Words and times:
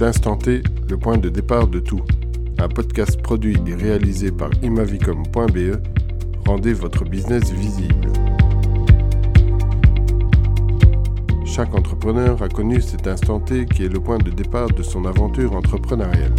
l'instant 0.00 0.36
T, 0.36 0.62
le 0.88 0.96
point 0.96 1.18
de 1.18 1.28
départ 1.28 1.66
de 1.66 1.78
tout. 1.78 2.00
Un 2.58 2.68
podcast 2.68 3.20
produit 3.20 3.58
et 3.66 3.74
réalisé 3.74 4.32
par 4.32 4.48
imavicom.be. 4.62 5.76
Rendez 6.46 6.72
votre 6.72 7.04
business 7.04 7.52
visible. 7.52 8.08
Chaque 11.44 11.74
entrepreneur 11.74 12.42
a 12.42 12.48
connu 12.48 12.80
cet 12.80 13.06
instant 13.06 13.40
T 13.40 13.66
qui 13.66 13.84
est 13.84 13.88
le 13.88 14.00
point 14.00 14.16
de 14.16 14.30
départ 14.30 14.68
de 14.68 14.82
son 14.82 15.04
aventure 15.04 15.54
entrepreneuriale. 15.54 16.34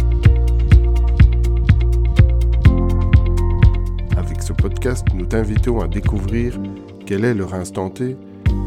Avec 4.16 4.42
ce 4.42 4.52
podcast, 4.52 5.06
nous 5.14 5.26
t'invitons 5.26 5.80
à 5.80 5.86
découvrir 5.86 6.58
quel 7.06 7.24
est 7.24 7.34
leur 7.34 7.54
instant 7.54 7.90
T 7.90 8.16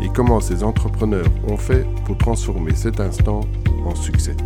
et 0.02 0.08
comment 0.16 0.40
ces 0.40 0.64
entrepreneurs 0.64 1.28
ont 1.50 1.58
fait 1.58 1.86
pour 2.06 2.18
transformer 2.18 2.74
cet 2.76 3.02
instant 3.02 3.42
en 3.86 3.94
succès. 3.94 4.38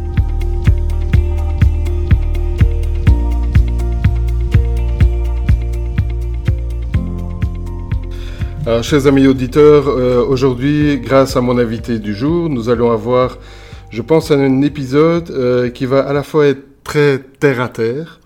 Alors, 8.70 8.84
chers 8.84 9.08
amis 9.08 9.26
auditeurs, 9.26 9.88
euh, 9.88 10.24
aujourd'hui, 10.24 11.00
grâce 11.00 11.36
à 11.36 11.42
mon 11.42 11.58
invité 11.58 11.98
du 11.98 12.14
jour, 12.14 12.52
nous 12.52 12.70
allons 12.70 12.92
avoir, 12.92 13.40
je 13.90 14.04
pense, 14.04 14.30
un 14.30 14.62
épisode 14.62 15.32
euh, 15.32 15.72
qui 15.72 15.88
va 15.88 16.02
à 16.02 16.14
la 16.14 16.22
fois 16.22 16.46
être 16.46 16.84
très 16.84 17.18
terre 17.18 17.62
à 17.62 17.70
terre, 17.70 18.20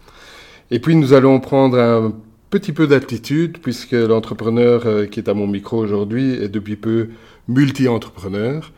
et 0.69 0.79
puis 0.79 0.97
nous 0.97 1.13
allons 1.13 1.39
prendre 1.39 1.79
un 1.79 2.11
petit 2.49 2.73
peu 2.73 2.87
d'altitude, 2.87 3.59
puisque 3.59 3.93
l'entrepreneur 3.93 4.81
euh, 4.85 5.05
qui 5.05 5.21
est 5.21 5.29
à 5.29 5.33
mon 5.33 5.47
micro 5.47 5.77
aujourd'hui 5.77 6.33
est 6.33 6.49
depuis 6.49 6.75
peu 6.75 7.07
multi-entrepreneur, 7.47 8.69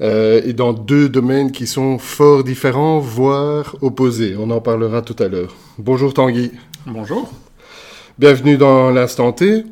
et 0.00 0.54
dans 0.54 0.72
deux 0.72 1.10
domaines 1.10 1.52
qui 1.52 1.66
sont 1.66 1.98
fort 1.98 2.44
différents, 2.44 2.98
voire 2.98 3.76
opposés. 3.82 4.36
On 4.38 4.50
en 4.50 4.62
parlera 4.62 5.02
tout 5.02 5.16
à 5.22 5.28
l'heure. 5.28 5.54
Bonjour 5.76 6.14
Tanguy. 6.14 6.52
Bonjour. 6.86 7.30
Bienvenue 8.18 8.56
dans 8.56 8.90
l'instant 8.90 9.32
T. 9.32 9.64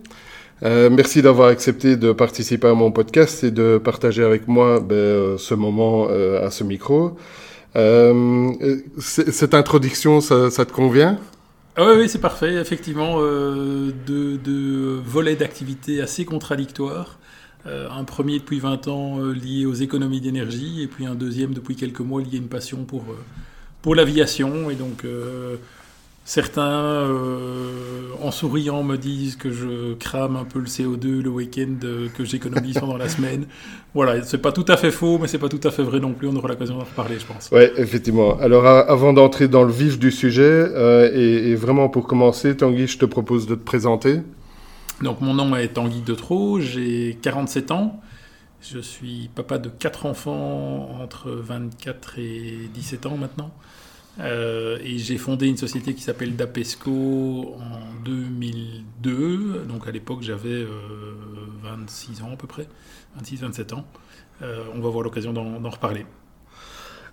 Euh, 0.62 0.88
merci 0.90 1.20
d'avoir 1.20 1.48
accepté 1.48 1.96
de 1.96 2.12
participer 2.12 2.68
à 2.68 2.74
mon 2.74 2.90
podcast 2.90 3.44
et 3.44 3.50
de 3.50 3.78
partager 3.78 4.24
avec 4.24 4.48
moi 4.48 4.80
ben, 4.80 4.94
euh, 4.94 5.38
ce 5.38 5.54
moment 5.54 6.08
euh, 6.10 6.46
à 6.46 6.50
ce 6.50 6.64
micro. 6.64 7.16
Cette 8.98 9.52
introduction, 9.52 10.22
ça, 10.22 10.64
te 10.64 10.72
convient? 10.72 11.18
Ah 11.76 11.92
oui, 11.94 12.08
c'est 12.08 12.22
parfait. 12.22 12.54
Effectivement, 12.54 13.20
deux, 14.06 15.02
volets 15.04 15.36
d'activité 15.36 16.00
assez 16.00 16.24
contradictoires. 16.24 17.18
Un 17.66 18.04
premier 18.04 18.38
depuis 18.38 18.60
20 18.60 18.88
ans 18.88 19.18
lié 19.18 19.66
aux 19.66 19.74
économies 19.74 20.22
d'énergie 20.22 20.82
et 20.82 20.86
puis 20.86 21.04
un 21.04 21.14
deuxième 21.14 21.52
depuis 21.52 21.76
quelques 21.76 22.00
mois 22.00 22.22
lié 22.22 22.34
à 22.34 22.36
une 22.36 22.48
passion 22.48 22.84
pour, 22.84 23.04
pour 23.82 23.94
l'aviation. 23.94 24.70
Et 24.70 24.74
donc 24.74 25.04
Certains, 26.28 26.62
euh, 26.62 28.08
en 28.20 28.32
souriant, 28.32 28.82
me 28.82 28.96
disent 28.96 29.36
que 29.36 29.52
je 29.52 29.94
crame 29.94 30.34
un 30.34 30.42
peu 30.44 30.58
le 30.58 30.64
CO2 30.64 31.22
le 31.22 31.30
week-end, 31.30 31.76
euh, 31.84 32.08
que 32.08 32.24
j'économise 32.24 32.74
pendant 32.80 32.96
la 32.96 33.08
semaine. 33.08 33.46
Voilà, 33.94 34.20
c'est 34.24 34.38
pas 34.38 34.50
tout 34.50 34.64
à 34.66 34.76
fait 34.76 34.90
faux, 34.90 35.18
mais 35.20 35.28
c'est 35.28 35.38
pas 35.38 35.48
tout 35.48 35.60
à 35.62 35.70
fait 35.70 35.84
vrai 35.84 36.00
non 36.00 36.14
plus. 36.14 36.26
On 36.26 36.34
aura 36.34 36.48
l'occasion 36.48 36.78
d'en 36.78 36.84
reparler, 36.84 37.20
je 37.20 37.26
pense. 37.26 37.48
Oui, 37.52 37.62
effectivement. 37.76 38.36
Alors, 38.40 38.66
avant 38.66 39.12
d'entrer 39.12 39.46
dans 39.46 39.62
le 39.62 39.70
vif 39.70 40.00
du 40.00 40.10
sujet, 40.10 40.42
euh, 40.42 41.08
et, 41.14 41.52
et, 41.52 41.54
vraiment 41.54 41.88
pour 41.88 42.08
commencer, 42.08 42.56
Tanguy, 42.56 42.88
je 42.88 42.98
te 42.98 43.04
propose 43.04 43.46
de 43.46 43.54
te 43.54 43.64
présenter. 43.64 44.18
Donc, 45.02 45.20
mon 45.20 45.32
nom 45.32 45.54
est 45.54 45.68
Tanguy 45.68 46.00
Detro, 46.00 46.58
j'ai 46.58 47.18
47 47.22 47.70
ans. 47.70 48.00
Je 48.60 48.80
suis 48.80 49.30
papa 49.32 49.58
de 49.58 49.68
quatre 49.68 50.06
enfants 50.06 50.90
entre 51.00 51.30
24 51.30 52.18
et 52.18 52.68
17 52.74 53.06
ans 53.06 53.16
maintenant. 53.16 53.52
Euh, 54.18 54.78
et 54.82 54.98
j'ai 54.98 55.18
fondé 55.18 55.46
une 55.46 55.56
société 55.56 55.94
qui 55.94 56.02
s'appelle 56.02 56.36
Dapesco 56.36 57.56
en 57.60 58.04
2002. 58.04 59.64
Donc 59.68 59.86
à 59.86 59.90
l'époque, 59.90 60.22
j'avais 60.22 60.48
euh, 60.48 60.68
26 61.62 62.22
ans 62.22 62.32
à 62.32 62.36
peu 62.36 62.46
près, 62.46 62.66
26-27 63.22 63.74
ans. 63.74 63.86
Euh, 64.42 64.64
on 64.74 64.80
va 64.80 64.88
avoir 64.88 65.02
l'occasion 65.02 65.32
d'en 65.32 65.70
reparler. 65.70 66.06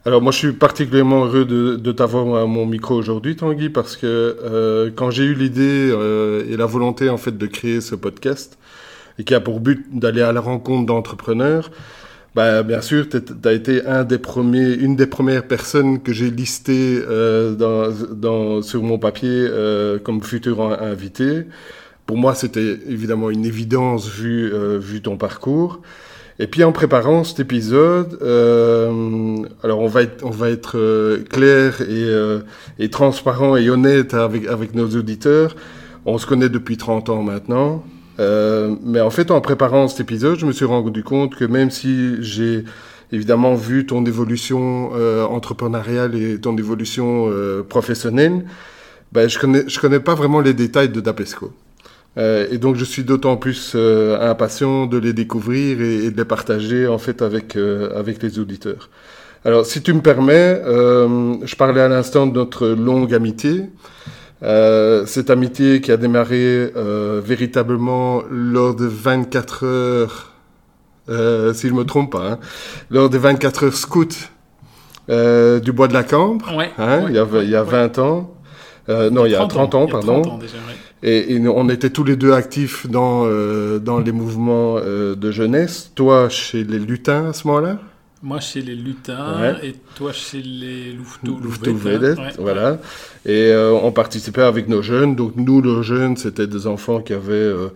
Alors 0.05 0.21
moi, 0.21 0.33
je 0.33 0.37
suis 0.37 0.51
particulièrement 0.51 1.25
heureux 1.25 1.45
de, 1.45 1.77
de 1.77 1.91
t'avoir 1.93 2.43
à 2.43 2.45
mon 2.45 2.65
micro 2.65 2.93
aujourd'hui, 2.93 3.37
Tanguy, 3.37 3.69
parce 3.69 3.95
que 3.95 4.05
euh, 4.05 4.91
quand 4.93 5.11
j'ai 5.11 5.23
eu 5.23 5.33
l'idée 5.33 5.89
euh, 5.91 6.43
et 6.49 6.57
la 6.57 6.65
volonté 6.65 7.09
en 7.09 7.15
fait 7.15 7.37
de 7.37 7.47
créer 7.47 7.79
ce 7.79 7.95
podcast, 7.95 8.57
et 9.17 9.23
qui 9.23 9.33
a 9.33 9.39
pour 9.39 9.61
but 9.61 9.85
d'aller 9.97 10.21
à 10.21 10.33
la 10.33 10.41
rencontre 10.41 10.85
d'entrepreneurs, 10.85 11.71
bah, 12.35 12.63
bien 12.63 12.81
sûr, 12.81 13.07
tu 13.09 13.17
as 13.45 13.51
été 13.51 13.85
un 13.85 14.03
des 14.03 14.17
premiers, 14.17 14.73
une 14.73 14.95
des 14.95 15.07
premières 15.07 15.47
personnes 15.47 16.01
que 16.01 16.13
j'ai 16.13 16.31
listées 16.31 16.99
euh, 17.07 17.53
dans, 17.53 17.91
dans, 18.13 18.61
sur 18.61 18.81
mon 18.83 18.97
papier 18.97 19.29
euh, 19.29 19.99
comme 19.99 20.23
futur 20.23 20.61
invité. 20.81 21.45
Pour 22.05 22.17
moi, 22.17 22.35
c'était 22.35 22.79
évidemment 22.87 23.29
une 23.29 23.45
évidence 23.45 24.09
vu, 24.09 24.51
euh, 24.53 24.77
vu 24.79 25.01
ton 25.01 25.17
parcours. 25.17 25.81
Et 26.39 26.47
puis 26.47 26.63
en 26.63 26.71
préparant 26.71 27.23
cet 27.23 27.39
épisode, 27.39 28.17
euh, 28.23 29.37
alors 29.63 29.79
on 29.79 29.87
va 29.87 30.01
être, 30.01 30.25
on 30.25 30.31
va 30.31 30.49
être 30.49 30.77
euh, 30.77 31.23
clair 31.23 31.81
et, 31.81 31.85
euh, 31.89 32.39
et 32.79 32.89
transparent 32.89 33.55
et 33.55 33.69
honnête 33.69 34.15
avec, 34.15 34.47
avec 34.47 34.73
nos 34.73 34.87
auditeurs. 34.95 35.55
On 36.05 36.17
se 36.17 36.25
connaît 36.25 36.49
depuis 36.49 36.77
30 36.77 37.09
ans 37.09 37.21
maintenant. 37.21 37.83
Euh, 38.19 38.75
mais 38.83 39.01
en 39.01 39.09
fait, 39.09 39.31
en 39.31 39.41
préparant 39.41 39.87
cet 39.87 40.01
épisode, 40.01 40.37
je 40.37 40.45
me 40.45 40.51
suis 40.51 40.65
rendu 40.65 41.03
compte 41.03 41.35
que 41.35 41.45
même 41.45 41.71
si 41.71 42.21
j'ai 42.21 42.63
évidemment 43.11 43.55
vu 43.55 43.85
ton 43.85 44.05
évolution 44.05 44.91
euh, 44.95 45.23
entrepreneuriale 45.23 46.15
et 46.15 46.39
ton 46.39 46.57
évolution 46.57 47.29
euh, 47.29 47.63
professionnelle, 47.63 48.45
ben, 49.11 49.29
je 49.29 49.37
connais, 49.37 49.63
je 49.67 49.79
connais 49.79 49.99
pas 49.99 50.15
vraiment 50.15 50.41
les 50.41 50.53
détails 50.53 50.89
de 50.89 50.99
Dapesco. 50.99 51.53
Euh, 52.17 52.47
et 52.51 52.57
donc, 52.57 52.75
je 52.75 52.85
suis 52.85 53.03
d'autant 53.03 53.37
plus 53.37 53.73
euh, 53.75 54.19
impatient 54.29 54.85
de 54.85 54.97
les 54.97 55.13
découvrir 55.13 55.81
et, 55.81 56.11
de 56.11 56.17
les 56.17 56.25
partager 56.25 56.87
en 56.87 56.99
fait 56.99 57.21
avec 57.21 57.55
avec 57.55 58.21
les 58.21 58.39
auditeurs. 58.39 58.89
Alors, 59.45 59.65
si 59.65 59.81
tu 59.81 59.93
me 59.93 60.01
permets, 60.01 60.61
je 60.63 61.55
parlais 61.55 61.81
à 61.81 61.89
l'instant 61.89 62.27
de 62.27 62.33
notre 62.33 62.67
longue 62.67 63.13
amitié. 63.13 63.65
Euh, 64.43 65.05
cette 65.05 65.29
amitié 65.29 65.79
qui 65.79 65.91
a 65.91 65.97
démarré 65.97 66.71
euh, 66.75 67.21
véritablement 67.23 68.23
lors 68.29 68.75
de 68.75 68.85
24 68.85 69.65
heures, 69.65 70.33
euh, 71.09 71.53
si 71.53 71.69
je 71.69 71.73
me 71.73 71.85
trompe 71.85 72.11
pas, 72.11 72.31
hein, 72.31 72.39
lors 72.89 73.09
des 73.09 73.17
24 73.17 73.65
heures 73.65 73.73
scouts 73.73 74.07
euh, 75.09 75.59
du 75.59 75.71
Bois 75.71 75.87
de 75.87 75.93
la 75.93 76.03
Cambre, 76.03 76.57
ouais, 76.57 76.71
hein, 76.77 77.03
ouais, 77.03 77.09
il 77.09 77.15
y 77.15 77.19
a, 77.19 77.27
il 77.41 77.49
y 77.49 77.55
a 77.55 77.63
20 77.63 77.99
ans, 77.99 78.33
non, 78.89 79.25
il 79.25 79.31
y 79.31 79.35
a 79.35 79.45
30 79.45 79.75
ans, 79.75 79.87
pardon. 79.87 80.21
30 80.21 80.33
ans 80.33 80.37
déjà, 80.37 80.57
et, 81.03 81.33
et, 81.33 81.47
on 81.47 81.69
était 81.69 81.89
tous 81.89 82.03
les 82.03 82.15
deux 82.17 82.33
actifs 82.33 82.87
dans, 82.89 83.25
dans 83.79 83.99
les 83.99 84.11
mouvements 84.11 84.75
de 84.79 85.31
jeunesse. 85.31 85.91
Toi, 85.95 86.29
chez 86.29 86.63
les 86.63 86.79
lutins 86.79 87.29
à 87.29 87.33
ce 87.33 87.47
moment-là? 87.47 87.77
Moi 88.23 88.39
chez 88.39 88.61
les 88.61 88.73
lutins 88.73 89.41
ouais. 89.41 89.67
et 89.67 89.75
toi 89.95 90.13
chez 90.13 90.41
les 90.41 90.93
louveteaux. 90.93 91.37
Louveteaux 91.43 91.73
ouais, 91.73 92.15
voilà. 92.39 92.79
Et 93.25 93.51
euh, 93.51 93.73
on 93.73 93.91
participait 93.91 94.43
avec 94.43 94.69
nos 94.69 94.81
jeunes. 94.81 95.15
Donc 95.15 95.33
nous, 95.35 95.61
nos 95.61 95.83
jeunes, 95.83 96.15
c'était 96.15 96.47
des 96.47 96.65
enfants 96.65 97.01
qui 97.01 97.11
avaient, 97.11 97.33
euh, 97.33 97.67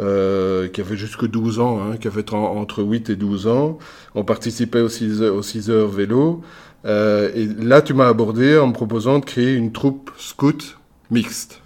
euh, 0.00 0.66
qui 0.68 0.80
avaient 0.80 0.96
jusque 0.96 1.26
12 1.26 1.60
ans, 1.60 1.80
hein, 1.80 1.98
qui 1.98 2.08
avaient 2.08 2.34
entre 2.34 2.82
8 2.82 3.10
et 3.10 3.16
12 3.16 3.46
ans. 3.46 3.78
On 4.16 4.24
participait 4.24 4.80
aux 4.80 4.88
6 4.88 5.22
heures, 5.22 5.36
aux 5.36 5.42
6 5.42 5.70
heures 5.70 5.86
vélo. 5.88 6.42
Euh, 6.84 7.30
et 7.36 7.46
là, 7.62 7.80
tu 7.80 7.94
m'as 7.94 8.08
abordé 8.08 8.58
en 8.58 8.66
me 8.66 8.72
proposant 8.72 9.20
de 9.20 9.24
créer 9.24 9.54
une 9.54 9.70
troupe 9.70 10.10
scout 10.18 10.78
mixte. 11.12 11.60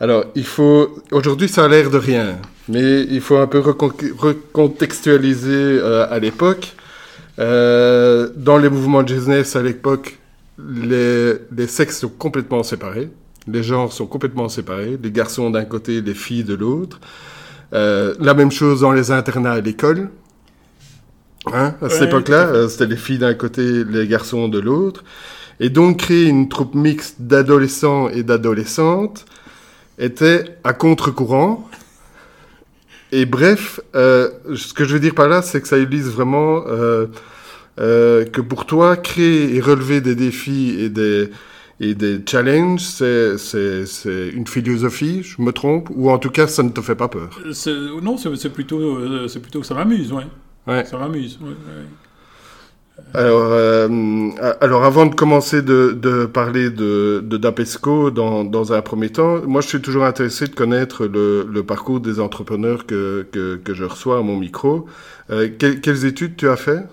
Alors, 0.00 0.24
il 0.34 0.46
faut. 0.46 1.02
Aujourd'hui, 1.12 1.48
ça 1.48 1.66
a 1.66 1.68
l'air 1.68 1.90
de 1.90 1.98
rien, 1.98 2.38
mais 2.66 3.02
il 3.02 3.20
faut 3.20 3.36
un 3.36 3.46
peu 3.46 3.58
recontextualiser 3.58 5.82
à 5.82 6.18
l'époque. 6.18 6.76
Euh, 7.40 8.30
dans 8.36 8.58
les 8.58 8.68
mouvements 8.68 9.02
de 9.02 9.08
jeunesse 9.08 9.56
à 9.56 9.62
l'époque, 9.62 10.18
les, 10.58 11.34
les, 11.56 11.66
sexes 11.66 12.00
sont 12.00 12.10
complètement 12.10 12.62
séparés. 12.62 13.10
Les 13.46 13.62
genres 13.62 13.92
sont 13.92 14.06
complètement 14.06 14.48
séparés. 14.48 14.98
Les 15.02 15.10
garçons 15.10 15.50
d'un 15.50 15.64
côté, 15.64 16.02
les 16.02 16.14
filles 16.14 16.44
de 16.44 16.54
l'autre. 16.54 17.00
Euh, 17.72 18.14
la 18.20 18.34
même 18.34 18.50
chose 18.50 18.80
dans 18.80 18.92
les 18.92 19.10
internats 19.10 19.52
à 19.52 19.60
l'école. 19.60 20.10
Hein, 21.46 21.74
à 21.80 21.88
cette 21.88 22.02
ouais, 22.02 22.08
époque-là, 22.08 22.48
euh, 22.48 22.68
c'était 22.68 22.86
les 22.86 22.96
filles 22.96 23.18
d'un 23.18 23.34
côté, 23.34 23.84
les 23.84 24.06
garçons 24.06 24.48
de 24.48 24.58
l'autre. 24.58 25.04
Et 25.60 25.70
donc 25.70 25.98
créer 25.98 26.26
une 26.26 26.48
troupe 26.48 26.74
mixte 26.74 27.16
d'adolescents 27.20 28.08
et 28.08 28.22
d'adolescentes 28.22 29.24
était 29.98 30.56
à 30.64 30.72
contre-courant. 30.72 31.68
Et 33.12 33.26
bref, 33.26 33.80
euh, 33.94 34.30
ce 34.54 34.72
que 34.72 34.84
je 34.84 34.94
veux 34.94 35.00
dire 35.00 35.14
par 35.14 35.28
là, 35.28 35.42
c'est 35.42 35.60
que 35.60 35.68
ça 35.68 35.78
illustre 35.78 36.12
vraiment 36.12 36.64
euh, 36.68 37.06
euh, 37.80 38.24
que 38.24 38.40
pour 38.40 38.66
toi, 38.66 38.96
créer 38.96 39.54
et 39.56 39.60
relever 39.60 40.00
des 40.00 40.14
défis 40.14 40.76
et 40.78 40.88
des, 40.88 41.30
et 41.80 41.94
des 41.94 42.20
challenges, 42.28 42.82
c'est 42.82 43.36
une 44.32 44.46
philosophie, 44.46 45.22
je 45.22 45.42
me 45.42 45.52
trompe, 45.52 45.88
ou 45.94 46.10
en 46.10 46.18
tout 46.18 46.30
cas, 46.30 46.46
ça 46.46 46.62
ne 46.62 46.70
te 46.70 46.80
fait 46.80 46.94
pas 46.94 47.08
peur? 47.08 47.40
Non, 48.02 48.16
c'est 48.16 48.52
plutôt, 48.52 49.28
c'est 49.28 49.40
plutôt 49.40 49.60
que 49.60 49.66
ça 49.66 49.74
m'amuse, 49.74 50.12
ouais. 50.12 50.26
ouais. 50.66 50.84
Ça 50.84 50.98
m'amuse. 50.98 51.38
Ouais, 51.40 51.48
ouais. 51.48 51.86
Alors, 53.12 53.48
euh, 53.52 54.30
alors, 54.60 54.84
avant 54.84 55.06
de 55.06 55.14
commencer 55.14 55.62
de, 55.62 55.92
de 55.92 56.26
parler 56.26 56.70
de, 56.70 57.20
d'Apesco 57.20 58.10
dans, 58.10 58.44
dans 58.44 58.72
un 58.72 58.82
premier 58.82 59.10
temps, 59.10 59.42
moi 59.46 59.60
je 59.60 59.68
suis 59.68 59.80
toujours 59.80 60.04
intéressé 60.04 60.46
de 60.46 60.54
connaître 60.54 61.06
le, 61.06 61.44
le 61.50 61.62
parcours 61.64 62.00
des 62.00 62.20
entrepreneurs 62.20 62.86
que, 62.86 63.26
que, 63.32 63.56
que, 63.56 63.74
je 63.74 63.84
reçois 63.84 64.18
à 64.18 64.22
mon 64.22 64.36
micro. 64.36 64.86
Euh, 65.30 65.48
quelles 65.58 66.04
études 66.04 66.36
tu 66.36 66.48
as 66.48 66.56
fait? 66.56 66.84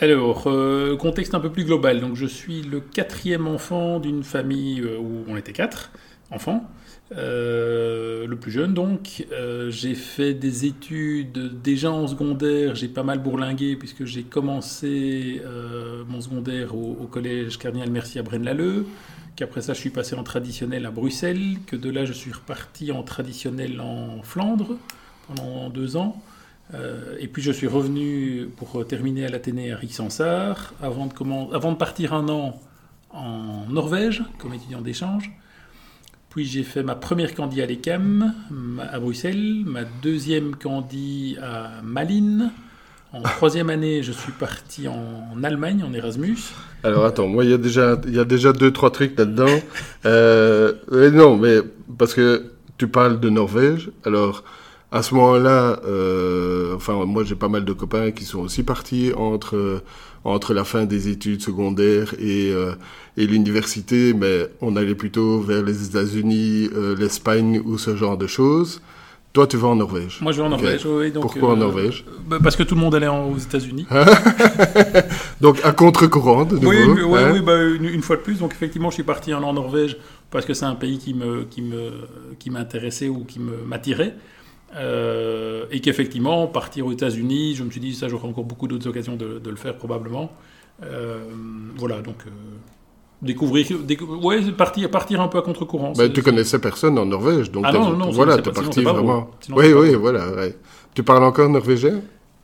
Alors, 0.00 0.44
euh, 0.46 0.96
contexte 0.96 1.34
un 1.34 1.40
peu 1.40 1.50
plus 1.50 1.64
global. 1.64 2.00
Donc, 2.00 2.16
je 2.16 2.26
suis 2.26 2.62
le 2.62 2.80
quatrième 2.80 3.46
enfant 3.46 4.00
d'une 4.00 4.24
famille 4.24 4.82
où 4.82 5.24
on 5.28 5.36
était 5.36 5.52
quatre 5.52 5.90
enfants. 6.30 6.68
Euh, 7.16 8.26
le 8.26 8.36
plus 8.36 8.52
jeune 8.52 8.72
donc. 8.72 9.26
Euh, 9.32 9.70
j'ai 9.70 9.94
fait 9.94 10.32
des 10.32 10.64
études 10.66 11.60
déjà 11.60 11.90
en 11.90 12.06
secondaire, 12.06 12.74
j'ai 12.76 12.88
pas 12.88 13.02
mal 13.02 13.18
bourlingué 13.18 13.76
puisque 13.76 14.04
j'ai 14.04 14.22
commencé 14.22 15.42
euh, 15.44 16.04
mon 16.08 16.20
secondaire 16.20 16.76
au, 16.76 17.08
collège 17.10 17.58
Cardinal 17.58 17.90
Mercier 17.90 18.20
à 18.20 18.22
Braine-l'Alleud, 18.22 18.86
qu'après 19.34 19.60
ça 19.60 19.72
je 19.72 19.80
suis 19.80 19.90
passé 19.90 20.14
en 20.14 20.22
traditionnel 20.22 20.86
à 20.86 20.92
Bruxelles, 20.92 21.58
que 21.66 21.74
de 21.74 21.90
là 21.90 22.04
je 22.04 22.12
suis 22.12 22.32
reparti 22.32 22.92
en 22.92 23.02
traditionnel 23.02 23.80
en 23.80 24.22
Flandre 24.22 24.76
pendant 25.26 25.68
deux 25.68 25.96
ans. 25.96 26.22
et 27.18 27.26
puis 27.26 27.42
je 27.42 27.50
suis 27.50 27.66
revenu 27.66 28.48
pour 28.56 28.86
terminer 28.86 29.26
à 29.26 29.28
l'Athénée 29.28 29.72
à 29.72 29.76
Rixensart, 29.76 30.74
avant 30.80 31.06
de, 31.06 31.54
avant 31.54 31.72
de 31.72 31.76
partir 31.76 32.14
un 32.14 32.28
an 32.28 32.60
en 33.10 33.66
Norvège 33.68 34.22
comme 34.38 34.54
étudiant 34.54 34.80
d'échange. 34.80 35.32
Puis 36.30 36.44
j'ai 36.44 36.62
fait 36.62 36.84
ma 36.84 36.94
première 36.94 37.34
candie 37.34 37.60
à 37.60 37.66
l'ECAM 37.66 38.32
à 38.80 39.00
Bruxelles, 39.00 39.64
ma 39.66 39.82
deuxième 39.82 40.54
candie 40.54 41.36
à 41.42 41.82
Malines. 41.82 42.52
En 43.12 43.22
troisième 43.36 43.68
année, 43.68 44.04
je 44.04 44.12
suis 44.12 44.30
parti 44.30 44.86
en 44.86 45.42
Allemagne, 45.42 45.82
en 45.82 45.92
Erasmus. 45.92 46.38
Alors 46.84 47.04
attends, 47.04 47.26
moi 47.26 47.44
il 47.44 47.50
y 47.50 47.52
a 47.52 47.58
déjà, 47.58 48.00
il 48.06 48.14
y 48.14 48.20
a 48.20 48.24
déjà 48.24 48.52
deux 48.52 48.70
trois 48.70 48.92
trucs 48.92 49.18
là-dedans. 49.18 49.58
euh, 50.06 50.72
non, 51.10 51.36
mais 51.36 51.58
parce 51.98 52.14
que 52.14 52.52
tu 52.78 52.86
parles 52.86 53.18
de 53.18 53.28
Norvège. 53.28 53.90
Alors 54.04 54.44
à 54.92 55.02
ce 55.02 55.16
moment-là, 55.16 55.80
euh, 55.84 56.76
enfin 56.76 57.04
moi 57.06 57.24
j'ai 57.24 57.34
pas 57.34 57.48
mal 57.48 57.64
de 57.64 57.72
copains 57.72 58.12
qui 58.12 58.24
sont 58.24 58.38
aussi 58.38 58.62
partis 58.62 59.12
entre 59.16 59.82
entre 60.24 60.54
la 60.54 60.64
fin 60.64 60.84
des 60.84 61.08
études 61.08 61.42
secondaires 61.42 62.14
et, 62.18 62.50
euh, 62.52 62.72
et 63.16 63.26
l'université, 63.26 64.12
mais 64.12 64.48
on 64.60 64.76
allait 64.76 64.94
plutôt 64.94 65.40
vers 65.40 65.62
les 65.62 65.86
États-Unis, 65.86 66.68
euh, 66.74 66.96
l'Espagne 66.96 67.60
ou 67.64 67.78
ce 67.78 67.96
genre 67.96 68.18
de 68.18 68.26
choses. 68.26 68.80
Toi, 69.32 69.46
tu 69.46 69.56
vas 69.56 69.68
en 69.68 69.76
Norvège. 69.76 70.18
Moi, 70.20 70.32
je 70.32 70.38
vais 70.38 70.46
en 70.46 70.50
Norvège, 70.50 70.84
okay. 70.84 70.94
oui. 70.94 71.12
Donc, 71.12 71.22
Pourquoi 71.22 71.50
en 71.50 71.52
euh, 71.52 71.56
Norvège? 71.56 72.04
bah, 72.26 72.38
Parce 72.42 72.56
que 72.56 72.64
tout 72.64 72.74
le 72.74 72.80
monde 72.80 72.96
allait 72.96 73.06
en, 73.06 73.30
aux 73.30 73.38
États-Unis. 73.38 73.86
donc, 75.40 75.60
à 75.62 75.70
contre-courant, 75.72 76.44
de 76.44 76.56
nouveau. 76.56 76.68
Oui, 76.68 77.02
oui, 77.04 77.18
hein? 77.18 77.30
oui 77.32 77.40
bah, 77.40 77.62
une, 77.62 77.84
une, 77.84 78.02
fois 78.02 78.16
de 78.16 78.22
plus. 78.22 78.40
Donc, 78.40 78.52
effectivement, 78.52 78.90
je 78.90 78.94
suis 78.94 79.04
parti 79.04 79.32
en 79.32 79.52
Norvège 79.52 79.96
parce 80.32 80.44
que 80.44 80.52
c'est 80.52 80.64
un 80.64 80.74
pays 80.74 80.98
qui 80.98 81.14
me, 81.14 81.44
qui 81.44 81.62
me, 81.62 81.92
qui 82.40 82.50
m'intéressait 82.50 83.08
ou 83.08 83.24
qui 83.24 83.38
m'attirait. 83.38 84.16
Euh, 84.76 85.64
et 85.70 85.80
qu'effectivement, 85.80 86.46
partir 86.46 86.86
aux 86.86 86.92
États-Unis, 86.92 87.54
je 87.56 87.64
me 87.64 87.70
suis 87.70 87.80
dit, 87.80 87.94
ça, 87.94 88.08
j'aurai 88.08 88.28
encore 88.28 88.44
beaucoup 88.44 88.68
d'autres 88.68 88.88
occasions 88.88 89.16
de, 89.16 89.38
de, 89.38 89.50
le 89.50 89.56
faire 89.56 89.76
probablement. 89.76 90.30
Euh, 90.84 91.24
voilà, 91.76 92.00
donc 92.00 92.16
euh, 92.26 92.30
découvrir, 93.20 93.66
décou 93.80 94.04
ouais, 94.22 94.40
partir, 94.52 94.90
partir 94.90 95.20
un 95.20 95.28
peu 95.28 95.38
à 95.38 95.42
contre-courant. 95.42 95.92
Bah, 95.96 96.08
tu 96.08 96.22
connaissais 96.22 96.60
personne 96.60 96.98
en 96.98 97.06
Norvège, 97.06 97.50
donc 97.50 97.64
ah 97.66 97.72
non, 97.72 97.96
non, 97.96 98.10
voilà, 98.10 98.38
tu 98.38 98.48
es 98.48 98.52
parti 98.52 98.82
vraiment. 98.82 99.30
Oui, 99.50 99.72
oui, 99.72 99.94
voilà. 99.94 100.30
Ouais. 100.32 100.56
Tu 100.94 101.02
parles 101.02 101.24
encore 101.24 101.48
norvégien? 101.48 102.00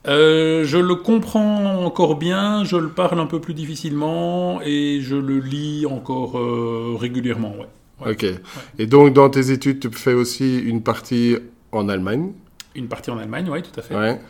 Euh, 0.09 0.65
je 0.65 0.79
le 0.79 0.95
comprends 0.97 1.85
encore 1.85 2.17
bien, 2.17 2.63
je 2.65 2.77
le 2.77 2.89
parle 2.89 3.19
un 3.19 3.27
peu 3.27 3.41
plus 3.41 3.55
difficilement 3.55 4.61
et 4.63 5.01
je 5.01 5.17
le 5.17 5.39
lis 5.39 5.87
encore 5.87 6.39
régulièrement. 7.01 7.55
Ouais. 7.57 7.67
Ouais. 8.05 8.13
Ok. 8.13 8.27
Et 8.79 8.87
donc, 8.87 9.15
dans 9.15 9.31
tes 9.31 9.51
études, 9.51 9.81
tu 9.81 9.89
fais 9.91 10.13
aussi 10.13 10.59
une 10.59 10.83
partie 10.83 11.37
en 11.77 11.89
Allemagne 11.89 12.33
Une 12.75 12.89
partie 12.89 13.11
en 13.11 13.19
Allemagne, 13.19 13.49
oui, 13.51 13.63
tout 13.63 13.79
à 13.79 13.83
fait. 13.83 13.95
Ouais. 13.95 14.21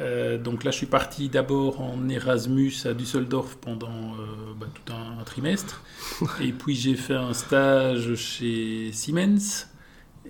Euh, 0.00 0.38
donc 0.38 0.64
là, 0.64 0.70
je 0.70 0.76
suis 0.76 0.86
parti 0.86 1.28
d'abord 1.28 1.80
en 1.80 2.08
Erasmus 2.08 2.72
à 2.86 2.94
Düsseldorf 2.94 3.56
pendant 3.56 3.88
euh, 3.88 4.54
bah, 4.58 4.66
tout 4.72 4.92
un, 4.92 5.20
un, 5.20 5.24
trimestre. 5.24 5.82
et 6.40 6.52
puis 6.52 6.74
j'ai 6.74 6.94
fait 6.94 7.14
un 7.14 7.34
stage 7.34 8.14
chez 8.14 8.90
Siemens. 8.92 9.66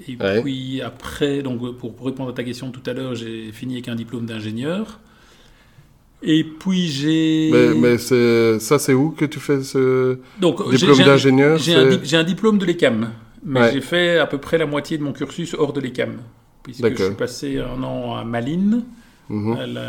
Et 0.08 0.16
ouais. 0.16 0.42
puis 0.42 0.80
après, 0.80 1.42
donc 1.42 1.76
pour, 1.76 1.94
pour, 1.94 2.06
répondre 2.06 2.30
à 2.30 2.32
ta 2.32 2.42
question 2.42 2.70
tout 2.70 2.82
à 2.86 2.92
l'heure, 2.92 3.14
j'ai 3.14 3.52
fini 3.52 3.74
avec 3.74 3.88
un 3.88 3.94
diplôme 3.94 4.26
d'ingénieur. 4.26 4.98
Et 6.22 6.44
puis 6.44 6.88
j'ai. 6.88 7.50
Mais, 7.52 7.74
mais 7.74 7.98
ça, 8.58 8.78
c'est 8.78 8.94
où 8.94 9.10
que 9.10 9.24
tu 9.24 9.38
fais 9.38 9.62
ce 9.62 10.18
donc, 10.40 10.68
diplôme 10.74 10.98
d'ingénieur? 10.98 11.58
J'ai 11.58 11.74
un, 11.74 12.20
un, 12.20 12.24
diplôme 12.24 12.58
de 12.58 12.64
l'ECAM, 12.64 13.10
mais 13.44 13.60
ouais. 13.60 13.72
j'ai 13.72 13.80
fait 13.80 14.18
à 14.18 14.26
peu 14.26 14.38
près 14.38 14.56
la 14.56 14.66
moitié 14.66 14.98
de 14.98 15.02
mon 15.02 15.12
cursus 15.12 15.54
hors 15.58 15.72
de 15.72 15.80
l'ECAM. 15.80 16.18
Puisque 16.62 16.96
je 16.96 17.04
suis 17.04 17.14
passé 17.14 17.58
un 17.58 17.82
an 17.82 18.16
à 18.16 18.24
Malines, 18.24 18.84
mm 19.28 19.52
-hmm. 19.52 19.58
à 19.58 19.66
la 19.66 19.88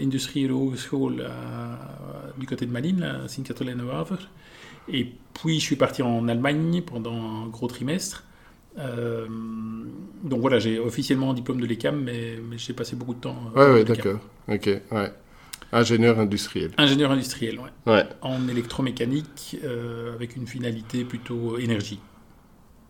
Industrielle 0.00 0.52
Hogeschool 0.52 1.24
du 2.38 2.46
côté 2.46 2.66
de 2.66 2.72
Malines, 2.72 3.02
à 3.02 3.28
Sint-Katelijne-Waver. 3.28 4.20
Et 4.88 5.12
puis 5.34 5.58
je 5.60 5.64
suis 5.64 5.76
parti 5.76 6.02
en 6.02 6.28
Allemagne 6.28 6.82
pendant 6.82 7.14
un 7.14 7.48
gros 7.48 7.68
trimestre. 7.68 8.24
Euh, 8.78 9.26
donc 10.22 10.40
voilà, 10.40 10.58
j'ai 10.58 10.78
officiellement 10.78 11.30
un 11.30 11.34
diplôme 11.34 11.60
de 11.60 11.66
l'ECAM, 11.66 12.02
mais, 12.02 12.38
mais 12.48 12.58
j'ai 12.58 12.72
passé 12.74 12.94
beaucoup 12.94 13.14
de 13.14 13.20
temps. 13.20 13.36
Oui, 13.54 13.62
ouais, 13.62 13.72
ouais, 13.72 13.84
d'accord. 13.84 14.20
Ok, 14.48 14.66
ouais. 14.92 15.12
Ingénieur 15.72 16.20
industriel. 16.20 16.70
Ingénieur 16.78 17.10
industriel, 17.10 17.58
ouais. 17.58 17.92
ouais. 17.92 18.06
En 18.22 18.46
électromécanique, 18.48 19.56
euh, 19.64 20.14
avec 20.14 20.36
une 20.36 20.46
finalité 20.46 21.04
plutôt 21.04 21.58
énergie. 21.58 21.98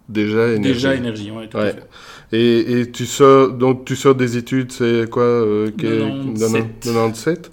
Déjà 0.09 0.49
énergie. 0.49 0.73
Déjà 0.73 0.95
énergie, 0.95 1.31
ouais, 1.31 1.49
tout 1.49 1.57
ouais. 1.59 1.69
à 1.69 1.73
fait. 1.73 1.89
Et, 2.33 2.81
et, 2.81 2.91
tu 2.91 3.07
sors 3.07 3.53
donc 3.53 3.85
tu 3.85 3.97
sors 3.97 4.15
des 4.15 4.37
études, 4.37 4.73
c'est 4.73 5.09
quoi 5.11 5.23
euh, 5.23 5.71
97. 5.71 6.81
97. 6.81 7.51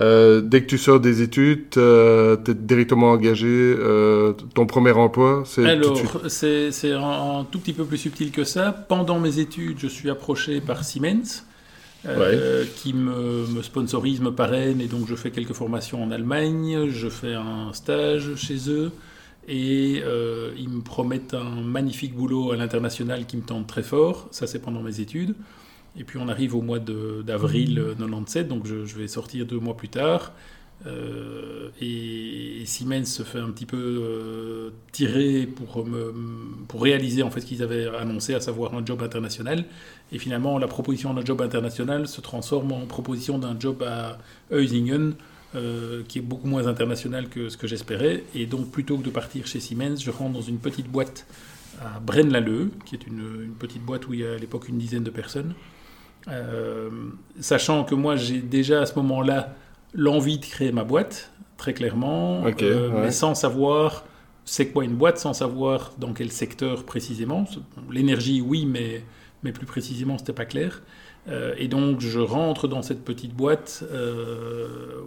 Euh, 0.00 0.40
dès 0.40 0.62
que 0.62 0.66
tu 0.66 0.78
sors 0.78 1.00
des 1.00 1.22
études, 1.22 1.66
euh, 1.76 2.36
tu 2.42 2.52
es 2.52 2.54
directement 2.54 3.10
engagé. 3.10 3.46
Euh, 3.48 4.32
ton 4.54 4.66
premier 4.66 4.92
emploi, 4.92 5.42
c'est 5.46 5.66
Alors, 5.66 6.00
c'est 6.28 6.92
un, 6.92 7.38
un, 7.40 7.44
tout 7.44 7.58
petit 7.58 7.72
peu 7.72 7.84
plus 7.84 7.98
subtil 7.98 8.30
que 8.30 8.44
ça. 8.44 8.72
Pendant 8.72 9.20
mes 9.20 9.38
études, 9.38 9.78
je 9.78 9.86
suis 9.86 10.08
approché 10.08 10.60
par 10.60 10.82
Siemens, 10.84 11.44
ouais. 12.06 12.66
qui 12.76 12.94
me, 12.94 13.46
me, 13.46 13.62
sponsorise, 13.62 14.20
me 14.20 14.32
parraine, 14.32 14.80
et 14.80 14.86
donc 14.86 15.06
je 15.06 15.14
fais 15.14 15.30
quelques 15.30 15.52
formations 15.52 16.02
en 16.02 16.10
Allemagne. 16.10 16.88
Je 16.88 17.08
fais 17.08 17.34
un 17.34 17.72
stage 17.72 18.34
chez 18.36 18.70
eux. 18.70 18.92
Et 19.48 20.00
euh, 20.04 20.52
ils 20.56 20.68
me 20.68 20.82
promettent 20.82 21.34
un 21.34 21.62
magnifique 21.62 22.14
boulot 22.14 22.52
à 22.52 22.56
l'international 22.56 23.26
qui 23.26 23.36
me 23.36 23.42
tente 23.42 23.66
très 23.66 23.82
fort. 23.82 24.28
Ça, 24.30 24.46
c'est 24.46 24.60
pendant 24.60 24.82
mes 24.82 25.00
études. 25.00 25.34
Et 25.98 26.04
puis 26.04 26.18
on 26.18 26.28
arrive 26.28 26.54
au 26.54 26.62
mois 26.62 26.78
d'avril 26.78 27.82
97, 27.98 28.48
donc 28.48 28.66
je, 28.66 28.96
vais 28.96 29.08
sortir 29.08 29.44
deux 29.46 29.58
mois 29.58 29.76
plus 29.76 29.88
tard. 29.90 30.32
Euh, 30.86 31.68
et, 31.80 32.62
Siemens 32.64 33.04
se 33.04 33.22
fait 33.22 33.38
un 33.38 33.50
petit 33.50 33.66
peu 33.66 33.76
euh, 33.76 34.70
tirer 34.92 35.46
pour, 35.46 35.84
réaliser 36.80 37.22
en 37.22 37.30
fait 37.30 37.40
ce 37.40 37.46
qu'ils 37.46 37.62
avaient 37.62 37.88
annoncé, 37.88 38.34
à 38.34 38.40
savoir 38.40 38.74
un 38.74 38.84
job 38.84 39.02
international. 39.02 39.64
Et 40.12 40.18
finalement, 40.18 40.58
la 40.58 40.68
proposition 40.68 41.12
d'un 41.12 41.24
job 41.24 41.42
international 41.42 42.08
se 42.08 42.20
transforme 42.20 42.72
en 42.72 42.86
proposition 42.86 43.38
d'un 43.38 43.58
job 43.58 43.82
à 43.82 44.18
Heusingen, 44.50 45.14
euh, 45.54 46.02
qui 46.08 46.18
est 46.18 46.22
beaucoup 46.22 46.48
moins 46.48 46.66
international 46.66 47.28
que 47.28 47.48
ce 47.48 47.56
que 47.56 47.66
j'espérais. 47.66 48.24
Et 48.34 48.46
donc, 48.46 48.70
plutôt 48.70 48.96
que 48.96 49.04
de 49.04 49.10
partir 49.10 49.46
chez 49.46 49.60
Siemens, 49.60 49.96
je 49.96 50.10
rentre 50.10 50.32
dans 50.32 50.40
une 50.40 50.58
petite 50.58 50.88
boîte 50.88 51.26
à 51.80 52.00
Braine-l'Alleud, 52.00 52.70
qui 52.84 52.94
est 52.94 53.06
une, 53.06 53.42
une, 53.44 53.54
petite 53.54 53.82
boîte 53.82 54.06
où 54.08 54.14
il 54.14 54.20
y 54.20 54.26
a 54.26 54.32
à 54.32 54.36
l'époque 54.36 54.68
une 54.68 54.78
dizaine 54.78 55.04
de 55.04 55.10
personnes. 55.10 55.54
Euh, 56.28 56.90
sachant 57.40 57.84
que 57.84 57.94
moi, 57.94 58.16
j'ai 58.16 58.40
déjà 58.40 58.82
à 58.82 58.86
ce 58.86 58.94
moment-là 58.96 59.54
l'envie 59.94 60.38
de 60.38 60.46
créer 60.46 60.72
ma 60.72 60.84
boîte, 60.84 61.32
très 61.56 61.74
clairement, 61.74 62.44
okay, 62.44 62.64
euh, 62.64 62.88
ouais. 62.88 63.00
mais 63.02 63.10
sans 63.10 63.34
savoir 63.34 64.04
c'est 64.44 64.68
quoi 64.68 64.84
une 64.84 64.94
boîte, 64.94 65.18
sans 65.18 65.32
savoir 65.32 65.92
dans 65.98 66.12
quel 66.12 66.30
secteur 66.30 66.84
précisément. 66.84 67.44
L'énergie, 67.90 68.40
oui, 68.40 68.66
mais, 68.66 69.04
mais 69.42 69.52
plus 69.52 69.66
précisément, 69.66 70.18
c'était 70.18 70.32
pas 70.32 70.46
clair. 70.46 70.82
Euh, 71.28 71.54
et 71.56 71.68
donc, 71.68 72.00
je 72.00 72.18
rentre 72.18 72.66
dans 72.66 72.82
cette 72.82 73.04
petite 73.04 73.34
boîte 73.34 73.84
euh, 73.92 74.66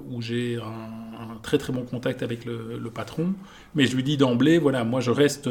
où 0.09 0.21
j'ai 0.21 0.57
un, 0.57 0.61
un, 0.61 1.35
très 1.41 1.57
très 1.57 1.73
bon 1.73 1.83
contact 1.83 2.23
avec 2.23 2.45
le, 2.45 2.79
le, 2.81 2.89
patron. 2.89 3.33
Mais 3.75 3.85
je 3.85 3.95
lui 3.95 4.03
dis 4.03 4.17
d'emblée, 4.17 4.57
voilà, 4.57 4.83
moi 4.83 5.01
je 5.01 5.11
reste, 5.11 5.49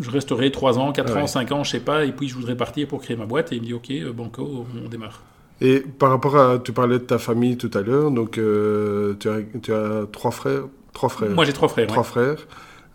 je 0.00 0.10
resterai 0.10 0.52
3 0.52 0.78
ans, 0.78 0.92
4 0.92 1.14
ouais. 1.14 1.22
ans, 1.22 1.26
5 1.26 1.52
ans, 1.52 1.64
je 1.64 1.72
sais 1.72 1.80
pas, 1.80 2.04
et 2.04 2.12
puis 2.12 2.28
je 2.28 2.34
voudrais 2.34 2.56
partir 2.56 2.86
pour 2.86 3.00
créer 3.00 3.16
ma 3.16 3.26
boîte. 3.26 3.52
Et 3.52 3.56
il 3.56 3.62
me 3.62 3.66
dit, 3.66 3.74
ok, 3.74 4.14
banco, 4.14 4.66
on 4.84 4.88
démarre. 4.88 5.22
Et 5.60 5.80
par 5.80 6.10
rapport 6.10 6.36
à, 6.36 6.58
tu 6.58 6.72
parlais 6.72 6.98
de 6.98 7.04
ta 7.04 7.18
famille 7.18 7.56
tout 7.56 7.70
à 7.74 7.80
l'heure, 7.80 8.10
donc 8.10 8.38
euh, 8.38 9.14
tu, 9.18 9.28
as, 9.28 9.38
tu 9.60 9.72
as 9.72 10.06
trois 10.12 10.30
frères, 10.30 10.64
trois 10.92 11.08
frères. 11.08 11.30
Moi 11.30 11.44
j'ai 11.44 11.52
trois 11.52 11.68
frères. 11.68 11.88
Trois 11.88 12.02
ouais. 12.02 12.08
frères. 12.08 12.46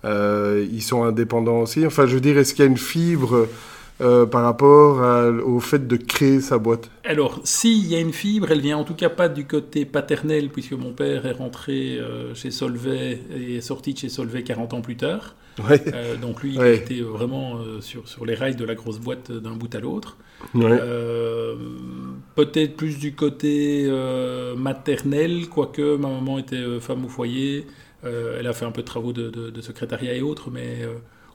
Euh, 0.05 0.65
ils 0.71 0.81
sont 0.81 1.03
indépendants 1.03 1.59
aussi. 1.59 1.85
Enfin, 1.85 2.05
je 2.05 2.15
veux 2.15 2.21
dire, 2.21 2.37
est-ce 2.37 2.53
qu'il 2.53 2.63
y 2.63 2.67
a 2.67 2.71
une 2.71 2.77
fibre 2.77 3.47
euh, 4.01 4.25
par 4.25 4.41
rapport 4.41 4.97
au 5.45 5.59
fait 5.59 5.87
de 5.87 5.95
créer 5.97 6.41
sa 6.41 6.57
boîte 6.57 6.89
Alors, 7.03 7.39
s'il 7.43 7.85
y 7.85 7.95
a 7.95 7.99
une 7.99 8.11
fibre, 8.11 8.51
elle 8.51 8.61
vient 8.61 8.77
en 8.77 8.83
tout 8.83 8.95
cas 8.95 9.09
pas 9.09 9.29
du 9.29 9.45
côté 9.45 9.85
paternel, 9.85 10.49
puisque 10.49 10.71
mon 10.73 10.93
père 10.93 11.27
est 11.27 11.31
rentré 11.33 11.99
euh, 11.99 12.33
chez 12.33 12.49
Solvay 12.49 13.19
et 13.35 13.57
est 13.57 13.61
sorti 13.61 13.93
de 13.93 13.99
chez 13.99 14.09
Solvay 14.09 14.43
40 14.43 14.73
ans 14.73 14.81
plus 14.81 14.97
tard. 14.97 15.35
Euh, 15.69 16.15
donc 16.15 16.41
lui, 16.41 16.55
il 16.55 16.65
était 16.65 17.01
vraiment 17.01 17.59
sur, 17.81 18.07
sur 18.07 18.25
les 18.25 18.33
rails 18.33 18.55
de 18.55 18.65
la 18.65 18.73
grosse 18.73 18.97
boîte 18.97 19.31
d'un 19.31 19.53
bout 19.53 19.73
à 19.75 19.79
l'autre. 19.79 20.17
Peut-être 22.35 22.75
plus 22.75 22.97
du 22.97 23.13
côté 23.13 23.87
maternel, 24.57 25.49
quoique 25.49 25.97
ma 25.97 26.09
maman 26.09 26.39
était 26.39 26.79
femme 26.79 27.05
au 27.05 27.09
foyer. 27.09 27.67
elle 28.03 28.47
a 28.47 28.53
fait 28.53 28.65
un 28.65 28.71
peu 28.71 28.81
de 28.81 28.87
travaux 28.87 29.13
de, 29.13 29.29
de 29.29 29.61
secrétariat 29.61 30.15
et 30.15 30.23
autres, 30.23 30.49
mais 30.49 30.79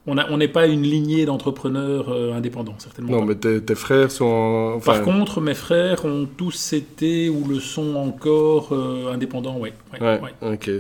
on 0.09 0.37
n'est 0.37 0.49
pas 0.49 0.67
une 0.67 0.83
lignée 0.83 1.27
d'entrepreneurs 1.27 2.09
euh, 2.09 2.33
indépendants, 2.33 2.75
certainement. 2.79 3.13
Non, 3.13 3.25
mais 3.25 3.35
tes, 3.35 3.75
frères 3.75 4.11
sont. 4.11 4.81
Par 4.85 5.03
contre, 5.03 5.41
mes 5.41 5.55
frères 5.55 6.05
ont 6.05 6.27
tous 6.37 6.73
été 6.73 7.29
ou 7.29 7.47
le 7.47 7.61
sont 7.61 7.97
encore 7.97 8.71
euh, 8.73 9.13
indépendants, 9.13 9.57
oui. 9.59 9.71
Ouais, 10.01 10.21
ok. 10.43 10.71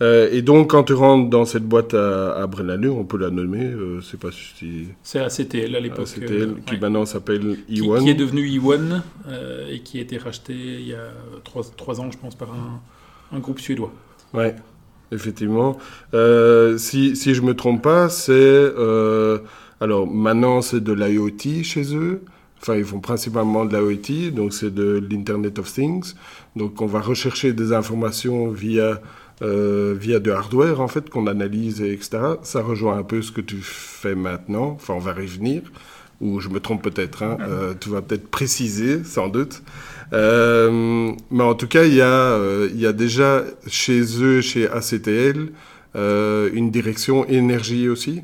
Euh, 0.00 0.28
et 0.32 0.42
donc, 0.42 0.70
quand 0.70 0.84
tu 0.84 0.94
rentres 0.94 1.30
dans 1.30 1.44
cette 1.44 1.64
boîte 1.64 1.94
à, 1.94 2.32
à 2.42 2.46
on 2.46 3.04
peut 3.04 3.18
la 3.18 3.30
nommer, 3.30 3.70
c'est 4.02 4.18
pas 4.18 4.30
si. 4.32 4.88
C'est 5.02 5.20
ACTL 5.20 5.76
à 5.76 5.80
l'époque. 5.80 6.08
ACTL, 6.08 6.54
qui 6.66 6.76
maintenant 6.78 7.04
s'appelle 7.04 7.58
E1. 7.70 7.98
Qui, 7.98 8.04
qui, 8.04 8.10
est 8.10 8.14
devenu 8.14 8.48
E1 8.48 9.02
et 9.70 9.80
qui 9.80 9.98
a 9.98 10.02
été 10.02 10.18
racheté 10.18 10.54
il 10.54 10.88
y 10.88 10.94
a 10.94 11.08
trois, 11.44 12.00
ans, 12.00 12.10
je 12.10 12.18
pense, 12.18 12.34
par 12.34 12.48
un, 12.50 12.80
un 13.36 13.38
groupe 13.38 13.60
suédois. 13.60 13.92
Ouais 14.34 14.54
effectivement. 15.12 15.78
Euh, 16.14 16.78
si, 16.78 17.14
si 17.16 17.34
je 17.34 17.42
me 17.42 17.54
trompe 17.54 17.82
pas, 17.82 18.08
c'est... 18.08 18.32
Euh, 18.32 19.38
alors 19.80 20.06
maintenant, 20.06 20.62
c'est 20.62 20.82
de 20.82 20.92
l'IoT 20.92 21.62
chez 21.62 21.94
eux. 21.94 22.22
Enfin, 22.60 22.76
ils 22.76 22.84
font 22.84 23.00
principalement 23.00 23.64
de 23.64 23.76
l'IoT, 23.76 24.30
donc 24.30 24.52
c'est 24.52 24.72
de 24.72 25.04
l'Internet 25.10 25.58
of 25.58 25.72
Things. 25.72 26.14
Donc 26.54 26.80
on 26.80 26.86
va 26.86 27.00
rechercher 27.00 27.52
des 27.52 27.72
informations 27.72 28.48
via, 28.48 29.00
euh, 29.42 29.96
via 29.98 30.20
du 30.20 30.30
hardware, 30.30 30.80
en 30.80 30.88
fait, 30.88 31.10
qu'on 31.10 31.26
analyse, 31.26 31.82
etc. 31.82 32.18
Ça 32.42 32.62
rejoint 32.62 32.96
un 32.96 33.02
peu 33.02 33.20
ce 33.22 33.32
que 33.32 33.40
tu 33.40 33.56
fais 33.60 34.14
maintenant. 34.14 34.76
Enfin, 34.76 34.94
on 34.94 35.00
va 35.00 35.12
revenir. 35.12 35.62
Ou 36.22 36.40
je 36.40 36.48
me 36.48 36.60
trompe 36.60 36.82
peut-être. 36.82 37.22
Hein. 37.22 37.36
tu 37.80 37.90
vas 37.90 38.00
peut-être 38.00 38.28
préciser, 38.28 39.04
sans 39.04 39.28
doute. 39.28 39.62
Euh, 40.12 41.12
mais 41.30 41.42
en 41.42 41.54
tout 41.54 41.68
cas, 41.68 41.84
il 41.84 41.94
y, 41.94 42.02
a, 42.02 42.06
euh, 42.06 42.68
il 42.72 42.80
y 42.80 42.86
a 42.86 42.92
déjà 42.92 43.44
chez 43.66 44.02
eux, 44.22 44.40
chez 44.40 44.68
ACTL, 44.68 45.52
euh, 45.96 46.50
une 46.52 46.70
direction 46.70 47.26
énergie 47.26 47.88
aussi 47.88 48.22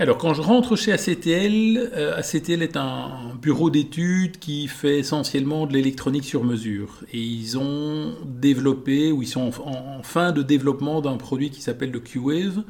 alors, 0.00 0.16
quand 0.16 0.32
je 0.32 0.40
rentre 0.40 0.76
chez 0.76 0.92
ACTL, 0.92 1.90
ACTL 2.16 2.62
est 2.62 2.76
un 2.76 3.34
bureau 3.42 3.68
d'études 3.68 4.38
qui 4.38 4.68
fait 4.68 5.00
essentiellement 5.00 5.66
de 5.66 5.72
l'électronique 5.72 6.22
sur 6.22 6.44
mesure. 6.44 7.00
Et 7.12 7.18
ils 7.18 7.58
ont 7.58 8.14
développé, 8.24 9.10
ou 9.10 9.22
ils 9.22 9.26
sont 9.26 9.50
en, 9.64 10.04
fin 10.04 10.30
de 10.30 10.44
développement 10.44 11.00
d'un 11.00 11.16
produit 11.16 11.50
qui 11.50 11.62
s'appelle 11.62 11.90
le 11.90 11.98
Q-Wave, 11.98 12.62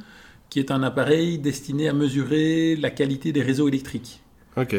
qui 0.50 0.58
est 0.58 0.70
un 0.70 0.82
appareil 0.82 1.38
destiné 1.38 1.88
à 1.88 1.92
mesurer 1.92 2.76
la 2.76 2.90
qualité 2.90 3.32
des 3.32 3.42
réseaux 3.42 3.68
électriques. 3.68 4.20
Ok. 4.56 4.76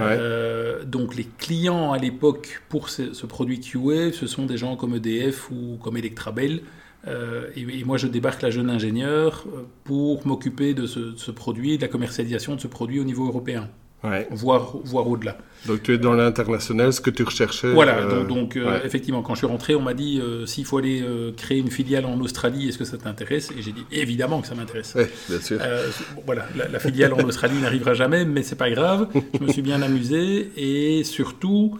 Euh, 0.00 0.84
donc 0.84 1.16
les 1.16 1.24
clients 1.24 1.92
à 1.92 1.98
l'époque 1.98 2.62
pour 2.68 2.88
ce, 2.88 3.26
produit 3.26 3.60
QA, 3.60 4.12
ce 4.12 4.26
sont 4.26 4.46
des 4.46 4.56
gens 4.56 4.76
comme 4.76 4.94
EDF 4.94 5.50
ou 5.50 5.78
comme 5.82 5.96
Electrabel. 5.96 6.62
Euh, 7.08 7.50
et, 7.56 7.84
moi, 7.84 7.96
je 7.96 8.06
débarque 8.06 8.42
la 8.42 8.50
jeune 8.50 8.70
ingénieur 8.70 9.44
euh, 9.48 9.62
pour 9.84 10.24
m'occuper 10.26 10.72
de 10.72 10.86
ce, 10.86 11.30
produit, 11.30 11.76
de 11.76 11.82
la 11.82 11.88
commercialisation 11.88 12.54
de 12.54 12.60
ce 12.60 12.68
produit 12.68 13.00
au 13.00 13.04
niveau 13.04 13.26
européen 13.26 13.68
voire, 14.30 14.76
voire 14.84 15.08
au-delà. 15.08 15.36
Donc 15.66 15.82
tu 15.84 15.94
es 15.94 15.98
dans 15.98 16.14
l'international, 16.14 16.92
ce 16.92 17.00
que 17.00 17.10
tu 17.10 17.22
recherchais. 17.22 17.72
Voilà, 17.72 17.98
euh, 17.98 18.24
donc, 18.24 18.56
euh, 18.56 18.80
effectivement, 18.84 19.22
quand 19.22 19.34
je 19.34 19.38
suis 19.38 19.46
rentré, 19.46 19.74
on 19.74 19.80
m'a 19.80 19.94
dit 19.94 20.20
euh, 20.20 20.44
s'il 20.44 20.64
faut 20.64 20.78
aller 20.78 21.04
créer 21.36 21.58
une 21.58 21.70
filiale 21.70 22.04
en 22.06 22.18
Australie, 22.20 22.68
est-ce 22.68 22.78
que 22.78 22.84
ça 22.84 22.98
t'intéresse? 22.98 23.50
Et 23.56 23.62
j'ai 23.62 23.72
dit 23.72 23.84
évidemment 23.92 24.40
que 24.40 24.48
ça 24.48 24.54
m'intéresse. 24.54 24.94
Oui, 24.96 25.04
bien 25.28 25.40
sûr. 25.40 25.58
voilà, 26.26 26.46
la, 26.54 26.78
filiale 26.78 27.12
en 27.12 27.20
Australie 27.20 27.58
n'arrivera 27.62 27.94
jamais, 27.94 28.24
mais 28.24 28.42
c'est 28.42 28.56
pas 28.56 28.70
grave. 28.70 29.08
Je 29.38 29.44
me 29.44 29.52
suis 29.52 29.62
bien 29.62 29.82
amusé 29.82 30.50
et 30.56 31.04
surtout. 31.04 31.78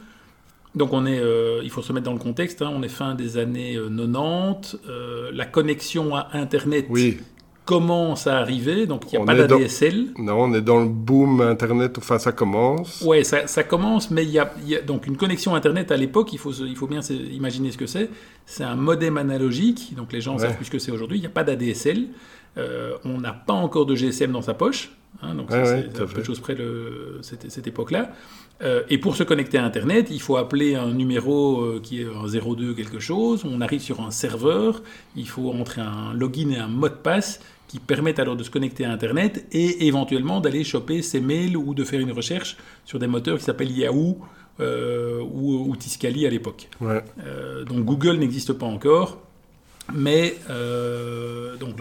Donc 0.75 0.95
on 0.95 1.05
est, 1.05 1.21
il 1.62 1.71
faut 1.71 1.83
se 1.83 1.93
mettre 1.93 2.07
dans 2.07 2.14
le 2.14 2.19
contexte, 2.19 2.62
hein, 2.62 2.71
on 2.73 2.83
est 2.83 2.88
fin 2.88 3.14
des 3.14 3.37
années 3.37 3.75
90, 3.75 4.79
la 5.35 5.45
connexion 5.45 6.17
à 6.17 6.29
Internet 6.33 6.87
oui 6.88 7.19
commence 7.64 8.26
à 8.26 8.38
arriver, 8.38 8.87
donc 8.87 9.04
il 9.12 9.16
n'y 9.16 9.23
a 9.23 9.26
pas 9.26 9.35
d'ADSL. 9.35 10.09
Non, 10.19 10.42
on 10.42 10.54
est 10.54 10.62
dans 10.62 10.81
le 10.81 10.88
boom 10.88 11.40
Internet, 11.40 11.97
enfin 11.99 12.19
ça 12.19 12.33
commence. 12.33 13.02
Oui, 13.07 13.25
ça, 13.25 13.47
ça, 13.47 13.62
commence, 13.62 14.11
mais 14.11 14.25
il 14.25 14.31
y, 14.31 14.38
a, 14.38 14.50
donc 14.85 15.07
une 15.07 15.16
connexion 15.16 15.54
Internet 15.54 15.92
à 15.92 15.97
l'époque, 15.97 16.33
il 16.33 16.38
faut, 16.38 16.52
il 16.52 16.76
faut 16.76 16.88
bien 16.88 17.00
imaginer 17.00 17.71
ce 17.71 17.78
que 17.78 17.87
c'est. 17.87 18.11
C'est 18.47 18.64
un 18.64 18.75
modem 18.75 19.16
analogique, 19.16 19.95
donc 19.97 20.12
les 20.12 20.21
gens 20.21 20.38
savent 20.38 20.57
plus 20.57 20.66
ce 20.66 20.71
que 20.71 20.78
c'est 20.78 20.92
aujourd'hui, 20.92 21.19
il 21.19 21.21
n'y 21.21 21.26
a 21.26 21.31
pas 21.31 21.45
d'ADSL. 21.45 22.09
Euh, 22.59 22.97
on 23.04 23.19
n'a 23.19 23.33
pas 23.33 23.54
encore 23.54 23.87
de 23.87 23.95
GSM 23.95 24.33
dans 24.33 24.42
sa 24.42 24.52
poche, 24.54 24.92
hein, 25.23 25.35
donc 25.35 25.47
c'est 25.50 26.00
un 26.00 26.07
peu 26.07 26.21
de 26.21 26.25
chose 26.25 26.40
près 26.40 26.54
de 26.54 27.19
cette, 27.23 27.50
cette 27.50 27.66
époque-là. 27.66 28.11
Euh, 28.62 28.82
et 28.88 28.99
pour 28.99 29.16
se 29.16 29.23
connecter 29.23 29.59
à 29.59 29.64
Internet, 29.64 30.09
il 30.11 30.21
faut 30.21 30.37
appeler 30.37 30.75
un 30.75 30.92
numéro 30.92 31.61
euh, 31.61 31.80
qui 31.82 32.00
est 32.00 32.06
un 32.06 32.26
02 32.26 32.75
quelque 32.75 33.00
chose. 33.00 33.44
On 33.44 33.61
arrive 33.61 33.80
sur 33.80 34.00
un 34.00 34.11
serveur. 34.11 34.82
Il 35.16 35.28
faut 35.28 35.50
entrer 35.50 35.80
un 35.80 36.14
login 36.14 36.50
et 36.50 36.59
un 36.59 36.68
mot 36.68 36.88
de 36.88 36.94
passe 36.94 37.40
qui 37.66 37.78
permettent 37.80 38.18
alors 38.18 38.37
de 38.37 38.44
se 38.44 38.50
connecter 38.50 38.85
à 38.85 38.92
Internet 38.92 39.47
et 39.52 39.87
éventuellement 39.87 40.40
d'aller 40.40 40.62
choper 40.62 41.02
ses 41.02 41.21
mails 41.21 41.56
ou 41.56 41.75
de 41.75 41.85
faire 41.85 42.00
une 42.00 42.12
recherche 42.12 42.56
sur 42.85 42.99
des 42.99 43.06
moteurs 43.06 43.38
qui 43.38 43.44
s'appellent 43.44 43.76
Yahoo 43.76 44.18
euh, 44.61 45.21
ou, 45.21 45.71
ou, 45.71 45.76
Tiscali 45.76 46.26
à 46.26 46.30
l'époque. 46.30 46.68
donc 46.80 47.85
Google 47.85 48.18
n'existe 48.18 48.52
pas 48.52 48.66
encore. 48.66 49.18
Mais 49.94 50.37
donc, 51.59 51.76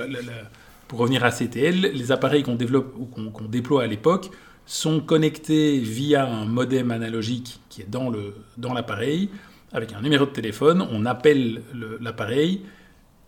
pour 0.88 1.00
revenir 1.00 1.26
à 1.26 1.32
CTL, 1.32 1.92
les 1.94 2.12
appareils 2.12 2.44
qu'on 2.44 2.56
développe 2.56 2.96
ou 2.98 3.06
qu'on 3.06 3.46
déploie 3.46 3.84
à 3.84 3.88
l'époque 3.88 4.32
sont 4.66 5.00
connectés 5.00 5.78
via 5.80 6.26
un 6.26 6.46
modem 6.46 6.92
analogique 6.92 7.60
qui 7.70 7.82
est 7.82 7.90
dans, 7.90 8.10
le, 8.10 8.36
dans 8.58 8.74
l'appareil, 8.74 9.30
avec 9.74 9.94
un 9.94 10.02
numéro 10.02 10.26
de 10.26 10.32
téléphone, 10.32 10.86
on 10.92 11.06
appelle 11.06 11.62
l'appareil, 12.00 12.62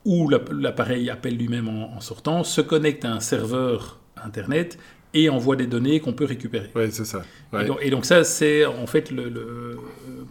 ou 0.05 0.29
l'appareil 0.29 1.09
appelle 1.09 1.37
lui-même 1.37 1.69
en, 1.69 1.99
sortant, 2.01 2.43
se 2.43 2.61
connecte 2.61 3.05
à 3.05 3.13
un 3.13 3.19
serveur 3.19 3.99
Internet 4.21 4.77
et 5.13 5.29
envoie 5.29 5.55
des 5.55 5.67
données 5.67 5.99
qu'on 5.99 6.13
peut 6.13 6.25
récupérer. 6.25 6.71
Oui, 6.75 6.85
c'est 6.91 7.05
ça. 7.05 7.23
Et, 7.81 7.89
donc, 7.89 8.05
ça, 8.05 8.23
c'est 8.23 8.65
en 8.65 8.87
fait 8.87 9.11
le, 9.11 9.77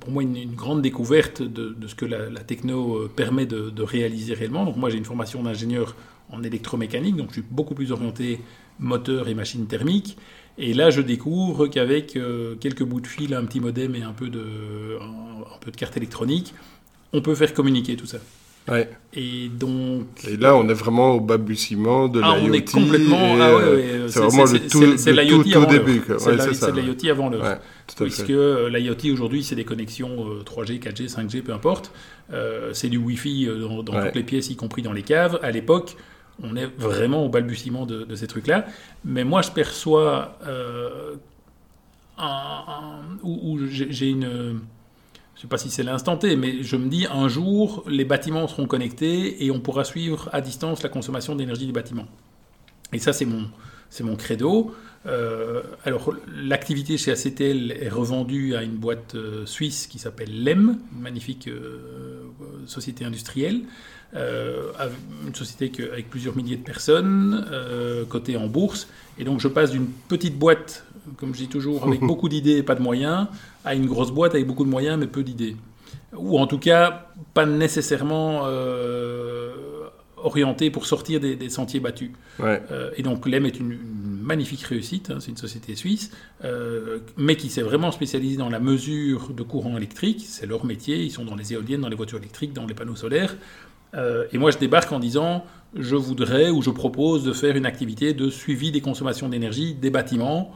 pour 0.00 0.10
moi 0.10 0.22
une, 0.22 0.54
grande 0.54 0.82
découverte 0.82 1.40
de, 1.40 1.74
ce 1.86 1.94
que 1.94 2.04
la, 2.04 2.28
techno 2.40 2.96
euh, 2.96 3.10
permet 3.14 3.46
de, 3.46 3.70
de, 3.70 3.82
réaliser 3.82 4.34
réellement. 4.34 4.64
Donc 4.64 4.76
moi, 4.76 4.90
j'ai 4.90 4.98
une 4.98 5.04
formation 5.04 5.42
d'ingénieur 5.42 5.94
en 6.30 6.42
électromécanique, 6.42 7.16
donc 7.16 7.28
je 7.28 7.34
suis 7.34 7.44
beaucoup 7.48 7.74
plus 7.74 7.92
orienté 7.92 8.40
moteur 8.78 9.28
et 9.28 9.34
machine 9.34 9.66
thermique. 9.66 10.16
Et 10.58 10.74
là, 10.74 10.90
je 10.90 11.00
découvre 11.00 11.66
qu'avec 11.66 12.16
euh, 12.16 12.54
quelques 12.56 12.82
bouts 12.82 13.00
de 13.00 13.06
fil, 13.06 13.34
un 13.34 13.44
petit 13.44 13.60
modem 13.60 13.94
et 13.94 14.02
un 14.02 14.12
peu, 14.12 14.28
de, 14.28 14.98
un, 15.00 15.58
peu 15.60 15.70
de 15.70 15.76
carte 15.76 15.96
électronique, 15.96 16.54
on 17.12 17.22
peut 17.22 17.34
faire 17.34 17.54
communiquer 17.54 17.96
tout 17.96 18.06
ça. 18.06 18.18
Ouais. 18.68 18.88
Et 19.14 19.48
donc. 19.48 20.06
Et 20.28 20.36
là, 20.36 20.54
on 20.54 20.68
est 20.68 20.74
vraiment 20.74 21.12
au 21.12 21.20
balbutiement 21.20 22.06
de 22.06 22.20
ah, 22.22 22.36
On 22.40 22.52
est 22.52 22.70
complètement. 22.70 23.36
Ah, 23.40 23.56
ouais, 23.56 23.64
ouais. 23.64 24.00
C'est 24.06 24.20
vraiment 24.20 24.44
le 24.44 24.60
tout, 24.68 24.80
le 24.80 25.52
tout, 25.52 25.66
début. 25.66 26.02
C'est 26.18 26.70
de 26.70 26.80
l'IoT 26.80 27.10
avant 27.10 27.28
l'heure. 27.28 27.58
Puisque 27.96 28.30
euh, 28.30 28.68
l'IoT 28.68 29.12
aujourd'hui, 29.12 29.42
c'est 29.42 29.56
des 29.56 29.64
connexions 29.64 30.26
3G, 30.44 30.78
4G, 30.78 31.10
5G, 31.10 31.42
peu 31.42 31.52
importe. 31.52 31.92
Euh, 32.32 32.70
c'est 32.72 32.88
du 32.88 32.98
Wi-Fi 32.98 33.48
dans, 33.60 33.82
dans 33.82 34.00
toutes 34.00 34.14
les 34.14 34.22
pièces, 34.22 34.48
y 34.48 34.54
compris 34.54 34.82
dans 34.82 34.92
les 34.92 35.02
caves. 35.02 35.40
À 35.42 35.50
l'époque, 35.50 35.96
on 36.42 36.56
est 36.56 36.66
vraiment 36.66 37.24
au 37.24 37.28
balbutiement 37.28 37.86
de, 37.86 38.14
ces 38.14 38.26
trucs-là. 38.26 38.66
Mais 39.04 39.24
moi, 39.24 39.42
je 39.42 39.50
perçois 39.50 40.38
euh, 40.46 41.14
où, 43.22 43.58
j'ai 43.68 44.08
une... 44.08 44.60
Je 45.34 45.40
sais 45.40 45.48
pas 45.48 45.58
si 45.58 45.70
c'est 45.70 45.82
l'instant 45.82 46.16
T, 46.16 46.36
mais 46.36 46.62
je 46.62 46.76
me 46.76 46.88
dis 46.88 47.06
un 47.10 47.28
jour, 47.28 47.84
les 47.88 48.04
bâtiments 48.04 48.46
seront 48.46 48.66
connectés 48.66 49.44
et 49.44 49.50
on 49.50 49.60
pourra 49.60 49.82
suivre 49.82 50.28
à 50.32 50.40
distance 50.40 50.82
la 50.82 50.88
consommation 50.88 51.34
d'énergie 51.34 51.66
du 51.66 51.72
bâtiment. 51.72 52.06
Et 52.92 52.98
ça, 52.98 53.12
c'est 53.12 53.24
mon, 53.24 53.48
mon 54.00 54.14
credo. 54.14 54.74
Euh, 55.06 55.62
alors, 55.84 56.14
l'activité 56.36 56.96
chez 56.96 57.10
ACTL 57.10 57.72
est 57.72 57.88
revendue 57.88 58.54
à 58.54 58.62
une 58.62 58.76
boîte 58.76 59.16
euh, 59.16 59.44
suisse 59.46 59.88
qui 59.88 59.98
s'appelle 59.98 60.44
LEM, 60.44 60.78
magnifique 60.92 61.50
société 62.66 63.04
industrielle. 63.04 63.62
Euh, 64.14 64.72
une 65.26 65.34
société 65.34 65.72
avec 65.90 66.10
plusieurs 66.10 66.36
milliers 66.36 66.56
de 66.56 66.62
personnes, 66.62 67.46
euh, 67.50 68.04
cotée 68.04 68.36
en 68.36 68.46
bourse. 68.46 68.88
Et 69.18 69.24
donc 69.24 69.40
je 69.40 69.48
passe 69.48 69.70
d'une 69.70 69.86
petite 69.86 70.38
boîte, 70.38 70.84
comme 71.16 71.34
je 71.34 71.40
dis 71.40 71.48
toujours, 71.48 71.86
avec 71.86 72.00
beaucoup 72.06 72.28
d'idées 72.28 72.58
et 72.58 72.62
pas 72.62 72.74
de 72.74 72.82
moyens, 72.82 73.28
à 73.64 73.74
une 73.74 73.86
grosse 73.86 74.10
boîte 74.10 74.34
avec 74.34 74.46
beaucoup 74.46 74.64
de 74.64 74.70
moyens 74.70 74.98
mais 74.98 75.06
peu 75.06 75.22
d'idées. 75.22 75.56
Ou 76.14 76.38
en 76.38 76.46
tout 76.46 76.58
cas, 76.58 77.06
pas 77.32 77.46
nécessairement 77.46 78.42
euh, 78.44 79.52
orienté 80.18 80.70
pour 80.70 80.84
sortir 80.84 81.18
des, 81.18 81.48
sentiers 81.48 81.80
battus. 81.80 82.10
Ouais. 82.38 82.62
et 82.96 83.02
donc 83.02 83.26
l'EM 83.26 83.46
est 83.46 83.58
une, 83.58 83.78
magnifique 84.22 84.62
réussite, 84.62 85.10
hein, 85.10 85.18
c'est 85.20 85.30
une 85.30 85.36
société 85.38 85.74
suisse, 85.74 86.10
mais 87.16 87.36
qui 87.36 87.48
s'est 87.48 87.62
vraiment 87.62 87.90
spécialisée 87.92 88.36
dans 88.36 88.50
la 88.50 88.60
mesure 88.60 89.30
de 89.30 89.42
courant 89.42 89.76
électrique, 89.76 90.24
c'est 90.28 90.46
leur 90.46 90.64
métier, 90.64 91.02
ils 91.02 91.10
sont 91.10 91.24
dans 91.24 91.34
les 91.34 91.54
éoliennes, 91.54 91.80
dans 91.80 91.88
les 91.88 91.96
voitures 91.96 92.18
électriques, 92.18 92.52
dans 92.52 92.66
les 92.66 92.74
panneaux 92.74 92.94
solaires. 92.94 93.34
Et 93.94 94.38
moi 94.38 94.50
je 94.50 94.58
débarque 94.58 94.90
en 94.92 94.98
disant, 94.98 95.44
je 95.74 95.96
voudrais 95.96 96.50
ou 96.50 96.62
je 96.62 96.70
propose 96.70 97.24
de 97.24 97.32
faire 97.32 97.56
une 97.56 97.66
activité 97.66 98.14
de 98.14 98.30
suivi 98.30 98.70
des 98.70 98.80
consommations 98.80 99.28
d'énergie 99.28 99.74
des 99.74 99.90
bâtiments 99.90 100.52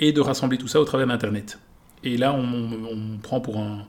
et 0.00 0.12
de 0.12 0.20
rassembler 0.20 0.58
tout 0.58 0.68
ça 0.68 0.80
au 0.80 0.84
travers 0.84 1.06
d'Internet. 1.06 1.58
Et 2.02 2.16
là, 2.16 2.34
on, 2.34 2.42
on 2.42 3.18
prend 3.22 3.40
pour 3.40 3.58
un, 3.58 3.86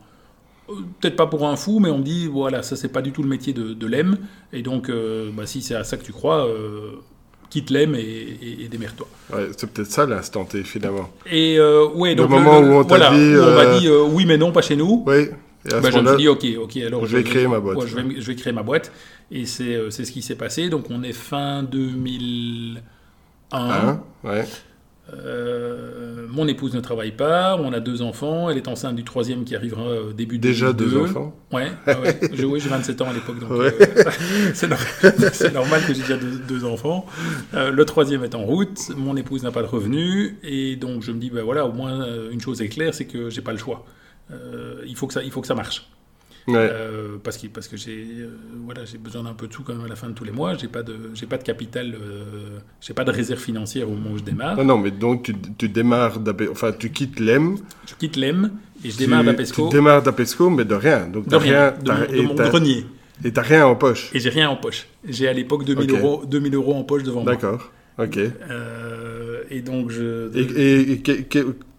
peut-être 0.99 1.15
pas 1.15 1.27
pour 1.27 1.47
un 1.47 1.55
fou, 1.55 1.79
mais 1.79 1.89
on 1.89 1.99
me 1.99 2.03
dit, 2.03 2.27
voilà, 2.27 2.63
ça 2.63 2.75
c'est 2.75 2.89
pas 2.89 3.01
du 3.01 3.11
tout 3.11 3.23
le 3.23 3.29
métier 3.29 3.53
de, 3.53 3.73
de 3.73 3.87
l'EM, 3.87 4.17
et 4.53 4.61
donc 4.61 4.89
euh, 4.89 5.29
bah, 5.35 5.45
si 5.45 5.61
c'est 5.61 5.75
à 5.75 5.83
ça 5.83 5.97
que 5.97 6.03
tu 6.03 6.11
crois, 6.11 6.47
euh, 6.47 6.93
quitte 7.49 7.69
l'EM 7.69 7.95
et, 7.95 8.37
et, 8.63 8.67
démerde-toi. 8.67 9.07
Ouais, 9.33 9.49
c'est 9.55 9.69
peut-être 9.69 9.91
ça 9.91 10.05
l'instant 10.05 10.45
T 10.45 10.63
finalement. 10.63 11.09
Et 11.31 11.57
euh, 11.59 11.87
ouais, 11.89 12.15
donc 12.15 12.29
le 12.29 12.35
moment 12.35 12.59
où 12.59 12.79
on 12.79 12.83
t'a 12.83 13.11
dit, 13.11 13.35
on 13.37 13.55
m'a 13.55 13.77
dit 13.77 13.89
oui 13.89 14.25
mais 14.25 14.37
non, 14.37 14.51
pas 14.51 14.61
chez 14.61 14.75
nous. 14.75 15.03
Oui. 15.05 15.27
Et 15.69 15.73
à 15.73 15.79
bah, 15.79 15.89
je 15.91 15.99
me 15.99 16.07
suis 16.07 16.17
dit 16.17 16.27
ok, 16.27 16.45
ok, 16.61 16.77
alors 16.77 17.05
je, 17.05 17.17
vais 17.17 17.23
créer 17.23 17.47
ma 17.47 17.59
boîte. 17.59 17.87
je, 17.87 17.95
vais, 17.95 18.21
je, 18.21 18.27
vais, 18.27 18.35
créer 18.35 18.53
ma 18.53 18.63
boîte, 18.63 18.91
et 19.31 19.45
c'est 19.45 19.89
ce 19.91 20.11
qui 20.11 20.21
s'est 20.21 20.35
passé. 20.35 20.69
Donc 20.69 20.85
on 20.89 21.03
est 21.03 21.13
fin 21.13 21.63
2001. 21.63 22.81
Hein, 23.51 24.03
ouais. 24.23 24.45
Euh, 25.13 26.25
mon 26.29 26.47
épouse 26.47 26.73
ne 26.73 26.79
travaille 26.79 27.11
pas, 27.11 27.57
on 27.57 27.73
a 27.73 27.79
deux 27.79 28.01
enfants, 28.01 28.49
elle 28.49 28.57
est 28.57 28.67
enceinte 28.67 28.95
du 28.95 29.03
troisième 29.03 29.43
qui 29.43 29.55
arrivera 29.55 29.83
au 29.83 30.13
début 30.13 30.39
de 30.39 30.47
Déjà 30.47 30.73
deux 30.73 30.97
enfants 30.97 31.35
Ouais, 31.51 31.69
ouais. 31.85 32.19
j'ai 32.33 32.69
27 32.69 33.01
ans 33.01 33.09
à 33.09 33.13
l'époque, 33.13 33.39
donc 33.39 33.51
euh, 33.51 33.69
c'est 34.53 35.53
normal, 35.53 35.81
que 35.85 35.93
j'ai 35.93 36.01
déjà 36.01 36.17
deux, 36.17 36.65
enfants. 36.65 37.05
Euh, 37.53 37.69
le 37.69 37.85
troisième 37.85 38.23
est 38.23 38.33
en 38.33 38.43
route, 38.43 38.91
mon 38.97 39.15
épouse 39.15 39.43
n'a 39.43 39.51
pas 39.51 39.61
de 39.61 39.67
revenus, 39.67 40.33
et 40.41 40.75
donc 40.75 41.03
je 41.03 41.11
me 41.11 41.19
dis, 41.19 41.29
ben 41.29 41.43
voilà, 41.43 41.67
au 41.67 41.71
moins 41.71 42.07
une 42.31 42.41
chose 42.41 42.63
est 42.63 42.69
claire, 42.69 42.95
c'est 42.95 43.05
que 43.05 43.29
j'ai 43.29 43.41
pas 43.41 43.51
le 43.51 43.59
choix. 43.59 43.85
Il, 44.85 44.95
faut 44.95 45.07
que 45.07 45.13
ça, 45.13 45.23
il 45.23 45.31
faut 45.31 45.41
que 45.41 45.47
ça 45.47 45.55
marche. 45.55 45.87
Euh, 46.49 47.17
parce 47.23 47.37
que, 47.37 47.47
parce 47.47 47.67
que 47.67 47.75
j'ai 47.75 48.05
euh, 48.19 48.29
voilà, 48.65 48.85
j'ai 48.85 48.99
besoin 48.99 49.23
d'un 49.23 49.33
peu 49.33 49.47
de 49.47 49.53
sous 49.53 49.63
quand 49.63 49.73
même 49.73 49.85
à 49.85 49.87
la 49.87 49.95
fin 49.95 50.07
de 50.07 50.13
tous 50.13 50.23
les 50.23 50.31
mois. 50.31 50.55
J'ai 50.55 50.67
pas 50.67 50.83
de 50.83 51.11
j'ai 51.15 51.25
pas 51.25 51.37
de 51.37 51.43
capital, 51.43 51.95
euh, 51.95 52.59
j'ai 52.81 52.93
pas 52.93 53.03
de 53.03 53.11
réserve 53.11 53.39
financière 53.39 53.89
au 53.89 53.93
moment 53.93 54.11
où 54.11 54.17
je 54.17 54.23
démarre. 54.23 54.55
Non, 54.57 54.63
non 54.63 54.77
mais 54.77 54.91
donc 54.91 55.23
tu, 55.23 55.35
tu 55.57 55.69
démarres, 55.69 56.19
enfin 56.51 56.71
tu 56.71 56.91
quittes 56.91 57.19
l'EM. 57.19 57.57
Je 57.87 57.95
quitte 57.95 58.15
l'EM 58.15 58.51
et 58.83 58.91
je 58.91 58.97
démarre 58.97 59.23
d'Apesco. 59.23 59.69
Tu 59.69 59.75
démarres 59.75 60.03
d'Apesco, 60.03 60.49
mais 60.51 60.65
de 60.65 60.75
rien. 60.75 61.07
Donc 61.07 61.27
de 61.27 61.35
rien, 61.35 61.73
de, 61.81 62.21
mon 62.21 62.35
grenier. 62.35 62.85
Et 63.23 63.31
t'as 63.31 63.41
rien 63.41 63.65
en 63.65 63.75
poche. 63.75 64.11
Et 64.13 64.19
j'ai 64.19 64.29
rien 64.29 64.49
en 64.49 64.57
poche. 64.57 64.87
J'ai 65.07 65.27
à 65.27 65.33
l'époque 65.33 65.65
2000 65.65 65.89
euros 65.91 66.23
2000 66.27 66.53
euros 66.53 66.75
en 66.75 66.83
poche 66.83 67.03
devant 67.03 67.23
moi. 67.23 67.31
D'accord. 67.31 67.71
Ok. 67.97 68.19
et 69.49 69.61
donc 69.61 69.89
je. 69.89 70.29
Et, 70.37 70.91
et, 70.91 71.01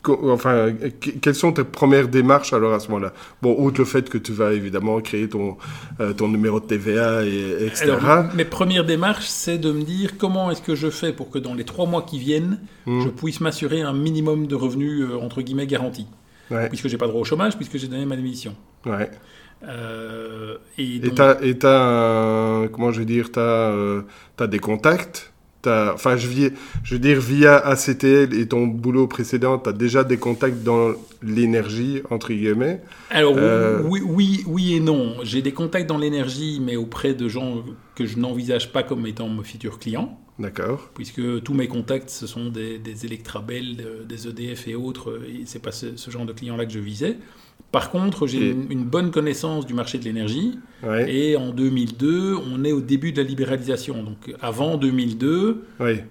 enfin, 0.08 0.72
quelles 1.20 1.34
sont 1.34 1.52
tes 1.52 1.64
premières 1.64 2.08
démarches 2.08 2.52
alors 2.52 2.74
à 2.74 2.80
ce 2.80 2.88
moment-là? 2.88 3.12
Bon, 3.42 3.54
outre 3.58 3.80
le 3.80 3.84
fait 3.84 4.08
que 4.08 4.18
tu 4.18 4.32
vas 4.32 4.52
évidemment 4.52 5.00
créer 5.00 5.28
ton, 5.28 5.56
euh, 6.00 6.12
ton 6.12 6.28
numéro 6.28 6.60
de 6.60 6.66
TVA, 6.66 7.24
et, 7.24 7.66
etc. 7.66 7.96
mes 8.34 8.44
premières 8.44 8.84
démarches, 8.84 9.26
c'est 9.26 9.58
de 9.58 9.72
me 9.72 9.82
dire 9.82 10.18
comment 10.18 10.50
est-ce 10.50 10.62
que 10.62 10.74
je 10.74 10.90
fais 10.90 11.12
pour 11.12 11.30
que 11.30 11.38
dans 11.38 11.54
les 11.54 11.64
trois 11.64 11.86
mois 11.86 12.02
qui 12.02 12.18
viennent, 12.18 12.60
hmm. 12.86 13.02
je 13.02 13.08
puisse 13.08 13.40
m'assurer 13.40 13.82
un 13.82 13.92
minimum 13.92 14.46
de 14.46 14.54
revenus, 14.54 15.02
euh, 15.02 15.18
entre 15.18 15.42
guillemets, 15.42 15.66
garantis. 15.66 16.06
Ouais. 16.50 16.68
Puisque 16.68 16.88
j'ai 16.88 16.98
pas 16.98 17.08
droit 17.08 17.20
au 17.20 17.24
chômage, 17.24 17.56
puisque 17.56 17.76
j'ai 17.76 17.88
donné 17.88 18.06
ma 18.06 18.16
démission. 18.16 18.54
Ouais. 18.84 19.10
Euh, 19.66 20.56
et 20.78 21.00
tu 21.00 21.20
as, 21.66 22.68
comment 22.72 22.92
je 22.92 22.98
vais 23.00 23.04
dire, 23.04 23.32
tu 23.32 23.40
as, 23.40 24.02
as, 24.38 24.46
des 24.46 24.58
contacts? 24.58 25.32
Enfin, 25.66 26.16
je, 26.16 26.28
je 26.84 26.94
veux 26.94 26.98
dire, 26.98 27.20
via 27.20 27.56
ACTL 27.56 28.34
et 28.34 28.46
ton 28.46 28.66
boulot 28.66 29.06
précédent, 29.06 29.58
tu 29.58 29.68
as 29.68 29.72
déjà 29.72 30.04
des 30.04 30.16
contacts 30.16 30.62
dans 30.62 30.92
l'énergie, 31.22 32.02
entre 32.10 32.32
guillemets 32.32 32.80
Alors, 33.10 33.34
euh, 33.36 33.82
oui, 33.84 34.00
oui, 34.04 34.44
oui 34.46 34.74
et 34.74 34.80
non. 34.80 35.16
J'ai 35.22 35.42
des 35.42 35.52
contacts 35.52 35.88
dans 35.88 35.98
l'énergie, 35.98 36.60
mais 36.62 36.76
auprès 36.76 37.14
de 37.14 37.28
gens 37.28 37.64
que 37.94 38.06
je 38.06 38.18
n'envisage 38.18 38.72
pas 38.72 38.82
comme 38.82 39.06
étant 39.06 39.28
mes 39.28 39.44
futurs 39.44 39.78
clients. 39.78 40.18
D'accord. 40.38 40.90
Puisque 40.94 41.42
tous 41.42 41.54
mes 41.54 41.66
contacts, 41.66 42.10
ce 42.10 42.26
sont 42.26 42.50
des, 42.50 42.78
des 42.78 43.06
Electrabel, 43.06 44.04
des 44.06 44.28
EDF 44.28 44.68
et 44.68 44.74
autres, 44.74 45.20
et 45.26 45.42
c'est 45.46 45.62
pas 45.62 45.72
ce, 45.72 45.96
ce, 45.96 46.10
genre 46.10 46.26
de 46.26 46.32
clients-là 46.32 46.66
que 46.66 46.72
je 46.72 46.78
visais. 46.78 47.16
Par 47.72 47.90
contre, 47.90 48.26
j'ai 48.26 48.50
une, 48.50 48.84
bonne 48.84 49.10
connaissance 49.10 49.66
du 49.66 49.74
marché 49.74 49.98
de 49.98 50.04
l'énergie. 50.04 50.58
Et 51.08 51.36
en 51.36 51.50
2002, 51.50 52.36
on 52.36 52.64
est 52.64 52.72
au 52.72 52.80
début 52.80 53.12
de 53.12 53.20
la 53.20 53.28
libéralisation. 53.28 54.02
Donc 54.02 54.34
avant 54.40 54.76
2002, 54.76 55.64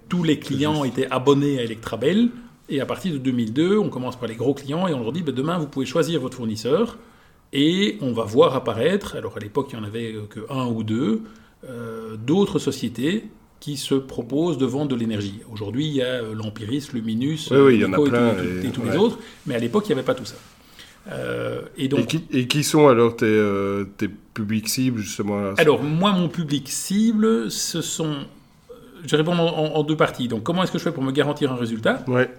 tous 0.09 0.23
les 0.23 0.39
clients 0.39 0.83
étaient 0.83 1.07
abonnés 1.09 1.59
à 1.59 1.63
Electrabel. 1.63 2.29
Et 2.67 2.81
à 2.81 2.85
partir 2.85 3.13
de 3.13 3.17
2002, 3.19 3.77
on 3.77 3.89
commence 3.89 4.15
par 4.15 4.27
les 4.27 4.35
gros 4.35 4.53
clients 4.53 4.87
et 4.87 4.93
on 4.93 5.01
leur 5.01 5.11
dit 5.11 5.21
ben, 5.21 5.33
demain, 5.33 5.57
vous 5.57 5.67
pouvez 5.67 5.85
choisir 5.85 6.19
votre 6.19 6.37
fournisseur. 6.37 6.97
Et 7.53 7.97
on 8.01 8.11
va 8.11 8.23
voir 8.23 8.55
apparaître, 8.55 9.15
alors 9.15 9.37
à 9.37 9.39
l'époque, 9.39 9.69
il 9.71 9.79
n'y 9.79 9.85
en 9.85 9.87
avait 9.87 10.15
que 10.29 10.41
un 10.49 10.67
ou 10.67 10.83
deux, 10.83 11.21
euh, 11.69 12.17
d'autres 12.17 12.59
sociétés 12.59 13.25
qui 13.59 13.77
se 13.77 13.95
proposent 13.95 14.57
de 14.57 14.65
vendre 14.65 14.89
de 14.89 14.95
l'énergie. 14.95 15.39
Aujourd'hui, 15.51 15.87
il 15.87 15.93
y 15.93 16.01
a 16.01 16.21
euh, 16.21 16.35
l'Empiris, 16.35 16.91
Luminus, 16.93 17.49
oui, 17.51 17.77
y 17.77 17.85
en 17.85 17.93
a 17.93 17.99
plein, 17.99 18.33
et, 18.63 18.69
tous 18.69 18.83
les 18.83 18.97
autres. 18.97 19.17
Mais 19.45 19.55
à 19.55 19.59
l'époque, 19.59 19.85
il 19.85 19.89
n'y 19.89 19.93
avait 19.93 20.05
pas 20.05 20.13
tout 20.13 20.25
ça. 20.25 20.35
Euh, 21.11 21.61
et, 21.77 21.87
donc, 21.87 22.17
et, 22.31 22.47
qui, 22.47 22.63
sont 22.63 22.87
alors 22.87 23.15
tes, 23.15 23.25
euh, 23.25 23.85
tes 23.97 24.07
publics 24.07 24.67
cibles 24.67 24.99
justement 24.99 25.53
Alors 25.57 25.83
moi, 25.83 26.11
mon 26.13 26.29
public 26.29 26.67
cible, 26.69 27.51
ce 27.51 27.81
sont... 27.81 28.15
Je 29.05 29.15
réponds 29.15 29.33
en, 29.33 29.83
deux 29.83 29.95
parties. 29.95 30.27
Donc 30.27 30.43
comment 30.43 30.63
est-ce 30.63 30.71
que 30.71 30.79
je 30.79 30.83
fais 30.83 30.91
pour 30.91 31.03
me 31.03 31.11
garantir 31.11 31.51
un 31.51 31.55
résultat? 31.55 32.03
Ouais. 32.07 32.33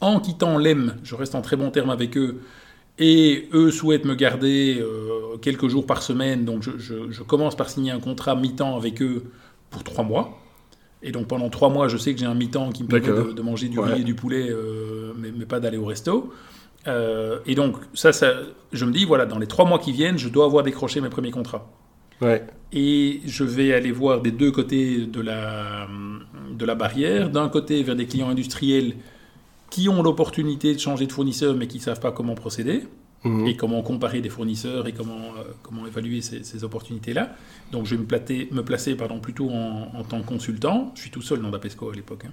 En 0.00 0.18
quittant 0.18 0.58
l'EM, 0.58 0.96
je 1.04 1.14
reste 1.14 1.36
en 1.36 1.42
très 1.42 1.56
bon 1.56 1.70
terme 1.70 1.90
avec 1.90 2.16
eux. 2.16 2.40
Et 2.98 3.48
eux 3.52 3.70
souhaitent 3.70 4.04
me 4.04 4.16
garder 4.16 4.78
euh, 4.80 5.36
quelques 5.40 5.68
jours 5.68 5.86
par 5.86 6.02
semaine. 6.02 6.44
Donc 6.44 6.62
je, 6.62 6.72
je, 6.76 7.22
commence 7.22 7.54
par 7.54 7.70
signer 7.70 7.92
un 7.92 8.00
contrat 8.00 8.34
mi-temps 8.34 8.76
avec 8.76 9.00
eux 9.00 9.22
pour 9.70 9.84
trois 9.84 10.02
mois. 10.02 10.40
Et 11.04 11.12
donc 11.12 11.28
pendant 11.28 11.50
trois 11.50 11.68
mois, 11.68 11.86
je 11.86 11.98
sais 11.98 12.12
que 12.14 12.18
j'ai 12.18 12.26
un 12.26 12.34
mi-temps 12.34 12.70
qui 12.70 12.82
me 12.82 12.88
permet 12.88 13.32
de, 13.32 13.42
manger 13.42 13.68
du 13.68 13.78
riz 13.78 14.00
et 14.00 14.04
du 14.04 14.16
poulet, 14.16 14.50
mais, 15.18 15.28
mais, 15.30 15.44
pas 15.44 15.60
d'aller 15.60 15.78
au 15.78 15.84
resto. 15.84 16.32
Euh, 16.86 17.38
et 17.46 17.54
donc, 17.54 17.76
ça, 17.94 18.12
ça, 18.12 18.32
je 18.72 18.84
me 18.84 18.92
dis, 18.92 19.04
voilà, 19.04 19.26
dans 19.26 19.38
les 19.38 19.46
trois 19.46 19.64
mois 19.64 19.78
qui 19.78 19.92
viennent, 19.92 20.18
je 20.18 20.28
dois 20.28 20.44
avoir 20.44 20.62
décroché 20.62 21.00
mes 21.00 21.08
premiers 21.08 21.30
contrats. 21.30 21.70
Ouais. 22.20 22.46
Et 22.72 23.20
je 23.26 23.44
vais 23.44 23.72
aller 23.72 23.92
voir 23.92 24.22
des 24.22 24.30
deux 24.30 24.50
côtés 24.50 25.06
de 25.06 25.20
la, 25.20 25.86
de 26.52 26.64
la 26.64 26.74
barrière. 26.74 27.30
D'un 27.30 27.48
côté, 27.48 27.82
vers 27.82 27.96
des 27.96 28.06
clients 28.06 28.28
industriels 28.28 28.94
qui 29.70 29.88
ont 29.88 30.02
l'opportunité 30.02 30.74
de 30.74 30.78
changer 30.78 31.06
de 31.06 31.12
fournisseur, 31.12 31.54
mais 31.54 31.66
qui 31.66 31.78
ne 31.78 31.82
savent 31.82 32.00
pas 32.00 32.12
comment 32.12 32.34
procéder. 32.34 32.84
Mhm. 33.24 33.46
Et 33.46 33.56
comment 33.56 33.82
comparer 33.82 34.20
des 34.20 34.28
fournisseurs 34.28 34.86
et 34.86 34.92
comment, 34.92 35.34
euh, 35.38 35.42
comment 35.62 35.86
évaluer 35.86 36.20
ces, 36.20 36.44
ces 36.44 36.64
opportunités-là. 36.64 37.34
Donc 37.72 37.86
je 37.86 37.94
vais 37.94 38.00
me, 38.02 38.06
placer, 38.06 38.48
me 38.52 38.62
placer 38.62 38.94
pardon, 38.94 39.18
plutôt 39.18 39.50
en, 39.50 39.90
en, 39.94 40.04
tant 40.04 40.20
que 40.20 40.26
consultant. 40.26 40.92
Je 40.94 41.00
suis 41.00 41.10
tout 41.10 41.22
seul 41.22 41.40
dans 41.40 41.50
Dapesco 41.50 41.90
à 41.90 41.94
l'époque. 41.94 42.24
Hein. 42.26 42.32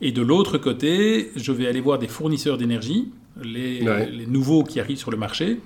Et 0.00 0.12
de 0.12 0.22
l'autre 0.22 0.56
côté, 0.56 1.30
je 1.36 1.52
vais 1.52 1.66
aller 1.66 1.80
voir 1.80 1.98
des 1.98 2.08
fournisseurs 2.08 2.56
d'énergie 2.56 3.10
les, 3.42 4.26
nouveaux 4.26 4.64
qui 4.64 4.80
arrivent 4.80 4.98
sur 4.98 5.10
le 5.10 5.16
marché. 5.16 5.60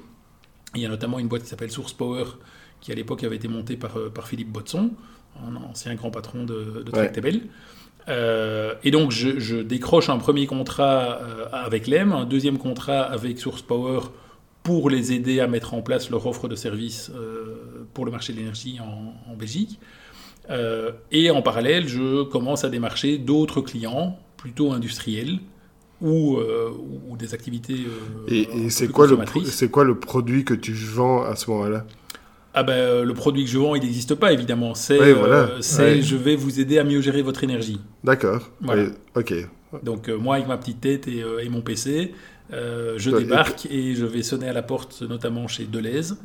Il 0.74 0.82
y 0.82 0.86
a 0.86 0.88
notamment 0.88 1.18
une 1.18 1.28
boîte 1.28 1.42
qui 1.42 1.48
s'appelle 1.48 1.70
Source 1.70 1.92
Power, 1.92 2.24
qui 2.80 2.92
à 2.92 2.94
l'époque 2.94 3.24
avait 3.24 3.36
été 3.36 3.48
montée 3.48 3.76
par, 3.76 3.96
euh, 3.96 4.10
par 4.10 4.28
Philippe 4.28 4.50
Botson, 4.50 4.90
un 5.46 5.56
ancien 5.56 5.94
grand 5.94 6.10
patron 6.10 6.44
de, 6.44 6.82
de 6.84 6.90
Tractable. 6.90 7.40
Euh, 8.08 8.74
et 8.84 8.90
donc 8.90 9.12
je, 9.12 9.62
décroche 9.62 10.10
un 10.10 10.18
premier 10.18 10.46
contrat 10.46 11.20
euh, 11.22 11.46
avec 11.52 11.86
l'EM, 11.86 12.12
un 12.12 12.26
deuxième 12.26 12.58
contrat 12.58 13.02
avec 13.02 13.38
Source 13.38 13.62
Power 13.62 14.00
pour 14.62 14.90
les 14.90 15.12
aider 15.12 15.40
à 15.40 15.46
mettre 15.46 15.72
en 15.72 15.80
place 15.80 16.10
leur 16.10 16.26
offre 16.26 16.48
de 16.48 16.54
services 16.54 17.10
pour 17.92 18.06
le 18.06 18.10
marché 18.10 18.32
de 18.32 18.38
l'énergie 18.38 18.78
en, 18.80 19.14
en, 19.30 19.36
Belgique. 19.36 19.78
et 21.10 21.30
en 21.30 21.42
parallèle, 21.42 21.86
je 21.86 22.22
commence 22.22 22.64
à 22.64 22.70
démarcher 22.70 23.18
d'autres 23.18 23.60
clients, 23.60 24.18
plutôt 24.38 24.72
industriels, 24.72 25.38
ou, 26.04 26.36
euh, 26.36 26.70
ou 27.08 27.16
des 27.16 27.32
activités 27.32 27.86
euh, 27.86 28.28
Et, 28.28 28.68
c'est 28.68 28.88
quoi, 28.88 29.06
le, 29.06 29.16
c'est 29.46 29.70
quoi 29.70 29.84
le 29.84 29.98
produit 29.98 30.44
que 30.44 30.52
tu 30.52 30.72
vends 30.72 31.24
à 31.24 31.34
ce 31.34 31.50
moment-là? 31.50 31.86
Ah 32.52 32.62
ben, 32.62 32.74
euh, 32.74 33.04
le 33.04 33.14
produit 33.14 33.44
que 33.44 33.50
je 33.50 33.58
vends, 33.58 33.74
il 33.74 33.82
n'existe 33.82 34.14
pas 34.14 34.32
évidemment. 34.32 34.74
C'est, 34.74 34.98
c'est 35.60 36.02
je 36.02 36.16
vais 36.16 36.36
vous 36.36 36.60
aider 36.60 36.78
à 36.78 36.84
mieux 36.84 37.00
gérer 37.00 37.22
votre 37.22 37.42
énergie. 37.42 37.80
D'accord. 38.04 38.50
ok. 39.16 39.34
Donc 39.82 40.08
moi, 40.08 40.36
avec 40.36 40.46
ma 40.46 40.58
petite 40.58 40.82
tête 40.82 41.08
et, 41.08 41.24
et 41.42 41.48
mon 41.48 41.62
PC, 41.62 42.12
je 42.50 43.10
débarque 43.10 43.66
et... 43.70 43.94
je 43.94 44.04
vais 44.04 44.22
sonner 44.22 44.48
à 44.48 44.52
la 44.52 44.62
porte, 44.62 45.02
notamment 45.02 45.48
chez 45.48 45.64
Deleuze. 45.64 46.18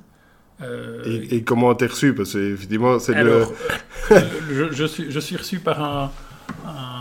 Et, 1.05 1.37
et, 1.37 1.43
comment 1.43 1.73
t'es 1.73 1.87
reçu? 1.87 2.13
Parce 2.13 2.33
que 2.33 2.37
évidemment, 2.37 2.99
c'est 2.99 3.13
je, 4.51 4.71
je, 4.71 4.83
suis, 4.83 5.09
je 5.09 5.19
suis 5.21 5.37
reçu 5.37 5.59
par 5.59 5.81
un, 5.81 6.11
un 6.67 6.98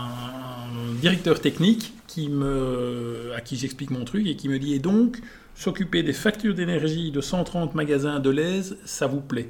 directeur 0.99 1.39
technique 1.41 1.93
qui 2.07 2.29
me, 2.29 3.31
à 3.35 3.41
qui 3.41 3.55
j'explique 3.55 3.91
mon 3.91 4.05
truc 4.05 4.27
et 4.27 4.35
qui 4.35 4.49
me 4.49 4.59
dit 4.59 4.73
et 4.73 4.79
donc 4.79 5.19
s'occuper 5.55 6.03
des 6.03 6.13
factures 6.13 6.53
d'énergie 6.55 7.11
de 7.11 7.21
130 7.21 7.75
magasins 7.75 8.19
de 8.19 8.29
l'Aise, 8.29 8.77
ça 8.85 9.07
vous 9.07 9.21
plaît? 9.21 9.49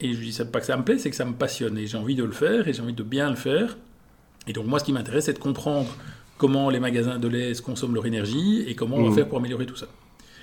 Et 0.00 0.14
je 0.14 0.18
lui 0.18 0.26
dis, 0.26 0.32
c'est 0.32 0.50
pas 0.50 0.58
que 0.60 0.66
ça 0.66 0.76
me 0.76 0.82
plaît, 0.84 0.98
c'est 0.98 1.10
que 1.10 1.16
ça 1.16 1.24
me 1.24 1.34
passionne. 1.34 1.78
Et 1.78 1.86
j'ai 1.86 1.96
envie 1.98 2.16
de 2.16 2.24
le 2.24 2.32
faire, 2.32 2.66
et 2.66 2.72
j'ai 2.72 2.82
envie 2.82 2.92
de 2.94 3.02
bien 3.04 3.30
le 3.30 3.36
faire. 3.36 3.76
Et 4.48 4.52
donc, 4.52 4.66
moi, 4.66 4.78
ce 4.80 4.84
qui 4.84 4.92
m'intéresse, 4.92 5.26
c'est 5.26 5.34
de 5.34 5.38
comprendre 5.38 5.94
comment 6.38 6.70
les 6.70 6.80
magasins 6.80 7.18
de 7.20 7.28
lait 7.28 7.52
consomment 7.64 7.94
leur 7.94 8.06
énergie 8.06 8.64
et 8.66 8.74
comment 8.74 8.96
on 8.96 9.04
va 9.04 9.08
Mhm. 9.10 9.14
faire 9.14 9.28
pour 9.28 9.38
améliorer 9.38 9.66
tout 9.66 9.76
ça. 9.76 9.86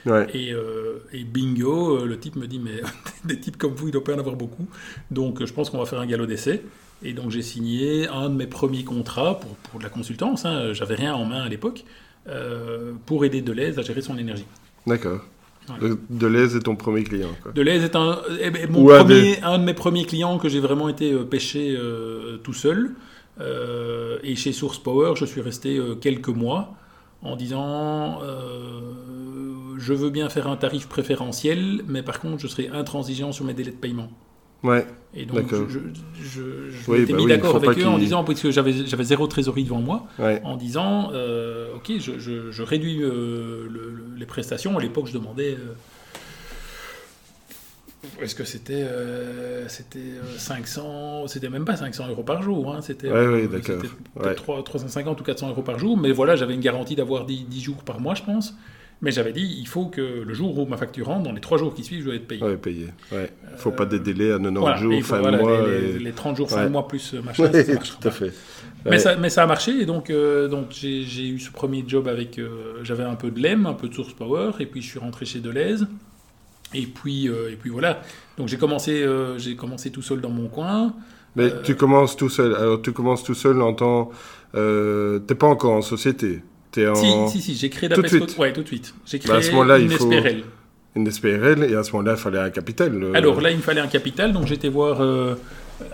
Ouais. 0.05 0.27
Et, 0.33 0.53
euh, 0.53 0.99
et 1.11 1.25
bingo, 1.25 1.97
euh, 1.97 2.05
le 2.05 2.17
type 2.17 2.37
me 2.37 2.47
dit, 2.47 2.59
mais 2.59 2.79
des 3.25 3.37
types 3.37 3.57
comme 3.57 3.73
vous, 3.73 3.89
il 3.89 3.91
doit 3.91 4.03
pas 4.03 4.13
en 4.15 4.19
avoir 4.19 4.37
beaucoup. 4.37 4.65
Donc, 5.11 5.41
euh, 5.41 5.45
je 5.45 5.51
pense 5.51 5.69
qu'on 5.69 5.79
va 5.79 5.85
faire 5.85 5.99
un 5.99 6.05
galop 6.05 6.25
d'essai. 6.27 6.61
Et 7.03 7.13
donc, 7.13 7.31
j'ai 7.31 7.41
signé 7.41 8.07
un 8.09 8.29
de 8.29 8.35
mes 8.35 8.47
premiers 8.47 8.83
contrats 8.83 9.39
pour, 9.39 9.51
pour 9.55 9.79
de 9.79 9.83
la 9.85 9.89
consultance. 9.89 10.45
Hein. 10.45 10.73
J'avais 10.73 10.95
rien 10.95 11.13
en 11.15 11.25
main 11.25 11.41
à 11.43 11.49
l'époque. 11.49 11.85
euh, 12.27 12.91
pour 13.05 13.23
aider 13.25 13.41
Deleuze 13.41 13.79
à 13.79 13.81
gérer 13.81 14.01
son 14.01 14.17
énergie. 14.17 14.45
D'accord. 14.85 15.21
Voilà. 15.67 15.83
Le- 15.87 15.99
Deleuze 16.09 16.55
est 16.55 16.59
ton 16.59 16.75
premier 16.75 17.03
client. 17.03 17.29
Quoi. 17.41 17.51
Deleuze 17.53 17.83
est 17.83 17.95
un, 17.95 18.19
eh 18.41 18.51
ben, 18.51 18.69
mon 18.69 18.85
premier, 18.85 19.41
un 19.41 19.57
de 19.57 19.63
mes 19.63 19.73
premiers 19.73 20.05
clients 20.05 20.37
que 20.37 20.49
j'ai 20.49 20.59
vraiment 20.59 20.89
été 20.89 21.11
euh, 21.11 21.23
pêché 21.23 21.75
euh, 21.77 22.37
tout 22.43 22.53
seul. 22.53 22.91
Euh, 23.39 24.19
et 24.21 24.35
chez 24.35 24.51
Source 24.51 24.77
Power, 24.79 25.13
je 25.15 25.25
suis 25.25 25.41
resté 25.41 25.79
quelques 26.01 26.27
mois 26.27 26.75
en 27.21 27.35
disant 27.37 28.19
je 29.77 29.93
veux 29.93 30.09
bien 30.09 30.27
faire 30.29 30.47
un 30.47 30.57
tarif 30.57 30.87
préférentiel, 30.87 31.81
mais 31.87 32.03
par 32.03 32.19
contre, 32.19 32.37
je 32.39 32.47
serai 32.47 32.67
intransigeant 32.67 33.31
sur 33.31 33.45
mes 33.45 33.53
délais 33.53 33.71
de 33.71 33.77
paiement. 33.77 34.09
Ouais. 34.63 34.85
Et 35.15 35.25
donc, 35.25 35.49
je, 35.51 35.79
je, 36.21 36.69
je- 36.69 36.91
Oui, 36.91 36.99
m'étais 36.99 37.13
bah 37.13 37.17
mis 37.17 37.23
oui, 37.25 37.29
d'accord 37.31 37.55
avec 37.55 37.79
eux 37.79 37.87
en 37.87 37.97
disant, 37.97 38.23
puisque 38.23 38.51
j'avais 38.51 38.73
j'avais 38.85 39.03
zéro 39.03 39.25
trésorerie 39.25 39.63
devant 39.63 39.81
moi, 39.81 40.05
Ouais. 40.19 40.39
en 40.43 40.55
disant 40.55 41.09
euh, 41.13 41.73
ok 41.77 41.93
je, 41.99 42.19
je- 42.19 42.61
réduis 42.61 43.01
euh, 43.01 43.67
le- 43.69 43.89
le- 43.89 44.05
les 44.17 44.25
prestations 44.27 44.77
à 44.77 44.81
l'époque 44.81 45.07
je 45.07 45.13
demandais 45.13 45.53
euh, 45.59 45.73
est-ce 48.21 48.35
que 48.35 48.43
c'était 48.45 48.85
c'était 49.67 49.99
euh, 49.99 50.37
500 50.37 51.27
c'était 51.27 51.49
même 51.49 51.65
pas 51.65 51.75
500 51.75 52.07
euros 52.09 52.23
par 52.23 52.41
jour 52.41 52.73
hein, 52.73 52.81
c'était 52.81 53.11
Ouais, 53.11 53.27
ouais, 53.27 53.47
d'accord. 53.47 53.75
c'était 53.81 53.87
Ouais. 54.15 54.23
peut-être 54.23 54.43
3 54.43 54.63
350 54.63 55.19
ou 55.19 55.23
400 55.23 55.49
euros 55.49 55.61
par 55.63 55.77
jour 55.79 55.97
mais 55.97 56.11
voilà 56.11 56.35
j'avais 56.35 56.53
une 56.53 56.61
garantie 56.61 56.95
d'avoir 56.95 57.25
10, 57.25 57.45
10 57.45 57.61
jours 57.61 57.77
par 57.83 57.99
mois 57.99 58.15
je 58.15 58.23
pense 58.23 58.53
mais 59.01 59.11
j'avais 59.11 59.31
dit 59.31 59.55
il 59.59 59.67
faut 59.67 59.85
que 59.85 60.01
le 60.25 60.33
jour 60.33 60.57
où 60.57 60.65
ma 60.65 60.77
facture 60.77 61.07
rentre 61.07 61.23
dans 61.23 61.31
les 61.31 61.41
3 61.41 61.57
jours 61.57 61.73
qui 61.73 61.83
suivent 61.83 61.99
je 62.01 62.05
dois 62.05 62.15
être 62.15 62.27
payé 62.27 62.43
Ouais, 62.43 62.57
payé. 62.57 62.87
Ouais. 63.11 63.31
Faut 63.57 63.71
pas 63.71 63.85
des 63.85 63.99
délais 63.99 64.31
à 64.31 64.37
90 64.39 64.57
Euh, 64.57 64.59
Voilà, 64.59 64.77
et 64.77 64.81
jours, 64.81 64.93
il 64.93 65.03
fin 65.03 65.17
de 65.17 65.21
voilà, 65.21 65.37
mois. 65.37 65.67
les, 65.67 65.95
et- 65.95 65.99
les 65.99 66.11
30 66.11 66.35
jours 66.35 66.49
fin 66.49 66.57
Ouais. 66.57 66.63
de 66.65 66.69
mois 66.69 66.87
plus 66.87 67.13
euh, 67.13 67.21
machin 67.21 67.43
Ouais, 67.51 67.63
ça 67.63 67.75
tout 67.77 68.07
à 68.07 68.11
fait. 68.11 68.33
Mais, 68.85 68.97
ça, 68.99 69.15
mais 69.17 69.29
ça 69.29 69.43
a 69.43 69.45
marché, 69.47 69.71
et 69.81 69.85
donc, 69.85 70.09
euh, 70.09 70.47
donc 70.47 70.67
j'ai 70.71 71.27
eu 71.27 71.39
ce 71.39 71.51
premier 71.51 71.83
job 71.87 72.07
avec. 72.07 72.39
euh, 72.39 72.79
J'avais 72.83 73.03
un 73.03 73.15
peu 73.15 73.29
de 73.29 73.39
LEM, 73.41 73.65
un 73.65 73.73
peu 73.73 73.89
de 73.89 73.93
Source 73.93 74.13
Power, 74.13 74.51
et 74.59 74.65
puis 74.65 74.81
je 74.81 74.87
suis 74.87 74.99
rentré 74.99 75.25
chez 75.25 75.39
Deleuze. 75.39 75.87
Et 76.73 76.85
puis, 76.85 77.27
euh, 77.27 77.51
et 77.51 77.55
puis 77.55 77.69
voilà. 77.69 78.01
Donc 78.37 78.47
j'ai 78.47 78.57
commencé, 78.57 79.01
euh, 79.03 79.37
j'ai 79.37 79.55
commencé 79.55 79.91
tout 79.91 80.01
seul 80.01 80.21
dans 80.21 80.29
mon 80.29 80.47
coin. 80.47 80.93
Mais 81.35 81.51
Euh, 81.51 81.61
tu 81.63 81.75
commences 81.75 82.15
tout 82.15 82.29
seul. 82.29 82.55
Alors, 82.55 82.81
tu 82.81 82.91
commences 82.93 83.23
tout 83.23 83.33
seul 83.35 83.61
en 83.61 83.73
tant. 83.73 84.11
Euh, 84.55 85.19
T'es 85.19 85.35
pas 85.35 85.47
encore 85.47 85.73
en 85.73 85.81
société. 85.81 86.41
T'es 86.71 86.87
en 86.87 86.95
Si, 86.95 87.37
si, 87.37 87.41
si, 87.41 87.55
j'ai 87.55 87.69
créé 87.69 87.89
Tout 87.89 87.95
de 87.97 88.01
Dapesco. 88.03 88.27
suite. 88.27 88.37
Ouais, 88.39 88.53
tout 88.53 88.61
de 88.61 88.67
suite. 88.67 88.93
J'ai 89.05 89.17
Bah, 89.19 89.23
à 89.25 89.37
créé 89.37 89.41
ce 89.43 89.51
moment-là, 89.51 89.77
une 89.79 89.91
il 89.91 89.97
faut- 89.97 90.11
SPRL. 90.11 90.43
une 90.95 91.11
SPRL 91.11 91.63
et 91.63 91.75
à 91.75 91.83
ce 91.83 91.91
moment-là, 91.93 92.13
il 92.13 92.19
fallait 92.19 92.39
un 92.39 92.49
capital. 92.49 93.03
euh, 93.03 93.11
Alors 93.13 93.41
là, 93.41 93.51
il 93.51 93.57
me 93.57 93.61
fallait 93.61 93.81
un 93.81 93.87
capital, 93.87 94.33
donc 94.33 94.45
j'étais 94.47 94.69
voir 94.69 95.01
euh, 95.01 95.35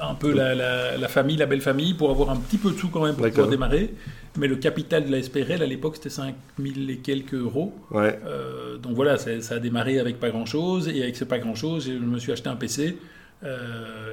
un 0.02 0.16
peu 0.16 0.34
la, 0.34 0.54
la- 0.56 0.98
la 0.98 1.08
famille, 1.08 1.38
la 1.38 1.46
belle 1.46 1.62
famille, 1.62 1.94
pour 1.94 2.10
avoir 2.12 2.30
un 2.32 2.36
petit 2.38 2.58
peu 2.58 2.72
de 2.72 2.78
sous 2.78 2.90
quand 2.90 3.04
même 3.06 3.16
pour 3.16 3.26
pouvoir 3.28 3.48
démarrer. 3.48 3.94
Mais 4.38 4.48
le 4.48 4.58
capital 4.58 5.06
de 5.06 5.12
la 5.12 5.22
SPRL, 5.24 5.62
à 5.64 5.66
l'époque, 5.66 5.96
c'était 5.96 6.10
5000 6.10 6.90
et 6.90 6.98
quelques 6.98 7.36
euros. 7.36 7.74
Ouais. 7.92 8.20
Euh, 8.26 8.78
donc 8.78 8.94
voilà, 8.96 9.18
ça, 9.18 9.30
a 9.56 9.60
démarré 9.60 10.00
avec 10.00 10.20
pas 10.20 10.30
grand 10.30 10.46
chose, 10.46 10.90
et 10.90 11.02
avec 11.04 11.16
ce 11.16 11.24
pas 11.24 11.40
grand 11.40 11.56
chose, 11.56 11.86
je 11.88 11.94
me 11.94 12.20
suis 12.20 12.32
acheté 12.34 12.50
un 12.50 12.56
PC. 12.58 12.98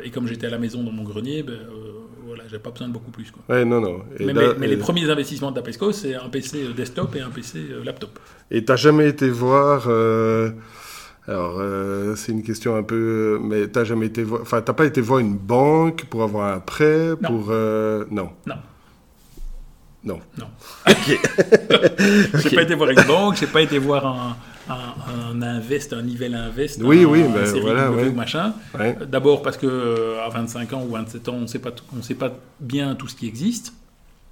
et 0.05 0.11
comme 0.11 0.27
j'étais 0.29 0.46
à 0.46 0.51
la 0.51 0.59
maison 0.59 0.83
dans 0.85 0.92
mon 0.92 1.03
grenier, 1.05 1.42
ben, 1.42 1.55
voilà, 2.35 2.45
j'avais 2.49 2.62
pas 2.62 2.71
besoin 2.71 2.88
de 2.88 2.92
beaucoup 2.92 3.11
plus. 3.11 3.31
Quoi. 3.31 3.42
Ouais, 3.55 3.64
non, 3.64 3.81
non. 3.81 4.03
Et 4.18 4.25
mais 4.27 4.33
là- 4.33 4.40
mais- 4.55 4.59
mais 4.61 4.66
les 4.68 4.77
premiers 4.77 5.09
investissements 5.11 5.51
de 5.51 5.57
Dapesco, 5.57 5.92
c'est 5.92 6.14
un 6.14 6.29
PC 6.29 6.68
desktop 6.77 7.14
et 7.16 7.21
un 7.21 7.31
PC 7.31 7.59
euh, 7.71 7.85
laptop. 7.85 8.18
Et 8.51 8.64
t'as 8.64 8.77
jamais 8.77 9.09
été 9.09 9.29
voir. 9.29 9.85
euh, 9.88 10.51
Alors, 11.29 11.59
euh, 11.61 12.16
c'est 12.16 12.33
une 12.33 12.42
question 12.42 12.75
un 12.77 12.83
peu. 12.83 13.38
Mais 13.42 13.68
t'as 13.68 13.85
jamais 13.85 14.07
été 14.07 14.23
voir. 14.25 14.40
Enfin, 14.42 14.61
t'as 14.61 14.73
pas 14.73 14.87
été 14.87 15.01
voir 15.01 15.21
une 15.21 15.37
banque 15.37 16.05
pour 16.07 16.23
avoir 16.25 16.53
un 16.55 16.61
prêt 16.61 17.11
Non. 17.21 17.29
pour. 17.29 17.47
euh, 17.51 18.05
Non. 18.11 18.31
Non. 18.47 18.57
Non. 20.05 20.18
Non. 20.37 20.47
Ok. 20.88 21.21
J'ai 22.42 22.57
pas 22.57 22.62
été 22.62 22.75
voir 22.75 22.90
une 22.90 23.03
banque, 23.07 23.37
j'ai 23.37 23.47
pas 23.47 23.62
été 23.62 23.79
voir 23.79 24.05
un, 24.05 24.37
un, 24.68 24.94
un 25.33 25.42
invest, 25.42 25.92
un 25.92 26.03
Nivelle 26.03 26.35
invest, 26.35 26.81
Oui, 26.83 27.03
un, 27.05 27.07
oui, 27.07 27.22
ben 27.33 27.46
série 27.46 27.61
voilà, 27.61 27.87
W 27.87 28.03
ouais. 28.05 28.09
ou 28.11 28.14
machin. 28.14 28.55
Ouais. 28.79 28.96
D'abord 29.11 29.42
parce 29.42 29.57
que 29.57 29.66
euh, 29.66 30.25
à 30.25 30.29
25 30.29 30.72
ans 30.72 30.85
ou 30.88 30.92
27 30.92 31.29
ans, 31.29 31.35
on 31.42 31.46
sait 31.46 31.59
pas, 31.59 31.72
on 31.96 32.03
sait 32.03 32.14
pas 32.14 32.33
bien 32.61 32.94
tout 32.94 33.09
ce 33.09 33.16
qui 33.16 33.27
existe. 33.27 33.75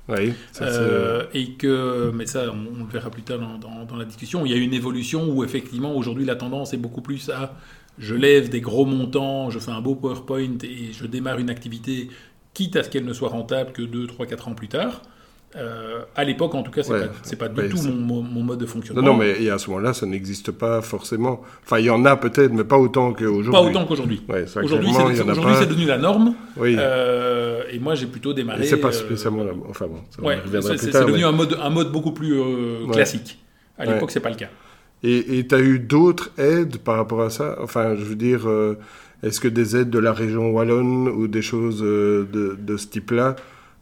Oui. 0.09 0.33
ça, 0.53 0.65
Euh, 0.65 1.25
et 1.35 1.53
que, 1.53 2.11
mais 2.15 2.27
ça, 2.27 2.45
on, 2.53 2.81
on 2.81 2.85
le 2.85 2.91
verra 2.91 3.11
plus 3.11 3.23
tard 3.23 3.39
dans, 3.39 3.59
dans- 3.59 3.85
dans 3.85 3.97
la 3.97 4.05
discussion. 4.05 4.45
Il 4.45 4.51
y 4.53 4.55
a 4.55 4.59
une 4.59 4.75
évolution 4.75 5.29
où 5.29 5.45
effectivement 5.45 5.95
aujourd'hui 5.95 6.25
la 6.25 6.37
tendance 6.37 6.73
est 6.75 6.79
beaucoup 6.79 7.01
plus 7.03 7.29
à 7.31 7.55
je 7.99 8.15
lève 8.15 8.49
des 8.49 8.61
gros 8.63 8.87
montants, 8.87 9.51
je 9.51 9.59
fais 9.59 9.73
un 9.73 9.81
beau 9.83 9.95
PowerPoint 9.95 10.57
et 10.63 10.93
je 10.93 11.07
démarre 11.07 11.39
une 11.39 11.51
activité, 11.51 12.09
quitte 12.55 12.77
à 12.77 12.83
ce 12.83 12.89
qu'elle 12.89 13.05
ne 13.05 13.13
soit 13.13 13.29
rentable 13.29 13.73
que 13.73 13.83
2, 13.83 14.07
3, 14.07 14.27
4 14.27 14.49
ans 14.49 14.55
plus 14.55 14.69
tard. 14.69 15.03
Euh, 15.57 16.03
à 16.15 16.23
l'époque, 16.23 16.55
en 16.55 16.63
tout 16.63 16.71
cas, 16.71 16.85
c'est 16.85 16.93
Ouais. 16.93 17.37
pas, 17.37 17.49
du 17.49 17.61
Ouais, 17.61 17.69
tout 17.69 17.83
mon, 17.83 18.23
mode 18.23 18.61
de 18.61 18.67
fonctionnement. 18.67 19.03
Non, 19.03 19.13
non, 19.15 19.19
mais 19.19 19.43
et 19.43 19.51
à 19.51 19.59
ce 19.59 19.69
moment-là, 19.71 19.93
ça 19.93 20.07
n'existe 20.07 20.53
pas 20.53 20.81
forcément. 20.81 21.41
Enfin, 21.65 21.81
il 21.81 21.87
y 21.87 21.91
en 21.91 22.05
a 22.05 22.17
peut-être, 22.17 22.53
mais 22.53 22.63
pas 22.63 22.79
autant 22.79 23.13
qu'aujourd'hui. 23.13 23.51
pas 23.51 23.63
autant 23.63 23.85
qu'aujourd'hui. 23.85 24.23
Ouais, 24.29 24.45
Aujourd'hui, 24.63 24.91
c'est 24.95 25.25
pas. 25.25 25.67
devenu 25.67 25.87
la 25.87 25.99
norme. 25.99 26.35
Oui. 26.57 26.77
Euh, 26.79 27.63
et 27.73 27.81
moi, 27.81 27.97
j'ai 27.97 28.07
plutôt 28.07 28.33
démarré. 28.33 28.65
C'est 28.65 28.77
pas 28.77 28.89
euh, 28.89 28.93
spécialement 28.93 29.43
la... 29.43 29.51
Enfin 29.69 29.87
bon, 29.89 29.99
c'est 30.11 30.23
devenu 30.93 31.19
mais- 31.19 31.25
un 31.25 31.33
mode, 31.33 31.59
un 31.61 31.71
mode 31.71 31.91
beaucoup 31.91 32.13
plus 32.13 32.35
euh, 32.41 32.87
classique. 32.93 33.39
À 33.77 33.87
l'époque, 33.87 34.13
c'est 34.13 34.21
pas 34.21 34.31
le 34.31 34.37
cas. 34.37 34.51
Et 35.03 35.47
tu 35.49 35.55
as 35.55 35.61
eu 35.61 35.81
d'autres 35.81 36.31
aides 36.39 36.77
par 36.79 36.97
rapport 36.97 37.23
à 37.23 37.31
ça? 37.31 37.57
Enfin, 37.61 37.97
je 37.97 38.05
veux 38.05 38.15
dire, 38.15 38.43
est-ce 39.25 39.41
que 39.41 39.49
des 39.49 39.77
aides 39.77 39.91
de 39.91 39.99
la 39.99 40.13
région 40.13 40.53
Wallonne 40.53 41.09
ou 41.09 41.27
des 41.27 41.43
choses 41.43 41.81
de, 41.81 42.57
de 42.57 42.77
ce 42.77 42.87
type-là 42.87 43.35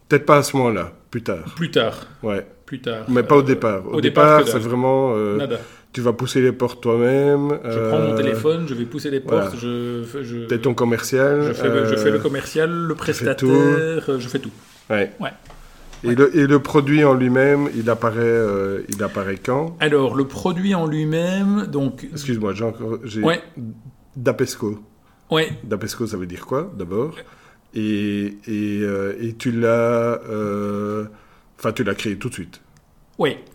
Peut-être 0.08 0.24
pas 0.26 0.38
à 0.38 0.42
ce 0.42 0.56
moment-là, 0.56 0.92
plus 1.10 1.22
tard. 1.22 1.54
Plus 1.56 1.70
tard. 1.70 2.06
Ouais. 2.22 2.46
Plus 2.66 2.80
tard. 2.80 3.04
Mais 3.08 3.22
pas 3.22 3.36
au 3.36 3.40
Euh, 3.40 3.42
départ. 3.42 3.86
Au, 3.86 3.94
au 3.96 4.00
départ, 4.00 4.46
c'est 4.46 4.58
vraiment. 4.58 5.12
euh, 5.14 5.36
Nada. 5.36 5.58
tu 5.92 6.00
vas 6.00 6.12
pousser 6.12 6.40
les 6.40 6.52
portes 6.52 6.82
toi-même. 6.82 7.58
Je 7.64 7.88
prends 7.88 7.98
mon 8.00 8.14
téléphone, 8.14 8.66
je 8.68 8.74
vais 8.74 8.84
pousser 8.84 9.10
les 9.10 9.20
voilà. 9.20 9.42
portes, 9.46 9.56
je, 9.60 10.02
fais- 10.04 10.22
je, 10.24 10.46
Tu 10.46 10.54
es 10.54 10.58
ton 10.58 10.74
commercial. 10.74 11.42
je, 11.48 11.52
fais, 11.52 11.68
le- 11.68 11.86
je 11.86 11.96
fais 11.96 12.10
le 12.10 12.16
euh, 12.16 12.20
commercial, 12.20 12.70
le 12.70 12.94
prestataire, 12.94 13.48
euh, 14.08 14.18
je 14.18 14.28
fais 14.28 14.38
tout. 14.38 14.50
ouais. 14.90 15.12
Ouais. 15.20 15.30
Et, 16.04 16.14
le, 16.14 16.36
et 16.36 16.46
le 16.46 16.58
produit 16.60 17.02
en 17.04 17.12
lui-même, 17.14 17.68
il 17.74 17.90
apparaît, 17.90 18.18
euh, 18.20 18.82
il 18.88 19.02
apparaît 19.02 19.36
quand? 19.44 19.76
Alors, 19.80 20.14
le 20.14 20.26
produit 20.28 20.72
en 20.74 20.86
lui-même, 20.86 21.66
donc. 21.66 22.06
Excuse-moi, 22.12 22.52
j'ai 22.54 22.64
encore. 22.64 22.98
Ouais, 23.22 23.42
Dapesco. 24.16 24.78
ouais. 25.30 25.48
Dapesco, 25.64 26.06
ça 26.06 26.16
veut 26.16 26.26
dire 26.26 26.46
quoi, 26.46 26.70
d'abord? 26.76 27.14
Et, 27.78 28.36
et, 28.46 28.80
euh, 28.82 29.16
et 29.20 29.34
tu 29.34 29.50
l'as. 29.52 30.20
euh, 30.28 31.04
Enfin, 31.58 31.72
tu 31.72 31.82
l'as 31.82 31.94
créé 31.96 32.16
tout 32.16 32.28
de 32.28 32.34
suite. 32.34 32.60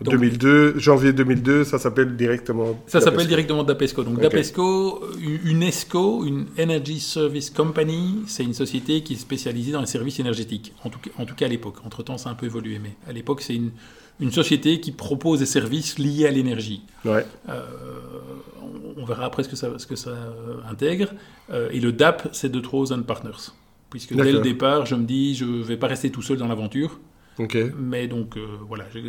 Donc, 0.02 0.16
2002, 0.16 0.78
janvier 0.78 1.14
2002, 1.14 1.64
ça 1.64 1.80
s'appelle 1.80 2.18
directement. 2.18 2.78
Ça 2.86 3.00
s'appelle 3.00 3.28
directement 3.28 3.64
Dapesco. 3.64 4.04
Donc 4.04 4.16
Ok. 4.18 4.22
Dapesco, 4.24 5.02
une 5.22 5.64
ESCO, 5.64 6.26
une 6.26 6.48
Energy 6.60 7.00
Service 7.00 7.50
Company, 7.50 8.24
c'est 8.28 8.44
une 8.44 8.54
société 8.54 9.04
qui 9.04 9.14
est 9.14 9.18
spécialisée 9.18 9.72
dans 9.72 9.80
les 9.80 9.88
services 9.88 10.20
énergétiques. 10.20 10.74
En 10.84 10.90
tout 10.90 11.00
cas, 11.00 11.12
en 11.18 11.26
tout 11.26 11.34
cas 11.36 11.46
à 11.46 11.48
l'époque. 11.48 11.76
Entre-temps, 11.86 12.18
ça 12.18 12.28
a 12.28 12.34
un 12.34 12.36
peu 12.36 12.46
évolué, 12.46 12.78
mais 12.84 12.92
à 13.08 13.14
l'époque, 13.14 13.42
c'est 13.42 13.56
une, 13.56 13.72
une 14.20 14.32
société 14.34 14.82
qui 14.82 14.92
propose 14.92 15.40
des 15.40 15.46
services 15.46 15.98
liés 15.98 16.28
à 16.28 16.32
l'énergie. 16.32 16.82
Ouais, 17.06 17.26
Euh, 17.48 17.62
on- 18.98 19.06
verra 19.06 19.26
après 19.26 19.44
ce 19.44 19.50
que 19.50 19.56
ça, 19.56 19.70
ce 19.80 19.88
que 19.88 19.96
ça 19.96 20.12
intègre. 20.70 21.08
Euh, 21.52 21.70
et 21.72 21.80
le 21.80 21.92
DAP, 21.94 22.28
c'est 22.34 22.50
de 22.52 22.60
Thousand 22.60 23.02
Partners. 23.04 23.52
Puisque 23.94 24.14
dès 24.16 24.32
le 24.32 24.40
départ, 24.40 24.86
je 24.86 24.96
me 24.96 25.04
dis, 25.06 25.36
je 25.36 25.46
ne 25.46 25.62
vais 25.64 25.78
pas 25.78 25.88
rester 25.88 26.10
tout 26.10 26.22
seul 26.24 26.38
dans 26.38 26.48
l'aventure. 26.48 27.00
ok. 27.38 27.58
Mais 27.80 28.08
donc, 28.08 28.36
euh, 28.38 28.46
voilà, 28.68 28.86
je, 28.94 29.00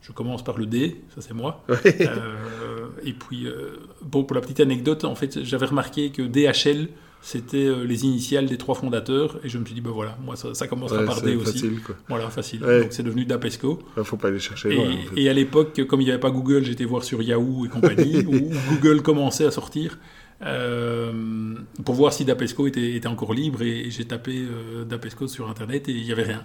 je 0.00 0.12
commence 0.12 0.44
par 0.44 0.56
le 0.58 0.66
D, 0.66 1.00
ça 1.14 1.20
c'est 1.20 1.34
moi. 1.34 1.64
Euh, 1.70 2.86
et 3.04 3.12
puis, 3.12 3.46
euh, 3.46 3.76
bon, 4.02 4.24
pour 4.24 4.34
la 4.34 4.40
petite 4.40 4.60
anecdote, 4.60 5.04
en 5.04 5.14
fait, 5.14 5.42
j'avais 5.44 5.66
remarqué 5.66 6.10
que 6.10 6.22
DHL, 6.22 6.88
c'était 7.22 7.66
euh, 7.66 7.82
les 7.84 8.04
initiales 8.04 8.46
des 8.46 8.56
trois 8.58 8.74
fondateurs. 8.76 9.38
Et 9.42 9.48
je 9.48 9.58
me 9.58 9.64
suis 9.64 9.74
dit, 9.74 9.80
ben 9.80 9.90
voilà, 9.90 10.16
moi, 10.24 10.36
ça, 10.36 10.54
ça 10.54 10.68
commencera 10.68 11.00
Ouais, 11.00 11.06
par 11.06 11.20
D 11.22 11.30
c'est 11.30 11.36
aussi. 11.36 11.52
facile, 11.54 11.82
quoi. 11.82 11.96
Voilà, 12.08 12.30
facile. 12.30 12.62
Ouais. 12.64 12.82
Donc, 12.82 12.92
c'est 12.92 13.02
devenu 13.02 13.24
Dapesco. 13.24 13.80
Il 13.96 14.04
faut 14.04 14.16
pas 14.16 14.28
aller 14.28 14.38
chercher 14.38 14.70
Et, 14.70 14.76
loin. 14.76 14.84
en 14.86 15.14
fait. 15.14 15.20
et 15.20 15.28
à 15.28 15.32
l'époque, 15.32 15.84
comme 15.88 16.00
il 16.00 16.04
n'y 16.04 16.10
avait 16.10 16.20
pas 16.20 16.30
Google, 16.30 16.62
j'étais 16.62 16.84
voir 16.84 17.02
sur 17.02 17.20
Yahoo 17.22 17.66
et 17.66 17.68
compagnie, 17.68 18.18
où 18.26 18.50
Google 18.70 19.02
commençait 19.02 19.46
à 19.46 19.50
sortir, 19.50 19.98
euh, 20.42 21.54
pour 21.84 21.94
voir 21.94 22.12
si 22.12 22.24
Dapesco 22.24 22.66
était, 22.66 22.94
était 22.94 23.08
encore 23.08 23.34
libre. 23.34 23.62
Et, 23.62 23.90
j'ai 23.90 24.04
tapé 24.04 24.38
euh, 24.38 24.84
Dapesco 24.84 25.28
sur 25.28 25.48
Internet 25.48 25.88
et 25.88 25.92
il 25.92 26.04
n'y 26.04 26.12
avait 26.12 26.24
rien. 26.24 26.44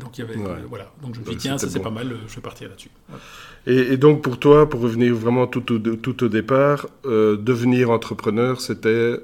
Donc, 0.00 0.18
il 0.18 0.22
y 0.22 0.24
avait, 0.24 0.34
voilà. 0.68 0.90
donc 1.00 1.14
je 1.14 1.20
me 1.20 1.24
suis 1.24 1.36
dit, 1.36 1.42
tiens, 1.42 1.56
ça 1.56 1.68
c'est 1.68 1.78
pas 1.78 1.90
mal, 1.90 2.16
je 2.26 2.34
vais 2.34 2.40
partir 2.40 2.68
là-dessus. 2.68 2.90
Et, 3.64 3.96
donc 3.96 4.22
pour 4.22 4.40
toi, 4.40 4.68
pour 4.68 4.80
revenir 4.80 5.14
vraiment 5.14 5.46
tout 5.46 5.72
au, 5.72 5.78
tout 5.78 6.24
au 6.24 6.28
départ, 6.28 6.88
devenir 7.04 7.90
entrepreneur, 7.90 8.60
c'était 8.60 9.20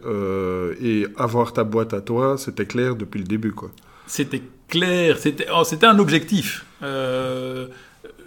et 0.80 1.06
avoir 1.16 1.52
ta 1.52 1.64
boîte 1.64 1.92
à 1.92 2.00
toi, 2.00 2.38
c'était 2.38 2.66
clair 2.66 2.94
depuis 2.94 3.18
le 3.18 3.24
début, 3.24 3.50
quoi. 3.50 3.72
C'était 4.06 4.42
clair, 4.68 5.18
c'était 5.18 5.46
oh, 5.52 5.64
un 5.82 5.98
objectif. 5.98 6.64
Le, 6.80 7.68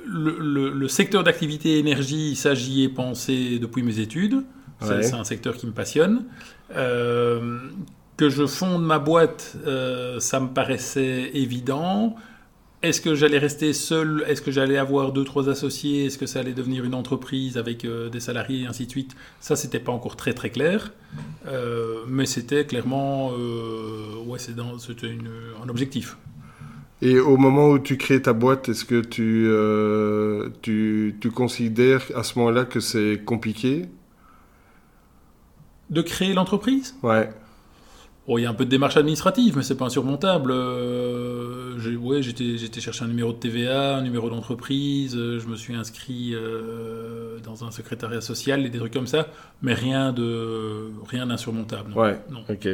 le, 0.06 0.88
secteur 0.90 1.24
d'activité 1.24 1.80
énergie, 1.80 2.36
ça 2.36 2.54
j'y 2.56 2.84
ai 2.84 2.90
pensé 2.90 3.58
depuis 3.58 3.84
mes 3.84 4.02
études. 4.02 4.44
C'est 4.84 5.14
un 5.14 5.24
secteur 5.24 5.56
qui 5.56 5.66
me 5.68 5.72
passionne. 5.72 6.26
Euh, 6.76 7.60
que 8.18 8.30
je 8.30 8.46
fonde 8.46 8.86
ma 8.86 9.00
boîte, 9.00 9.56
euh, 9.66 10.20
ça 10.20 10.40
me 10.40 10.48
paraissait 10.48 11.32
évident. 11.34 12.16
Est-ce 12.84 13.00
que 13.00 13.16
j'allais 13.16 13.38
rester 13.38 13.72
seul? 13.74 14.24
Est-ce 14.28 14.42
que 14.42 14.52
j'allais 14.52 14.78
avoir 14.78 15.14
deux, 15.14 15.24
trois 15.24 15.50
associés? 15.50 16.06
Est-ce 16.06 16.18
que 16.18 16.26
ça 16.26 16.42
allait 16.42 16.54
devenir 16.54 16.84
une 16.84 16.96
entreprise 16.96 17.58
avec 17.58 17.86
euh, 17.86 18.10
des 18.10 18.20
salariés 18.20 18.64
et 18.64 18.68
ainsi 18.68 18.86
de 18.86 18.92
suite? 18.92 19.16
Ça, 19.40 19.56
c'était 19.56 19.80
pas 19.80 19.92
encore 19.92 20.16
très 20.16 20.34
très 20.34 20.50
clair. 20.50 20.92
mais 22.08 22.26
c'était 22.26 22.66
clairement 22.66 23.32
ouais, 24.28 24.40
c'était 24.40 24.62
un 24.62 25.70
objectif. 25.70 26.18
Et 27.02 27.20
au 27.20 27.36
moment 27.38 27.70
où 27.70 27.80
tu 27.80 27.98
crées 27.98 28.22
ta 28.22 28.34
boîte, 28.34 28.70
est-ce 28.70 28.86
que 28.86 29.02
tu, 29.02 29.50
tu, 30.62 31.16
tu 31.20 31.32
considères 31.32 32.04
à 32.16 32.24
ce 32.24 32.38
moment-là 32.40 32.66
que 32.66 32.80
c'est 32.80 33.22
compliqué? 33.26 33.88
De 35.90 36.02
créer 36.02 36.34
l'entreprise? 36.34 36.96
Ouais. 37.04 37.30
Oh, 38.26 38.38
il 38.38 38.44
y 38.44 38.46
a 38.46 38.50
un 38.50 38.54
peu 38.54 38.64
de 38.64 38.70
démarche 38.70 38.96
administrative, 38.96 39.58
mais 39.58 39.64
c'est 39.64 39.76
pas 39.76 39.84
insurmontable. 39.84 40.52
Euh, 40.54 41.76
ouais, 41.98 42.22
j'étais, 42.22 42.58
j'étais 42.58 42.80
chercher 42.80 43.04
un 43.04 43.10
numéro 43.10 43.34
de 43.34 43.38
TVA, 43.38 43.98
un 43.98 44.02
numéro 44.02 44.30
d'entreprise, 44.30 45.14
euh, 45.18 45.42
je 45.42 45.48
me 45.48 45.58
suis 45.58 45.76
inscrit 45.76 46.32
euh, 46.34 47.40
dans 47.44 47.66
un 47.66 47.72
secrétariat 47.72 48.22
social 48.22 48.66
et 48.66 48.70
des 48.70 48.78
trucs 48.78 48.94
comme 48.94 49.08
ça, 49.08 49.28
mais 49.62 49.74
rien 49.74 50.14
de 50.14 50.86
rien 51.10 51.28
d'insurmontable. 51.28 51.92
Ouais. 51.98 52.18
Non. 52.32 52.46
Ok. 52.50 52.66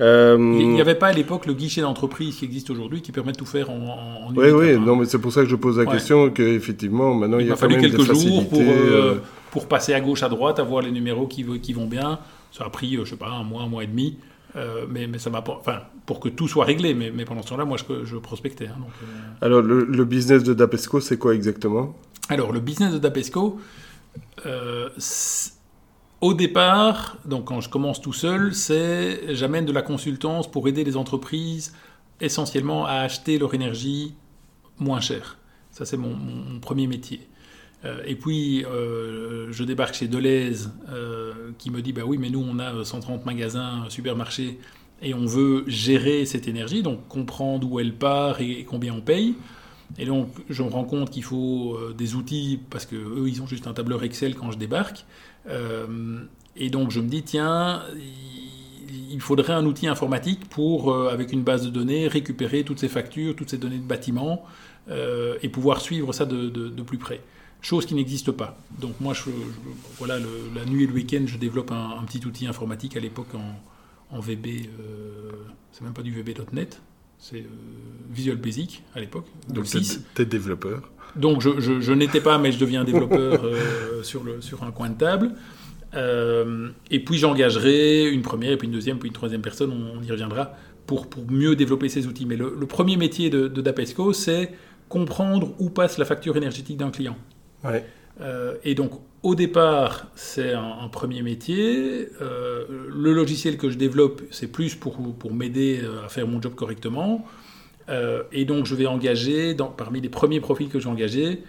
Il 0.00 0.68
n'y 0.70 0.80
avait 0.80 0.96
pas 0.96 1.08
à 1.08 1.12
l'époque 1.12 1.46
le 1.46 1.54
guichet 1.54 1.82
d'entreprise 1.82 2.34
qui 2.34 2.44
existe 2.44 2.70
aujourd'hui, 2.70 3.02
qui 3.02 3.12
permet 3.12 3.30
de 3.30 3.36
tout 3.36 3.46
faire 3.46 3.70
en, 3.70 4.26
en 4.26 4.34
Oui, 4.34 4.50
oui. 4.50 4.76
Non, 4.80 4.96
mais 4.96 5.04
c'est 5.04 5.20
pour 5.20 5.32
ça 5.32 5.42
que 5.42 5.48
je 5.48 5.54
pose 5.54 5.78
la 5.78 5.86
question 5.86 6.28
que 6.30 6.42
effectivement 6.42 7.14
maintenant 7.14 7.38
il, 7.38 7.46
y 7.46 7.52
a 7.52 7.56
fallu 7.56 7.76
quelques 7.78 8.02
jours 8.02 8.48
pour 8.48 8.60
pour 9.52 9.68
passer 9.68 9.92
à 9.92 10.00
gauche 10.00 10.22
à 10.22 10.30
droite, 10.30 10.58
avoir 10.58 10.82
les 10.82 10.90
numéros 10.90 11.26
qui, 11.28 11.44
qui 11.60 11.72
vont 11.74 11.86
bien. 11.86 12.18
Ça 12.50 12.64
a 12.64 12.70
pris, 12.70 12.96
je 12.96 13.04
sais 13.04 13.16
pas, 13.16 13.28
un 13.28 13.44
mois, 13.44 13.62
un 13.62 13.68
mois 13.68 13.84
et 13.84 13.86
demi. 13.86 14.18
Euh, 14.56 14.86
mais, 14.88 15.06
mais, 15.06 15.18
ça 15.18 15.30
m'a 15.30 15.42
enfin 15.46 15.80
pour 16.04 16.20
que 16.20 16.28
tout 16.28 16.46
soit 16.46 16.66
réglé 16.66 16.92
mais, 16.92 17.10
mais 17.10 17.24
pendant 17.24 17.40
ce 17.40 17.48
temps-là 17.48 17.64
moi 17.64 17.78
je, 17.78 18.04
je 18.04 18.18
prospectais 18.18 18.66
hein, 18.66 18.76
euh. 19.02 19.06
alors 19.40 19.62
le, 19.62 20.04
business 20.04 20.42
de 20.42 20.52
Dapesco 20.52 21.00
c'est 21.00 21.16
quoi 21.16 21.34
exactement? 21.34 21.96
Alors 22.28 22.52
le 22.52 22.60
business 22.60 22.92
de 22.92 22.98
Dapesco 22.98 23.58
euh, 24.44 24.90
au 26.20 26.34
départ 26.34 27.16
donc 27.24 27.46
quand 27.46 27.62
je 27.62 27.70
commence 27.70 28.02
tout 28.02 28.12
seul 28.12 28.54
c'est 28.54 29.34
j'amène 29.34 29.64
de 29.64 29.72
la 29.72 29.80
consultance 29.80 30.50
pour 30.50 30.68
aider 30.68 30.84
les 30.84 30.98
entreprises 30.98 31.72
essentiellement 32.20 32.84
à 32.84 32.96
acheter 32.96 33.38
leur 33.38 33.54
énergie 33.54 34.14
moins 34.78 35.00
cher 35.00 35.38
ça 35.70 35.86
c'est 35.86 35.96
mon, 35.96 36.14
mon, 36.14 36.60
premier 36.60 36.86
métier 36.86 37.20
euh, 37.20 37.31
et 38.06 38.14
puis, 38.14 38.64
euh, 38.64 39.48
je 39.50 39.64
débarque 39.64 39.94
chez 39.94 40.06
Deleuze, 40.06 40.70
euh, 40.90 41.50
qui 41.58 41.70
me 41.70 41.82
dit, 41.82 41.92
bah 41.92 42.02
oui, 42.06 42.16
mais 42.18 42.30
nous, 42.30 42.44
on 42.48 42.58
a 42.58 42.84
130 42.84 43.26
magasins, 43.26 43.84
supermarchés, 43.88 44.58
et 45.02 45.14
on 45.14 45.26
veut 45.26 45.64
gérer 45.66 46.24
cette 46.24 46.46
énergie, 46.46 46.82
donc 46.82 47.08
comprendre 47.08 47.70
où 47.70 47.80
elle 47.80 47.94
part 47.94 48.40
et, 48.40 48.64
combien 48.64 48.94
on 48.94 49.00
paye. 49.00 49.34
Et 49.98 50.06
donc, 50.06 50.28
je 50.48 50.62
me 50.62 50.68
rends 50.68 50.84
compte 50.84 51.10
qu'il 51.10 51.24
faut 51.24 51.76
des 51.96 52.14
outils, 52.14 52.60
parce 52.70 52.86
qu'eux, 52.86 53.24
ils 53.26 53.42
ont 53.42 53.46
juste 53.46 53.66
un 53.66 53.72
tableur 53.72 54.04
Excel 54.04 54.36
quand 54.36 54.52
je 54.52 54.58
débarque. 54.58 55.04
et 56.56 56.70
donc, 56.70 56.92
je 56.92 57.00
me 57.00 57.08
dis, 57.08 57.24
tiens, 57.24 57.82
il 59.10 59.20
faudrait 59.20 59.54
un 59.54 59.66
outil 59.66 59.88
informatique 59.88 60.48
pour, 60.48 60.96
avec 61.08 61.32
une 61.32 61.42
base 61.42 61.64
de 61.64 61.70
données, 61.70 62.06
récupérer 62.06 62.62
toutes 62.62 62.78
ces 62.78 62.88
factures, 62.88 63.34
toutes 63.34 63.50
ces 63.50 63.58
données 63.58 63.78
de 63.78 63.82
bâtiment, 63.82 64.44
et 64.88 65.48
pouvoir 65.48 65.80
suivre 65.80 66.12
ça 66.12 66.24
de 66.24 66.82
plus 66.82 66.98
près 66.98 67.20
chose 67.62 67.86
qui 67.86 67.94
n'existe 67.94 68.32
pas. 68.32 68.58
Donc 68.80 69.00
moi, 69.00 69.14
je, 69.14 69.30
voilà, 69.98 70.18
la 70.18 70.64
nuit 70.64 70.84
et 70.84 70.86
le 70.86 70.92
week-end, 70.92 71.22
je 71.26 71.38
développe 71.38 71.70
un, 71.70 72.02
petit 72.04 72.26
outil 72.26 72.46
informatique 72.46 72.96
à 72.96 73.00
l'époque 73.00 73.28
en, 73.34 74.20
VB, 74.20 74.46
euh, 74.46 75.30
c'est 75.70 75.82
même 75.82 75.94
pas 75.94 76.02
du 76.02 76.12
VB.net, 76.12 76.82
c'est 77.18 77.36
euh, 77.36 77.46
Visual 78.10 78.36
Basic 78.36 78.82
à 78.94 79.00
l'époque. 79.00 79.24
Donc 79.48 79.64
tu 79.64 79.78
es 79.78 80.24
développeur 80.26 80.90
Donc 81.16 81.40
je, 81.40 81.80
je, 81.80 81.92
n'étais 81.94 82.20
pas, 82.20 82.36
mais 82.36 82.52
je 82.52 82.58
deviens 82.58 82.84
développeur 82.84 83.42
euh, 83.42 84.02
sur, 84.02 84.22
le, 84.22 84.42
sur 84.42 84.64
un 84.64 84.70
coin 84.70 84.90
de 84.90 84.98
table. 84.98 85.32
et 86.90 87.04
puis 87.04 87.16
j'engagerai 87.16 88.10
une 88.10 88.20
première, 88.20 88.52
et 88.52 88.56
puis 88.58 88.66
une 88.66 88.74
deuxième, 88.74 88.98
puis 88.98 89.08
une 89.08 89.14
troisième 89.14 89.40
personne, 89.40 89.72
on, 89.72 90.02
y 90.02 90.10
reviendra, 90.10 90.52
pour, 90.86 91.08
pour, 91.08 91.30
mieux 91.30 91.56
développer 91.56 91.88
ces 91.88 92.06
outils. 92.06 92.26
Mais 92.26 92.36
le, 92.36 92.66
premier 92.66 92.98
métier 92.98 93.30
de, 93.30 93.48
de 93.48 93.62
Dapesco, 93.62 94.12
c'est 94.12 94.52
comprendre 94.90 95.54
où 95.58 95.70
passe 95.70 95.96
la 95.96 96.04
facture 96.04 96.36
énergétique 96.36 96.76
d'un 96.76 96.90
client. 96.90 97.16
Euh, 98.20 98.56
et 98.64 98.74
donc, 98.74 98.92
au 99.22 99.34
départ, 99.34 100.06
c'est 100.14 100.52
un, 100.52 100.88
premier 100.88 101.22
métier. 101.22 102.08
Euh, 102.20 102.66
le 102.88 103.12
logiciel 103.12 103.56
que 103.56 103.70
je 103.70 103.78
développe, 103.78 104.22
c'est 104.30 104.48
plus 104.48 104.74
pour, 104.74 104.96
pour 105.14 105.32
m'aider 105.32 105.80
euh, 105.82 106.04
à 106.04 106.08
faire 106.08 106.26
mon 106.26 106.40
job 106.40 106.54
correctement. 106.54 107.24
et 108.32 108.44
donc, 108.44 108.66
je 108.66 108.74
vais 108.74 108.86
engager, 108.86 109.54
parmi 109.76 110.00
les 110.00 110.08
premiers 110.08 110.40
profils 110.40 110.68
que 110.68 110.80
j'ai 110.80 110.88
engagés, 110.88 111.42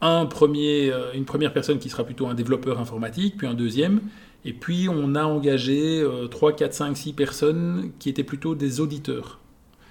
un 0.00 0.26
premier, 0.26 0.92
une 1.14 1.24
première 1.24 1.52
personne 1.52 1.78
qui 1.78 1.88
sera 1.88 2.02
plutôt 2.02 2.26
un 2.26 2.34
développeur 2.34 2.80
informatique, 2.80 3.36
puis 3.36 3.46
un 3.46 3.54
deuxième. 3.54 4.00
Et 4.44 4.52
puis, 4.52 4.88
on 4.88 5.14
a 5.14 5.22
engagé 5.22 6.04
3, 6.30 6.56
4, 6.56 6.74
5, 6.74 6.96
6 6.96 7.12
personnes 7.12 7.92
qui 8.00 8.08
étaient 8.08 8.24
plutôt 8.24 8.56
des 8.56 8.80
auditeurs 8.80 9.41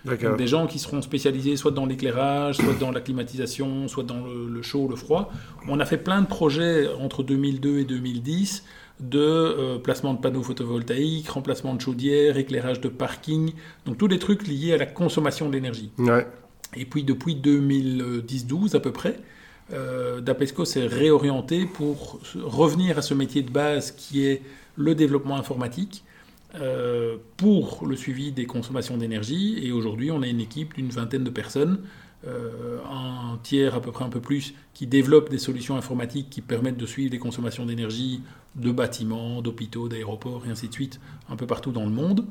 des 0.05 0.47
gens 0.47 0.67
qui 0.67 0.79
seront 0.79 1.01
spécialisés 1.01 1.55
soit 1.55 1.71
dans 1.71 1.85
l'éclairage, 1.85 2.57
soit 2.57 2.73
dans 2.79 2.91
la 2.91 3.01
climatisation, 3.01 3.87
soit 3.87 4.03
dans 4.03 4.25
le, 4.25 4.61
chaud, 4.61 4.87
le 4.89 4.95
froid. 4.95 5.31
On 5.67 5.79
a 5.79 5.85
fait 5.85 5.97
plein 5.97 6.21
de 6.21 6.27
projets 6.27 6.87
entre 6.99 7.23
2002 7.23 7.79
et 7.79 7.85
2010 7.85 8.63
de 8.99 9.19
euh, 9.19 9.79
placement 9.79 10.13
de 10.13 10.19
panneaux 10.19 10.43
photovoltaïques, 10.43 11.29
remplacement 11.29 11.73
de 11.73 11.81
chaudières, 11.81 12.37
éclairage 12.37 12.81
de 12.81 12.87
parking, 12.87 13.53
donc 13.85 13.97
tous 13.97 14.07
les 14.07 14.19
trucs 14.19 14.47
liés 14.47 14.73
à 14.73 14.77
la 14.77 14.85
consommation 14.85 15.49
d'énergie. 15.49 15.91
Et 16.75 16.85
puis 16.85 17.03
depuis 17.03 17.35
2010-12 17.35 18.75
à 18.75 18.79
peu 18.79 18.91
près, 18.91 19.19
euh, 19.73 20.21
Dapesco 20.21 20.65
s'est 20.65 20.85
réorienté 20.85 21.65
pour 21.65 22.19
revenir 22.35 22.97
à 22.97 23.01
ce 23.01 23.13
métier 23.13 23.41
de 23.41 23.51
base 23.51 23.91
qui 23.91 24.25
est 24.25 24.41
le 24.75 24.95
développement 24.95 25.35
informatique 25.35 26.03
euh, 26.59 27.15
pour 27.37 27.85
le 27.87 27.95
suivi 27.95 28.33
des 28.33 28.45
consommations 28.45 28.97
d'énergie. 28.97 29.57
Et 29.63 29.71
aujourd'hui, 29.71 30.11
on 30.11 30.21
a 30.21 30.27
une 30.27 30.41
équipe 30.41 30.75
d'une 30.75 30.89
vingtaine 30.89 31.23
de 31.23 31.29
personnes, 31.29 31.79
euh, 32.27 32.77
un 32.91 33.37
tiers 33.41 33.73
à 33.73 33.81
peu 33.81 33.91
près 33.93 34.03
un 34.03 34.09
peu 34.09 34.19
plus, 34.19 34.53
qui 34.73 34.85
développe 34.85 35.29
des 35.29 35.37
solutions 35.37 35.77
informatiques 35.77 36.29
qui 36.29 36.41
permettent 36.41 36.77
de 36.77 36.85
suivre 36.85 37.11
les 37.11 37.19
consommations 37.19 37.65
d'énergie 37.65 38.21
de 38.55 38.69
bâtiments, 38.71 39.41
d'hôpitaux, 39.41 39.87
d'aéroports 39.87 40.43
et 40.45 40.49
ainsi 40.49 40.67
de 40.67 40.73
suite, 40.73 40.99
un 41.29 41.37
peu 41.37 41.47
partout 41.47 41.71
dans 41.71 41.85
le 41.85 41.91
monde. 41.91 42.25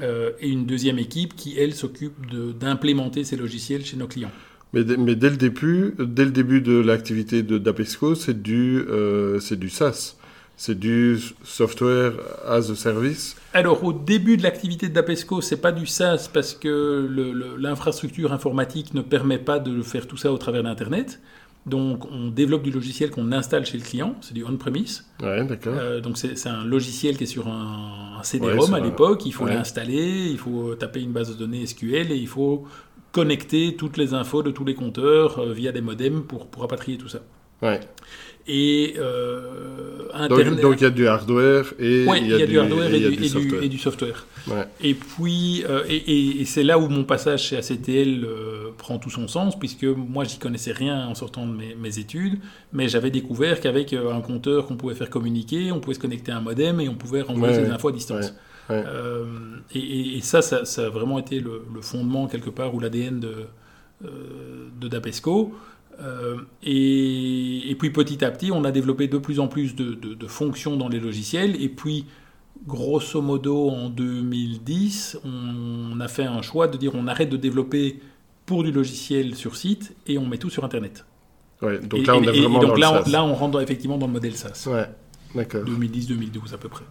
Euh, 0.00 0.30
et 0.40 0.48
une 0.48 0.64
deuxième 0.64 0.98
équipe 0.98 1.36
qui, 1.36 1.58
elle, 1.58 1.74
s'occupe 1.74 2.14
d'implémenter 2.58 3.22
ces 3.22 3.36
logiciels 3.36 3.84
chez 3.84 3.98
nos 3.98 4.06
clients. 4.06 4.32
Mais, 4.72 4.82
dès, 4.82 4.96
le 4.96 5.36
début, 5.36 5.94
dès 5.98 6.24
le 6.24 6.30
début 6.30 6.62
de 6.62 6.78
l'activité 6.78 7.42
de 7.42 7.58
d'Apesco, 7.58 8.14
c'est 8.14 8.40
du, 8.42 8.82
c'est 9.40 9.58
du 9.58 9.68
SaaS. 9.68 10.17
C'est 10.58 10.76
du 10.76 11.16
software 11.44 12.14
as 12.44 12.68
a 12.68 12.74
service 12.74 13.36
Alors, 13.54 13.84
au 13.84 13.92
début 13.92 14.36
de 14.36 14.42
l'activité 14.42 14.88
de 14.88 14.92
Dapesco, 14.92 15.40
c'est 15.40 15.60
pas 15.60 15.70
du 15.70 15.86
SaaS 15.86 16.28
parce 16.34 16.52
que 16.52 17.56
l'infrastructure 17.56 18.32
informatique 18.32 18.92
ne 18.92 19.00
permet 19.00 19.38
pas 19.38 19.60
de 19.60 19.82
faire 19.82 20.08
tout 20.08 20.16
ça 20.16 20.32
au 20.32 20.36
travers 20.36 20.64
d'Internet. 20.64 21.20
Donc, 21.64 22.10
on 22.10 22.26
développe 22.26 22.64
du 22.64 22.72
logiciel 22.72 23.12
qu'on 23.12 23.30
installe 23.30 23.66
chez 23.66 23.78
le 23.78 23.84
client, 23.84 24.16
c'est 24.20 24.34
du 24.34 24.42
on-premise. 24.44 25.06
Ouais, 25.22 25.44
d'accord. 25.44 25.74
Euh, 25.76 26.00
donc, 26.00 26.18
c'est 26.18 26.48
un 26.48 26.64
logiciel 26.64 27.16
qui 27.16 27.22
est 27.22 27.28
sur 27.28 27.46
un, 27.46 28.20
CD-ROM 28.24 28.74
à 28.74 28.80
l'époque. 28.80 29.26
Il 29.26 29.32
faut 29.32 29.46
l'installer, 29.46 30.26
il 30.28 30.38
faut 30.38 30.74
taper 30.74 31.02
une 31.02 31.12
base 31.12 31.30
de 31.30 31.34
données 31.34 31.64
SQL 31.64 32.10
et 32.10 32.16
il 32.16 32.26
faut 32.26 32.66
connecter 33.12 33.76
toutes 33.76 33.96
les 33.96 34.12
infos 34.12 34.42
de 34.42 34.50
tous 34.50 34.64
les 34.64 34.74
compteurs 34.74 35.38
euh, 35.38 35.52
via 35.52 35.70
des 35.70 35.82
modems 35.82 36.24
pour, 36.24 36.48
pour 36.48 36.62
rapatrier 36.62 36.98
tout 36.98 37.08
ça. 37.08 37.20
Ouais. 37.62 37.80
Et 38.48 38.94
euh, 38.98 39.40
Internet... 40.14 40.60
Donc 40.62 40.80
il 40.80 40.84
y 40.84 40.86
a 40.86 40.90
du 40.90 41.06
hardware 41.06 41.74
et 41.78 42.04
il 42.04 42.26
y 42.26 42.42
a, 42.42 42.46
du, 42.46 42.58
hardware 42.58 42.92
et, 42.94 43.68
du, 43.68 43.78
software. 43.78 44.26
Et 44.80 44.94
puis, 44.94 45.64
euh, 45.68 45.84
et, 45.86 46.44
c'est 46.46 46.62
là 46.62 46.78
où 46.78 46.88
mon 46.88 47.04
passage 47.04 47.48
chez 47.48 47.58
ACTL 47.58 48.24
euh, 48.24 48.70
prend 48.78 48.98
tout 48.98 49.10
son 49.10 49.28
sens, 49.28 49.58
puisque 49.58 49.84
moi 49.84 50.24
j'y 50.24 50.38
connaissais 50.38 50.72
rien 50.72 51.06
en 51.06 51.14
sortant 51.14 51.46
de 51.46 51.52
mes, 51.52 51.98
études, 51.98 52.38
mais 52.72 52.88
j'avais 52.88 53.10
découvert 53.10 53.60
qu'avec 53.60 53.92
un 53.92 54.20
compteur 54.22 54.66
qu'on 54.66 54.76
pouvait 54.76 54.94
faire 54.94 55.10
communiquer, 55.10 55.70
on 55.70 55.80
pouvait 55.80 55.94
se 55.94 56.00
connecter 56.00 56.32
à 56.32 56.38
un 56.38 56.40
modem 56.40 56.80
et 56.80 56.88
on 56.88 56.94
pouvait 56.94 57.20
renvoyer 57.20 57.58
des 57.58 57.70
infos 57.70 57.88
à 57.88 57.92
distance. 57.92 58.32
Et, 59.74 60.20
ça, 60.22 60.40
ça, 60.40 60.86
a 60.86 60.88
vraiment 60.88 61.18
été 61.18 61.40
le, 61.40 61.60
fondement 61.82 62.28
quelque 62.28 62.50
part 62.50 62.74
ou 62.74 62.80
l'ADN 62.80 63.20
de, 63.20 63.34
de 64.00 64.88
Dapesco. 64.88 65.54
Et, 66.62 67.76
puis 67.78 67.90
petit 67.90 68.24
à 68.24 68.30
petit, 68.30 68.52
on 68.52 68.64
a 68.64 68.70
développé 68.70 69.08
de 69.08 69.18
plus 69.18 69.40
en 69.40 69.48
plus 69.48 69.74
de, 69.74 69.94
de 69.94 70.26
fonctions 70.26 70.76
dans 70.76 70.88
les 70.88 71.00
logiciels. 71.00 71.60
Et 71.62 71.68
puis, 71.68 72.06
grosso 72.66 73.20
modo, 73.20 73.70
en 73.70 73.88
2010, 73.88 75.20
on 75.24 76.00
a 76.00 76.08
fait 76.08 76.24
un 76.24 76.42
choix 76.42 76.68
de 76.68 76.76
dire 76.76 76.92
on 76.94 77.06
arrête 77.06 77.30
de 77.30 77.36
développer 77.36 78.00
pour 78.46 78.64
du 78.64 78.72
logiciel 78.72 79.34
sur 79.34 79.56
site 79.56 79.94
et 80.06 80.18
on 80.18 80.26
met 80.26 80.38
tout 80.38 80.50
sur 80.50 80.64
Internet. 80.64 81.04
Ouais, 81.60 81.78
donc 81.80 82.06
là, 82.06 82.16
on 82.16 82.22
est 82.22 82.40
vraiment 82.40 82.60
donc 82.60 82.78
là, 82.78 83.02
on, 83.04 83.10
là, 83.10 83.24
on 83.24 83.34
rentre 83.34 83.60
effectivement 83.60 83.98
dans 83.98 84.06
le 84.06 84.12
modèle 84.12 84.34
SaaS. 84.34 84.68
Ouais, 84.70 84.86
d'accord. 85.34 85.64
2010-2012 85.64 86.54
à 86.54 86.58
peu 86.58 86.68
près. 86.68 86.84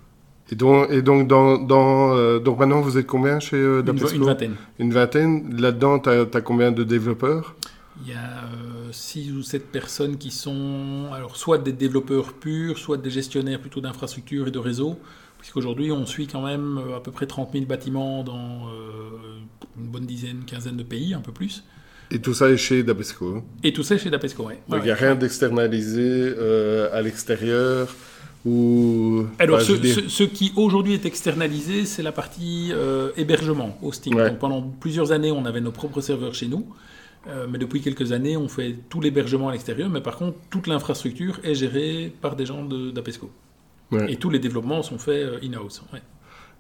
Et 0.52 0.56
donc, 0.56 0.90
et 0.92 1.02
donc, 1.02 1.28
dans, 1.28 1.58
dans 1.58 2.16
euh, 2.16 2.40
donc 2.40 2.60
maintenant, 2.60 2.82
vous 2.82 2.98
êtes 2.98 3.08
combien 3.08 3.40
chez 3.40 3.58
euh, 3.58 3.82
Une, 3.82 4.24
vingtaine. 4.24 4.56
Une 4.80 4.94
vingtaine. 4.94 5.60
Là-dedans, 5.60 6.00
tu 6.00 6.10
as, 6.10 6.42
combien 6.42 6.72
de 6.72 6.84
développeurs? 6.84 7.56
Il 8.04 8.12
y 8.12 8.14
a 8.14 8.50
6 8.92 9.30
euh, 9.30 9.34
ou 9.40 9.44
7 9.44 9.72
personnes 9.72 10.18
qui 10.18 10.32
sont 10.32 11.10
alors, 11.14 11.36
soit 11.36 11.58
des 11.58 11.74
développeurs 11.74 12.34
purs, 12.34 12.78
soit 12.78 12.98
des 12.98 13.10
gestionnaires 13.10 13.60
plutôt 13.60 13.82
d'infrastructures 13.82 14.48
et 14.48 14.52
de 14.52 14.60
réseaux. 14.60 14.98
Puisqu'aujourd'hui, 15.40 15.92
on 15.92 16.06
suit 16.06 16.28
quand 16.28 16.42
même 16.42 16.82
à 16.96 17.00
peu 17.00 17.12
près 17.12 17.28
30 17.28 17.54
000 17.54 17.66
bâtiments 17.66 18.24
dans 18.24 18.70
une 19.78 19.86
bonne 19.86 20.06
dizaine, 20.06 20.44
quinzaine 20.48 20.78
de 20.78 20.84
pays, 20.84 21.14
un 21.14 21.22
peu 21.22 21.32
plus. 21.32 21.64
Et 22.10 22.20
tout 22.20 22.34
ça 22.34 22.50
est 22.50 22.58
chez 22.58 22.84
Dapesco. 22.84 23.36
Hein? 23.38 23.44
Et 23.64 23.74
tout 23.74 23.84
ça 23.84 23.96
est 23.96 23.98
chez 23.98 24.10
Dapesco, 24.10 24.46
oui. 24.48 24.54
Donc 24.70 24.80
il 24.82 24.86
n'y 24.86 24.92
a 24.92 24.96
rien 24.96 25.16
d'externalisé 25.16 26.02
euh, 26.02 26.90
à 26.94 27.02
l'extérieur 27.02 27.94
ou... 28.46 29.26
Alors 29.40 29.62
ce, 29.62 30.24
qui 30.24 30.54
aujourd'hui 30.56 30.94
est 30.94 31.06
externalisé, 31.06 31.86
c'est 31.86 32.04
la 32.04 32.14
partie 32.14 32.70
euh, 32.72 33.12
hébergement, 33.18 33.78
hosting. 33.82 34.16
Donc 34.16 34.40
pendant 34.40 34.62
plusieurs 34.62 35.12
années, 35.12 35.32
on 35.32 35.46
avait 35.46 35.60
nos 35.60 35.72
propres 35.72 36.00
serveurs 36.00 36.34
chez 36.34 36.48
nous. 36.48 36.66
Euh, 37.28 37.48
mais 37.50 37.58
depuis 37.58 37.82
quelques 37.82 38.12
années, 38.12 38.38
on 38.38 38.48
fait 38.48 38.76
tout 38.90 39.02
l'hébergement 39.02 39.50
à 39.50 39.52
l'extérieur. 39.52 39.90
Mais 39.90 40.02
par 40.02 40.18
contre, 40.18 40.38
toute 40.50 40.68
l'infrastructure 40.68 41.40
est 41.44 41.56
gérée 41.56 42.14
par 42.22 42.36
des 42.36 42.46
gens 42.46 42.64
d'Apesco. 42.64 43.30
Et 44.08 44.18
tous 44.18 44.30
les 44.30 44.40
développements 44.40 44.84
sont 44.84 44.98
faits 44.98 45.44
in-house. 45.44 45.82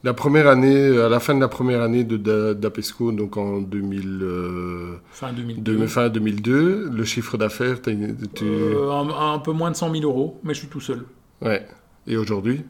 La 0.03 0.13
première 0.13 0.47
année, 0.47 0.97
à 0.97 1.09
la 1.09 1.19
fin 1.19 1.33
de 1.33 1.39
la 1.39 1.47
première 1.47 1.81
année 1.81 2.03
d'Apesco, 2.03 3.11
donc 3.11 3.35
en 3.35 3.61
2000, 3.61 4.19
euh, 4.21 4.95
fin, 5.11 5.33
2002. 5.33 5.75
De, 5.75 5.87
fin 5.87 6.09
2002, 6.09 6.89
le 6.89 7.03
chiffre 7.03 7.37
d'affaires, 7.37 7.81
tu... 7.81 7.97
Euh, 8.43 8.91
un, 8.91 9.39
peu 9.39 9.51
moins 9.51 9.71
de 9.71 9.75
100 9.75 9.91
000 9.91 10.03
euros, 10.03 10.39
mais 10.43 10.53
je 10.53 10.59
suis 10.59 10.67
tout 10.67 10.79
seul. 10.79 11.03
Ouais. 11.41 11.65
Et 12.05 12.15
aujourd'hui? 12.15 12.63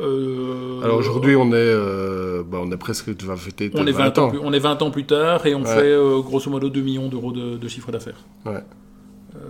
Euh, 0.00 0.82
Alors 0.82 0.98
aujourd'hui, 0.98 1.36
on 1.36 1.52
est, 1.52 1.74
bah, 2.44 2.58
on 2.62 2.70
est 2.70 2.76
presque, 2.76 3.16
tu 3.16 3.26
vas 3.26 3.36
fêter 3.36 3.70
on 3.74 3.86
est 3.86 3.92
20 3.92 4.18
ans. 4.18 4.28
plus, 4.30 4.38
on 4.42 4.52
est 4.52 4.58
20 4.58 4.82
ans 4.82 4.90
plus 4.90 5.04
tard 5.04 5.46
et 5.46 5.54
on 5.54 5.64
fait 5.64 5.96
grosso 6.22 6.50
modo 6.50 6.68
2 6.68 6.80
millions 6.80 7.08
d'euros 7.08 7.32
de, 7.32 7.68
chiffre 7.68 7.90
d'affaires. 7.90 8.24
Ouais. 8.44 8.62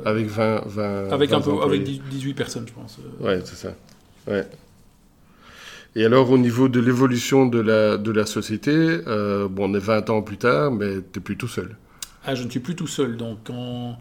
avec 0.05 0.27
20, 0.27 0.63
20 0.67 1.09
Avec 1.11 1.33
un 1.33 1.41
peu, 1.41 1.53
avec 1.63 1.83
18 1.83 2.35
personnes, 2.35 2.67
je 2.67 2.73
pense. 2.73 2.99
Ouais, 3.21 3.41
c'est 3.45 3.57
ça. 3.57 3.75
Ouais. 4.27 4.47
Et 5.97 6.05
alors, 6.05 6.31
au 6.31 6.37
niveau 6.37 6.69
de 6.69 6.79
l'évolution 6.79 7.47
de 7.47 7.59
la, 7.59 7.97
de 7.97 8.11
la 8.11 8.27
société, 8.27 8.71
euh, 8.71 9.49
bon, 9.49 9.71
on 9.71 9.75
est 9.75 9.79
20 9.79 10.11
ans 10.11 10.21
plus 10.21 10.37
tard, 10.37 10.71
mais 10.71 10.97
tu 10.97 11.19
n'es 11.19 11.23
plus 11.25 11.39
tout 11.39 11.49
seul. 11.49 11.75
Ah, 12.27 12.35
je 12.35 12.45
ne 12.45 12.51
suis 12.51 12.61
plus 12.61 12.77
tout 12.77 12.87
seul. 12.87 13.17
Donc, 13.17 13.49
en... 13.49 13.97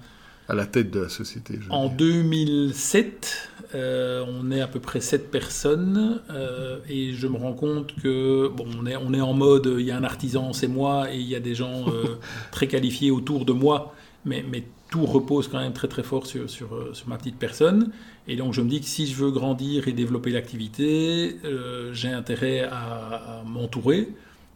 À 0.47 0.55
la 0.55 0.65
tête 0.65 0.91
de 0.91 1.01
la 1.01 1.09
société. 1.09 1.59
en 1.69 1.89
2007, 1.89 3.49
euh, 3.73 4.23
on 4.27 4.51
est 4.51 4.61
à 4.61 4.67
peu 4.67 4.79
près 4.79 5.01
7 5.01 5.31
personnes. 5.31 6.21
Euh, 6.29 6.79
et 6.87 7.13
je 7.13 7.27
me 7.27 7.37
rends 7.37 7.53
compte 7.53 7.95
que, 7.95 8.47
bon, 8.49 8.67
on 8.79 8.85
est, 8.85 8.95
on 8.95 9.13
est 9.13 9.21
en 9.21 9.33
mode, 9.33 9.75
il 9.79 9.85
y 9.85 9.91
a 9.91 9.97
un 9.97 10.03
artisan, 10.03 10.53
c'est 10.53 10.67
moi, 10.67 11.11
et 11.11 11.17
il 11.17 11.27
y 11.27 11.35
a 11.35 11.39
des 11.39 11.55
gens 11.55 11.85
très 12.51 12.67
qualifiés 12.67 13.11
autour 13.11 13.45
de 13.45 13.53
moi. 13.53 13.95
Mais, 14.25 14.43
mais 14.49 14.63
tout 14.89 15.05
repose 15.05 15.47
quand 15.47 15.59
même 15.59 15.73
très 15.73 15.87
très 15.87 16.03
fort 16.03 16.25
sur, 16.25 16.49
sur, 16.49 16.73
euh, 16.73 16.93
sur, 16.93 17.07
ma 17.07 17.17
petite 17.17 17.37
personne. 17.37 17.91
Et 18.27 18.35
donc 18.35 18.53
je 18.53 18.61
me 18.61 18.69
dis 18.69 18.79
que 18.79 18.85
si 18.85 19.07
je 19.07 19.15
veux 19.15 19.31
grandir 19.31 19.87
et 19.87 19.93
développer 19.93 20.31
l'activité, 20.31 21.37
euh, 21.43 21.93
j'ai 21.93 22.09
intérêt 22.09 22.61
à, 22.61 23.43
m'entourer. 23.45 24.09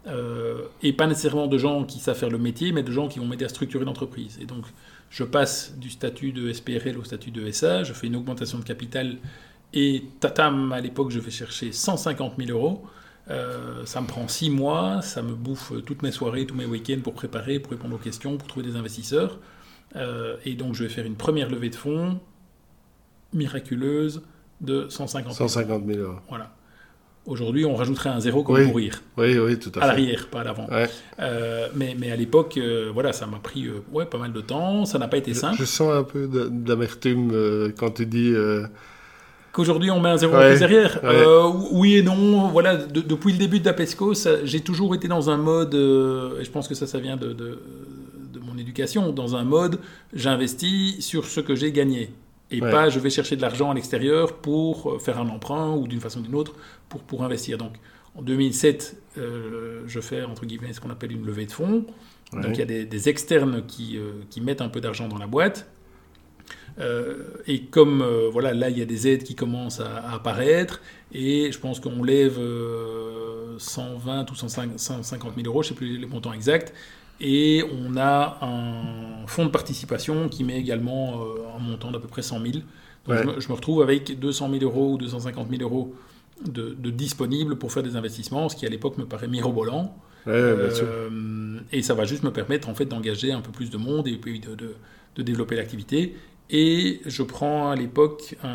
Euh, 0.08 0.64
et 0.82 0.94
pas 0.94 1.08
nécessairement 1.08 1.48
de 1.48 1.58
gens 1.58 1.84
qui 1.84 2.00
savent 2.00 2.18
faire 2.18 2.30
le 2.30 2.38
métier, 2.38 2.72
mais 2.72 2.84
de 2.84 2.92
gens 2.92 3.08
qui 3.08 3.20
vont 3.20 3.26
m'aider 3.26 3.46
à 3.46 3.50
structurer 3.50 3.86
l'entreprise. 3.86 4.40
Et 4.42 4.46
donc 4.46 4.64
je 5.10 5.24
passe 5.24 5.76
du 5.78 5.90
statut 5.90 6.32
de 6.32 6.52
SPRL 6.52 6.98
au 6.98 7.04
statut 7.04 7.32
de 7.32 7.50
SA, 7.52 7.84
je 7.84 7.94
fais 7.94 8.08
une 8.08 8.16
augmentation 8.16 8.60
de 8.60 8.64
capital 8.64 9.18
et 9.74 10.04
tatam, 10.20 10.72
à 10.72 10.82
l'époque 10.82 11.12
je 11.12 11.20
vais 11.20 11.32
chercher 11.32 11.72
150 11.72 12.34
000 12.38 12.52
euros. 12.52 12.84
ça 13.86 14.02
me 14.02 14.08
prend 14.08 14.28
six 14.28 14.50
mois, 14.50 15.02
ça 15.02 15.22
me 15.22 15.34
bouffe 15.34 15.74
toutes 15.86 16.04
mes 16.04 16.12
soirées, 16.12 16.46
tous 16.46 16.56
mes 16.56 16.66
week-ends 16.66 17.02
pour 17.04 17.14
préparer, 17.14 17.60
pour 17.60 17.72
répondre 17.72 17.96
aux 17.96 18.00
questions, 18.00 18.38
pour 18.38 18.48
trouver 18.48 18.66
des 18.66 18.76
investisseurs. 18.76 19.40
Euh, 19.96 20.38
et 20.46 20.56
donc, 20.56 20.76
je 20.76 20.84
vais 20.84 20.90
faire 20.90 21.06
une 21.06 21.16
première 21.16 21.50
levée 21.50 21.70
de 21.70 21.76
fonds 21.76 22.20
miraculeuse 23.34 24.24
de 24.62 24.88
150 24.90 25.34
000, 25.34 25.48
150 25.48 25.86
000 25.86 26.00
euros. 26.00 26.20
Voilà. 26.30 26.52
Aujourd'hui, 27.26 27.66
on 27.66 27.76
rajouterait 27.76 28.10
un 28.10 28.20
zéro 28.20 28.44
comme 28.44 28.64
pour 28.66 28.76
rire. 28.76 29.02
Oui, 29.18 29.38
oui, 29.38 29.60
tout 29.60 29.70
à, 29.76 29.80
fait. 29.80 29.82
À 29.82 29.88
l'arrière, 29.88 30.28
pas 30.28 30.42
à 30.42 30.44
l'avant. 30.46 30.68
Euh, 31.20 31.68
mais, 31.76 31.96
mais, 32.00 32.12
à 32.12 32.16
l'époque, 32.16 32.58
euh, 32.58 32.90
voilà, 32.94 33.14
ça 33.14 33.28
m'a 33.28 33.38
pris 33.38 33.68
ouais, 33.92 34.06
pas 34.06 34.18
mal 34.18 34.34
de 34.34 34.42
temps. 34.42 34.86
Ça 34.86 34.98
n'a 34.98 35.08
pas 35.08 35.18
été 35.18 35.34
simple. 35.34 35.58
Je, 35.60 35.66
sens 35.66 35.94
un 35.94 36.04
peu 36.04 36.28
d'amertume 36.28 37.72
quand 37.78 37.92
tu 37.92 38.06
dis. 38.06 38.34
Qu'aujourd'hui, 39.52 39.92
on 39.92 40.00
met 40.00 40.10
un 40.10 40.18
zéro 40.18 40.34
derrière. 40.38 41.02
oui 41.72 41.98
et 41.98 42.04
non. 42.04 42.48
Voilà, 42.48 42.76
depuis 42.76 43.34
le 43.34 43.38
début 43.38 43.60
de 43.60 43.66
d'Apesco, 43.66 44.14
j'ai 44.44 44.62
toujours 44.62 44.96
été 44.96 45.08
dans 45.08 45.30
un 45.30 45.38
mode, 45.38 45.76
et 45.76 46.44
je 46.44 46.50
pense 46.52 46.68
que 46.68 46.76
ça, 46.76 46.88
ça 46.88 47.00
vient 47.00 47.18
de 47.18 47.60
éducation, 48.60 49.12
dans 49.12 49.36
un 49.36 49.44
mode 49.44 49.80
j'investis 50.14 51.04
sur 51.06 51.26
ce 51.26 51.40
que 51.40 51.56
j'ai 51.56 51.72
gagné. 51.72 52.12
Et 52.52 52.60
pas 52.60 52.90
je 52.90 53.00
vais 53.00 53.10
chercher 53.10 53.36
de 53.36 53.42
l'argent 53.42 53.70
à 53.72 53.74
l'extérieur 53.74 54.34
pour 54.34 54.92
euh, 54.92 55.00
faire 55.00 55.20
un 55.20 55.30
emprunt 55.30 55.76
ou 55.76 55.88
d'une 55.88 56.00
façon 56.00 56.20
ou 56.20 56.24
d'une 56.24 56.36
autre 56.36 56.56
pour, 56.88 57.02
pour 57.02 57.24
investir. 57.24 57.58
Donc 57.58 57.74
en 58.16 58.22
2007, 58.22 59.02
euh, 59.18 59.84
je 59.86 60.00
fais 60.00 60.24
entre 60.24 60.46
guillemets 60.46 60.74
ce 60.74 60.82
qu'on 60.82 60.90
appelle 60.90 61.12
une 61.12 61.26
levée 61.26 61.46
de 61.46 61.52
fonds. 61.52 61.86
Donc 62.34 62.52
il 62.54 62.60
y 62.60 62.62
a 62.62 62.86
des, 62.86 63.10
externes 63.10 63.66
qui, 63.66 63.98
euh, 63.98 64.12
qui, 64.30 64.40
mettent 64.40 64.62
un 64.62 64.70
peu 64.70 64.82
d'argent 64.82 65.08
dans 65.08 65.18
la 65.18 65.26
boîte. 65.26 65.68
et 67.48 67.64
comme 67.72 68.04
voilà, 68.32 68.54
là 68.54 68.70
il 68.70 68.78
y 68.78 68.82
a 68.82 68.86
des 68.86 69.08
aides 69.08 69.24
qui 69.24 69.36
commencent 69.36 69.80
à, 69.80 70.14
apparaître, 70.14 70.82
et 71.12 71.52
je 71.52 71.60
pense 71.60 71.80
qu'on 71.80 72.04
lève 72.04 72.40
120 73.58 74.32
ou 74.32 74.36
150 74.36 75.36
000 75.36 75.48
euros, 75.48 75.64
je 75.64 75.68
ne 75.68 75.70
sais 75.70 75.76
plus 75.76 75.98
les 75.98 76.06
montants 76.06 76.34
exacts, 76.34 76.72
et 77.22 77.64
on 77.72 77.98
a 77.98 78.38
un 78.42 79.28
fonds 79.28 79.46
de 79.46 79.52
participation 79.52 80.30
qui 80.30 80.44
met 80.44 80.58
également 80.58 81.22
euh, 81.22 81.58
un 81.58 81.60
montant 81.60 81.92
d'à 81.92 82.00
peu 82.00 82.08
près 82.08 82.22
100 82.22 82.42
000. 82.42 82.54
Donc 83.08 83.40
je, 83.40 83.48
me, 83.48 83.54
retrouve 83.54 83.82
avec 83.82 84.20
200 84.20 84.50
000 84.52 84.64
euros 84.64 84.94
ou 84.94 84.98
250 84.98 85.50
000 85.50 85.62
euros 85.64 85.94
de, 86.46 86.74
disponibles 86.90 87.58
pour 87.58 87.72
faire 87.72 87.84
des 87.84 87.96
investissements, 87.96 88.50
ce 88.50 88.56
qui 88.56 88.66
à 88.66 88.70
l'époque 88.70 88.98
me 88.98 89.06
paraît 89.06 89.28
mirobolant. 89.28 89.96
Euh, 90.28 91.60
et 91.72 91.82
ça 91.82 91.94
va 91.94 92.06
juste 92.06 92.24
me 92.24 92.32
permettre 92.32 92.70
en 92.70 92.76
fait 92.76 92.86
d'engager 92.86 93.32
un 93.32 93.42
peu 93.42 93.52
plus 93.52 93.70
de 93.70 93.78
monde 93.78 94.08
et 94.08 94.18
puis 94.18 94.40
de, 94.40 94.56
de, 94.56 95.24
développer 95.24 95.56
l'activité. 95.56 96.16
Et 96.50 97.02
je 97.06 97.24
prends 97.24 97.72
à 97.72 97.76
l'époque 97.76 98.36
un, 98.44 98.48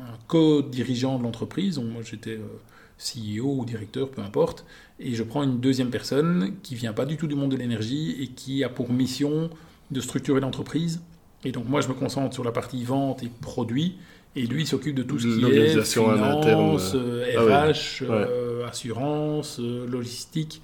un 0.00 0.16
co-dirigeant 0.26 1.18
de 1.18 1.24
l'entreprise. 1.24 1.78
Moi 1.78 2.02
j'étais 2.02 2.38
euh, 2.38 2.58
CEO 2.98 3.60
ou 3.60 3.64
directeur, 3.64 4.10
peu 4.10 4.22
importe, 4.22 4.64
et 5.00 5.14
je 5.14 5.22
prends 5.22 5.42
une 5.42 5.60
deuxième 5.60 5.90
personne 5.90 6.54
qui 6.62 6.74
vient 6.74 6.92
pas 6.92 7.06
du 7.06 7.16
tout 7.16 7.26
du 7.26 7.34
monde 7.34 7.50
de 7.50 7.56
l'énergie 7.56 8.16
et 8.20 8.28
qui 8.28 8.64
a 8.64 8.68
pour 8.68 8.92
mission 8.92 9.50
de 9.90 10.00
structurer 10.00 10.40
l'entreprise. 10.40 11.00
Et 11.44 11.52
donc 11.52 11.68
moi 11.68 11.80
je 11.80 11.88
me 11.88 11.94
concentre 11.94 12.34
sur 12.34 12.44
la 12.44 12.52
partie 12.52 12.82
vente 12.84 13.22
et 13.22 13.30
produit, 13.40 13.96
et 14.36 14.46
lui 14.46 14.66
s'occupe 14.66 14.94
de 14.94 15.02
tout 15.02 15.18
ce 15.18 15.26
qui 15.26 15.44
est 15.44 15.82
finance, 15.82 16.94
RH, 16.94 18.04
ah 18.08 18.12
euh, 18.12 18.66
assurance, 18.66 19.58
euh, 19.60 19.86
logistique 19.88 20.62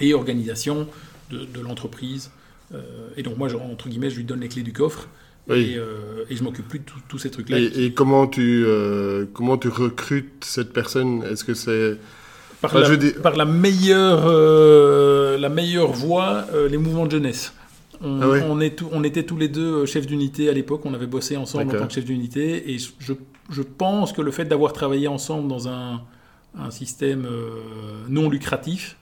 et 0.00 0.14
organisation 0.14 0.86
de, 1.30 1.60
l'entreprise. 1.60 2.30
Euh, 2.74 3.08
et 3.16 3.22
donc 3.22 3.36
moi, 3.36 3.48
je, 3.48 3.56
entre 3.56 3.88
guillemets, 3.88 4.10
je 4.10 4.16
lui 4.16 4.24
donne 4.24 4.40
les 4.40 4.48
clés 4.48 4.62
du 4.62 4.72
coffre 4.72 5.08
euh, 5.48 6.24
et, 6.28 6.36
je 6.36 6.44
m'occupe 6.44 6.68
plus 6.68 6.78
de 6.78 6.84
tous 7.08 7.18
ces 7.18 7.30
trucs-là. 7.30 7.58
Et, 7.58 7.92
comment, 7.92 8.26
tu, 8.26 8.64
euh, 8.64 9.26
comment 9.32 9.58
tu 9.58 9.68
recrutes 9.68 10.44
cette 10.44 10.72
personne? 10.72 11.24
Est-ce 11.24 11.44
que 11.44 11.54
c'est... 11.54 11.98
Par, 12.60 12.78
la, 12.78 12.88
par 13.22 13.36
la, 13.36 13.44
meilleure, 13.44 14.24
euh, 14.26 15.38
la 15.38 15.48
meilleure 15.48 15.92
voie, 15.92 16.46
les 16.68 16.76
mouvements 16.76 17.06
de 17.06 17.12
jeunesse. 17.12 17.54
On, 18.02 18.20
ah 18.22 18.26
on, 18.48 18.60
est 18.60 18.82
on, 18.92 19.04
était 19.04 19.24
tous 19.24 19.36
les 19.36 19.48
deux 19.48 19.84
chefs 19.86 20.06
d'unité 20.06 20.48
à 20.48 20.52
l'époque, 20.52 20.82
on 20.84 20.94
avait 20.94 21.06
bossé 21.06 21.36
ensemble 21.36 21.74
en 21.74 21.78
tant 21.80 21.86
que 21.86 21.92
chefs 21.92 22.04
d'unité, 22.06 22.72
et 22.72 22.78
je, 22.78 23.12
je, 23.50 23.62
pense 23.62 24.12
que 24.12 24.22
le 24.22 24.30
fait 24.30 24.46
d'avoir 24.46 24.72
travaillé 24.72 25.06
ensemble 25.06 25.48
dans 25.48 25.68
un, 25.68 26.00
un 26.58 26.70
système 26.70 27.26
non 28.08 28.30
lucratif 28.30 28.96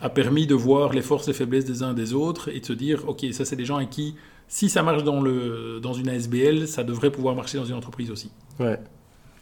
a 0.00 0.08
permis 0.08 0.46
de 0.46 0.54
voir 0.54 0.92
les 0.92 1.02
forces 1.02 1.28
et 1.28 1.32
faiblesses 1.32 1.64
des 1.64 1.82
uns 1.82 1.94
des 1.94 2.12
autres 2.14 2.48
et 2.48 2.60
de 2.60 2.66
se 2.66 2.72
dire, 2.72 3.08
ok, 3.08 3.26
ça 3.32 3.44
c'est 3.44 3.56
des 3.56 3.64
gens 3.64 3.76
avec 3.76 3.90
qui 3.90 4.14
si 4.50 4.68
ça 4.68 4.82
marche 4.82 5.04
dans, 5.04 5.22
le, 5.22 5.78
dans 5.80 5.92
une 5.92 6.08
ASBL, 6.08 6.66
ça 6.66 6.82
devrait 6.82 7.10
pouvoir 7.10 7.36
marcher 7.36 7.56
dans 7.56 7.64
une 7.64 7.76
entreprise 7.76 8.10
aussi. 8.10 8.32
Ouais. 8.58 8.78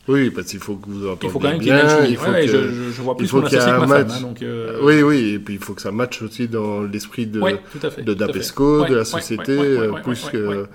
Oui, 0.08 0.30
parce 0.30 0.46
qu'il 0.48 0.58
faut 0.60 0.76
que 0.76 0.88
vous 0.88 1.06
entendiez 1.06 1.28
Il 1.28 1.30
faut 1.30 1.38
quand 1.38 1.48
même 1.48 1.58
qu'il 1.60 1.72
bien. 1.72 2.00
y 2.02 2.06
ait 2.06 2.10
il 2.10 2.16
faut 2.16 2.30
ouais, 2.30 2.46
que- 2.46 2.52
je, 2.52 2.68
je- 2.72 2.90
je 2.92 3.02
vois 3.02 3.16
plus 3.16 3.26
faut 3.28 3.40
mon 3.40 3.42
qu'il 3.46 3.52
y 3.52 3.56
ait 3.56 3.58
associé 3.62 3.78
que 3.78 3.82
un 3.82 3.86
ma 3.86 3.94
femme. 3.98 4.08
match. 4.08 4.16
hein, 4.18 4.22
donc, 4.22 4.42
euh, 4.42 4.80
Oui, 4.82 5.02
oui, 5.02 5.34
et 5.34 5.38
puis 5.38 5.54
il 5.54 5.60
faut 5.60 5.74
que 5.74 5.82
ça 5.82 5.92
matche 5.92 6.22
aussi 6.22 6.48
dans 6.48 6.82
l'esprit 6.82 7.26
de, 7.26 7.40
ouais, 7.40 7.60
fait. 7.78 8.02
de 8.02 8.14
Ouais, 8.80 8.90
la 8.90 9.04
société, 9.04 9.56
plus 10.02 10.24
que, 10.30 10.66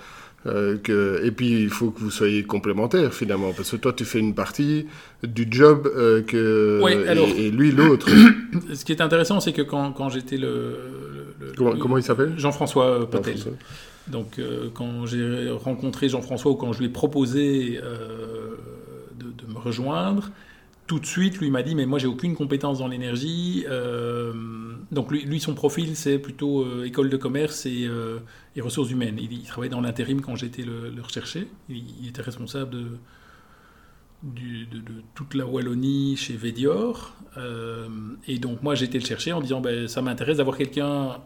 euh, 0.46 0.78
que... 0.78 1.22
Et 1.24 1.32
puis 1.32 1.64
il 1.64 1.70
faut 1.70 1.90
que 1.92 2.00
vous 2.02 2.12
soyez 2.12 2.44
complémentaires 2.44 3.14
finalement, 3.14 3.54
parce 3.54 3.72
que 3.72 3.78
toi 3.78 3.92
tu 3.94 4.06
fais 4.06 4.20
une 4.20 4.36
partie 4.36 4.86
du 5.24 5.48
job 5.50 5.90
euh, 5.96 6.22
que... 6.22 6.82
Ouais, 6.84 7.08
alors- 7.08 7.28
et, 7.28 7.48
et 7.48 7.52
lui 7.52 7.72
l'autre. 7.72 8.08
Ce 8.74 8.86
qui 8.86 8.92
est 8.92 9.02
intéressant, 9.02 9.40
c'est 9.40 9.54
que 9.54 9.62
quand, 9.64 9.94
quand 9.94 10.10
j'étais 10.10 10.38
le, 10.38 10.48
le- 10.48 11.48
le- 11.48 11.54
comment, 11.58 11.76
comment 11.78 11.98
il 11.98 12.04
s'appelle? 12.04 12.34
Jean-François 12.38 12.86
euh. 12.86 13.06
Jean-François. 13.12 13.52
Donc, 14.10 14.38
euh, 14.38 14.68
quand 14.74 15.06
j'ai 15.06 15.50
rencontré 15.50 16.10
Jean-François 16.10 16.52
ou 16.52 16.56
quand 16.56 16.74
je 16.74 16.80
lui 16.80 16.88
ai 16.88 16.90
proposé 16.90 17.80
de, 19.38 19.46
me 19.52 19.58
rejoindre, 19.60 20.32
tout 20.88 21.00
de 21.00 21.06
suite, 21.06 21.40
lui 21.40 21.50
m'a 21.52 21.64
dit 21.64 21.76
Mais 21.76 21.86
moi, 21.86 22.00
j'ai 22.00 22.08
aucune 22.08 22.36
compétence 22.36 22.80
dans 22.80 22.88
l'énergie. 22.88 23.66
Euh, 23.70 24.34
donc, 24.92 25.12
lui, 25.12 25.24
lui, 25.24 25.40
son 25.40 25.54
profil, 25.56 25.96
c'est 25.96 26.20
plutôt 26.20 26.64
euh, 26.64 26.86
école 26.86 27.10
de 27.10 27.18
commerce 27.18 27.66
et, 27.66 27.86
euh, 27.88 28.20
et 28.56 28.62
ressources 28.62 28.92
humaines. 28.92 29.18
Il, 29.20 29.32
il 29.34 29.44
travaillait 29.44 29.72
dans 29.72 29.82
l'intérim 29.82 30.22
quand 30.22 30.36
j'étais 30.36 30.64
le, 30.64 30.90
le 30.90 31.02
recherché. 31.02 31.48
Il, 31.70 31.84
il 32.02 32.10
était 32.10 32.22
responsable 32.22 32.72
de, 32.72 32.86
du- 34.24 34.66
de, 34.66 34.78
de 34.80 35.02
toute 35.16 35.34
la 35.36 35.46
Wallonie 35.46 36.16
chez 36.18 36.36
Védior. 36.36 37.14
Et 38.28 38.38
donc, 38.40 38.62
moi, 38.62 38.76
été 38.80 39.00
le 39.00 39.06
chercher 39.06 39.34
en 39.34 39.42
disant 39.42 39.62
ben, 39.62 39.88
Ça 39.88 40.02
m'intéresse 40.02 40.38
d'avoir 40.38 40.58
quelqu'un 40.58 41.18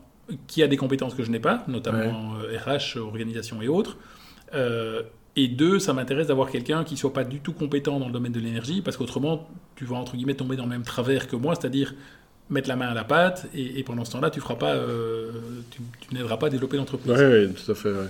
qui 0.47 0.63
a 0.63 0.67
des 0.67 0.77
compétences 0.77 1.13
que 1.15 1.23
je 1.23 1.31
n'ai 1.31 1.39
pas, 1.39 1.63
notamment 1.67 2.33
RH, 2.33 2.97
organisation 2.97 3.61
et 3.61 3.67
autres. 3.67 3.97
Et 5.37 5.47
deux, 5.47 5.77
ça 5.79 5.93
m'intéresse 5.93 6.27
d'avoir 6.27 6.49
quelqu'un 6.49 6.83
qui 6.83 6.97
soit 6.97 7.13
pas 7.13 7.23
du 7.23 7.39
tout 7.39 7.53
compétent 7.53 7.99
dans 7.99 8.07
le 8.07 8.11
domaine 8.11 8.31
de 8.33 8.39
l'énergie, 8.39 8.81
parce 8.81 8.97
qu'autrement, 8.97 9.47
tu 9.75 9.85
vas 9.85 9.95
entre 9.95 10.15
guillemets 10.17 10.33
tomber 10.33 10.55
dans 10.57 10.63
le 10.63 10.69
même 10.69 10.83
travers 10.83 11.27
que 11.27 11.35
moi, 11.35 11.53
c'est-à-dire 11.55 11.93
mettre 12.49 12.67
la 12.69 12.75
main 12.75 12.87
à 12.87 12.93
la 12.93 13.03
pâte, 13.03 13.47
et, 13.53 13.79
et 13.79 13.83
pendant 13.83 14.03
ce 14.03 14.11
temps-là, 14.13 14.29
tu 14.31 14.39
feras 14.39 14.55
pas, 14.55 14.73
euh, 14.73 15.31
tu, 15.69 15.79
tu 16.01 16.13
n'aideras 16.15 16.37
pas 16.37 16.47
à 16.47 16.49
développer 16.49 16.77
l'entreprise. 16.77 17.11
Oui, 17.11 17.23
oui, 17.23 17.53
tout 17.53 17.71
à 17.71 17.75
fait. 17.75 17.89
ouais. 17.91 18.07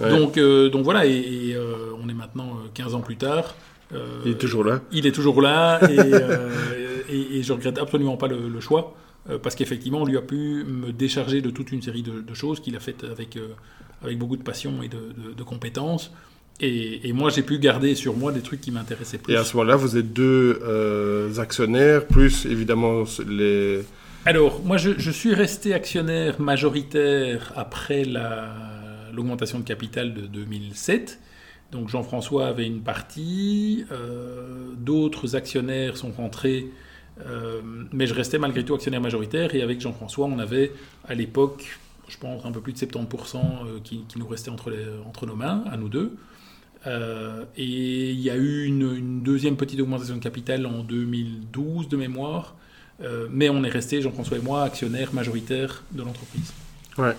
Ouais. 0.00 0.10
Donc, 0.10 0.36
euh, 0.36 0.68
donc 0.68 0.84
voilà, 0.84 1.06
et, 1.06 1.10
et, 1.12 1.56
euh, 1.56 1.92
on 2.00 2.08
est 2.08 2.14
maintenant 2.14 2.50
euh, 2.64 2.68
15 2.74 2.94
ans 2.94 3.00
plus 3.00 3.16
tard. 3.16 3.54
Il 4.26 4.32
est 4.32 4.38
toujours 4.38 4.62
là. 4.64 4.80
il 4.92 5.06
est 5.06 5.12
toujours 5.12 5.40
là 5.40 5.80
et, 5.90 5.96
et, 7.38 7.42
je 7.42 7.52
regrette 7.54 7.78
absolument 7.78 8.18
pas 8.18 8.28
le, 8.28 8.46
le 8.48 8.60
choix 8.60 8.94
parce 9.42 9.54
qu'effectivement, 9.54 10.02
on 10.02 10.04
lui 10.04 10.18
a 10.18 10.20
pu 10.22 10.64
me 10.64 10.92
décharger 10.92 11.40
de 11.40 11.48
toute 11.50 11.72
une 11.72 11.80
série 11.80 12.02
de, 12.02 12.20
de 12.20 12.34
choses 12.34 12.60
qu'il 12.60 12.76
a 12.76 12.80
faites 12.80 13.04
avec, 13.04 13.38
avec 14.02 14.18
beaucoup 14.18 14.36
de 14.36 14.42
passion 14.42 14.82
et 14.82 14.88
de, 14.88 14.96
de- 14.96 15.32
de 15.34 15.42
compétences. 15.42 16.12
Et, 16.60 17.08
et 17.08 17.12
moi, 17.12 17.30
j'ai 17.30 17.42
pu 17.42 17.58
garder 17.58 17.94
sur 17.94 18.16
moi 18.16 18.32
des 18.32 18.40
trucs 18.40 18.60
qui 18.60 18.70
m'intéressaient 18.72 19.18
plus. 19.18 19.32
Et 19.32 19.36
à 19.36 19.44
ce 19.44 19.56
moment-là, 19.56 19.76
vous 19.76 19.96
êtes 19.96 20.12
deux 20.12 20.58
euh, 20.64 21.38
actionnaires, 21.38 22.06
plus 22.06 22.46
évidemment 22.46 23.04
les... 23.28 23.82
Alors, 24.26 24.60
moi, 24.64 24.76
je, 24.76 24.90
je 24.98 25.10
suis 25.12 25.34
resté 25.34 25.72
actionnaire 25.72 26.40
majoritaire 26.40 27.52
après 27.56 28.04
la- 28.04 28.52
l'augmentation 29.14 29.60
de 29.60 29.64
capital 29.64 30.14
de 30.14 30.22
2007. 30.22 31.20
Donc, 31.70 31.88
Jean-François 31.88 32.48
avait 32.48 32.66
une 32.66 32.80
partie, 32.80 33.84
euh, 33.92 34.72
d'autres 34.76 35.36
actionnaires 35.36 35.96
sont 35.96 36.10
rentrés, 36.10 36.66
euh, 37.26 37.60
mais 37.92 38.06
je 38.06 38.14
restais 38.14 38.38
malgré 38.38 38.64
tout 38.64 38.74
actionnaire 38.74 39.00
majoritaire. 39.00 39.54
Et 39.54 39.62
avec 39.62 39.80
Jean-François, 39.80 40.26
on 40.26 40.38
avait 40.40 40.72
à 41.06 41.14
l'époque, 41.14 41.78
je 42.08 42.16
pense, 42.18 42.44
un 42.44 42.50
peu 42.52 42.60
plus 42.60 42.72
de 42.72 42.78
70% 42.78 43.36
euh, 43.36 43.78
qui, 43.84 44.02
qui 44.08 44.18
nous 44.18 44.26
restait 44.26 44.50
entre, 44.50 44.70
les- 44.70 44.86
entre 45.06 45.24
nos 45.26 45.36
mains, 45.36 45.62
à 45.70 45.76
nous 45.76 45.88
deux. 45.88 46.12
Euh, 46.86 47.44
et 47.56 48.10
il 48.12 48.20
y 48.20 48.30
a 48.30 48.36
eu 48.36 48.64
une, 48.64 48.82
une 48.96 49.22
deuxième 49.22 49.56
petite 49.56 49.80
augmentation 49.80 50.14
de 50.16 50.20
capital 50.22 50.64
en 50.66 50.82
2012 50.82 51.88
de 51.88 51.96
mémoire. 51.96 52.54
Euh, 53.02 53.26
mais 53.30 53.48
on 53.48 53.62
est 53.64 53.68
resté, 53.68 54.00
Jean-François 54.02 54.38
et 54.38 54.40
moi, 54.42 54.62
actionnaires 54.64 55.12
majoritaires 55.14 55.82
de 55.92 56.02
l'entreprise. 56.02 56.52
Ouais. 56.96 57.14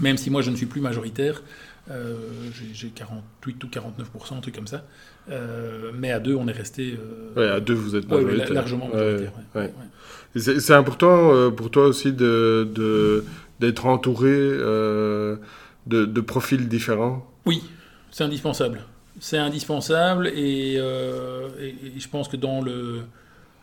Même 0.00 0.16
si 0.16 0.30
moi 0.30 0.42
je 0.42 0.50
ne 0.50 0.56
suis 0.56 0.66
plus 0.66 0.80
majoritaire, 0.80 1.42
euh, 1.90 2.16
j'ai- 2.54 2.74
j'ai 2.74 2.88
48 2.88 3.62
ou 3.64 3.68
49%, 3.68 4.36
un 4.36 4.40
truc 4.40 4.54
comme 4.54 4.66
ça. 4.66 4.84
Euh, 5.30 5.90
mais 5.94 6.10
à 6.10 6.18
deux, 6.20 6.34
on 6.34 6.48
est 6.48 6.52
resté 6.52 6.98
Ouais, 7.36 7.48
à 7.48 7.60
deux, 7.60 7.74
vous 7.74 7.94
êtes 7.96 8.06
ouais, 8.10 8.22
majoritaire. 8.22 8.52
largement 8.54 8.88
majoritaire. 8.88 9.32
ouais. 9.54 9.62
ouais. 9.62 10.40
C'est 10.40 10.72
important 10.74 11.50
pour 11.52 11.70
toi 11.70 11.86
aussi 11.86 12.12
de- 12.12 13.22
d'être 13.60 13.86
entouré 13.86 14.30
de, 14.30 15.38
de 15.86 16.20
profils 16.20 16.68
différents? 16.68 17.30
Oui, 17.46 17.62
c'est 18.10 18.24
indispensable. 18.24 18.82
C'est 19.24 19.38
indispensable 19.38 20.26
et, 20.34 20.74
euh, 20.78 21.48
et- 21.60 21.76
et 21.96 22.00
je 22.00 22.08
pense 22.08 22.26
que 22.26 22.36
dans 22.36 22.60
le, 22.60 23.02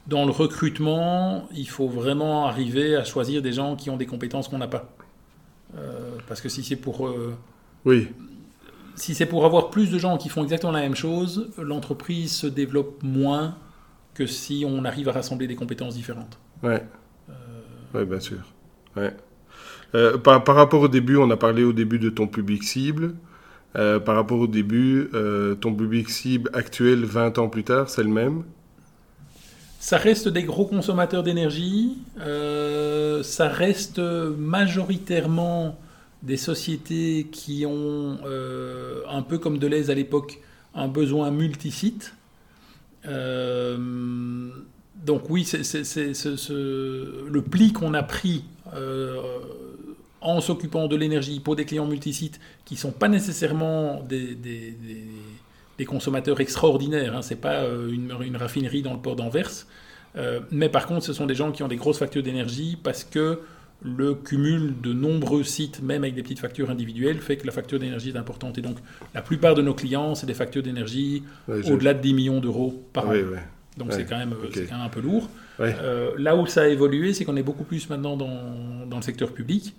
dans 0.08 0.24
le 0.24 0.32
recrutement, 0.32 1.50
il 1.54 1.68
faut 1.68 1.90
vraiment 1.90 2.46
arriver 2.48 2.96
à 2.96 3.04
choisir 3.04 3.42
des 3.42 3.52
gens 3.52 3.76
qui 3.76 3.90
ont 3.90 3.98
des 3.98 4.06
compétences 4.06 4.48
qu'on 4.48 4.58
n'a 4.58 4.70
pas. 4.70 4.90
Euh, 5.78 6.16
parce 6.30 6.40
que 6.40 6.48
si 6.48 6.64
c'est 6.64 6.78
pour, 6.78 7.06
euh, 7.06 7.36
Oui, 7.84 8.08
si 8.96 9.14
c'est 9.14 9.26
pour 9.26 9.46
avoir 9.46 9.70
plus 9.70 9.92
de 9.92 10.00
gens 10.00 10.18
qui 10.18 10.30
font 10.30 10.44
exactement 10.44 10.72
la 10.72 10.80
même 10.80 10.96
chose, 10.96 11.50
l'entreprise 11.58 12.32
se 12.34 12.48
développe 12.48 13.04
moins 13.04 13.56
que 14.14 14.26
si 14.26 14.64
on 14.66 14.86
arrive 14.86 15.10
à 15.10 15.12
rassembler 15.12 15.46
des 15.48 15.56
compétences 15.56 15.96
différentes. 15.96 16.40
ouais. 16.64 16.84
Ouais, 17.94 18.06
bien 18.06 18.20
sûr. 18.20 18.38
Ouais. 18.96 19.14
Par, 20.24 20.44
par 20.44 20.56
rapport 20.56 20.82
au 20.82 20.88
début, 20.88 21.18
on 21.18 21.30
a 21.32 21.38
parlé 21.38 21.64
au 21.64 21.74
début 21.74 21.98
de 22.00 22.10
ton 22.12 22.28
public 22.28 22.64
cible. 22.64 23.16
Euh, 23.76 24.00
par 24.00 24.16
rapport 24.16 24.40
au 24.40 24.48
début, 24.48 25.10
euh, 25.14 25.56
ton 25.56 25.74
public 25.76 26.10
cible 26.10 26.50
actuel, 26.54 27.06
20 27.06 27.38
ans 27.38 27.50
plus 27.50 27.64
tard, 27.64 27.90
c'est 27.90 28.04
le 28.04 28.10
même? 28.10 28.44
Ça 29.80 29.98
reste 29.98 30.28
des 30.28 30.44
gros 30.44 30.66
consommateurs 30.66 31.24
d'énergie. 31.24 31.98
euh, 32.20 33.24
ça 33.24 33.48
reste 33.48 34.00
majoritairement 34.00 35.80
des 36.24 36.36
sociétés 36.38 37.28
qui 37.32 37.66
ont, 37.66 38.18
un 39.10 39.22
peu 39.22 39.38
comme 39.38 39.58
Deleuze 39.58 39.90
à 39.90 39.94
l'époque, 39.96 40.40
un 40.76 40.88
besoin 40.88 41.32
multisite. 41.32 42.14
Donc 45.06 45.30
oui, 45.30 45.46
c'est, 45.46 45.64
c'est- 45.64 45.86
c'est- 45.86 46.14
c'est- 46.14 46.36
ce- 46.38 47.26
le 47.30 47.42
pli 47.42 47.72
qu'on 47.72 47.94
a 47.94 48.04
pris 48.04 48.44
en 50.22 50.42
s'occupant 50.42 50.88
de 50.88 50.96
l'énergie 50.96 51.40
pour 51.40 51.56
des 51.56 51.66
clients 51.66 51.86
multisites 51.88 52.40
qui 52.66 52.74
ne 52.76 52.80
sont 52.80 52.92
pas 52.92 53.08
nécessairement 53.08 54.02
des, 54.04 54.36
des- 54.36 54.72
des- 54.72 55.04
des 55.78 55.86
consommateurs 55.86 56.42
extraordinaires. 56.42 57.16
Hein. 57.16 57.22
Ce 57.22 57.30
n'est 57.34 57.40
pas 57.40 57.62
euh, 57.62 57.90
une, 57.92 58.14
une 58.22 58.36
raffinerie 58.36 58.82
dans 58.82 58.94
le 58.94 59.00
port 59.00 59.16
d'Anvers. 59.16 59.50
Euh, 60.18 60.42
mais 60.52 60.68
par 60.68 60.88
contre, 60.88 61.06
ce 61.06 61.14
sont 61.14 61.26
des 61.26 61.36
gens 61.36 61.52
qui 61.54 61.64
ont 61.64 61.68
des 61.70 61.78
grosses 61.78 62.00
factures 62.00 62.24
d'énergie 62.24 62.78
parce 62.84 63.04
que 63.06 63.40
le 63.82 64.14
cumul 64.14 64.74
de 64.84 64.92
nombreux 64.92 65.44
sites, 65.46 65.82
même 65.82 66.04
avec 66.04 66.16
des 66.16 66.22
petites 66.22 66.40
factures 66.40 66.70
individuelles, 66.70 67.20
fait 67.22 67.38
que 67.38 67.46
la 67.48 67.54
facture 67.54 67.80
d'énergie 67.80 68.10
est 68.10 68.18
importante. 68.18 68.58
Et 68.58 68.62
donc, 68.62 68.76
la 69.16 69.22
plupart 69.22 69.56
de 69.56 69.62
nos 69.62 69.74
clients, 69.74 70.16
c'est 70.16 70.26
des 70.26 70.34
factures 70.34 70.64
d'énergie 70.64 71.24
Ouais, 71.48 71.62
au-delà 71.72 71.94
de 71.94 72.02
10 72.02 72.14
millions 72.14 72.42
d'euros 72.42 72.84
par 72.92 73.08
an. 73.08 73.14
Donc 73.78 73.94
c'est 73.94 74.04
quand, 74.06 74.18
même, 74.18 74.34
quand 74.68 74.82
un 74.82 74.90
peu 74.90 75.00
lourd. 75.00 75.30
Euh, 75.82 76.12
là 76.18 76.36
où 76.36 76.46
ça 76.46 76.64
a 76.64 76.68
évolué, 76.68 77.14
c'est 77.14 77.24
qu'on 77.24 77.38
est 77.38 77.44
beaucoup 77.44 77.64
plus 77.64 77.90
maintenant 77.90 78.18
dans, 78.18 78.86
dans 78.86 78.98
le 78.98 79.02
secteur 79.04 79.32
public. 79.32 79.74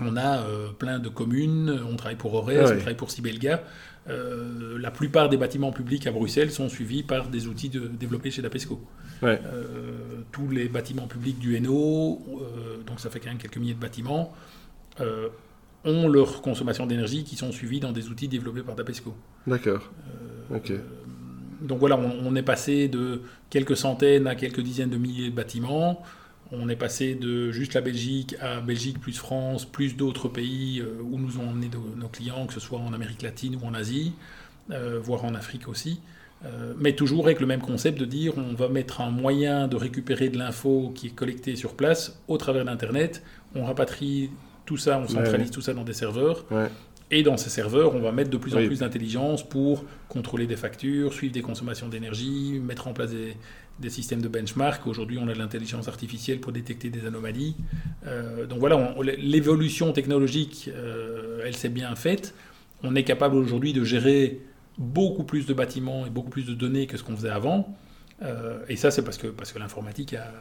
On 0.00 0.16
a 0.16 0.38
euh, 0.40 0.68
plein 0.72 0.98
de 0.98 1.08
communes, 1.08 1.78
on 1.90 1.96
travaille 1.96 2.16
pour 2.16 2.32
Ores, 2.34 2.48
Ah 2.50 2.52
ouais. 2.64 2.72
on 2.72 2.76
travaille 2.76 2.96
pour 2.96 3.10
Sibelga. 3.10 3.62
Euh, 4.08 4.78
la 4.80 4.90
plupart 4.90 5.28
des 5.28 5.36
bâtiments 5.36 5.70
publics 5.70 6.06
à 6.06 6.10
Bruxelles 6.10 6.50
sont 6.50 6.68
suivis 6.68 7.02
par 7.02 7.28
des 7.28 7.46
outils 7.46 7.68
de- 7.68 7.86
développés 7.86 8.30
chez 8.30 8.42
Dapesco. 8.42 8.80
Ouais. 9.22 9.40
Euh, 9.46 9.92
tous 10.32 10.48
les 10.48 10.68
bâtiments 10.68 11.06
publics 11.06 11.38
du 11.38 11.54
Hainaut, 11.56 12.20
euh, 12.40 12.82
donc 12.84 12.98
ça 13.00 13.10
fait 13.10 13.20
quand 13.20 13.28
même 13.28 13.38
quelques 13.38 13.58
milliers 13.58 13.74
de 13.74 13.80
bâtiments, 13.80 14.32
ont 15.84 16.08
leur 16.08 16.42
consommation 16.42 16.86
d'énergie 16.86 17.24
qui 17.24 17.36
sont 17.36 17.50
suivis 17.52 17.80
dans 17.80 17.92
des 17.92 18.08
outils 18.08 18.28
développés 18.28 18.62
par 18.62 18.74
Dapesco. 18.76 19.14
D'accord. 19.46 19.90
Ok. 20.54 20.72
donc 21.60 21.78
voilà, 21.78 21.96
on, 21.98 22.26
on 22.26 22.34
est 22.36 22.42
passé 22.42 22.88
de 22.88 23.22
quelques 23.50 23.76
centaines 23.76 24.26
à 24.26 24.34
quelques 24.34 24.60
dizaines 24.60 24.90
de 24.90 24.96
milliers 24.96 25.30
de 25.30 25.34
bâtiments. 25.34 26.02
On 26.52 26.68
est 26.68 26.76
passé 26.76 27.14
de 27.14 27.50
juste 27.50 27.74
la 27.74 27.80
Belgique 27.80 28.36
à 28.40 28.60
Belgique 28.60 29.00
plus 29.00 29.16
France, 29.16 29.64
plus 29.64 29.96
d'autres 29.96 30.28
pays 30.28 30.80
euh, 30.80 31.00
où 31.02 31.18
nous 31.18 31.38
ont 31.38 31.48
emmené 31.48 31.70
nos, 31.96 32.08
clients, 32.08 32.46
que 32.46 32.52
ce 32.52 32.60
soit 32.60 32.78
en 32.78 32.92
Amérique 32.92 33.22
latine 33.22 33.56
ou 33.56 33.66
en 33.66 33.72
Asie, 33.72 34.12
euh, 34.70 35.00
voire 35.02 35.24
en 35.24 35.34
Afrique 35.34 35.66
aussi. 35.66 36.00
Euh, 36.44 36.74
mais 36.78 36.94
toujours 36.94 37.26
avec 37.26 37.40
le 37.40 37.46
même 37.46 37.60
concept 37.60 37.98
de 37.98 38.04
dire 38.04 38.34
on 38.36 38.54
va 38.54 38.68
mettre 38.68 39.00
un 39.00 39.10
moyen 39.10 39.68
de 39.68 39.76
récupérer 39.76 40.28
de 40.28 40.36
l'info 40.36 40.92
qui 40.94 41.06
est 41.06 41.10
collectée 41.10 41.56
sur 41.56 41.74
place 41.74 42.20
au 42.28 42.36
travers 42.36 42.64
d'Internet. 42.64 43.22
On 43.54 43.64
rapatrie 43.64 44.30
tout 44.66 44.76
ça, 44.76 44.98
on 44.98 45.08
centralise 45.08 45.46
ouais. 45.46 45.52
tout 45.52 45.60
ça 45.60 45.72
dans 45.72 45.84
des 45.84 45.92
serveurs. 45.92 46.44
Ouais. 46.50 46.68
Et 47.10 47.22
dans 47.22 47.36
ces 47.36 47.50
serveurs, 47.50 47.94
on 47.94 48.00
va 48.00 48.10
mettre 48.10 48.30
de 48.30 48.38
plus 48.38 48.54
en 48.54 48.58
Oui. 48.58 48.66
plus 48.66 48.78
d'intelligence 48.80 49.46
pour 49.46 49.84
contrôler 50.08 50.46
des 50.46 50.56
factures, 50.56 51.12
suivre 51.12 51.34
des 51.34 51.42
consommations 51.42 51.88
d'énergie, 51.88 52.58
mettre 52.58 52.88
en 52.88 52.94
place 52.94 53.10
des, 53.10 53.36
des 53.82 53.90
systèmes 53.90 54.22
de 54.22 54.28
benchmark. 54.28 54.86
Aujourd'hui, 54.86 55.18
on 55.20 55.28
a 55.28 55.34
de 55.34 55.38
l'intelligence 55.38 55.88
artificielle 55.88 56.40
pour 56.40 56.52
détecter 56.52 56.88
des 56.88 57.04
anomalies. 57.06 57.54
Euh, 58.06 58.46
donc 58.46 58.60
voilà, 58.60 58.76
on- 58.78 59.02
l'évolution 59.02 59.92
technologique, 59.92 60.70
euh, 60.74 61.42
elle 61.44 61.54
s'est 61.54 61.68
bien 61.68 61.94
faite. 61.94 62.34
On 62.82 62.94
est 62.94 63.04
capable 63.04 63.36
aujourd'hui 63.36 63.74
de 63.74 63.84
gérer 63.84 64.40
beaucoup 64.78 65.24
plus 65.24 65.44
de 65.46 65.52
bâtiments 65.52 66.06
et 66.06 66.10
beaucoup 66.10 66.30
plus 66.30 66.46
de 66.46 66.54
données 66.54 66.86
que 66.86 66.96
ce 66.96 67.02
qu'on 67.02 67.16
faisait 67.16 67.28
avant. 67.28 67.76
et 68.68 68.76
ça, 68.76 68.92
c'est 68.92 69.02
parce 69.02 69.18
que, 69.18 69.26
parce 69.26 69.50
que 69.52 69.58
l'informatique 69.58 70.14
a, 70.14 70.32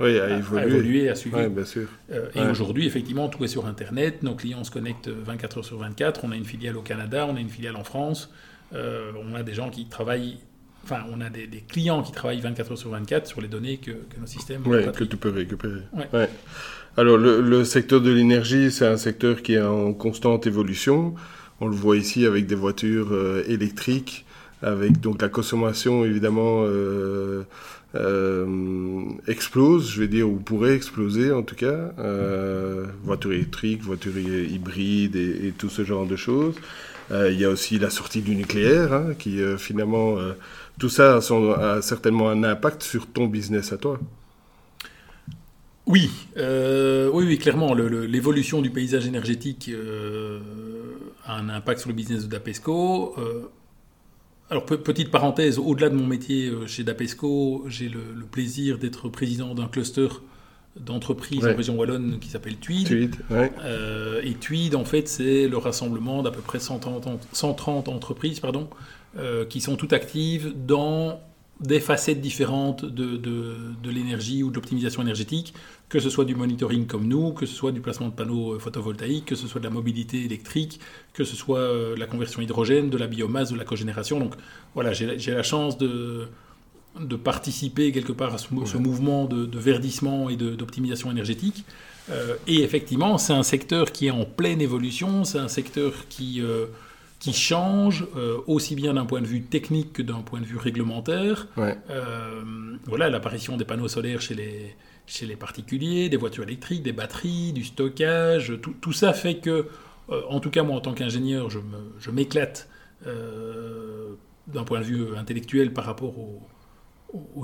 oui, 0.00 0.18
a, 0.18 0.38
évolué. 0.38 0.60
a, 0.62 0.66
évolué, 0.66 1.08
a 1.10 1.14
suivi. 1.14 1.48
Bien 1.48 1.64
sûr. 1.66 1.86
Euh, 2.10 2.30
et 2.34 2.40
aujourd'hui, 2.40 2.86
effectivement, 2.86 3.28
tout 3.28 3.44
est 3.44 3.48
sur 3.48 3.66
Internet. 3.66 4.22
Nos 4.22 4.34
clients 4.34 4.64
se 4.64 4.70
connectent 4.70 5.08
24 5.08 5.58
heures 5.58 5.64
sur 5.66 5.76
24. 5.78 6.24
On 6.24 6.32
a 6.32 6.36
une 6.36 6.46
filiale 6.46 6.78
au 6.78 6.82
Canada, 6.82 7.26
on 7.28 7.36
a 7.36 7.40
une 7.40 7.50
filiale 7.50 7.76
en 7.76 7.84
France. 7.84 8.30
Euh, 8.74 9.12
on 9.30 9.34
a 9.34 9.42
des 9.42 9.52
gens 9.52 9.68
qui 9.68 9.84
travaillent. 9.86 10.38
Enfin, 10.88 11.02
on 11.12 11.20
a 11.20 11.28
des, 11.30 11.48
des, 11.48 11.62
clients 11.62 12.00
qui 12.00 12.12
travaillent 12.12 12.40
24 12.40 12.70
heures 12.70 12.78
sur 12.78 12.90
24 12.90 13.26
sur 13.26 13.40
les 13.40 13.48
données 13.48 13.78
que, 13.78 13.90
que 13.90 14.20
nos 14.20 14.26
systèmes. 14.26 14.62
Oui, 14.66 14.78
que 14.94 15.02
tu 15.02 15.16
peux 15.16 15.30
récupérer. 15.30 15.80
Ouais. 15.92 16.06
Ouais. 16.12 16.28
Alors, 16.96 17.18
le, 17.18 17.40
le, 17.40 17.64
secteur 17.64 18.00
de 18.00 18.12
l'énergie, 18.12 18.70
c'est 18.70 18.86
un 18.86 18.96
secteur 18.96 19.42
qui 19.42 19.54
est 19.54 19.60
en 19.60 19.92
constante 19.92 20.46
évolution. 20.46 21.16
On 21.60 21.66
le 21.66 21.74
voit 21.74 21.96
ici 21.96 22.24
avec 22.24 22.46
des 22.46 22.54
voitures 22.54 23.08
euh, 23.10 23.42
électriques, 23.48 24.26
avec 24.62 25.00
donc 25.00 25.20
la 25.22 25.28
consommation 25.28 26.04
évidemment. 26.04 26.62
Euh, 26.62 27.42
euh, 27.96 29.04
explose, 29.26 29.90
je 29.90 30.00
vais 30.00 30.08
dire, 30.08 30.28
ou 30.28 30.36
pourrait 30.36 30.74
exploser 30.74 31.32
en 31.32 31.42
tout 31.42 31.54
cas. 31.54 31.92
Euh, 31.98 32.86
voiture 33.04 33.32
électrique, 33.32 33.82
voiture 33.82 34.16
hybride 34.18 35.16
et, 35.16 35.52
tout 35.56 35.68
ce 35.68 35.84
genre 35.84 36.06
de 36.06 36.16
choses. 36.16 36.54
Euh, 37.10 37.30
il 37.30 37.40
y 37.40 37.44
a 37.44 37.50
aussi 37.50 37.78
la 37.78 37.90
sortie 37.90 38.22
du 38.22 38.34
nucléaire, 38.34 38.92
hein, 38.92 39.14
qui 39.18 39.40
euh, 39.40 39.56
finalement, 39.56 40.16
tout 40.78 40.88
ça 40.88 41.16
a, 41.16 41.76
a, 41.76 41.82
certainement 41.82 42.28
un 42.28 42.42
impact 42.44 42.82
sur 42.82 43.06
ton 43.06 43.26
business 43.26 43.72
à 43.72 43.78
toi. 43.78 43.98
Oui, 45.86 46.10
oui, 46.36 47.24
oui, 47.24 47.38
clairement, 47.38 47.74
l'évolution 47.74 48.60
du 48.60 48.70
paysage 48.70 49.06
énergétique 49.06 49.70
a 51.24 51.36
un 51.36 51.48
impact 51.48 51.80
sur 51.80 51.90
le 51.90 51.94
business 51.94 52.24
de 52.24 52.28
Dapesco. 52.28 53.14
Alors, 54.50 54.64
petite 54.64 55.10
parenthèse, 55.10 55.58
au-delà 55.58 55.88
de 55.88 55.96
mon 55.96 56.06
métier 56.06 56.52
chez 56.66 56.84
Dapesco, 56.84 57.64
j'ai 57.68 57.88
le, 57.88 58.00
le, 58.14 58.24
plaisir 58.24 58.78
d'être 58.78 59.08
président 59.08 59.54
d'un 59.54 59.66
cluster 59.66 60.06
d'entreprises 60.78 61.42
Ouais. 61.42 61.52
en 61.54 61.56
région 61.56 61.76
wallonne 61.76 62.18
qui 62.20 62.28
s'appelle 62.28 62.56
Tweed. 62.56 62.86
Tweed, 62.86 63.16
ouais. 63.30 63.50
Euh, 63.64 64.20
et 64.22 64.34
Tweed, 64.34 64.74
en 64.76 64.84
fait, 64.84 65.08
c'est 65.08 65.48
le 65.48 65.56
rassemblement 65.56 66.22
d'à 66.22 66.30
peu 66.30 66.42
près 66.42 66.60
130, 66.60 67.06
en- 67.06 67.18
130 67.32 67.88
entreprises 67.88 68.38
pardon, 68.40 68.68
euh, 69.18 69.44
qui 69.46 69.60
sont 69.60 69.76
toutes 69.76 69.94
actives 69.94 70.52
dans 70.66 71.18
des 71.60 71.80
facettes 71.80 72.20
différentes 72.20 72.84
de, 72.84 73.16
de, 73.16 73.54
de 73.82 73.90
l'énergie 73.90 74.42
ou 74.42 74.50
de 74.50 74.54
l'optimisation 74.56 75.00
énergétique, 75.00 75.54
que 75.88 76.00
ce 76.00 76.10
soit 76.10 76.24
du 76.24 76.34
monitoring 76.34 76.86
comme 76.86 77.06
nous, 77.06 77.32
que 77.32 77.46
ce 77.46 77.54
soit 77.54 77.70
du 77.70 77.80
placement 77.80 78.08
de 78.08 78.14
panneaux 78.14 78.54
euh, 78.54 78.58
photovoltaïques, 78.58 79.26
que 79.26 79.36
ce 79.36 79.46
soit 79.46 79.60
de 79.60 79.66
la 79.66 79.70
mobilité 79.70 80.24
électrique, 80.24 80.80
que 81.12 81.22
ce 81.22 81.36
soit 81.36 81.60
euh, 81.60 81.96
la 81.96 82.06
conversion 82.06 82.42
hydrogène, 82.42 82.90
de 82.90 82.98
la 82.98 83.06
biomasse, 83.06 83.52
de 83.52 83.56
la 83.56 83.64
cogénération. 83.64 84.18
Donc 84.18 84.34
voilà, 84.74 84.92
j'ai 84.92 85.32
la 85.32 85.42
chance 85.44 85.78
de, 85.78 86.26
de 86.98 87.16
participer 87.16 87.92
quelque 87.92 88.12
part 88.12 88.34
à 88.34 88.38
ce, 88.38 88.52
mou- 88.52 88.66
ce 88.66 88.76
mouvement 88.78 89.26
de, 89.26 89.46
de 89.46 89.58
verdissement 89.58 90.28
et 90.28 90.36
d'optimisation 90.36 91.10
énergétique. 91.12 91.64
Euh, 92.10 92.34
et 92.48 92.62
effectivement, 92.62 93.16
c'est 93.18 93.32
un 93.32 93.42
secteur 93.44 93.92
qui 93.92 94.06
est 94.06 94.10
en 94.10 94.24
pleine 94.24 94.60
évolution, 94.60 95.24
c'est 95.24 95.38
un 95.38 95.48
secteur 95.48 95.92
qui, 96.08 96.40
euh, 96.40 96.66
qui 97.20 97.32
change 97.32 98.06
euh, 98.16 98.38
aussi 98.48 98.74
bien 98.74 98.94
d'un 98.94 99.06
point 99.06 99.20
de 99.20 99.26
vue 99.26 99.42
technique 99.42 99.92
que 99.92 100.02
d'un 100.02 100.20
point 100.20 100.40
de 100.40 100.46
vue 100.46 100.56
réglementaire. 100.58 101.46
Ouais. 101.56 101.76
Voilà, 102.86 103.08
l'apparition 103.08 103.56
des 103.56 103.64
panneaux 103.64 103.88
solaires 103.88 104.20
chez 104.20 104.34
les, 104.34 104.74
chez 105.06 105.26
les 105.26 105.36
particuliers, 105.36 106.08
des 106.08 106.16
voitures 106.16 106.44
électriques, 106.44 106.82
des 106.82 106.92
batteries, 106.92 107.52
du 107.52 107.64
stockage, 107.64 108.54
tout, 108.80 108.92
ça 108.92 109.12
fait 109.12 109.36
que, 109.36 109.68
euh, 110.10 110.22
en 110.28 110.40
tout 110.40 110.50
cas 110.50 110.62
moi 110.62 110.76
en 110.76 110.80
tant 110.80 110.94
qu'ingénieur, 110.94 111.48
je 111.50 112.10
m'éclate 112.10 112.68
euh, 113.06 114.14
d'un 114.48 114.64
point 114.64 114.80
de 114.80 114.84
vue 114.84 115.16
intellectuel 115.16 115.72
par 115.72 115.84
rapport 115.84 116.18
aux, 116.18 116.42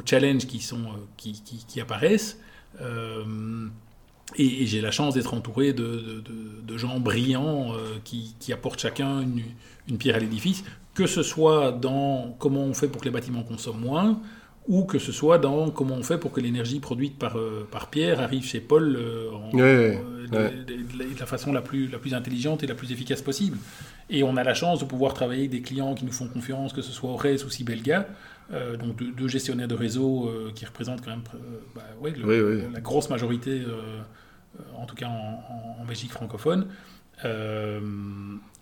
challenges 0.04 0.46
qui, 0.46 0.68
euh, 0.72 1.82
apparaissent. 1.82 2.40
Et, 4.36 4.66
j'ai 4.66 4.80
la 4.80 4.90
chance 4.90 5.14
d'être 5.14 5.34
entouré 5.34 5.72
de, 5.72 6.22
gens 6.76 6.98
brillants 6.98 7.74
qui, 8.04 8.52
apportent 8.52 8.80
chacun 8.80 9.24
une 9.88 9.98
pierre 9.98 10.16
à 10.16 10.18
l'édifice, 10.18 10.64
que 10.94 11.06
ce 11.06 11.22
soit 11.22 11.72
dans 11.72 12.34
comment 12.38 12.64
on 12.64 12.74
fait 12.74 12.88
pour 12.88 13.00
que 13.00 13.06
les 13.06 13.12
bâtiments 13.12 13.44
consomment 13.44 13.80
moins, 13.80 14.20
ou 14.68 14.84
que 14.84 14.98
ce 14.98 15.10
soit 15.12 15.38
dans 15.38 15.70
comment 15.70 15.96
on 15.96 16.02
fait 16.04 16.18
pour 16.18 16.30
que 16.32 16.40
l'énergie 16.40 16.78
produite 16.78 17.18
par, 17.18 17.36
euh, 17.36 17.66
par 17.70 17.90
Pierre 17.90 18.20
arrive 18.20 18.44
chez 18.44 18.60
Paul 18.60 18.96
euh, 18.96 19.30
en- 19.32 19.50
euh, 19.58 19.96
de, 20.28 20.36
ouais. 20.36 20.50
de- 20.66 20.74
de- 20.74 21.14
de 21.14 21.18
la 21.20 21.26
façon 21.26 21.52
la 21.52 21.62
plus, 21.62 21.88
la 21.88 21.98
plus 21.98 22.14
intelligente 22.14 22.62
et 22.62 22.66
la 22.68 22.74
plus 22.76 22.92
efficace 22.92 23.22
possible. 23.22 23.58
Et 24.08 24.22
on 24.22 24.36
a 24.36 24.44
la 24.44 24.54
chance 24.54 24.78
de 24.80 24.84
pouvoir 24.84 25.14
travailler 25.14 25.40
avec 25.42 25.50
des 25.50 25.62
clients 25.62 25.94
qui 25.94 26.04
nous 26.04 26.12
font 26.12 26.28
confiance, 26.28 26.72
que 26.72 26.82
ce 26.82 26.92
soit 26.92 27.10
Ores 27.10 27.44
ou 27.44 27.50
Sibelga, 27.50 28.06
donc 28.78 28.96
deux, 28.96 29.10
deux 29.12 29.28
gestionnaires 29.28 29.68
de 29.68 29.74
réseau 29.74 30.30
qui 30.54 30.64
représentent 30.66 31.02
quand 31.02 31.10
même 31.10 31.22
bah, 31.74 31.82
ouais, 32.00 32.10
le- 32.12 32.24
Oui, 32.24 32.40
oui. 32.62 32.62
la 32.72 32.80
grosse 32.80 33.08
majorité, 33.10 33.62
en 34.76 34.84
tout 34.86 34.94
cas 34.94 35.06
en, 35.08 35.42
en- 35.78 35.82
en 35.82 35.84
Belgique 35.86 36.12
francophone. 36.12 36.66
Euh, 37.24 37.80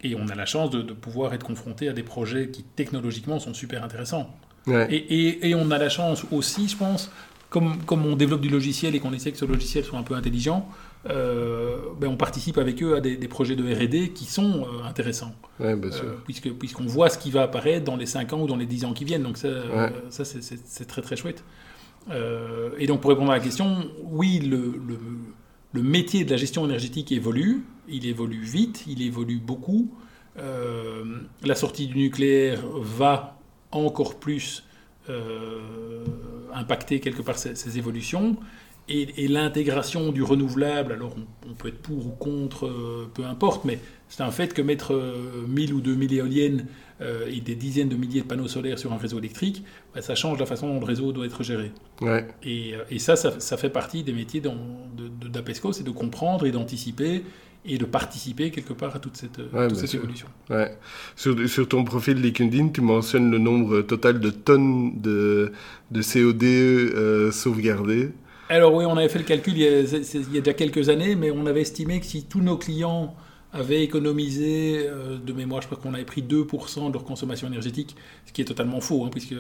et 0.03 0.15
on 0.15 0.29
a 0.29 0.35
la 0.35 0.47
chance 0.47 0.71
de, 0.71 0.83
de 0.83 0.93
pouvoir 0.93 1.35
être 1.35 1.45
confronté 1.45 1.89
à 1.89 1.93
des 1.93 2.03
projets 2.03 2.49
qui 2.51 2.63
technologiquement 2.63 3.39
sont 3.39 3.55
super 3.55 3.83
intéressants. 3.85 4.31
Ouais. 4.67 4.87
Et, 4.95 4.97
et- 4.97 5.49
et 5.51 5.55
on 5.55 5.71
a 5.71 5.79
la 5.79 5.89
chance 5.89 6.25
aussi, 6.31 6.69
je 6.69 6.77
pense, 6.77 7.11
comme, 7.49 7.83
comme 7.85 8.05
on 8.07 8.15
développe 8.15 8.43
du 8.43 8.49
logiciel 8.49 8.95
et 8.95 9.01
qu'on 9.01 9.13
essaie 9.13 9.33
que 9.33 9.39
ce 9.39 9.45
logiciel 9.45 9.85
soit 9.85 9.99
un 9.99 10.03
peu 10.03 10.15
intelligent, 10.15 10.69
euh, 11.09 11.77
ben 11.99 12.09
on 12.09 12.17
participe 12.17 12.59
avec 12.59 12.83
eux 12.83 12.95
à 12.95 13.01
des, 13.01 13.17
des 13.17 13.27
projets 13.29 13.57
de 13.57 13.65
R&D 13.65 14.11
qui 14.15 14.27
sont 14.27 14.65
euh, 14.67 14.85
intéressants, 14.87 15.35
Ouais, 15.59 15.75
bien 15.75 15.91
sûr. 15.91 16.05
euh, 16.05 16.15
puisque 16.25 16.51
puisqu'on 16.53 16.85
voit 16.85 17.09
ce 17.09 17.17
qui 17.19 17.31
va 17.31 17.43
apparaître 17.43 17.85
dans 17.87 17.97
les 17.97 18.05
5 18.07 18.33
ans 18.35 18.43
ou 18.43 18.47
dans 18.47 18.57
les 18.57 18.67
10 18.67 18.85
ans 18.85 18.93
qui 18.93 19.05
viennent. 19.07 19.23
Donc 19.23 19.39
ça, 19.39 19.49
ça 20.11 20.25
c'est- 20.27 20.43
c'est 20.43 20.61
c'est 20.65 20.85
très 20.87 21.01
très 21.03 21.17
chouette. 21.17 21.43
Et 22.79 22.87
donc 22.87 23.01
pour 23.01 23.11
répondre 23.11 23.31
à 23.31 23.35
la 23.37 23.41
question, 23.41 23.89
oui, 24.05 24.41
le, 24.41 24.57
le, 24.87 24.99
le 25.73 25.83
métier 25.83 26.25
de 26.25 26.31
la 26.31 26.37
gestion 26.37 26.65
énergétique 26.67 27.11
évolue, 27.13 27.63
il 27.89 28.07
évolue 28.07 28.43
vite, 28.43 28.85
il 28.87 29.01
évolue 29.03 29.39
beaucoup. 29.39 29.91
La 30.37 31.55
sortie 31.55 31.87
du 31.87 31.97
nucléaire 31.97 32.61
va 32.81 33.40
encore 33.73 34.19
plus 34.19 34.65
euh, 35.09 36.05
impacter 36.53 37.01
quelque 37.01 37.23
part 37.23 37.39
ces, 37.39 37.55
ces 37.55 37.79
évolutions. 37.79 38.37
Et, 38.89 39.25
et 39.25 39.29
l'intégration 39.29 40.11
du 40.11 40.23
renouvelable, 40.25 40.93
alors 40.93 41.15
on, 41.17 41.51
on 41.51 41.55
peut 41.55 41.69
être 41.69 41.79
pour 41.81 42.07
ou 42.09 42.11
contre, 42.11 42.67
euh, 42.67 43.09
peu 43.15 43.25
importe, 43.25 43.65
mais 43.65 43.79
c'est 44.09 44.23
un 44.23 44.33
fait 44.33 44.53
que 44.53 44.63
mettre 44.63 44.95
euh, 44.95 45.45
1000 45.47 45.73
ou 45.75 45.81
2000 45.81 46.13
éoliennes 46.13 46.67
euh, 47.01 47.31
et 47.31 47.41
des 47.41 47.55
dizaines 47.55 47.89
de 47.89 47.95
milliers 47.95 48.23
de 48.23 48.27
panneaux 48.27 48.49
solaires 48.49 48.81
sur 48.81 48.93
un 48.93 48.97
réseau 48.97 49.19
électrique, 49.19 49.63
bah, 49.95 50.03
ça 50.03 50.17
change 50.17 50.41
la 50.41 50.47
façon 50.47 50.67
dont 50.75 50.81
le 50.81 50.87
réseau 50.87 51.13
doit 51.13 51.25
être 51.27 51.45
géré. 51.45 51.71
Ouais. 52.01 52.27
Et, 52.43 52.75
euh, 52.75 52.83
et 52.91 52.99
ça, 52.99 53.15
ça, 53.15 53.39
ça 53.39 53.57
fait 53.57 53.71
partie 53.71 54.03
des 54.03 54.13
métiers 54.13 54.41
dans- 54.41 54.57
de, 54.97 55.07
de- 55.09 55.29
d'Apesco, 55.29 55.73
c'est 55.73 55.85
de 55.85 55.91
comprendre 55.93 56.45
et 56.47 56.51
d'anticiper 56.51 57.23
et 57.65 57.77
de 57.79 57.85
participer 57.85 58.51
quelque 58.51 58.73
part 58.73 58.97
à 58.97 58.99
toute 59.01 59.17
cette, 59.17 59.39
euh, 59.39 59.49
Ouais, 59.53 59.69
toute 59.69 59.77
bien 59.77 59.81
cette 59.81 59.91
sûr. 59.91 60.01
évolution. 60.01 60.29
Ouais. 60.49 60.79
Sur, 61.17 61.49
sur 61.49 61.69
ton 61.69 61.85
profil 61.85 62.21
LinkedIn, 62.21 62.69
tu 62.69 62.81
mentionnes 62.81 63.31
le 63.31 63.39
nombre 63.39 63.83
total 63.83 64.19
de 64.21 64.31
tonnes 64.31 65.01
de, 65.01 65.53
de 65.91 66.03
CO2 66.03 66.45
euh, 66.47 67.31
sauvegardées. 67.33 68.13
Alors 68.49 68.75
oui, 68.75 68.85
on 68.85 68.97
avait 68.97 69.09
fait 69.09 69.19
le 69.19 69.25
calcul 69.25 69.53
il 69.57 69.63
y, 69.63 69.67
a, 69.69 69.87
c'est- 69.87 70.03
c'est- 70.03 70.19
il 70.19 70.35
y 70.35 70.39
a 70.39 70.41
déjà 70.41 70.55
quelques 70.55 70.89
années, 70.89 71.15
mais 71.15 71.31
on 71.31 71.47
avait 71.47 71.61
estimé 71.61 72.01
que 72.01 72.07
si 72.07 72.25
tous 72.25 72.41
nos 72.41 72.57
clients 72.57 73.15
avaient 73.53 73.83
économisé, 73.83 74.87
euh, 74.89 75.19
de 75.19 75.33
mémoire, 75.33 75.61
je 75.63 75.67
crois 75.67 75.79
qu'on 75.79 75.95
avait 75.95 76.05
pris 76.05 76.23
2% 76.23 76.89
de 76.89 76.93
leur 76.95 77.05
consommation 77.05 77.47
énergétique, 77.49 77.97
ce 78.27 78.33
qui 78.33 78.41
est 78.43 78.45
totalement 78.45 78.81
faux, 78.81 79.05
hein, 79.05 79.09
puisque 79.11 79.35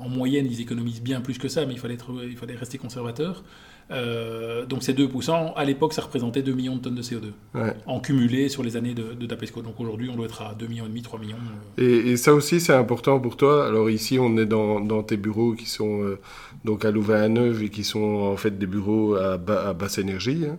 en 0.00 0.08
moyenne, 0.08 0.46
ils 0.50 0.60
économisent 0.60 1.02
bien 1.02 1.20
plus 1.20 1.38
que 1.38 1.48
ça, 1.48 1.66
mais 1.66 1.72
il 1.74 1.78
fallait, 1.78 1.94
être, 1.94 2.10
il 2.28 2.36
fallait 2.36 2.54
rester 2.56 2.78
conservateur. 2.78 3.42
Euh, 3.90 4.64
donc 4.66 4.82
ces 4.82 4.94
2%, 4.94 5.52
à 5.56 5.64
l'époque, 5.64 5.92
ça 5.92 6.02
représentait 6.02 6.42
2 6.42 6.52
millions 6.52 6.76
de 6.76 6.80
tonnes 6.80 6.94
de 6.94 7.02
CO2, 7.02 7.32
Ouais. 7.54 7.74
en 7.86 8.00
cumulé 8.00 8.48
sur 8.48 8.62
les 8.62 8.76
années 8.76 8.94
de, 8.94 9.12
de 9.12 9.26
Dapesco. 9.26 9.60
Donc 9.62 9.78
aujourd'hui, 9.78 10.08
on 10.10 10.16
doit 10.16 10.24
être 10.26 10.42
à 10.42 10.54
2 10.58 10.66
millions 10.66 10.86
et 10.86 10.88
demi, 10.88 11.02
3 11.02 11.18
millions. 11.20 11.36
euh. 11.78 11.82
Et, 11.82 12.10
et 12.12 12.16
ça 12.16 12.32
aussi, 12.34 12.60
c'est 12.60 12.72
important 12.72 13.20
pour 13.20 13.36
toi. 13.36 13.66
Alors 13.66 13.90
ici, 13.90 14.18
on 14.18 14.36
est 14.38 14.46
dans, 14.46 14.80
dans 14.80 15.02
tes 15.02 15.16
bureaux 15.18 15.52
qui 15.52 15.68
sont 15.68 16.02
euh, 16.02 16.18
donc 16.64 16.84
à 16.84 16.90
Louvain-la-Neuve 16.90 17.62
et 17.62 17.68
qui 17.68 17.84
sont 17.84 18.00
en 18.32 18.36
fait 18.36 18.58
des 18.58 18.66
bureaux 18.66 19.16
à, 19.16 19.36
ba- 19.36 19.68
à 19.68 19.72
basse 19.74 19.98
énergie. 19.98 20.44
hein. 20.50 20.56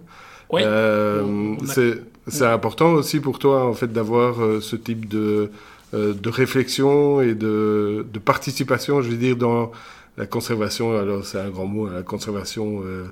Ouais. 0.52 0.64
On- 0.66 1.58
on 1.60 1.64
a- 1.64 1.68
c'est 1.68 2.02
c'est 2.28 2.46
important 2.46 2.92
aussi 2.94 3.20
pour 3.20 3.38
toi 3.40 3.66
en 3.66 3.74
fait 3.74 3.92
d'avoir 3.94 4.36
ce 4.62 4.76
type 4.76 5.08
de, 5.08 5.52
de 5.94 6.30
réflexion 6.30 7.22
et 7.22 7.36
de, 7.36 8.06
de 8.12 8.20
participation, 8.20 9.02
je 9.04 9.10
veux 9.10 9.18
dire, 9.18 9.36
dans 9.36 9.72
la 10.18 10.26
conservation. 10.26 10.98
Alors 10.98 11.26
c'est 11.26 11.40
un 11.40 11.50
grand 11.50 11.66
mot, 11.66 11.88
hein, 11.88 11.94
la 11.94 12.04
conservation 12.04 12.82
euh, 12.84 13.06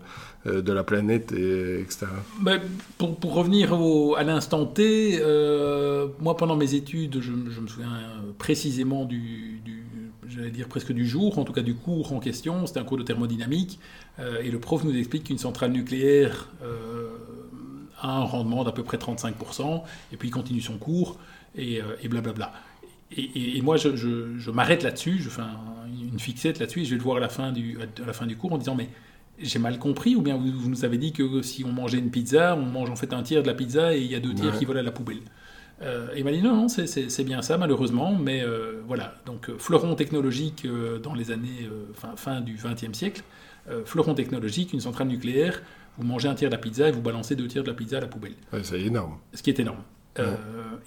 euh, 0.45 0.61
de 0.61 0.73
la 0.73 0.83
planète, 0.83 1.31
et, 1.31 1.81
etc. 1.81 2.07
Ben, 2.41 2.61
pour, 2.97 3.15
pour 3.17 3.33
revenir 3.33 3.73
à 4.17 4.23
l'instant 4.23 4.65
T, 4.65 5.19
euh, 5.19 6.07
moi 6.19 6.37
pendant 6.37 6.55
mes 6.55 6.73
études, 6.75 7.19
je, 7.21 7.31
me 7.31 7.67
souviens 7.67 7.89
précisément 8.37 9.05
du, 9.05 9.61
j'allais 10.27 10.51
dire 10.51 10.67
presque 10.67 10.93
du 10.93 11.07
jour, 11.07 11.39
en 11.39 11.43
tout 11.43 11.53
cas 11.53 11.61
du 11.61 11.75
cours 11.75 12.13
en 12.13 12.19
question, 12.19 12.65
c'était 12.65 12.79
un 12.79 12.85
cours 12.85 12.97
de 12.97 13.03
thermodynamique, 13.03 13.79
et 14.19 14.51
le 14.51 14.59
prof 14.59 14.83
nous 14.83 14.95
explique 14.95 15.25
qu'une 15.25 15.37
centrale 15.37 15.71
nucléaire 15.71 16.49
a 17.99 18.17
un 18.17 18.23
rendement 18.23 18.63
d'à 18.63 18.71
peu 18.71 18.83
près 18.83 18.97
35%, 18.97 19.81
et 20.11 20.17
puis 20.17 20.29
il 20.29 20.31
continue 20.31 20.61
son 20.61 20.77
cours, 20.77 21.17
et 21.55 21.81
blablabla. 22.09 22.51
Et, 23.17 23.61
moi, 23.61 23.77
je, 23.77 24.51
m'arrête 24.51 24.83
là-dessus, 24.83 25.17
je 25.19 25.29
fais 25.29 25.41
une 26.11 26.19
fixette 26.19 26.59
là-dessus, 26.59 26.81
et 26.81 26.85
je 26.85 26.91
vais 26.91 26.97
le 26.97 27.03
voir 27.03 27.17
à 27.17 27.19
la 27.19 27.29
fin 27.29 27.51
du, 27.51 27.77
à 27.81 28.05
la 28.05 28.13
fin 28.13 28.25
du 28.25 28.35
cours 28.35 28.53
en 28.53 28.57
disant, 28.57 28.75
mais 28.75 28.89
j'ai 29.39 29.59
mal 29.59 29.79
compris, 29.79 30.15
ou 30.15 30.21
bien 30.21 30.37
vous, 30.37 30.69
nous 30.69 30.85
avez 30.85 30.97
dit 30.97 31.11
que 31.11 31.41
si 31.41 31.63
on 31.63 31.71
mangeait 31.71 31.99
une 31.99 32.11
pizza, 32.11 32.55
on 32.55 32.65
mange 32.65 32.89
en 32.89 32.95
fait 32.95 33.13
un 33.13 33.23
tiers 33.23 33.41
de 33.41 33.47
la 33.47 33.53
pizza 33.53 33.95
et 33.95 34.01
il 34.01 34.11
y 34.11 34.15
a 34.15 34.19
deux 34.19 34.33
tiers 34.33 34.57
qui 34.57 34.65
volent 34.65 34.79
à 34.79 34.83
la 34.83 34.91
poubelle. 34.91 35.21
Euh, 35.81 36.13
et 36.13 36.19
il 36.19 36.23
m'a 36.23 36.31
dit 36.31 36.41
non, 36.41 36.55
non 36.55 36.67
c'est 36.67 37.23
bien 37.23 37.41
ça 37.41 37.57
malheureusement, 37.57 38.15
mais 38.15 38.41
euh, 38.43 38.81
voilà. 38.87 39.15
Donc 39.25 39.49
euh, 39.49 39.57
fleuron 39.57 39.95
technologique 39.95 40.67
dans 41.01 41.13
les 41.13 41.31
années 41.31 41.69
fin, 41.93 42.15
fin 42.15 42.41
du 42.41 42.53
XXe 42.53 42.97
siècle, 42.97 43.23
fleuron 43.85 44.13
technologique, 44.13 44.73
une 44.73 44.81
centrale 44.81 45.07
nucléaire, 45.07 45.61
vous 45.97 46.05
mangez 46.05 46.27
un 46.27 46.35
tiers 46.35 46.49
de 46.49 46.55
la 46.55 46.61
pizza 46.61 46.89
et 46.89 46.91
vous 46.91 47.01
balancez 47.01 47.35
deux 47.35 47.47
tiers 47.47 47.63
de 47.63 47.69
la 47.69 47.75
pizza 47.75 47.97
à 47.97 48.01
la 48.01 48.07
poubelle. 48.07 48.35
c'est 48.61 48.81
énorme. 48.81 49.17
Ce 49.33 49.41
qui 49.41 49.49
est 49.49 49.59
énorme. 49.59 49.83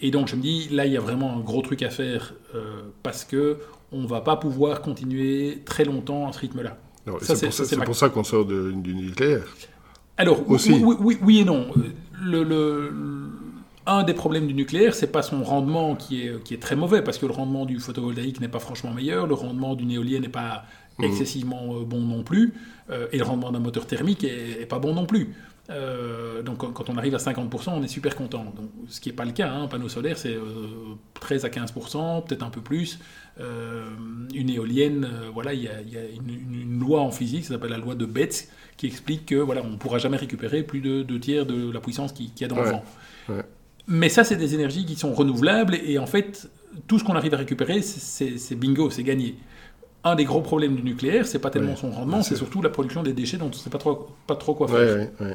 Et 0.01 0.11
donc 0.11 0.29
je 0.29 0.37
me 0.37 0.43
dis, 0.43 0.69
là 0.71 0.87
il 0.87 0.93
y 0.93 0.97
a 0.97 1.01
vraiment 1.01 1.37
un 1.37 1.41
gros 1.41 1.63
truc 1.63 1.83
à 1.83 1.91
faire 1.91 2.35
parce 3.03 3.25
que 3.25 3.59
on 3.93 4.07
va 4.07 4.21
pas 4.21 4.37
pouvoir 4.37 4.83
continuer 4.83 5.63
très 5.65 5.85
longtemps 5.85 6.29
à 6.29 6.33
ce 6.33 6.41
rythme-là. 6.41 6.77
C'est 7.21 7.85
pour, 7.85 7.95
ça 7.95 8.09
qu'on 8.09 8.25
sort 8.25 8.45
du 8.45 8.95
nucléaire. 8.95 9.45
Alors, 10.17 10.49
Aussi. 10.51 10.73
Oui, 10.73 11.19
oui, 11.23 11.41
et 11.41 11.45
non. 11.45 11.69
Le, 12.23 12.91
un 13.87 14.03
des 14.03 14.15
problèmes 14.15 14.47
du 14.47 14.55
nucléaire, 14.55 14.95
c'est 14.95 15.13
pas 15.13 15.23
son 15.23 15.45
rendement 15.45 15.95
qui 15.95 16.23
est, 16.23 16.43
qui 16.43 16.55
est 16.55 16.61
très 16.61 16.75
mauvais, 16.75 17.03
parce 17.03 17.19
que 17.19 17.27
le 17.27 17.33
rendement 17.33 17.67
du 17.67 17.79
photovoltaïque 17.79 18.41
n'est 18.41 18.49
pas 18.49 18.59
franchement 18.59 18.93
meilleur, 18.93 19.27
le 19.27 19.35
rendement 19.35 19.75
d'une 19.75 19.91
éolienne 19.91 20.23
n'est 20.23 20.29
pas 20.29 20.65
mmh. 20.99 21.05
excessivement 21.05 21.77
euh, 21.77 21.85
bon 21.85 22.01
non 22.01 22.23
plus, 22.23 22.55
euh, 22.91 23.07
et 23.13 23.19
le 23.19 23.25
rendement 23.25 23.53
d'un 23.53 23.61
moteur 23.61 23.87
thermique 23.87 24.25
est, 24.25 24.67
pas 24.67 24.79
bon 24.79 24.95
non 24.95 25.07
plus. 25.07 25.35
Euh, 25.69 26.43
donc 26.43 26.59
quand 26.59 26.91
on 26.91 26.97
arrive 26.97 27.15
à 27.15 27.19
50%, 27.19 27.71
on 27.71 27.83
est 27.83 27.89
super 27.89 28.15
content. 28.15 28.45
Donc, 28.45 28.71
ce 28.89 29.01
qui 29.01 29.09
n'est 29.09 29.15
pas 29.15 29.25
le 29.25 29.33
cas. 29.33 29.49
Hein. 29.49 29.65
Un 29.65 29.69
panneau 29.69 29.89
solaire, 29.89 30.19
c'est 30.19 30.37
13 31.21 31.45
à 31.45 31.49
15%, 31.49 32.27
peut-être 32.27 32.43
un 32.43 32.51
peu 32.51 32.61
plus. 32.61 32.99
une 33.39 34.51
éolienne, 34.51 35.09
voilà, 35.33 35.55
il 35.55 35.63
y 35.63 35.69
a, 35.69 35.81
y 35.83 35.97
a 35.97 36.05
une, 36.05 36.79
loi 36.79 37.01
en 37.01 37.11
physique, 37.11 37.45
ça 37.45 37.55
s'appelle 37.55 37.71
la 37.71 37.79
loi 37.79 37.95
de 37.95 38.07
Betz, 38.07 38.49
qui 38.77 38.87
explique 38.87 39.27
que 39.27 39.37
voilà, 39.37 39.63
on 39.65 39.71
ne 39.71 39.77
pourra 39.77 39.99
jamais 39.99 40.17
récupérer 40.17 40.63
plus 40.63 40.81
de 40.81 41.03
deux 41.03 41.19
tiers 41.19 41.47
de 41.47 41.71
la 41.71 41.81
puissance 41.81 42.13
qu'il 42.13 42.31
y 42.39 42.45
a 42.45 42.49
dans 42.49 42.57
le 42.57 42.71
vent. 42.71 42.85
Mais 43.89 44.09
ça, 44.09 44.25
c'est 44.25 44.37
des 44.37 44.55
énergies 44.55 44.85
qui 44.85 44.97
sont 44.97 45.15
renouvelables 45.15 45.77
et 45.77 45.99
en 45.99 46.07
fait, 46.07 46.49
tout 46.87 46.99
ce 46.99 47.05
qu'on 47.05 47.15
arrive 47.15 47.35
à 47.35 47.39
récupérer, 47.39 47.83
c'est 47.83 48.55
bingo, 48.55 48.91
c'est 48.91 49.05
gagné. 49.05 49.37
Un 50.05 50.15
des 50.15 50.25
gros 50.25 50.41
problèmes 50.41 50.77
du 50.77 50.83
nucléaire, 50.83 51.27
c'est 51.27 51.39
pas 51.39 51.51
tellement 51.51 51.77
son 51.77 51.91
rendement, 51.91 52.23
c'est 52.23 52.37
surtout 52.37 52.63
la 52.63 52.71
production 52.71 53.03
des 53.03 53.13
déchets 53.13 53.39
dont 53.39 53.47
on 53.47 53.51
ne 53.51 53.55
sait 53.55 53.71
pas 53.71 53.79
trop, 53.79 54.09
pas 54.27 54.37
trop 54.37 54.55
quoi 54.55 54.69
faire. 54.69 55.09
Euh, 55.21 55.35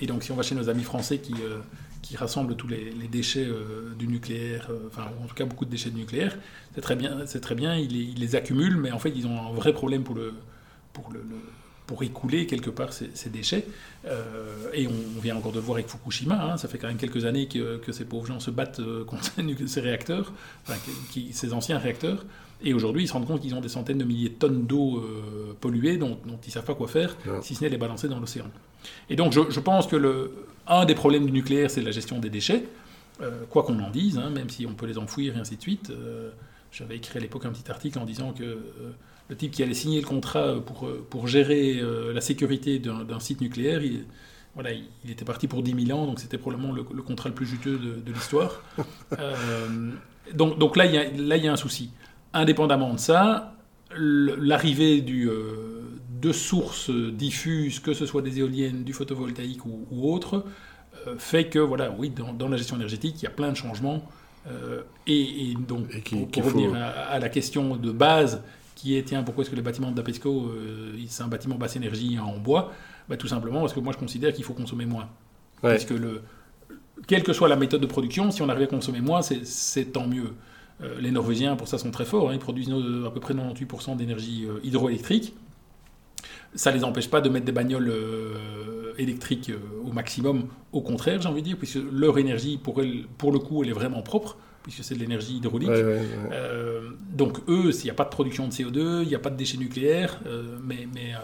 et 0.00 0.06
donc, 0.06 0.22
si 0.22 0.32
on 0.32 0.36
va 0.36 0.42
chez 0.42 0.54
nos 0.54 0.68
amis 0.68 0.82
français 0.82 1.18
qui, 1.18 1.34
euh, 1.34 1.58
qui 2.02 2.16
rassemblent 2.16 2.56
tous 2.56 2.68
les, 2.68 2.92
déchets 3.10 3.46
euh, 3.46 3.94
du 3.98 4.06
nucléaire, 4.06 4.70
enfin, 4.86 5.06
en 5.22 5.26
tout 5.26 5.34
cas 5.34 5.44
beaucoup 5.44 5.64
de 5.64 5.70
déchets 5.70 5.90
du 5.90 6.00
nucléaire, 6.00 6.36
c'est 6.74 6.80
très 6.80 6.96
bien, 6.96 7.26
c'est 7.26 7.40
très 7.40 7.54
bien, 7.54 7.76
ils 7.76 8.18
les, 8.18 8.36
accumulent, 8.36 8.76
mais 8.76 8.90
en 8.90 8.98
fait, 8.98 9.10
ils 9.10 9.26
ont 9.26 9.40
un 9.40 9.52
vrai 9.52 9.72
problème 9.72 10.02
pour 10.02 10.14
le, 10.14 10.34
pour 10.92 11.10
le 11.12 11.20
pour 11.90 12.04
écouler 12.04 12.46
quelque 12.46 12.70
part 12.70 12.92
ces, 12.92 13.30
déchets. 13.30 13.66
Euh, 14.06 14.70
et 14.72 14.86
on, 14.86 15.20
vient 15.20 15.34
encore 15.34 15.50
de 15.50 15.58
voir 15.58 15.78
avec 15.78 15.88
Fukushima, 15.88 16.52
hein, 16.52 16.56
ça 16.56 16.68
fait 16.68 16.78
quand 16.78 16.86
même 16.86 16.98
quelques 16.98 17.24
années 17.24 17.48
que, 17.48 17.80
ces 17.90 18.04
pauvres 18.04 18.26
gens 18.26 18.38
se 18.38 18.52
battent 18.52 18.78
euh, 18.78 19.04
contre 19.04 19.24
ces 19.66 19.80
réacteurs, 19.80 20.32
enfin, 20.62 20.78
ces 21.32 21.52
anciens 21.52 21.78
réacteurs. 21.78 22.24
Et 22.62 22.74
aujourd'hui, 22.74 23.04
ils 23.04 23.08
se 23.08 23.12
rendent 23.12 23.26
compte 23.26 23.40
qu'ils 23.40 23.54
ont 23.54 23.60
des 23.60 23.68
centaines 23.68 23.98
de 23.98 24.04
milliers 24.04 24.28
de 24.28 24.34
tonnes 24.34 24.66
d'eau 24.66 24.98
euh, 24.98 25.54
polluée 25.60 25.96
dont, 25.96 26.18
ils 26.26 26.32
ne 26.32 26.52
savent 26.52 26.64
pas 26.64 26.74
quoi 26.74 26.88
faire, 26.88 27.16
si 27.42 27.54
ce 27.54 27.64
n'est 27.64 27.70
les 27.70 27.78
balancer 27.78 28.08
dans 28.08 28.20
l'océan. 28.20 28.46
Et 29.08 29.16
donc, 29.16 29.32
je, 29.32 29.60
pense 29.60 29.86
que 29.86 29.96
le, 29.96 30.32
un 30.66 30.84
des 30.84 30.94
problèmes 30.94 31.26
du 31.26 31.32
nucléaire, 31.32 31.70
c'est 31.70 31.82
la 31.82 31.90
gestion 31.90 32.18
des 32.18 32.30
déchets, 32.30 32.64
quoi 33.50 33.62
qu'on 33.62 33.78
en 33.80 33.90
dise, 33.90 34.18
hein, 34.18 34.30
même 34.30 34.48
si 34.48 34.66
on 34.66 34.74
peut 34.74 34.86
les 34.86 34.98
enfouir 34.98 35.36
et 35.36 35.40
ainsi 35.40 35.56
de 35.56 35.62
suite. 35.62 35.92
J'avais 36.72 36.96
écrit 36.96 37.18
à 37.18 37.20
l'époque 37.20 37.44
un 37.44 37.50
petit 37.50 37.70
article 37.70 37.98
en 37.98 38.04
disant 38.04 38.32
que 38.32 38.58
le 39.30 39.36
type 39.36 39.52
qui 39.52 39.62
allait 39.62 39.74
signer 39.74 40.00
le 40.00 40.06
contrat 40.06 40.56
pour, 40.60 40.88
pour 41.08 41.28
gérer 41.28 41.78
euh, 41.78 42.12
la 42.12 42.20
sécurité 42.20 42.80
d'un 42.80 43.20
site 43.20 43.40
nucléaire, 43.40 43.82
il, 43.82 44.04
voilà, 44.54 44.70
il, 44.72 45.10
était 45.10 45.24
parti 45.24 45.46
pour 45.46 45.62
10 45.62 45.86
000 45.86 45.98
ans, 45.98 46.06
donc 46.06 46.18
c'était 46.18 46.36
probablement 46.36 46.72
le, 46.72 46.82
contrat 46.82 47.28
le 47.28 47.34
plus 47.34 47.46
juteux 47.46 47.78
de, 47.78 48.12
l'histoire. 48.12 48.62
Euh, 49.18 49.90
donc, 50.34 50.58
donc 50.58 50.76
là, 50.76 50.86
il 50.86 50.94
y 50.94 50.98
a, 50.98 51.02
là, 51.10 51.36
il 51.36 51.44
y 51.44 51.48
a 51.48 51.52
un 51.52 51.56
souci. 51.56 51.90
Indépendamment 52.32 52.94
de 52.94 52.98
ça, 52.98 53.54
l'arrivée 53.96 55.04
euh, 55.08 55.82
de 56.20 56.32
sources 56.32 56.90
diffuses, 56.90 57.80
que 57.80 57.92
ce 57.92 58.06
soit 58.06 58.22
des 58.22 58.38
éoliennes, 58.38 58.84
du 58.84 58.92
photovoltaïque 58.92 59.64
ou, 59.66 59.86
ou 59.90 60.12
autres, 60.12 60.44
fait 61.16 61.46
que, 61.46 61.58
voilà, 61.58 61.90
oui, 61.98 62.10
dans, 62.10 62.48
la 62.48 62.58
gestion 62.58 62.76
énergétique, 62.76 63.22
il 63.22 63.24
y 63.24 63.26
a 63.26 63.30
plein 63.30 63.50
de 63.50 63.56
changements. 63.56 64.02
et, 65.06 65.54
donc, 65.66 65.88
pour, 66.30 66.44
revenir 66.44 66.74
à, 66.74 67.18
la 67.18 67.28
question 67.30 67.76
de 67.76 67.90
base, 67.90 68.42
qui 68.80 68.96
est, 68.96 69.02
tiens, 69.02 69.22
pourquoi 69.22 69.42
est-ce 69.42 69.50
que 69.50 69.56
le 69.56 69.62
bâtiment 69.62 69.90
d'Apesco, 69.90 70.46
euh, 70.46 70.92
c'est 71.06 71.22
un 71.22 71.28
bâtiment 71.28 71.56
basse 71.56 71.76
énergie 71.76 72.18
en 72.18 72.38
bois? 72.38 72.72
Bah, 73.10 73.18
Tout 73.18 73.28
simplement 73.28 73.60
parce 73.60 73.74
que 73.74 73.80
moi, 73.80 73.92
je 73.92 73.98
considère 73.98 74.32
qu'il 74.32 74.44
faut 74.44 74.54
consommer 74.54 74.86
moins. 74.86 75.08
Parce 75.60 75.84
que, 75.84 75.92
le, 75.92 76.22
quelle 77.06 77.22
que 77.22 77.34
soit 77.34 77.48
la 77.48 77.56
méthode 77.56 77.82
de 77.82 77.86
production, 77.86 78.30
si 78.30 78.40
on 78.40 78.48
arrive 78.48 78.62
à 78.62 78.66
consommer 78.68 79.02
moins, 79.02 79.20
c'est 79.20 79.92
tant 79.92 80.06
mieux. 80.06 80.32
Euh, 80.82 81.00
les 81.00 81.10
Norvégiens, 81.10 81.56
pour 81.56 81.68
ça, 81.68 81.78
sont 81.78 81.90
très 81.90 82.04
forts. 82.04 82.30
Hein. 82.30 82.34
ils 82.34 82.38
produisent 82.38 82.70
à 83.06 83.10
peu 83.10 83.20
près 83.20 83.34
98% 83.34 83.96
d'énergie 83.96 84.46
euh, 84.46 84.60
hydroélectrique. 84.64 85.34
Ça 86.54 86.72
ne 86.72 86.76
les 86.76 86.84
empêche 86.84 87.08
pas 87.08 87.20
de 87.20 87.28
mettre 87.28 87.46
des 87.46 87.52
bagnoles 87.52 87.92
électriques 88.98 89.52
au 89.84 89.92
maximum. 89.92 90.48
Au 90.72 90.80
contraire, 90.80 91.22
j'ai 91.22 91.28
envie 91.28 91.42
de 91.42 91.46
dire, 91.46 91.56
puisque 91.56 91.78
leur 91.92 92.18
énergie, 92.18 92.58
pour, 92.58 92.80
elle, 92.82 93.04
pour 93.18 93.30
le 93.30 93.38
coup, 93.38 93.62
elle 93.62 93.70
est 93.70 93.74
vraiment 93.74 94.02
propre 94.02 94.36
puisque 94.62 94.84
c'est 94.84 94.94
de 94.94 95.00
l'énergie 95.00 95.36
hydraulique. 95.36 95.70
Euh, 95.70 96.90
donc 97.12 97.38
eux, 97.48 97.72
s'il 97.72 97.84
n'y 97.84 97.90
a 97.90 97.94
pas 97.94 98.04
de 98.04 98.10
production 98.10 98.46
de 98.46 98.52
CO2, 98.52 99.02
il 99.02 99.08
n'y 99.08 99.14
a 99.14 99.18
pas 99.18 99.30
de 99.30 99.36
déchets 99.36 99.58
nucléaires, 99.58 100.20
euh, 100.26 100.58
mais, 100.62 100.86
mais 100.94 101.14
euh, 101.14 101.18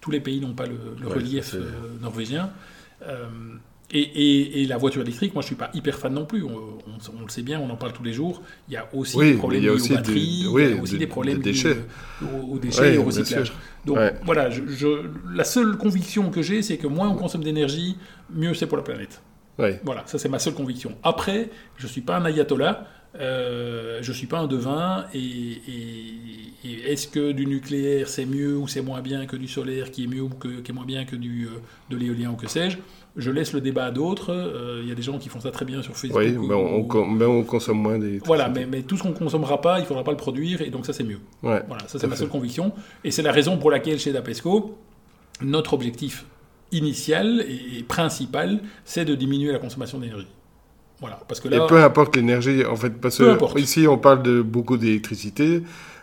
tous 0.00 0.10
les 0.10 0.20
pays 0.20 0.40
n'ont 0.40 0.54
pas 0.54 0.66
le, 0.66 0.76
relief 1.06 1.54
norvégien. 2.00 2.50
Et, 3.92 4.62
et, 4.62 4.66
la 4.66 4.76
voiture 4.76 5.02
électrique, 5.02 5.34
moi 5.34 5.42
je 5.42 5.46
ne 5.46 5.48
suis 5.48 5.56
pas 5.56 5.70
hyper 5.74 5.98
fan 5.98 6.14
non 6.14 6.24
plus, 6.24 6.44
on, 6.44 6.78
le 7.22 7.28
sait 7.28 7.42
bien, 7.42 7.58
on 7.58 7.68
en 7.70 7.76
parle 7.76 7.92
tous 7.92 8.04
les 8.04 8.12
jours. 8.12 8.40
Il 8.68 8.74
y 8.74 8.76
a 8.76 8.88
aussi 8.92 9.18
des 9.18 9.34
problèmes 9.34 9.62
liés 9.62 9.68
aux 9.68 9.88
batteries, 9.88 10.20
il 10.20 10.74
y 10.76 10.78
a 10.78 10.82
aussi 10.82 10.98
des 10.98 11.06
problèmes 11.08 11.40
déchets. 11.40 11.76
aux, 12.48 12.58
déchets 12.58 12.94
et 12.94 12.98
au 12.98 13.04
recyclage. 13.04 13.52
Donc 13.84 13.98
voilà, 14.24 14.48
je, 14.50 14.86
la 15.34 15.44
seule 15.44 15.76
conviction 15.76 16.30
que 16.30 16.42
j'ai, 16.42 16.62
c'est 16.62 16.76
que 16.76 16.86
moins 16.86 17.08
on 17.08 17.16
consomme 17.16 17.42
d'énergie, 17.42 17.96
mieux 18.32 18.54
c'est 18.54 18.66
pour 18.66 18.76
la 18.76 18.84
planète. 18.84 19.20
Voilà, 19.82 20.04
ça 20.06 20.18
c'est 20.18 20.28
ma 20.28 20.38
seule 20.38 20.54
conviction. 20.54 20.96
Après, 21.02 21.50
je 21.76 21.86
ne 21.86 21.90
suis 21.90 22.00
pas 22.00 22.16
un 22.16 22.24
ayatollah, 22.24 22.86
euh, 23.18 23.98
je 24.02 24.10
ne 24.10 24.16
suis 24.16 24.26
pas 24.26 24.38
un 24.38 24.46
devin, 24.46 25.04
et, 25.14 25.60
est-ce 26.86 27.08
que 27.08 27.32
du 27.32 27.46
nucléaire 27.46 28.08
c'est 28.08 28.26
mieux 28.26 28.56
ou 28.56 28.68
c'est 28.68 28.82
moins 28.82 29.00
bien 29.00 29.26
que 29.26 29.36
du 29.36 29.48
solaire 29.48 29.90
qui 29.90 30.04
est 30.04 30.06
mieux 30.06 30.22
ou 30.22 30.28
que, 30.28 30.60
qui 30.60 30.70
est 30.70 30.74
moins 30.74 30.84
bien 30.84 31.04
que 31.04 31.16
du, 31.16 31.46
euh, 31.46 31.60
de 31.88 31.96
l'éolien 31.96 32.30
ou 32.30 32.36
que 32.36 32.48
sais-je? 32.48 32.78
Je 33.16 33.30
laisse 33.30 33.52
le 33.52 33.60
débat 33.60 33.86
à 33.86 33.90
d'autres. 33.90 34.32
Euh, 34.32 34.80
il 34.82 34.88
y 34.88 34.92
a 34.92 34.94
des 34.94 35.02
gens 35.02 35.18
qui 35.18 35.28
font 35.28 35.40
ça 35.40 35.50
très 35.50 35.64
bien 35.64 35.82
sur 35.82 35.96
Facebook. 35.96 36.20
Oui, 36.20 36.36
mais 36.38 37.24
on, 37.24 37.42
consomme 37.42 37.78
moins 37.78 37.98
des. 37.98 38.18
Voilà, 38.18 38.48
mais, 38.48 38.66
mais, 38.66 38.82
tout 38.82 38.96
ce 38.96 39.02
qu'on 39.02 39.08
ne 39.08 39.14
consommera 39.14 39.60
pas, 39.60 39.78
il 39.78 39.82
ne 39.82 39.86
faudra 39.86 40.04
pas 40.04 40.12
le 40.12 40.16
produire, 40.16 40.60
et 40.60 40.70
donc 40.70 40.86
ça 40.86 40.92
c'est 40.92 41.04
mieux. 41.04 41.18
voilà, 41.42 41.64
ça 41.88 41.98
c'est 41.98 42.06
ma 42.06 42.16
seule 42.16 42.28
conviction. 42.28 42.72
Et 43.02 43.10
c'est 43.10 43.22
la 43.22 43.32
raison 43.32 43.58
pour 43.58 43.70
laquelle 43.70 43.98
chez 43.98 44.12
Dapesco, 44.12 44.78
notre 45.42 45.74
objectif 45.74 46.24
initial 46.70 47.44
et 47.48 47.82
principal, 47.82 48.60
c'est 48.84 49.04
de 49.04 49.16
diminuer 49.16 49.50
la 49.50 49.58
consommation 49.58 49.98
d'énergie. 49.98 50.28
Voilà, 51.00 51.18
parce 51.26 51.40
que 51.40 51.48
là, 51.48 51.64
et 51.64 51.66
peu 51.66 51.82
importe 51.82 52.16
l'énergie, 52.16 52.64
en 52.64 52.76
fait, 52.76 52.90
parce 52.90 53.18
que 53.18 53.58
ici 53.58 53.88
on 53.88 53.98
parle 53.98 54.22
de 54.22 54.42
beaucoup 54.42 54.76
d'électricité, 54.76 55.62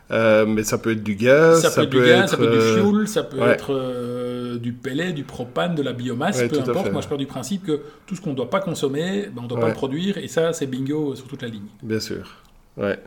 euh, 0.09 0.45
mais 0.47 0.63
ça 0.63 0.77
peut 0.77 0.91
être 0.91 1.03
du 1.03 1.15
gaz, 1.15 1.61
ça, 1.61 1.69
peut, 1.69 1.83
être 1.83 1.89
du 1.89 2.01
gaz, 2.01 2.31
ça 2.31 2.37
peut 2.37 2.45
être 2.45 2.51
du 2.51 2.57
euh, 2.57 2.91
fuel, 2.91 3.07
ça 3.07 3.23
peut 3.23 3.41
être 3.41 3.73
euh, 3.73 4.57
du 4.57 4.71
pellet, 4.71 5.11
du 5.11 5.23
propane, 5.23 5.75
de 5.75 5.81
la 5.81 5.93
biomasse, 5.93 6.41
peu 6.43 6.59
importe. 6.59 6.91
Moi, 6.91 7.01
je 7.01 7.07
pars 7.07 7.17
du 7.17 7.25
principe 7.25 7.65
que 7.65 7.81
tout 8.05 8.15
ce 8.15 8.21
qu'on 8.21 8.31
ne 8.31 8.35
doit 8.35 8.49
pas 8.49 8.61
consommer, 8.61 9.27
ben, 9.31 9.39
on 9.39 9.43
ne 9.43 9.47
doit 9.47 9.59
pas 9.59 9.67
le 9.67 9.73
produire, 9.73 10.17
et 10.17 10.27
ça, 10.27 10.53
c'est 10.53 10.65
bingo 10.65 11.13
sur 11.15 11.27
toute 11.27 11.41
la 11.41 11.49
ligne. 11.49 11.67
Bien 11.83 11.99
sûr. 11.99 12.37
Ouais. 12.77 12.97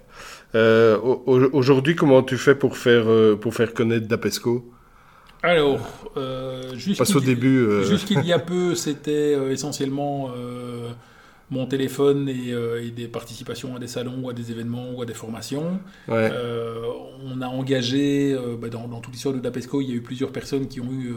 Aujourd'hui, 0.52 1.96
comment 1.96 2.22
tu 2.22 2.36
fais 2.36 2.54
pour 2.54 2.76
faire, 2.76 3.06
pour 3.40 3.54
faire 3.54 3.72
connaître 3.72 4.06
Dapesco? 4.06 4.70
Alors, 5.42 5.80
euh. 6.18 6.74
Jusqu'il 6.74 8.24
y 8.26 8.32
a 8.32 8.38
peu, 8.38 8.74
c'était 8.74 9.32
essentiellement 9.50 10.30
mon 11.50 11.66
téléphone 11.66 12.28
et, 12.28 12.90
des 12.90 13.08
participations 13.08 13.76
à 13.76 13.78
des 13.78 13.88
salons 13.88 14.20
ou 14.22 14.30
à 14.30 14.32
des 14.32 14.50
événements 14.50 14.90
ou 14.92 15.02
à 15.02 15.06
des 15.06 15.14
formations. 15.14 15.80
on 16.08 17.40
a 17.42 17.46
engagé, 17.46 18.36
bah, 18.60 18.68
dans, 18.68 19.00
toute 19.00 19.12
l'histoire 19.12 19.34
de 19.34 19.40
Dapesco, 19.40 19.80
il 19.80 19.88
y 19.88 19.92
a 19.92 19.94
eu 19.94 20.02
plusieurs 20.02 20.32
personnes 20.32 20.68
qui 20.68 20.80
ont 20.80 20.92
eu 20.92 21.14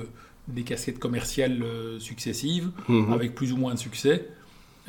des 0.48 0.64
casquettes 0.64 1.00
commerciales 1.00 1.64
successives, 2.00 2.72
mhm. 2.88 3.14
avec 3.14 3.36
plus 3.36 3.54
ou 3.54 3.58
moins 3.58 3.74
de 3.74 3.80
succès. 3.80 4.28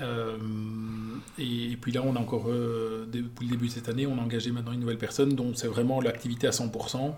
et, 0.00 1.76
puis 1.80 1.92
là, 1.92 2.02
on 2.04 2.16
a 2.16 2.18
encore, 2.18 2.46
depuis 2.46 3.46
le 3.46 3.50
début 3.50 3.66
de 3.66 3.72
cette 3.72 3.88
année, 3.88 4.06
on 4.06 4.18
a 4.18 4.22
engagé 4.22 4.50
maintenant 4.50 4.72
une 4.72 4.80
nouvelle 4.80 4.98
personne 4.98 5.34
dont 5.34 5.52
c'est 5.54 5.68
vraiment 5.68 6.00
l'activité 6.00 6.46
à 6.46 6.50
100% 6.50 7.14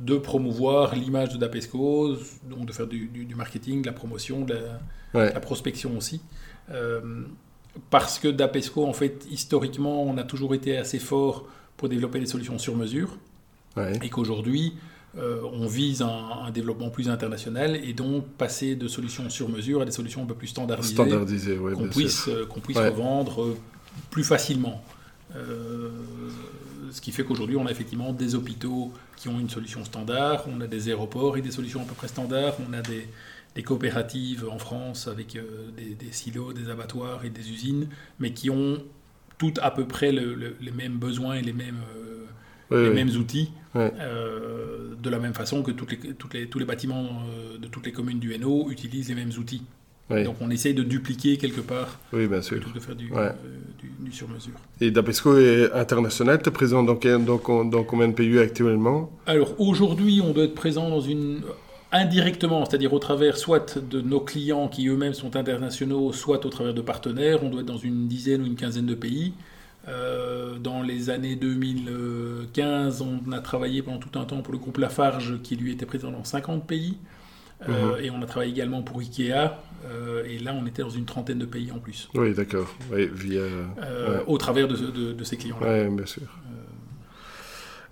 de 0.00 0.16
promouvoir 0.16 0.94
l'image 0.94 1.28
de 1.30 1.38
Dapesco, 1.38 2.16
donc 2.48 2.66
de 2.66 2.72
faire 2.72 2.86
du, 2.86 3.34
marketing, 3.36 3.82
de 3.82 3.86
la 3.86 3.92
promotion, 3.92 4.44
de 4.44 4.56
la, 5.14 5.40
prospection 5.40 5.96
aussi. 5.96 6.20
Euh, 7.80 7.86
parce 7.90 8.18
que 8.18 8.28
d'Apesco, 8.28 8.86
en 8.86 8.92
fait, 8.92 9.26
historiquement, 9.30 10.02
on 10.02 10.16
a 10.18 10.24
toujours 10.24 10.54
été 10.54 10.76
assez 10.76 10.98
fort 10.98 11.46
pour 11.76 11.88
développer 11.88 12.20
des 12.20 12.26
solutions 12.26 12.58
sur 12.58 12.76
mesure. 12.76 13.16
Et 14.02 14.08
qu'aujourd'hui, 14.10 14.74
euh, 15.18 15.40
on 15.52 15.66
vise 15.66 16.02
un, 16.02 16.50
développement 16.52 16.88
plus 16.90 17.08
international 17.08 17.76
et 17.76 17.92
donc 17.92 18.26
passer 18.26 18.76
de 18.76 18.86
solutions 18.86 19.28
sur 19.28 19.48
mesure 19.48 19.82
à 19.82 19.84
des 19.84 19.90
solutions 19.90 20.22
un 20.22 20.26
peu 20.26 20.34
plus 20.34 20.48
standardisées, 20.48 20.94
standardisées 20.94 21.56
qu'on 21.56 21.88
puisse, 21.88 22.28
euh, 22.28 22.46
qu'on 22.46 22.60
puisse 22.60 22.78
revendre 22.78 23.42
euh, 23.42 23.56
plus 24.10 24.22
facilement. 24.22 24.82
ce 25.34 27.00
qui 27.00 27.10
fait 27.10 27.24
qu'aujourd'hui, 27.24 27.56
on 27.56 27.66
a 27.66 27.70
effectivement 27.72 28.12
des 28.12 28.36
hôpitaux 28.36 28.92
qui 29.16 29.28
ont 29.28 29.40
une 29.40 29.50
solution 29.50 29.84
standard, 29.84 30.44
on 30.46 30.60
a 30.60 30.68
des 30.68 30.88
aéroports 30.88 31.36
et 31.36 31.42
des 31.42 31.50
solutions 31.50 31.80
à 31.82 31.84
peu 31.84 31.94
près 31.94 32.08
standards, 32.08 32.54
on 32.68 32.72
a 32.72 32.80
des, 32.80 33.08
des 33.54 33.62
coopératives 33.62 34.46
en 34.50 34.58
France 34.58 35.08
avec 35.08 35.36
des, 35.76 36.12
silos, 36.12 36.52
des 36.52 36.70
abattoirs 36.70 37.24
et 37.24 37.30
des 37.30 37.50
usines, 37.50 37.88
mais 38.18 38.32
qui 38.32 38.48
ont 38.50 38.78
toutes 39.38 39.58
à 39.58 39.70
peu 39.70 39.86
près 39.86 40.12
les 40.12 40.70
mêmes 40.70 40.98
besoins 40.98 41.34
et 41.34 41.42
les 41.42 41.52
mêmes 41.52 41.80
les 42.70 42.90
mêmes 42.90 43.10
outils, 43.10 43.50
euh, 43.76 44.94
de 45.00 45.10
la 45.10 45.18
même 45.18 45.34
façon 45.34 45.62
que 45.62 45.70
toutes 45.70 45.92
les, 45.92 46.14
toutes 46.14 46.34
les, 46.34 46.46
tous 46.46 46.58
les 46.58 46.64
bâtiments 46.64 47.04
euh, 47.04 47.58
de 47.58 47.66
toutes 47.66 47.86
les 47.86 47.92
communes 47.92 48.18
du 48.18 48.36
NO 48.38 48.70
utilisent 48.70 49.08
les 49.08 49.14
mêmes 49.14 49.32
outils. 49.38 49.62
Donc 50.10 50.36
on 50.40 50.50
essaye 50.50 50.74
de 50.74 50.82
dupliquer 50.82 51.36
quelque 51.36 51.60
part, 51.60 52.00
oui, 52.12 52.26
bien 52.26 52.42
sûr. 52.42 52.58
de 52.74 52.80
faire 52.80 52.96
du, 52.96 53.12
euh, 53.14 53.30
du, 54.00 54.10
sur-mesure. 54.10 54.54
Et 54.80 54.90
Dapesco 54.90 55.38
est 55.38 55.72
international, 55.72 56.42
tu 56.42 56.48
es 56.48 56.52
présent 56.52 56.82
dans, 56.82 56.96
dans, 56.96 57.64
dans, 57.64 57.84
combien 57.84 58.08
de 58.08 58.14
pays 58.14 58.36
actuellement? 58.40 59.12
Alors 59.26 59.54
aujourd'hui, 59.60 60.20
on 60.20 60.32
doit 60.32 60.44
être 60.44 60.56
présent 60.56 60.90
dans 60.90 61.00
une 61.00 61.42
indirectement, 61.92 62.64
c'est-à-dire 62.64 62.92
au 62.92 62.98
travers 62.98 63.36
soit 63.36 63.78
de 63.78 64.00
nos 64.00 64.20
clients 64.20 64.68
qui 64.68 64.88
eux-mêmes 64.88 65.14
sont 65.14 65.36
internationaux, 65.36 66.12
soit 66.12 66.44
au 66.46 66.48
travers 66.48 66.74
de 66.74 66.80
partenaires, 66.80 67.42
on 67.42 67.50
doit 67.50 67.60
être 67.60 67.66
dans 67.66 67.76
une 67.76 68.06
dizaine 68.08 68.42
ou 68.42 68.46
une 68.46 68.56
quinzaine 68.56 68.86
de 68.86 68.94
pays. 68.94 69.34
Euh, 69.88 70.58
dans 70.58 70.82
les 70.82 71.10
années 71.10 71.36
2015, 71.36 73.02
on 73.02 73.32
a 73.32 73.40
travaillé 73.40 73.82
pendant 73.82 73.98
tout 73.98 74.18
un 74.18 74.24
temps 74.24 74.42
pour 74.42 74.52
le 74.52 74.58
groupe 74.58 74.78
Lafarge, 74.78 75.40
qui 75.42 75.56
lui 75.56 75.72
était 75.72 75.86
présent 75.86 76.10
dans 76.10 76.24
50 76.24 76.66
pays. 76.66 76.98
Euh, 77.68 77.96
mhm. 77.96 78.04
Et 78.04 78.10
on 78.10 78.22
a 78.22 78.26
travaillé 78.26 78.52
également 78.52 78.82
pour 78.82 79.00
Ikea. 79.00 79.32
Euh, 79.86 80.24
et 80.24 80.38
là, 80.38 80.54
on 80.54 80.66
était 80.66 80.82
dans 80.82 80.90
une 80.90 81.06
trentaine 81.06 81.38
de 81.38 81.46
pays 81.46 81.72
en 81.72 81.78
plus. 81.78 82.08
Oui, 82.14 82.32
d'accord. 82.34 82.74
Oui, 82.92 83.08
via... 83.12 83.42
Au 84.26 84.38
travers 84.38 84.68
de, 84.68 84.76
de, 85.12 85.24
ces 85.24 85.36
clients-là. 85.36 85.84
Oui, 85.84 85.96
bien 85.96 86.06
sûr. 86.06 86.22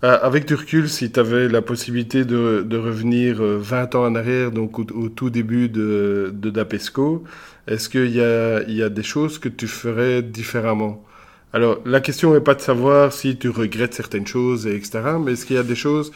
Avec 0.03 0.47
du 0.47 0.55
recul, 0.55 0.89
si 0.89 1.11
tu 1.11 1.19
avais 1.19 1.49
la 1.49 1.63
possibilité 1.63 2.25
de, 2.25 2.77
revenir 2.77 3.43
20 3.43 3.95
ans 3.95 4.05
en 4.05 4.15
arrière, 4.15 4.53
donc 4.53 4.79
au, 4.79 5.09
tout 5.09 5.31
début 5.31 5.69
de, 5.69 6.33
Dapesco, 6.35 7.25
est-ce 7.67 7.89
qu'il 7.89 8.15
y 8.15 8.21
a, 8.21 8.63
il 8.63 8.75
y 8.75 8.83
a 8.83 8.89
des 8.89 9.03
choses 9.03 9.39
que 9.39 9.49
tu 9.49 9.67
ferais 9.67 10.23
différemment? 10.23 11.05
Alors, 11.53 11.79
la 11.87 12.01
question 12.01 12.35
n'est 12.35 12.41
pas 12.41 12.55
de 12.55 12.61
savoir 12.61 13.13
si 13.13 13.37
tu 13.37 13.49
regrettes 13.49 13.95
certaines 13.95 14.27
choses, 14.27 14.67
etc., 14.67 15.01
mais 15.19 15.33
est-ce 15.33 15.47
qu'il 15.47 15.57
y 15.57 15.59
a 15.59 15.63
des 15.63 15.75
choses, 15.75 16.13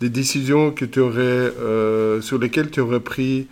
des 0.00 0.10
décisions 0.10 0.72
que 0.72 0.84
tu 0.84 0.98
aurais, 0.98 1.20
euh, 1.20 2.20
sur 2.20 2.38
lesquelles 2.38 2.70
tu 2.70 2.80
aurais 2.80 3.00
pris 3.00 3.46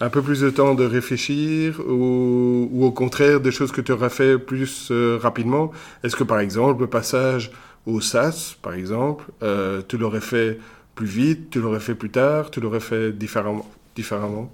un 0.00 0.08
peu 0.08 0.22
plus 0.22 0.40
de 0.40 0.48
temps 0.48 0.74
de 0.74 0.84
réfléchir 0.84 1.80
ou, 1.86 2.68
au 2.80 2.90
contraire 2.90 3.40
des 3.40 3.50
choses 3.50 3.72
que 3.72 3.82
tu 3.82 3.92
aurais 3.92 4.08
fait 4.08 4.38
plus 4.38 4.88
euh, 4.90 5.18
rapidement? 5.20 5.70
Est-ce 6.02 6.16
que 6.16 6.24
par 6.24 6.40
exemple 6.40 6.80
le 6.80 6.86
passage 6.86 7.50
au 7.86 8.00
SAS, 8.00 8.56
par 8.60 8.74
exemple, 8.74 9.30
euh, 9.42 9.82
tu 9.86 9.96
l'aurais 9.96 10.20
fait 10.20 10.58
plus 10.94 11.06
vite, 11.06 11.50
tu 11.50 11.60
l'aurais 11.60 11.80
fait 11.80 11.94
plus 11.94 12.10
tard, 12.10 12.50
tu 12.50 12.60
l'aurais 12.60 12.80
fait 12.80 13.12
différemment, 13.12 13.66
différemment? 13.94 14.52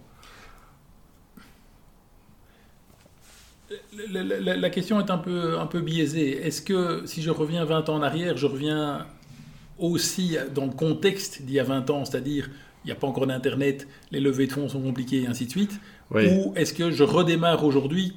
La, 4.12 4.70
question 4.70 5.00
est 5.00 5.10
un 5.10 5.18
peu, 5.18 5.58
un 5.58 5.66
peu 5.66 5.80
biaisée. 5.80 6.46
Est-ce 6.46 6.62
que 6.62 7.02
si 7.06 7.22
je 7.22 7.30
reviens 7.30 7.64
20 7.64 7.88
ans 7.88 7.96
en 7.96 8.02
arrière, 8.02 8.36
je 8.36 8.46
reviens 8.46 9.06
aussi 9.78 10.36
dans 10.54 10.66
le 10.66 10.72
contexte 10.72 11.42
d'il 11.42 11.54
y 11.54 11.60
a 11.60 11.64
20 11.64 11.90
ans, 11.90 12.04
c'est-à-dire 12.04 12.48
il 12.84 12.88
n'y 12.88 12.92
a 12.92 12.94
pas 12.94 13.08
encore 13.08 13.26
d'Internet, 13.26 13.88
les 14.12 14.20
levées 14.20 14.46
de 14.46 14.52
fonds 14.52 14.68
sont 14.68 14.80
compliquées 14.80 15.22
et 15.22 15.26
ainsi 15.26 15.46
de 15.46 15.50
suite 15.50 15.80
Ou 16.12 16.52
est-ce 16.54 16.72
que 16.72 16.92
je 16.92 17.02
redémarre 17.02 17.64
aujourd'hui 17.64 18.16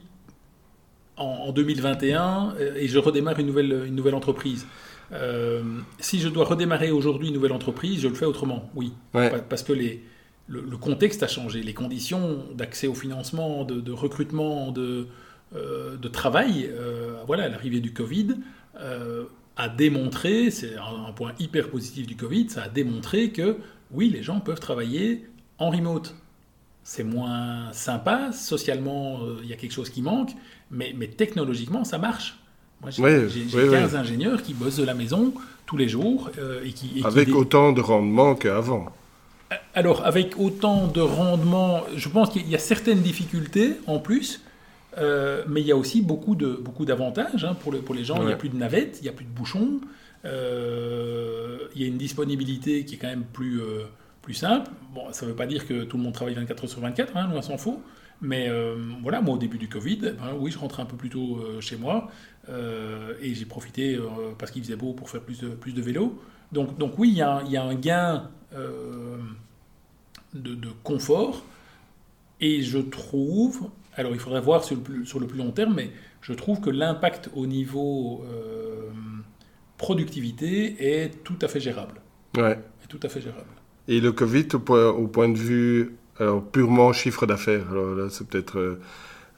en, 1.18 1.52
2021 1.52 2.54
euh, 2.60 2.76
et 2.76 2.88
je 2.88 3.00
redémarre 3.00 3.40
une 3.40 3.48
nouvelle, 3.48 3.86
une 3.88 3.96
nouvelle 3.96 4.14
entreprise? 4.14 4.68
Euh, 5.12 5.62
Si 6.00 6.20
je 6.20 6.28
dois 6.28 6.46
redémarrer 6.46 6.92
aujourd'hui 6.92 7.30
une 7.30 7.34
nouvelle 7.34 7.54
entreprise, 7.54 8.02
je 8.02 8.08
le 8.08 8.16
fais 8.16 8.26
autrement, 8.26 8.70
oui. 8.76 8.94
Parce 9.12 9.64
que 9.64 9.74
les, 9.74 10.04
le, 10.48 10.78
contexte 10.78 11.24
a 11.24 11.28
changé, 11.28 11.62
les 11.62 11.74
conditions 11.74 12.46
d'accès 12.56 12.88
au 12.88 12.96
financement, 12.96 13.64
de 13.66 13.92
recrutement, 13.92 14.72
de, 14.72 15.08
euh, 15.56 15.98
de 15.98 16.08
travail, 16.08 16.70
euh, 16.72 17.22
voilà, 17.28 17.50
l'arrivée 17.50 17.82
du 17.82 17.94
Covid 17.94 18.36
a 19.58 19.68
démontré, 19.68 20.52
c'est 20.52 20.76
un, 20.78 21.12
point 21.12 21.34
hyper 21.38 21.70
positif 21.70 22.08
du 22.08 22.16
Covid, 22.16 22.50
ça 22.50 22.64
a 22.64 22.70
démontré 22.70 23.32
que 23.32 23.58
oui, 23.92 24.10
les 24.10 24.24
gens 24.24 24.40
peuvent 24.40 24.62
travailler 24.62 25.26
en 25.58 25.70
remote. 25.70 26.16
C'est 26.84 27.04
moins 27.04 27.74
sympa, 27.74 28.32
socialement, 28.32 29.20
il 29.44 29.50
y 29.50 29.54
a 29.54 29.58
quelque 29.58 29.74
chose 29.74 29.90
qui 29.90 30.02
manque, 30.02 30.32
mais, 30.72 30.94
mais 30.96 31.08
technologiquement, 31.08 31.84
ça 31.84 31.98
marche. 31.98 32.39
Moi, 32.82 32.92
j'ai 32.92 33.46
15 33.46 33.96
ingénieurs 33.96 34.42
qui 34.42 34.54
bossent 34.54 34.78
de 34.78 34.86
la 34.86 34.94
maison 34.94 35.34
tous 35.66 35.78
les 35.78 35.88
jours. 35.88 36.30
et 36.64 36.72
qui, 36.72 37.02
Avec 37.04 37.30
autant 37.30 37.72
de 37.72 37.82
rendement 37.82 38.36
qu'avant. 38.36 38.88
Alors, 39.74 40.06
avec 40.06 40.40
autant 40.40 40.88
de 40.88 41.02
rendement, 41.02 41.84
je 41.96 42.10
pense 42.10 42.30
qu'il 42.30 42.48
y 42.48 42.56
a 42.56 42.60
certaines 42.60 43.02
difficultés 43.02 43.78
en 43.88 44.00
plus, 44.00 44.42
euh, 44.98 45.44
mais 45.48 45.62
il 45.62 45.68
y 45.68 45.72
a 45.72 45.76
aussi 45.76 46.02
beaucoup, 46.02 46.36
de, 46.36 46.48
beaucoup 46.48 46.86
d'avantages 46.86 47.46
hein, 47.46 47.56
pour, 47.60 47.72
le, 47.72 47.80
pour 47.80 47.96
les 47.96 48.04
gens. 48.04 48.18
Il 48.22 48.28
n'y 48.28 48.34
a 48.34 48.36
plus 48.36 48.50
de 48.50 48.58
navettes, 48.58 49.00
il 49.02 49.04
n'y 49.04 49.10
a 49.10 49.14
plus 49.14 49.26
de 49.26 49.32
bouchons. 49.32 49.80
Euh, 50.26 51.60
il 51.76 51.82
y 51.82 51.86
a 51.86 51.88
une 51.88 51.98
disponibilité 51.98 52.86
qui 52.86 52.96
est 52.96 52.98
quand 52.98 53.08
même 53.08 53.24
plus, 53.24 53.62
euh, 53.62 53.86
plus 54.22 54.34
simple. 54.34 54.70
Bon, 54.94 55.12
ça 55.12 55.26
ne 55.26 55.32
veut 55.32 55.36
pas 55.36 55.46
dire 55.46 55.68
que 55.68 55.84
tout 55.84 55.98
le 55.98 56.04
monde 56.04 56.14
travaille 56.14 56.36
24 56.36 56.64
heures 56.64 56.70
sur 56.70 56.82
24, 56.82 57.18
hein, 57.18 57.28
loin 57.32 57.42
s'en 57.42 57.58
faut. 57.58 57.82
Mais 58.22 58.52
voilà, 59.02 59.22
moi 59.22 59.36
au 59.36 59.38
début 59.38 59.58
du 59.58 59.70
Covid, 59.70 59.96
ben 59.96 60.34
oui, 60.38 60.52
je 60.52 60.60
rentrais 60.60 60.84
un 60.84 60.86
peu 60.86 60.98
plus 60.98 61.08
tôt 61.08 61.42
chez 61.62 61.78
moi 61.78 62.10
et 63.22 63.34
j'ai 63.34 63.46
profité 63.46 64.00
parce 64.38 64.52
qu'il 64.52 64.64
faisait 64.64 64.76
beau 64.76 64.94
pour 64.94 65.10
faire 65.10 65.22
plus 65.22 65.40
de, 65.42 65.50
plus 65.50 65.74
de 65.74 65.82
vélo. 65.82 66.20
Donc, 66.52 66.78
donc 66.78 66.98
oui, 66.98 67.10
il 67.10 67.18
y, 67.18 67.22
a, 67.22 67.44
il 67.46 67.52
y 67.52 67.58
a 67.58 67.64
un 67.64 67.76
gain 67.76 68.30
de, 70.34 70.56
de 70.56 70.70
confort 70.84 71.44
et 72.42 72.62
je 72.64 72.80
trouve 72.80 73.70
alors 74.00 74.14
il 74.14 74.20
faudrait 74.20 74.42
voir 74.42 74.64
sur 74.64 74.76
le, 74.76 74.82
plus, 74.82 75.06
sur 75.06 75.20
le 75.20 75.28
plus 75.28 75.38
long 75.38 75.52
terme, 75.52 75.74
mais 75.76 75.92
je 76.22 76.34
trouve 76.34 76.62
que 76.62 76.70
l'impact 76.70 77.30
au 77.36 77.46
niveau 77.46 78.24
euh, 78.32 78.90
productivité 79.78 81.02
est 81.02 81.24
tout 81.24 81.38
à 81.42 81.48
fait 81.48 81.60
gérable. 81.60 81.96
Ouais. 82.38 82.60
Est 82.84 82.88
tout 82.88 83.00
à 83.04 83.10
fait 83.10 83.22
gérable. 83.22 83.50
Et 83.88 84.00
le 84.00 84.12
Covid, 84.12 84.48
au 84.54 85.08
point, 85.08 85.30
de 85.30 85.38
vue 85.38 85.96
alors, 86.18 86.44
purement 86.44 86.94
chiffre 86.94 87.26
d'affaires, 87.26 87.70
alors 87.72 87.96
là 87.96 88.10
c'est 88.10 88.28
peut-être... 88.28 88.58
Euh, 88.58 88.82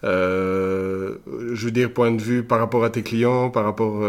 euh, 0.03 1.17
je 1.53 1.65
veux 1.65 1.71
dire, 1.71 1.93
point 1.93 2.11
de 2.11 2.21
vue 2.21 2.43
par 2.43 2.59
rapport 2.59 2.83
à 2.83 2.89
tes 2.89 3.03
clients, 3.03 3.49
par 3.49 3.63
rapport... 3.63 4.03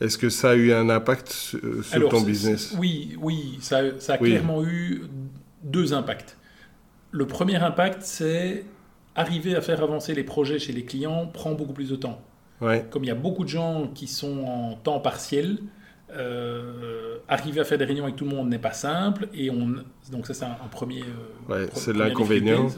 Est-ce 0.00 0.16
que 0.16 0.30
ça 0.30 0.52
a 0.52 0.54
eu 0.54 0.72
un 0.72 0.88
impact 0.88 1.28
sur 1.30 2.08
ton 2.08 2.22
business? 2.22 2.74
Oui, 2.78 3.18
oui, 3.20 3.58
ça, 3.60 3.80
a 4.08 4.16
clairement 4.16 4.64
eu 4.64 5.02
deux 5.62 5.92
impacts. 5.92 6.38
Le 7.10 7.26
premier 7.26 7.56
impact, 7.56 8.02
c'est 8.02 8.64
arriver 9.14 9.54
à 9.54 9.60
faire 9.60 9.82
avancer 9.82 10.14
les 10.14 10.24
projets 10.24 10.58
chez 10.58 10.72
les 10.72 10.84
clients 10.84 11.26
prend 11.26 11.52
beaucoup 11.52 11.72
plus 11.74 11.90
de 11.90 11.96
temps. 11.96 12.20
Comme 12.90 13.04
il 13.04 13.08
y 13.08 13.10
a 13.10 13.14
beaucoup 13.14 13.44
de 13.44 13.48
gens 13.48 13.90
qui 13.94 14.06
sont 14.06 14.44
en 14.44 14.74
temps 14.74 15.00
partiel, 15.00 15.58
euh, 16.12 17.16
arriver 17.28 17.60
à 17.60 17.64
faire 17.64 17.78
des 17.78 17.84
réunions 17.84 18.04
avec 18.04 18.16
tout 18.16 18.24
le 18.24 18.30
monde 18.30 18.48
n'est 18.48 18.58
pas 18.58 18.72
simple. 18.72 19.28
Et 19.32 19.50
on, 19.50 19.76
donc 20.10 20.26
ça, 20.26 20.34
c'est 20.34 20.44
un, 20.44 20.68
premier... 20.70 21.02
Euh, 21.50 21.66
c'est 21.72 21.94
l'inconvénient. 21.94 22.68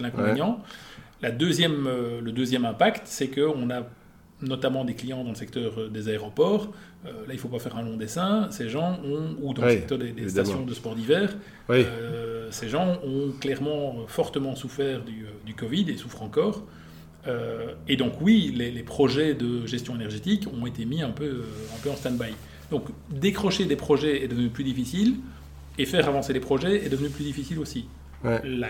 La 1.22 1.30
deuxième, 1.30 1.86
euh, 1.86 2.20
le 2.20 2.32
deuxième 2.32 2.64
impact, 2.64 3.02
c'est 3.06 3.28
qu'on 3.28 3.70
a 3.70 3.86
notamment 4.40 4.84
des 4.84 4.94
clients 4.94 5.22
dans 5.22 5.30
le 5.30 5.36
secteur 5.36 5.88
des 5.88 6.08
aéroports. 6.08 6.72
là, 7.04 7.10
il 7.28 7.34
ne 7.34 7.38
faut 7.38 7.48
pas 7.48 7.60
faire 7.60 7.76
un 7.76 7.82
long 7.82 7.96
dessin. 7.96 8.48
Ces 8.50 8.68
gens 8.68 8.98
ont, 9.04 9.36
ou 9.40 9.54
dans 9.54 9.62
le 9.62 9.70
secteur 9.70 9.98
des, 9.98 10.28
stations 10.28 10.66
de 10.66 10.74
sport 10.74 10.96
d'hiver, 10.96 11.36
ces 12.50 12.68
gens 12.68 12.98
ont 13.04 13.30
clairement 13.40 14.04
fortement 14.08 14.56
souffert 14.56 15.04
du, 15.04 15.26
du 15.46 15.54
Covid 15.54 15.88
et 15.88 15.96
souffrent 15.96 16.22
encore. 16.22 16.64
Euh, 17.26 17.74
et 17.86 17.96
donc 17.96 18.14
oui, 18.20 18.52
les, 18.54 18.82
projets 18.82 19.34
de 19.34 19.66
gestion 19.66 19.94
énergétique 19.94 20.46
ont 20.52 20.66
été 20.66 20.84
mis 20.84 21.02
un 21.02 21.10
peu, 21.10 21.44
un 21.74 21.82
peu 21.82 21.90
en 21.90 21.96
stand-by. 21.96 22.34
Donc 22.70 22.88
décrocher 23.10 23.66
des 23.66 23.76
projets 23.76 24.24
est 24.24 24.28
devenu 24.28 24.48
plus 24.48 24.64
difficile 24.64 25.16
et 25.78 25.86
faire 25.86 26.08
avancer 26.08 26.32
les 26.32 26.40
projets 26.40 26.84
est 26.84 26.88
devenu 26.88 27.10
plus 27.10 27.24
difficile 27.24 27.58
aussi. 27.58 27.86
La, 28.24 28.68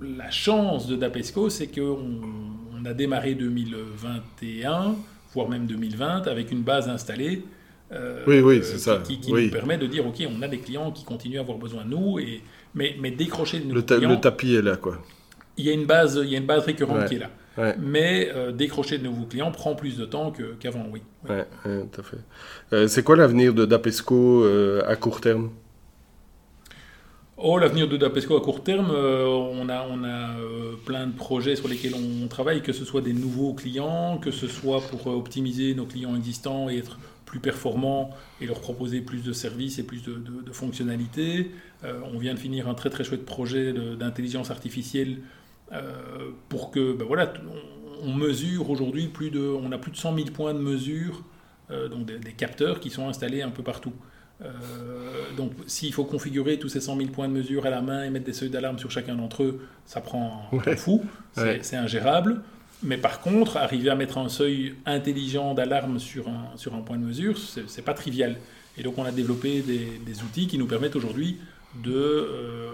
la, 0.00 0.30
chance 0.30 0.86
de 0.86 0.96
Dapesco, 0.96 1.50
c'est 1.50 1.68
qu'on 1.68 2.20
on 2.74 2.84
a 2.84 2.94
démarré 2.94 3.34
2021, 3.34 4.96
voire 5.32 5.48
même 5.48 5.66
2020, 5.66 6.26
avec 6.26 6.50
une 6.50 6.62
base 6.62 6.88
installée. 6.88 7.44
Euh, 7.92 8.24
oui, 8.26 8.40
oui, 8.40 8.60
c'est 8.62 8.78
ça. 8.78 9.00
Qui, 9.04 9.20
qui 9.20 9.32
nous 9.32 9.50
permet 9.50 9.78
de 9.78 9.86
dire, 9.86 10.06
OK, 10.06 10.22
on 10.28 10.42
a 10.42 10.48
des 10.48 10.58
clients 10.58 10.90
qui 10.90 11.04
continuent 11.04 11.38
à 11.38 11.40
avoir 11.40 11.58
besoin 11.58 11.84
de 11.84 11.90
nous, 11.90 12.18
et, 12.18 12.42
mais, 12.74 12.96
mais 13.00 13.10
décrocher 13.10 13.60
de 13.60 13.72
le, 13.72 13.80
le 13.80 14.20
tapis 14.20 14.54
est 14.54 14.62
là, 14.62 14.76
quoi 14.76 14.98
il 15.58 15.64
y 15.64 15.70
a 15.70 15.72
une 15.72 15.86
base, 15.86 16.20
il 16.22 16.28
y 16.28 16.34
a 16.34 16.38
une 16.38 16.44
base 16.44 16.64
récurrente 16.64 17.06
qui 17.06 17.14
est 17.14 17.18
là. 17.18 17.74
Mais 17.78 18.30
décrocher 18.52 18.98
de 18.98 19.04
nouveaux 19.04 19.24
clients 19.24 19.50
prend 19.50 19.74
plus 19.74 19.96
de 19.96 20.04
temps 20.04 20.30
qu'avant, 20.60 20.86
oui. 20.92 21.00
Oui, 21.28 21.36
tout 21.64 22.00
à 22.00 22.04
fait. 22.04 22.88
c'est 22.88 23.02
quoi 23.02 23.16
l'avenir 23.16 23.54
de 23.54 23.64
Dapesco 23.64 24.44
à 24.86 24.96
court 24.96 25.22
terme? 25.22 25.50
Oh, 27.38 27.58
l'avenir 27.58 27.86
de 27.86 27.98
Dapesco 27.98 28.34
à 28.34 28.40
court 28.40 28.64
terme, 28.64 28.90
euh, 28.90 29.26
on 29.26 29.68
a, 29.68 29.86
on 29.90 30.04
a 30.04 30.38
euh, 30.38 30.74
plein 30.86 31.06
de 31.06 31.12
projets 31.12 31.54
sur 31.54 31.68
lesquels 31.68 31.92
on 31.94 32.28
travaille, 32.28 32.62
que 32.62 32.72
ce 32.72 32.86
soit 32.86 33.02
des 33.02 33.12
nouveaux 33.12 33.52
clients, 33.52 34.16
que 34.16 34.30
ce 34.30 34.46
soit 34.46 34.80
pour 34.80 35.08
euh, 35.08 35.16
optimiser 35.16 35.74
nos 35.74 35.84
clients 35.84 36.16
existants 36.16 36.70
et 36.70 36.78
être 36.78 36.98
plus 37.26 37.38
performants 37.38 38.08
et 38.40 38.46
leur 38.46 38.58
proposer 38.60 39.02
plus 39.02 39.22
de 39.22 39.34
services 39.34 39.78
et 39.78 39.82
plus 39.82 40.02
de, 40.02 40.52
fonctionnalités. 40.52 41.50
on 41.82 42.18
vient 42.18 42.32
de 42.34 42.38
finir 42.38 42.68
un 42.68 42.74
très 42.74 42.88
très 42.88 43.02
chouette 43.02 43.26
projet 43.26 43.72
d'intelligence 43.72 44.52
artificielle 44.52 45.18
pour 46.48 46.70
que, 46.70 46.92
ben 46.92 47.04
voilà, 47.04 47.34
on, 48.04 48.14
mesure 48.14 48.70
aujourd'hui 48.70 49.08
plus 49.08 49.30
de, 49.30 49.40
on 49.40 49.72
a 49.72 49.78
plus 49.78 49.90
de 49.90 49.96
100 49.96 50.14
000 50.14 50.28
points 50.28 50.54
de 50.54 50.60
mesure, 50.60 51.24
donc 51.90 52.06
des 52.06 52.32
capteurs 52.32 52.78
qui 52.78 52.90
sont 52.90 53.08
installés 53.08 53.42
un 53.42 53.50
peu 53.50 53.64
partout. 53.64 53.92
Euh, 54.44 54.48
donc, 55.36 55.52
s'il 55.66 55.92
faut 55.92 56.04
configurer 56.04 56.58
tous 56.58 56.68
ces 56.68 56.80
100 56.80 56.96
000 56.96 57.08
points 57.10 57.28
de 57.28 57.32
mesure 57.32 57.66
à 57.66 57.70
la 57.70 57.80
main 57.80 58.04
et 58.04 58.10
mettre 58.10 58.26
des 58.26 58.32
seuils 58.32 58.50
d'alarme 58.50 58.78
sur 58.78 58.90
chacun 58.90 59.14
d'entre 59.14 59.42
eux, 59.42 59.60
ça 59.86 60.00
prend 60.00 60.48
un 60.52 60.58
temps 60.58 60.76
fou, 60.76 61.04
c'est 61.34 61.76
ingérable. 61.76 62.42
Mais 62.82 62.98
par 62.98 63.20
contre, 63.20 63.56
arriver 63.56 63.88
à 63.88 63.94
mettre 63.94 64.18
un 64.18 64.28
seuil 64.28 64.74
intelligent 64.84 65.54
d'alarme 65.54 65.98
sur 65.98 66.28
un, 66.28 66.50
sur 66.56 66.74
un 66.74 66.80
point 66.80 66.98
de 66.98 67.04
mesure, 67.04 67.38
c'est 67.38 67.82
pas 67.82 67.94
trivial. 67.94 68.36
Et 68.78 68.82
donc, 68.82 68.98
on 68.98 69.04
a 69.04 69.12
développé 69.12 69.62
des, 69.62 70.22
outils 70.22 70.46
qui 70.46 70.58
nous 70.58 70.66
permettent 70.66 70.96
aujourd'hui 70.96 71.38
euh, 71.86 72.70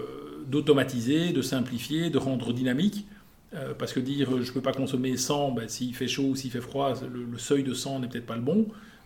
d'automatiser, 0.47 1.31
de, 1.31 1.41
simplifier, 1.41 2.09
de 2.09 2.17
rendre 2.17 2.51
dynamique. 2.51 3.07
Euh, 3.55 3.73
parce 3.77 3.93
que 3.93 3.99
dire 3.99 4.31
je 4.41 4.49
ne 4.49 4.53
peux 4.53 4.61
pas 4.61 4.73
consommer 4.73 5.15
100, 5.15 5.51
ben, 5.51 5.69
s'il 5.69 5.93
fait 5.93 6.07
chaud 6.07 6.29
ou 6.29 6.35
s'il 6.35 6.49
fait 6.49 6.59
froid, 6.59 6.95
le, 7.03 7.23
le 7.23 7.37
seuil 7.37 7.61
de 7.61 7.75
100 7.75 7.99
n'est 7.99 8.07
peut-être 8.07 8.25
pas 8.25 8.35
le 8.35 8.41
bon. 8.41 8.65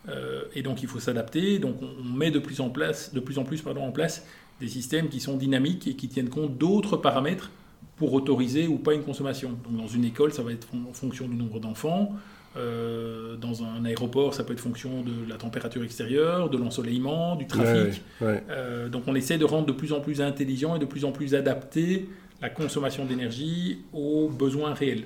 Euh, 0.09 0.43
et 0.55 0.61
donc 0.61 0.81
il 0.81 0.87
faut 0.87 0.99
s'adapter. 0.99 1.59
Donc 1.59 1.77
on, 1.81 2.03
met 2.03 2.31
de 2.31 2.39
plus 2.39 2.59
en, 2.59 2.69
place, 2.69 3.13
de 3.13 3.19
plus, 3.19 3.37
en 3.37 3.43
plus 3.43 3.61
pardon, 3.61 3.83
en 3.83 3.91
place 3.91 4.25
des 4.59 4.67
systèmes 4.67 5.09
qui 5.09 5.19
sont 5.19 5.37
dynamiques 5.37 5.87
et 5.87 5.95
qui 5.95 6.07
tiennent 6.07 6.29
compte 6.29 6.57
d'autres 6.57 6.97
paramètres 6.97 7.51
pour 7.95 8.13
autoriser 8.13 8.67
ou 8.67 8.77
pas 8.77 8.93
une 8.93 9.03
consommation. 9.03 9.51
Donc 9.63 9.77
dans 9.77 9.87
une 9.87 10.05
école, 10.05 10.33
ça 10.33 10.43
va 10.43 10.51
être 10.51 10.67
en 10.73 10.93
fonction 10.93 11.27
du 11.27 11.35
nombre 11.35 11.59
d'enfants. 11.59 12.13
Euh, 12.55 13.35
dans 13.35 13.63
un 13.63 13.85
aéroport, 13.85 14.33
ça 14.33 14.43
peut 14.43 14.53
être 14.53 14.59
fonction 14.59 15.03
de 15.03 15.29
la 15.29 15.35
température 15.35 15.83
extérieure, 15.83 16.49
de 16.49 16.57
l'ensoleillement, 16.57 17.35
du 17.35 17.45
trafic. 17.45 18.01
Euh, 18.21 18.89
donc 18.89 19.03
on 19.07 19.13
essaie 19.13 19.37
de 19.37 19.45
rendre 19.45 19.67
de 19.67 19.71
plus 19.73 19.93
en 19.93 19.99
plus 19.99 20.21
intelligent 20.21 20.75
et 20.75 20.79
de 20.79 20.85
plus 20.85 21.05
en 21.05 21.11
plus 21.11 21.35
adapté 21.35 22.09
la 22.41 22.49
consommation 22.49 23.05
d'énergie 23.05 23.79
aux 23.93 24.29
besoins 24.29 24.73
réels. 24.73 25.05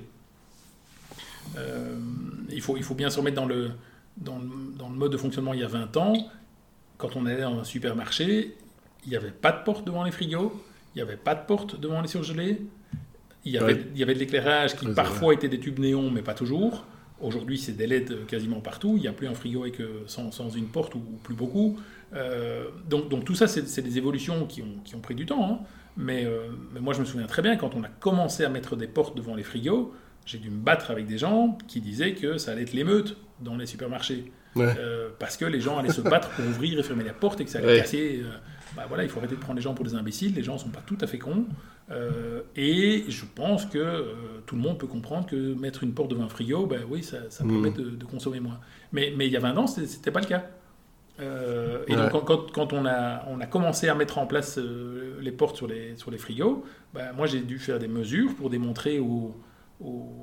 il, 2.52 2.62
faut, 2.62 2.78
il 2.78 2.84
faut 2.84 2.96
bien 2.96 3.10
se 3.10 3.18
remettre 3.18 3.36
dans 3.36 3.46
le, 3.46 3.72
dans 4.18 4.40
le, 4.40 4.96
mode 4.96 5.12
de 5.12 5.18
fonctionnement 5.18 5.54
il 5.54 5.60
y 5.60 5.64
a 5.64 5.68
20 5.68 5.98
ans, 5.98 6.14
quand 6.98 7.16
on 7.16 7.26
allait 7.26 7.42
dans 7.42 7.60
un 7.60 7.64
supermarché, 7.64 8.56
il 9.04 9.10
n'y 9.10 9.16
avait 9.16 9.32
pas 9.32 9.52
de 9.52 9.64
porte 9.64 9.86
devant 9.86 10.04
les 10.04 10.12
frigos, 10.12 10.52
il 10.94 11.00
n'y 11.00 11.02
avait 11.02 11.18
pas 11.18 11.36
de 11.36 11.46
porte 11.46 11.80
devant 11.80 12.02
les 12.02 12.08
surgelés, 12.08 12.62
il 13.46 13.52
y 13.52 13.58
avait, 13.58 13.86
il 13.94 14.00
y 14.00 14.04
avait 14.04 14.14
de 14.14 14.20
l'éclairage 14.20 14.76
qui 14.76 14.86
parfois 14.88 15.34
était 15.34 15.50
des 15.50 15.60
tubes 15.60 15.80
néons, 15.80 16.12
mais 16.12 16.22
pas 16.22 16.36
toujours. 16.36 16.86
Aujourd'hui, 17.20 17.58
c'est 17.58 17.74
des 17.74 17.88
LED 17.88 18.26
quasiment 18.28 18.62
partout. 18.62 18.94
Il 18.98 19.02
n'y 19.02 19.08
a 19.08 19.14
plus 19.14 19.28
un 19.28 19.34
frigo 19.34 19.64
avec, 19.64 19.78
sans, 20.06 20.32
sans 20.32 20.50
une 20.50 20.68
porte 20.68 20.94
ou, 20.96 21.00
plus 21.24 21.34
beaucoup. 21.34 21.80
Euh, 22.14 22.66
donc, 22.90 23.10
donc, 23.10 23.26
tout 23.26 23.36
ça, 23.36 23.48
c'est 23.48 23.82
des 23.82 23.98
évolutions 23.98 24.46
qui 24.46 24.62
ont, 24.62 24.78
qui 24.84 24.96
ont, 24.96 25.00
pris 25.00 25.16
du 25.16 25.26
temps. 25.26 25.52
Hein. 25.52 25.60
Mais, 25.98 26.26
euh, 26.26 26.48
mais, 26.74 26.80
moi, 26.80 26.94
je 26.94 27.00
me 27.00 27.06
souviens 27.06 27.28
très 27.28 27.42
bien, 27.42 27.56
quand 27.58 27.76
on 27.76 27.84
a 27.84 27.88
commencé 27.88 28.44
à 28.44 28.50
mettre 28.50 28.76
des 28.76 28.88
portes 28.88 29.16
devant 29.16 29.36
les 29.36 29.44
frigos, 29.44 29.94
j'ai 30.26 30.38
dû 30.38 30.50
me 30.50 30.60
battre 30.60 30.92
avec 30.92 31.08
des 31.08 31.18
gens 31.18 31.58
qui 31.68 31.82
disaient 31.82 32.14
que 32.14 32.38
ça 32.38 32.52
allait 32.52 32.64
être 32.64 32.74
l'émeute 32.74 33.18
dans 33.40 33.56
les 33.56 33.66
supermarchés. 33.66 34.32
Euh, 34.58 35.10
parce 35.18 35.38
que 35.38 35.46
les 35.46 35.62
gens 35.62 35.78
allaient 35.78 35.94
se 35.94 36.02
battre 36.02 36.30
pour 36.32 36.46
ouvrir 36.46 36.78
et 36.78 36.84
fermer 36.84 37.04
la 37.04 37.14
porte 37.14 37.40
et 37.40 37.46
que 37.46 37.52
ça 37.52 37.60
allait 37.60 37.80
casser. 37.80 38.22
Euh, 38.24 38.30
bah 38.76 38.84
voilà, 38.88 39.04
il 39.04 39.10
faut 39.10 39.20
arrêter 39.20 39.36
de 39.36 39.40
prendre 39.40 39.58
les 39.58 39.62
gens 39.62 39.74
pour 39.74 39.86
des 39.86 39.96
imbéciles. 39.96 40.34
Les 40.36 40.44
gens 40.44 40.54
ne 40.54 40.60
sont 40.60 40.70
pas 40.70 40.84
tout 40.86 40.98
à 41.02 41.08
fait 41.08 41.18
cons. 41.18 41.46
Euh, 41.90 42.42
et 42.56 43.06
je 43.08 43.26
pense 43.26 43.66
que 43.66 44.06
tout 44.46 44.56
le 44.56 44.62
monde 44.62 44.78
peut 44.78 44.88
comprendre 44.88 45.28
que 45.28 45.54
mettre 45.56 45.84
une 45.84 45.94
porte 45.94 46.12
devant 46.12 46.24
un 46.24 46.30
frigo, 46.30 46.66
ben 46.66 46.82
oui, 46.90 47.04
ça, 47.04 47.18
ça 47.30 47.44
permet 47.44 47.72
de, 47.72 47.90
de, 47.92 48.06
consommer 48.06 48.40
moins. 48.40 48.60
Mais, 48.94 49.14
mais 49.16 49.28
il 49.28 49.34
y 49.34 49.38
a 49.38 49.42
20 49.42 49.58
ans, 49.58 49.68
ce 49.68 49.82
n'était 49.82 50.12
pas 50.12 50.22
le 50.22 50.26
cas. 50.26 50.46
et 51.20 51.96
donc, 51.96 52.26
quand, 52.26 52.52
quand, 52.52 52.74
on, 52.74 52.86
a, 52.86 53.26
on 53.30 53.40
a 53.42 53.46
commencé 53.46 53.90
à 53.90 53.96
mettre 53.96 54.18
en 54.18 54.28
place 54.28 54.58
les 55.20 55.32
portes 55.32 55.58
sur 55.58 55.68
les, 55.68 55.96
sur 55.98 56.12
les 56.12 56.18
frigos, 56.18 56.66
ben 56.94 57.12
moi 57.14 57.28
j'ai 57.28 57.42
dû 57.42 57.60
faire 57.60 57.80
des 57.80 57.88
mesures 57.88 58.36
pour 58.36 58.50
démontrer 58.50 59.00
aux 59.00 59.36
aux, 59.84 60.22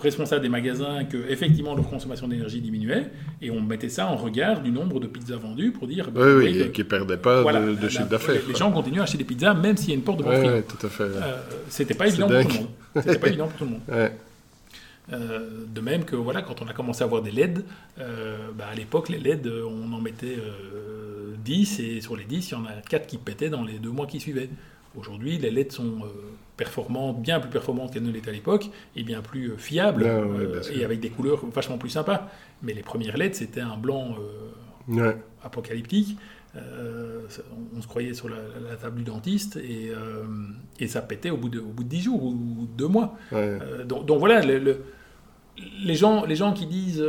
responsables 0.00 0.42
des 0.42 0.48
magasins 0.48 1.04
que 1.04 1.16
effectivement 1.28 1.74
leur 1.74 1.88
consommation 1.88 2.28
d'énergie 2.28 2.60
diminuait 2.60 3.06
et 3.42 3.50
on 3.50 3.60
mettait 3.60 3.88
ça 3.88 4.06
en 4.06 4.16
regard 4.16 4.62
du 4.62 4.70
nombre 4.70 5.00
de 5.00 5.06
pizzas 5.06 5.36
vendues 5.36 5.72
pour 5.72 5.86
dire 5.86 6.10
oui, 6.14 6.22
oui, 6.22 6.62
oui 6.62 6.72
qu'ils 6.72 6.86
perdaient 6.86 7.16
pas 7.16 7.42
de, 7.42 7.88
chiffre 7.88 8.08
d'affaires. 8.08 8.40
Les, 8.46 8.54
gens 8.54 8.70
continuent 8.72 9.00
à 9.00 9.02
acheter 9.02 9.18
des 9.18 9.24
pizzas 9.24 9.54
même 9.54 9.76
s'il 9.76 9.90
y 9.90 9.92
a 9.92 9.96
une 9.96 10.02
porte 10.02 10.18
devant 10.18 10.30
le 10.30 10.38
frigo. 10.38 10.62
tout 10.62 10.86
à 10.86 10.90
fait. 10.90 11.02
Euh, 11.02 11.38
c'était 11.68 11.94
pas 11.94 12.06
évident 12.06 12.28
pour 12.28 12.42
tout 12.42 12.48
le 12.48 12.54
monde. 12.54 12.68
C'était 12.96 13.18
pas 13.18 13.28
évident 13.28 13.48
pour 13.48 13.58
tout 13.58 13.64
le 13.64 13.70
monde. 13.70 13.82
Euh, 15.10 15.64
de 15.66 15.80
même 15.80 16.04
que 16.04 16.16
voilà, 16.16 16.42
quand 16.42 16.60
on 16.60 16.66
a 16.66 16.74
commencé 16.74 17.00
à 17.00 17.06
avoir 17.06 17.22
des 17.22 17.30
LED, 17.30 17.64
euh, 17.98 18.48
bah, 18.54 18.66
à 18.70 18.74
l'époque, 18.74 19.08
les 19.08 19.18
LED, 19.18 19.50
on 19.66 19.90
en 19.90 20.00
mettait 20.02 20.36
10 21.42 21.80
et 21.80 22.00
sur 22.02 22.14
les 22.14 22.24
10, 22.24 22.50
il 22.50 22.52
y 22.52 22.54
en 22.54 22.66
a 22.66 22.72
4 22.86 23.06
qui 23.06 23.16
pétaient 23.16 23.48
dans 23.48 23.64
les 23.64 23.78
deux 23.78 23.88
mois 23.88 24.06
qui 24.06 24.20
suivaient. 24.20 24.50
Aujourd'hui, 24.96 25.38
les 25.38 25.50
LED 25.50 25.72
sont 25.72 26.02
euh, 26.02 26.08
performantes, 26.56 27.20
bien 27.20 27.40
plus 27.40 27.50
performantes 27.50 27.92
qu'elles 27.92 28.02
ne 28.02 28.10
l'étaient 28.10 28.30
à 28.30 28.32
l'époque, 28.32 28.70
et 28.96 29.02
bien 29.02 29.20
plus 29.20 29.50
euh, 29.50 29.56
fiables, 29.56 30.04
euh, 30.04 30.62
et 30.74 30.84
avec 30.84 31.00
des 31.00 31.10
couleurs 31.10 31.44
vachement 31.46 31.78
plus 31.78 31.90
sympas. 31.90 32.28
Mais 32.62 32.72
les 32.72 32.82
premières 32.82 33.16
LED, 33.16 33.34
c'était 33.34 33.60
un 33.60 33.76
blanc 33.76 34.16
apocalyptique. 35.42 36.16
on, 36.54 37.80
se 37.80 37.86
croyait 37.86 38.14
sur 38.14 38.28
la, 38.28 38.76
table 38.80 38.98
du 38.98 39.04
dentiste, 39.04 39.56
et, 39.56 39.92
et, 40.80 40.88
ça 40.88 41.02
pétait 41.02 41.30
au 41.30 41.36
bout, 41.36 41.50
de, 41.50 41.60
au 41.60 41.66
bout 41.66 41.84
de 41.84 41.88
10 41.88 42.00
jours 42.00 42.24
ou 42.24 42.66
deux 42.76 42.88
mois. 42.88 43.16
Donc, 43.84 44.18
voilà, 44.18 44.40
les, 44.40 45.94
gens, 45.94 46.24
les 46.24 46.36
gens 46.36 46.52
qui 46.52 46.66
disent 46.66 47.04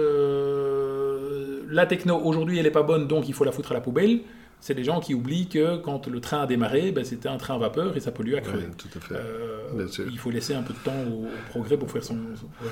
la 1.72 1.86
techno 1.86 2.20
aujourd'hui 2.20 2.58
elle 2.58 2.66
n'est 2.66 2.72
pas 2.72 2.84
bonne, 2.84 3.08
donc 3.08 3.30
il 3.30 3.34
faut 3.34 3.44
la 3.44 3.52
foutre 3.52 3.72
à 3.72 3.76
la 3.76 3.82
poubelle 3.82 4.22
c'est 4.62 4.74
des 4.74 4.84
gens 4.84 4.99
qui 4.99 5.14
oublient 5.14 5.47
que 5.47 5.78
quand 5.78 6.07
le 6.07 6.20
train 6.20 6.41
a 6.41 6.47
démarré, 6.47 6.91
ben, 6.91 7.05
c'était 7.05 7.30
un 7.30 7.38
train 7.38 7.55
à 7.55 7.57
vapeur 7.57 7.95
et 7.95 7.99
ça 7.99 8.12
pollue 8.12 8.36
à 8.36 8.41
crever. 8.41 8.66
Euh, 9.12 9.88
il 10.12 10.18
faut 10.18 10.32
laisser 10.32 10.53
un 10.53 10.64
peu 10.64 10.74
de 10.74 10.80
temps 10.80 11.01
au, 11.10 11.28
progrès 11.49 11.78
pour 11.78 11.89
faire 11.89 12.03
son, 12.03 12.18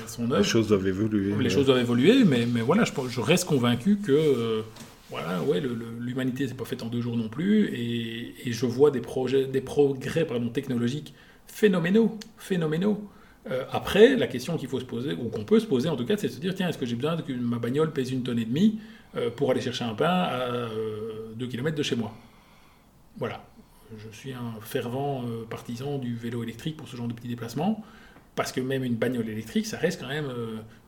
son 0.06 0.24
œuvre. 0.24 0.38
Les 0.38 0.44
choses 0.44 0.68
doivent 0.68 0.86
évoluer. 0.86 1.34
Les 1.42 1.50
choses 1.50 1.66
doivent 1.66 1.78
évoluer, 1.78 2.24
mais, 2.24 2.46
mais 2.46 2.60
voilà, 2.60 2.84
je, 2.84 2.92
je, 3.08 3.20
reste 3.20 3.46
convaincu 3.46 3.96
que 3.96 4.12
euh, 4.12 4.62
voilà, 5.10 5.42
ouais, 5.42 5.62
l'humanité 5.98 6.46
s'est 6.46 6.54
pas 6.54 6.66
faite 6.66 6.82
en 6.82 6.88
deux 6.88 7.00
jours 7.00 7.16
non 7.16 7.28
plus, 7.28 7.66
et, 7.66 8.48
et, 8.48 8.52
je 8.52 8.66
vois 8.66 8.90
des, 8.90 9.00
projets, 9.00 9.46
des 9.46 9.62
progrès 9.62 10.26
pardon, 10.26 10.48
technologiques 10.50 11.14
phénoménaux, 11.46 12.18
phénoménaux. 12.36 13.08
Euh, 13.50 13.64
après, 13.72 14.16
la 14.16 14.26
question 14.26 14.58
qu'il 14.58 14.68
faut 14.68 14.80
se 14.80 14.84
poser, 14.84 15.14
ou 15.14 15.30
qu'on 15.30 15.44
peut 15.44 15.60
se 15.60 15.66
poser 15.66 15.88
en 15.88 15.96
tout 15.96 16.04
cas, 16.04 16.18
c'est 16.18 16.28
de 16.28 16.32
se 16.32 16.40
dire 16.40 16.54
tiens, 16.54 16.68
est-ce 16.68 16.76
que 16.76 16.84
j'ai 16.84 16.96
besoin 16.96 17.16
que 17.16 17.32
ma 17.32 17.58
bagnole 17.58 17.92
pèse 17.92 18.10
une 18.10 18.22
tonne 18.22 18.38
et 18.38 18.44
demie 18.44 18.78
pour 19.36 19.50
aller 19.50 19.60
chercher 19.60 19.84
un 19.84 19.94
pain 19.94 20.06
à 20.06 20.68
2 21.36 21.44
euh, 21.44 21.48
km 21.48 21.76
de 21.76 21.82
chez 21.82 21.96
moi. 21.96 22.14
Voilà. 23.16 23.44
Je 23.96 24.14
suis 24.14 24.32
un 24.32 24.60
fervent 24.60 25.24
euh, 25.24 25.46
partisan 25.48 25.98
du 25.98 26.14
vélo 26.14 26.42
électrique 26.42 26.76
pour 26.76 26.88
ce 26.88 26.96
genre 26.96 27.08
de 27.08 27.14
petits 27.14 27.28
déplacements, 27.28 27.82
parce 28.36 28.52
que 28.52 28.60
même 28.60 28.84
une 28.84 28.96
bagnole 28.96 29.28
électrique, 29.28 29.66
ça 29.66 29.78
reste 29.78 30.00
quand 30.00 30.08
même 30.08 30.30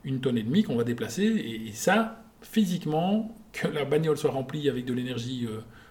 une 0.03 0.21
tonne 0.21 0.37
et 0.37 0.43
demie 0.43 0.63
qu'on 0.63 0.75
va 0.75 0.83
déplacer, 0.83 1.23
et, 1.23 1.71
ça, 1.73 2.23
physiquement, 2.41 3.35
que 3.51 3.67
la 3.67 3.85
bagnole 3.85 4.17
soit 4.17 4.31
remplie 4.31 4.69
avec 4.69 4.85
de 4.85 4.93
l'énergie 4.93 5.47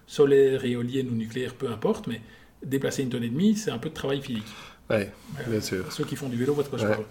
solaire, 0.06 0.64
éolienne 0.64 1.08
ou 1.10 1.14
nucléaire, 1.14 1.54
peu 1.54 1.70
importe, 1.70 2.06
mais 2.06 2.22
déplacer 2.64 3.02
une 3.02 3.10
tonne 3.10 3.24
et 3.24 3.28
demie, 3.28 3.56
c'est 3.56 3.70
un 3.70 3.78
peu 3.78 3.90
de 3.90 3.94
travail 3.94 4.22
physique. 4.22 4.46
Oui, 4.88 5.02
bien 5.48 5.60
sûr. 5.60 5.92
Ceux 5.92 6.04
qui 6.04 6.16
font 6.16 6.28
du 6.28 6.36
vélo 6.36 6.54
voient 6.54 6.64
de 6.64 6.68
quoi 6.68 6.78
je 6.78 6.86
parle. 6.86 7.04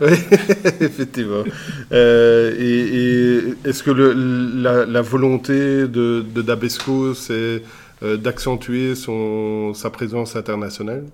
Oui, 0.00 0.08
effectivement. 0.80 1.44
Euh, 1.92 2.54
et, 2.58 3.68
est-ce 3.68 3.82
que 3.82 3.90
la, 3.90 5.02
volonté 5.02 5.86
de, 5.86 6.22
Dabesco, 6.42 7.14
c'est 7.14 7.62
euh, 8.02 8.16
d'accentuer 8.16 8.94
sa 8.94 9.90
présence 9.90 10.36
internationale? 10.36 11.04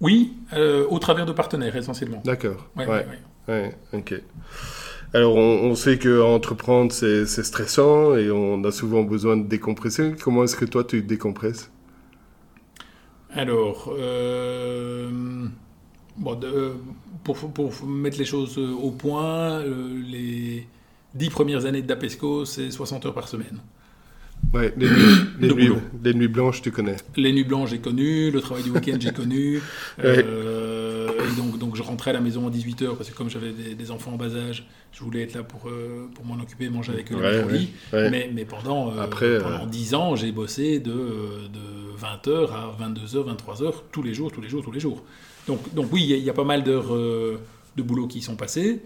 Oui, 0.00 0.32
euh, 0.54 0.86
au 0.88 0.98
travers 0.98 1.26
de 1.26 1.32
partenaires 1.32 1.76
essentiellement. 1.76 2.22
D'accord. 2.24 2.68
Ouais, 2.76 2.86
ouais, 3.48 3.74
ok. 3.92 4.14
Alors, 5.12 5.34
on, 5.36 5.74
sait 5.74 5.98
qu'entreprendre, 5.98 6.92
c'est 6.92 7.26
stressant 7.26 8.16
et 8.16 8.30
on 8.30 8.62
a 8.64 8.70
souvent 8.70 9.02
besoin 9.02 9.36
de 9.36 9.46
décompresser. 9.46 10.14
Comment 10.22 10.44
est-ce 10.44 10.56
que 10.56 10.64
toi, 10.64 10.84
tu 10.84 11.02
décompresses? 11.02 11.70
Alors, 13.34 13.92
bon, 16.16 16.34
de, 16.34 16.74
pour, 17.24 17.36
pour, 17.52 17.86
mettre 17.86 18.18
les 18.18 18.24
choses 18.24 18.58
euh, 18.58 18.72
au 18.72 18.90
point, 18.90 19.60
euh, 19.60 20.02
les 20.10 20.66
dix 21.14 21.30
premières 21.30 21.66
années 21.66 21.82
de 21.82 21.86
Dapesco, 21.86 22.44
c'est 22.44 22.70
60 22.70 23.06
heures 23.06 23.14
par 23.14 23.28
semaine. 23.28 23.58
Ouais, 24.54 24.72
les 24.76 24.88
nuits, 24.88 24.96
les, 25.40 25.54
nuits, 25.54 25.72
les 26.02 26.14
nuits, 26.14 26.28
blanches, 26.28 26.62
tu 26.62 26.70
connais. 26.70 26.96
Les 27.16 27.32
nuits 27.32 27.44
blanches, 27.44 27.70
j'ai 27.70 27.78
connu. 27.78 28.30
Le 28.30 28.40
travail 28.40 28.64
du 28.64 28.70
week-end, 28.70 28.96
j'ai 28.98 29.12
connu. 29.12 29.60
Euh, 30.02 31.08
et 31.10 31.36
donc, 31.36 31.58
donc 31.58 31.76
je 31.76 31.82
rentrais 31.82 32.10
à 32.10 32.14
la 32.14 32.20
maison 32.20 32.46
à 32.48 32.50
18h 32.50 32.96
parce 32.96 33.10
que 33.10 33.14
comme 33.14 33.28
j'avais 33.28 33.52
des, 33.52 33.90
enfants 33.90 34.12
en 34.12 34.16
bas 34.16 34.34
âge, 34.34 34.66
je 34.92 35.02
voulais 35.02 35.22
être 35.22 35.34
là 35.34 35.42
pour, 35.42 35.68
pour 36.14 36.24
m'en 36.24 36.40
occuper, 36.42 36.70
manger 36.70 36.92
avec 36.92 37.12
eux 37.12 37.16
ouais. 37.16 37.68
Mais, 37.92 38.30
mais, 38.32 38.44
pendant, 38.44 38.96
Après, 38.98 39.40
pendant 39.40 39.66
10 39.66 39.94
ans, 39.94 40.16
j'ai 40.16 40.32
bossé 40.32 40.78
de, 40.78 40.90
de 40.90 41.96
20h 42.00 42.50
à 42.50 42.76
22h, 42.80 43.36
23h, 43.36 43.74
tous 43.92 44.02
les 44.02 44.14
jours, 44.14 44.32
tous 44.32 44.40
les 44.40 44.48
jours, 44.48 44.64
tous 44.64 44.72
les 44.72 44.80
jours. 44.80 45.04
Donc, 45.50 45.74
donc 45.74 45.92
oui, 45.92 46.06
il 46.08 46.18
y, 46.18 46.30
a 46.30 46.32
pas 46.32 46.44
mal 46.44 46.62
d'heures 46.62 46.94
de 46.94 47.82
boulot 47.82 48.06
qui 48.06 48.22
sont 48.22 48.36
passées. 48.36 48.80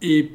et 0.00 0.30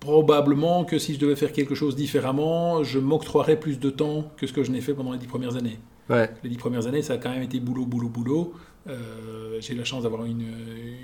probablement 0.00 0.84
que 0.84 0.98
si 0.98 1.14
je 1.14 1.18
devais 1.18 1.36
faire 1.36 1.52
quelque 1.52 1.74
chose 1.74 1.96
différemment, 1.96 2.84
je 2.84 2.98
m'octroierais 2.98 3.58
plus 3.58 3.78
de 3.80 3.90
temps 3.90 4.30
que 4.36 4.46
ce 4.46 4.52
que 4.52 4.62
je 4.62 4.70
n'ai 4.70 4.80
fait 4.80 4.94
pendant 4.94 5.12
les 5.12 5.18
dix 5.18 5.26
premières 5.26 5.56
années. 5.56 5.78
Les 6.08 6.50
dix 6.50 6.56
premières 6.56 6.86
années, 6.86 7.02
ça 7.02 7.14
a 7.14 7.18
quand 7.18 7.30
même 7.30 7.42
été 7.42 7.58
boulot, 7.58 7.84
boulot, 7.84 8.08
boulot. 8.08 8.54
Euh, 8.86 9.60
j'ai 9.60 9.74
la 9.74 9.82
chance 9.82 10.04
d'avoir 10.04 10.24
une, 10.24 10.46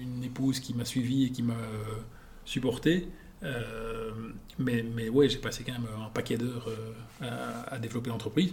une, 0.02 0.22
épouse 0.22 0.60
qui 0.60 0.72
m'a 0.74 0.84
suivi 0.84 1.24
et 1.24 1.30
qui 1.30 1.42
m'a 1.42 1.54
euh, 1.54 2.00
supporté. 2.44 3.08
Euh, 3.42 4.12
mais, 4.60 4.84
mais 4.94 5.08
ouais, 5.08 5.28
j'ai 5.28 5.38
passé 5.38 5.64
quand 5.66 5.72
même 5.72 5.88
un 6.00 6.08
paquet 6.10 6.36
d'heures 6.36 6.68
à, 7.20 7.74
à, 7.74 7.78
développer 7.80 8.10
l'entreprise 8.10 8.52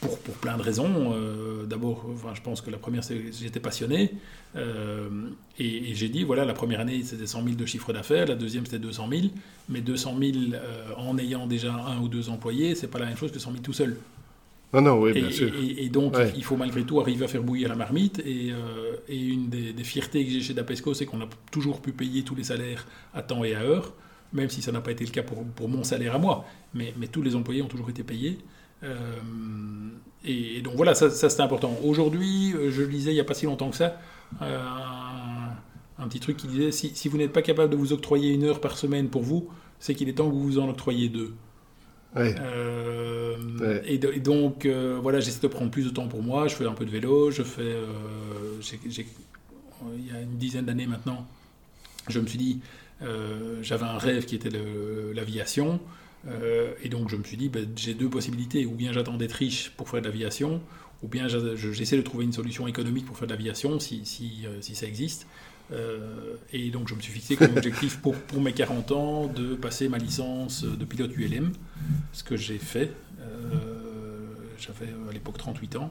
pour, 0.00 0.18
pour, 0.18 0.34
plein 0.34 0.56
de 0.56 0.62
raisons. 0.62 1.12
Euh, 1.14 1.64
d'abord, 1.66 2.06
enfin, 2.12 2.34
je 2.34 2.40
pense 2.40 2.60
que 2.60 2.70
la 2.70 2.78
première, 2.78 3.04
c'est 3.04 3.16
que 3.16 3.32
j'étais 3.32 3.60
passionné. 3.60 4.12
Euh, 4.56 5.08
et, 5.58 5.94
j'ai 5.94 6.08
dit, 6.08 6.24
voilà, 6.24 6.44
la 6.44 6.54
première 6.54 6.80
année, 6.80 7.02
c'était 7.04 7.26
100 7.26 7.44
000 7.44 7.54
de 7.56 7.66
chiffre 7.66 7.92
d'affaires, 7.92 8.26
la 8.26 8.34
deuxième, 8.34 8.64
c'était 8.64 8.78
200 8.78 9.08
000. 9.10 9.22
Mais 9.68 9.80
200 9.80 10.16
000 10.18 10.32
euh, 10.54 10.92
en 10.96 11.18
ayant 11.18 11.46
déjà 11.46 11.72
un 11.72 12.00
ou 12.00 12.08
deux 12.08 12.30
employés, 12.30 12.74
c'est 12.74 12.88
pas 12.88 12.98
la 12.98 13.06
même 13.06 13.16
chose 13.16 13.32
que 13.32 13.38
100 13.38 13.52
000 13.52 13.62
tout 13.62 13.72
seul. 13.72 13.96
Non, 14.72 14.80
non, 14.80 15.00
oui, 15.00 15.12
bien 15.12 15.28
et, 15.28 15.32
sûr. 15.32 15.52
Et, 15.78 15.88
donc, 15.88 16.16
il 16.36 16.44
faut 16.44 16.56
malgré 16.56 16.84
tout 16.84 17.00
arriver 17.00 17.24
à 17.24 17.28
faire 17.28 17.42
bouillir 17.42 17.68
la 17.68 17.76
marmite. 17.76 18.20
Et, 18.24 18.52
une 19.08 19.48
des, 19.48 19.72
des, 19.72 19.84
fiertés 19.84 20.24
que 20.24 20.30
j'ai 20.30 20.40
chez 20.40 20.54
Dapesco, 20.54 20.94
c'est 20.94 21.06
qu'on 21.06 21.20
a 21.20 21.28
toujours 21.50 21.80
pu 21.80 21.92
payer 21.92 22.22
tous 22.22 22.36
les 22.36 22.44
salaires 22.44 22.86
à 23.12 23.22
temps 23.22 23.42
et 23.42 23.54
à 23.54 23.62
heure, 23.62 23.92
même 24.32 24.48
si 24.48 24.62
ça 24.62 24.70
n'a 24.70 24.80
pas 24.80 24.92
été 24.92 25.04
le 25.04 25.10
cas 25.10 25.24
pour, 25.24 25.44
pour 25.44 25.68
mon 25.68 25.82
salaire 25.82 26.14
à 26.14 26.18
moi. 26.18 26.44
Mais, 26.72 26.94
mais 26.96 27.08
tous 27.08 27.20
les 27.20 27.34
employés 27.34 27.62
ont 27.62 27.68
toujours 27.68 27.90
été 27.90 28.04
payés. 28.04 28.38
Euh, 28.82 28.96
et, 30.24 30.60
donc 30.62 30.74
voilà, 30.74 30.94
ça, 30.94 31.10
c'est 31.10 31.40
important. 31.40 31.78
Aujourd'hui, 31.84 32.54
euh, 32.54 32.70
je 32.70 32.82
lisais 32.82 33.10
il 33.10 33.14
n'y 33.14 33.20
a 33.20 33.24
pas 33.24 33.34
si 33.34 33.46
longtemps 33.46 33.70
que 33.70 33.76
ça, 33.76 33.98
euh, 34.42 34.58
un, 35.98 36.08
petit 36.08 36.20
truc 36.20 36.36
qui 36.36 36.46
disait 36.46 36.72
si, 36.72 36.92
si 36.94 37.08
vous 37.08 37.16
n'êtes 37.16 37.32
pas 37.32 37.42
capable 37.42 37.70
de 37.70 37.76
vous 37.76 37.92
octroyer 37.92 38.32
une 38.32 38.44
heure 38.44 38.60
par 38.60 38.76
semaine 38.76 39.08
pour 39.08 39.22
vous, 39.22 39.48
c'est 39.78 39.94
qu'il 39.94 40.08
est 40.08 40.14
temps 40.14 40.28
que 40.28 40.34
vous 40.34 40.42
vous 40.42 40.58
en 40.58 40.68
octroyiez 40.68 41.08
deux. 41.08 41.34
Et, 43.86 43.98
donc, 43.98 44.66
voilà, 44.66 45.20
j'essaie 45.20 45.40
de 45.40 45.46
prendre 45.46 45.70
plus 45.70 45.84
de 45.84 45.90
temps 45.90 46.08
pour 46.08 46.22
moi. 46.22 46.48
Je 46.48 46.56
fais 46.56 46.66
un 46.66 46.72
peu 46.72 46.84
de 46.84 46.90
vélo. 46.90 47.30
Je 47.30 47.42
fais. 47.42 47.76
il 48.62 50.06
y 50.06 50.10
a 50.10 50.20
une 50.20 50.36
dizaine 50.36 50.64
d'années 50.64 50.86
maintenant, 50.86 51.26
je 52.08 52.18
me 52.18 52.26
suis 52.26 52.38
dit, 52.38 52.60
j'avais 53.62 53.86
un 53.86 53.98
rêve 53.98 54.24
qui 54.24 54.34
était 54.34 54.50
l'aviation. 55.14 55.80
Euh, 56.28 56.72
et 56.82 56.88
donc 56.88 57.08
je 57.08 57.16
me 57.16 57.24
suis 57.24 57.36
dit, 57.36 57.48
ben, 57.48 57.66
j'ai 57.76 57.94
deux 57.94 58.08
possibilités. 58.08 58.66
Ou 58.66 58.72
bien 58.72 58.92
j'attends 58.92 59.16
d'être 59.16 59.32
riche 59.32 59.70
pour 59.76 59.88
faire 59.88 60.00
de 60.00 60.06
l'aviation, 60.06 60.60
ou 61.02 61.08
bien 61.08 61.28
j'essaie 61.28 61.96
de 61.96 62.02
trouver 62.02 62.24
une 62.24 62.32
solution 62.32 62.66
économique 62.66 63.06
pour 63.06 63.16
faire 63.16 63.26
de 63.26 63.32
l'aviation, 63.32 63.78
si, 63.80 64.04
si, 64.04 64.44
euh, 64.46 64.60
ça 64.60 64.86
existe. 64.86 65.26
Euh, 65.72 66.34
et 66.52 66.70
donc 66.70 66.88
je 66.88 66.94
me 66.96 67.00
suis 67.00 67.12
fixé 67.12 67.36
comme 67.36 67.56
objectif 67.56 67.98
pour, 68.00 68.16
pour, 68.16 68.40
mes 68.40 68.52
40 68.52 68.90
ans 68.92 69.26
de 69.28 69.54
passer 69.54 69.88
ma 69.88 69.98
licence 69.98 70.64
de 70.64 70.84
pilote 70.84 71.16
ULM, 71.16 71.52
ce 72.12 72.24
que 72.24 72.36
j'ai 72.36 72.58
fait. 72.58 72.92
J'avais 74.58 74.92
à 75.08 75.12
l'époque 75.12 75.38
38 75.38 75.76
ans. 75.76 75.90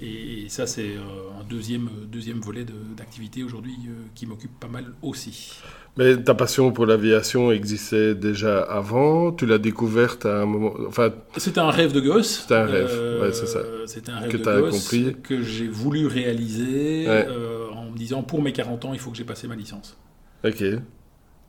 Et, 0.00 0.48
ça, 0.48 0.66
c'est 0.66 0.94
un 0.96 1.44
deuxième, 1.44 1.90
deuxième 2.06 2.38
volet 2.38 2.64
d'activité 2.96 3.42
aujourd'hui 3.42 3.76
qui 4.14 4.24
m'occupe 4.24 4.58
pas 4.58 4.68
mal 4.68 4.86
aussi. 5.02 5.60
Mais 5.98 6.16
ta 6.16 6.32
passion 6.32 6.70
pour 6.70 6.86
l'aviation 6.86 7.50
existait 7.50 8.14
déjà 8.14 8.60
avant 8.60 9.32
Tu 9.32 9.46
l'as 9.46 9.58
découverte 9.58 10.26
à 10.26 10.42
un 10.42 10.46
moment 10.46 10.72
enfin, 10.86 11.10
C'était 11.36 11.58
un 11.58 11.70
rêve 11.70 11.92
de 11.92 11.98
gosse. 11.98 12.42
C'était 12.42 12.54
un 12.54 12.66
rêve, 12.66 12.88
euh, 12.88 13.32
c'est 13.32 13.46
ça. 13.46 13.60
C'était 13.86 14.12
un 14.12 14.20
rêve 14.20 14.30
que 14.30 14.36
de 14.36 14.60
gosse 14.60 14.84
compris. 14.84 15.16
que 15.24 15.42
j'ai 15.42 15.66
voulu 15.66 16.06
réaliser 16.06 17.06
euh, 17.08 17.68
en 17.72 17.90
me 17.90 17.98
disant 17.98 18.22
pour 18.22 18.40
mes 18.40 18.52
40 18.52 18.84
ans, 18.84 18.92
il 18.92 19.00
faut 19.00 19.10
que 19.10 19.16
j'ai 19.16 19.24
passé 19.24 19.48
ma 19.48 19.56
licence. 19.56 19.98
Ok. 20.44 20.62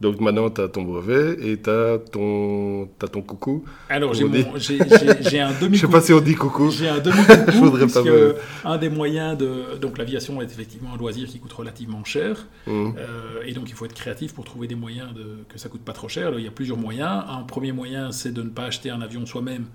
Donc 0.02 0.22
maintenant, 0.22 0.50
tu 0.50 0.62
as 0.62 0.70
ton 0.70 0.84
brevet 0.84 1.36
et 1.41 1.60
tu 1.62 1.70
as 1.70 1.97
ton, 1.97 2.88
as 3.02 3.08
ton 3.08 3.22
coucou. 3.22 3.66
Alors, 3.89 4.14
j'ai 4.14 4.24
un 4.24 4.28
demi-coucou. 4.30 4.60
Je 5.74 5.78
sais 5.78 5.88
pas 5.88 6.02
si 6.02 6.14
on 6.14 6.22
dit 6.22 6.36
coucou. 6.36 6.72
J'ai 6.72 6.88
un 6.88 7.00
demi-coucou. 7.00 7.52
Je 7.52 7.58
voudrais 7.58 7.88
pas 7.88 8.04
me... 8.04 8.36
Un 8.64 8.78
des 8.78 8.89
moyens 8.89 9.38
de. 9.38 9.78
Donc, 9.82 9.97
l'aviation 9.97 10.41
est 10.41 10.45
effectivement 10.45 10.93
un 10.93 10.97
loisir 10.97 11.28
qui 11.28 11.39
coûte 11.39 11.52
relativement 11.52 12.06
cher. 12.06 12.47
Mmh. 12.66 12.91
Euh, 12.97 13.41
et 13.45 13.52
donc, 13.52 13.70
il 13.70 13.76
faut 13.76 13.86
être 13.86 13.93
créatif 13.93 14.34
pour 14.34 14.45
trouver 14.45 14.68
des 14.68 14.76
moyens 14.76 15.14
de... 15.14 15.43
que 15.50 15.60
ça 15.60 15.68
coûte 15.68 15.82
pas 15.82 15.93
trop 15.93 16.08
cher. 16.08 16.32
il 16.38 16.45
y 16.45 16.47
a 16.47 16.52
plusieurs 16.52 16.78
moyens. 16.78 17.24
Un 17.28 17.43
premier 17.43 17.74
moyen, 17.74 18.14
c'est 18.14 18.32
de 18.32 18.41
ne 18.41 18.50
pas 18.50 18.66
acheter 18.66 18.91
un 18.91 19.02
avion 19.02 19.26
soi-même, 19.26 19.66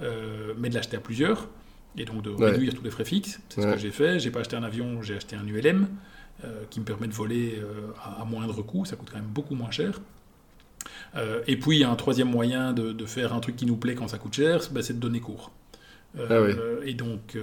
euh, 0.00 0.54
mais 0.58 0.70
de 0.70 0.74
l'acheter 0.74 0.96
à 0.96 1.00
plusieurs. 1.00 1.48
Et 1.96 2.04
donc, 2.04 2.22
de 2.22 2.30
réduire 2.30 2.74
tous 2.74 2.82
les 2.82 2.90
frais 2.90 3.04
fixes. 3.04 3.40
C'est 3.48 3.62
ce 3.62 3.66
que 3.66 3.78
j'ai 3.78 3.90
fait. 3.92 4.18
J'ai 4.18 4.32
pas 4.32 4.40
acheté 4.40 4.56
un 4.56 4.64
avion, 4.64 5.02
j'ai 5.02 5.16
acheté 5.16 5.36
un 5.36 5.46
ULM. 5.46 5.86
Euh, 6.44 6.62
qui 6.70 6.78
me 6.78 6.84
permet 6.84 7.08
de 7.08 7.12
voler 7.12 7.58
euh, 7.58 7.90
à, 8.00 8.24
moindre 8.24 8.62
coût, 8.62 8.84
ça 8.84 8.94
coûte 8.94 9.08
quand 9.10 9.18
même 9.18 9.26
beaucoup 9.26 9.56
moins 9.56 9.72
cher. 9.72 10.00
Euh, 11.16 11.42
et 11.48 11.56
puis, 11.56 11.78
il 11.78 11.80
y 11.80 11.84
a 11.84 11.90
un 11.90 11.96
troisième 11.96 12.30
moyen 12.30 12.72
de, 12.72 13.06
faire 13.06 13.34
un 13.34 13.40
truc 13.40 13.56
qui 13.56 13.66
nous 13.66 13.74
plaît 13.74 13.96
quand 13.96 14.06
ça 14.06 14.18
coûte 14.18 14.34
cher, 14.34 14.60
bah, 14.70 14.80
c'est 14.80 14.92
de 14.92 15.00
donner 15.00 15.18
cours. 15.18 15.50
Ah 16.16 16.38
et 16.84 16.94
donc, 16.94 17.36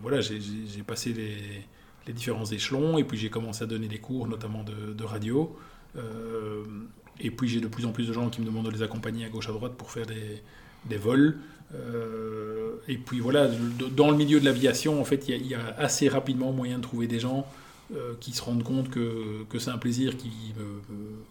voilà, 0.00 0.20
j'ai 0.20 0.38
passé 0.86 1.12
les, 1.12 2.12
différents 2.12 2.44
échelons, 2.44 2.98
et 2.98 3.04
puis 3.04 3.18
j'ai 3.18 3.30
commencé 3.30 3.64
à 3.64 3.66
donner 3.66 3.88
des 3.88 3.98
cours, 3.98 4.28
notamment 4.28 4.64
de, 4.64 5.04
radio. 5.04 5.58
et 7.18 7.32
puis, 7.32 7.48
j'ai 7.48 7.60
de 7.60 7.66
plus 7.66 7.84
en 7.84 7.90
plus 7.90 8.06
de 8.06 8.12
gens 8.12 8.30
qui 8.30 8.40
me 8.40 8.46
demandent 8.46 8.66
de 8.66 8.70
les 8.70 8.82
accompagner 8.82 9.24
à 9.24 9.28
gauche, 9.28 9.48
à 9.48 9.52
droite 9.52 9.72
pour 9.76 9.90
faire 9.90 10.06
des, 10.06 10.96
vols. 10.98 11.36
et 12.86 12.96
puis 12.96 13.18
voilà, 13.18 13.48
dans 13.96 14.12
le 14.12 14.16
milieu 14.16 14.38
de 14.38 14.44
l'aviation, 14.44 15.00
en 15.00 15.04
fait, 15.04 15.28
il 15.28 15.48
y, 15.48 15.54
a 15.56 15.74
assez 15.78 16.08
rapidement 16.08 16.52
moyen 16.52 16.78
de 16.78 16.82
trouver 16.82 17.08
des 17.08 17.18
gens 17.18 17.44
euh, 17.94 18.14
qui 18.20 18.32
se 18.32 18.42
rendent 18.42 18.62
compte 18.62 18.88
que, 18.88 19.44
que 19.48 19.58
c'est 19.58 19.70
un 19.70 19.78
plaisir 19.78 20.16
qui, 20.16 20.30
euh, 20.58 20.62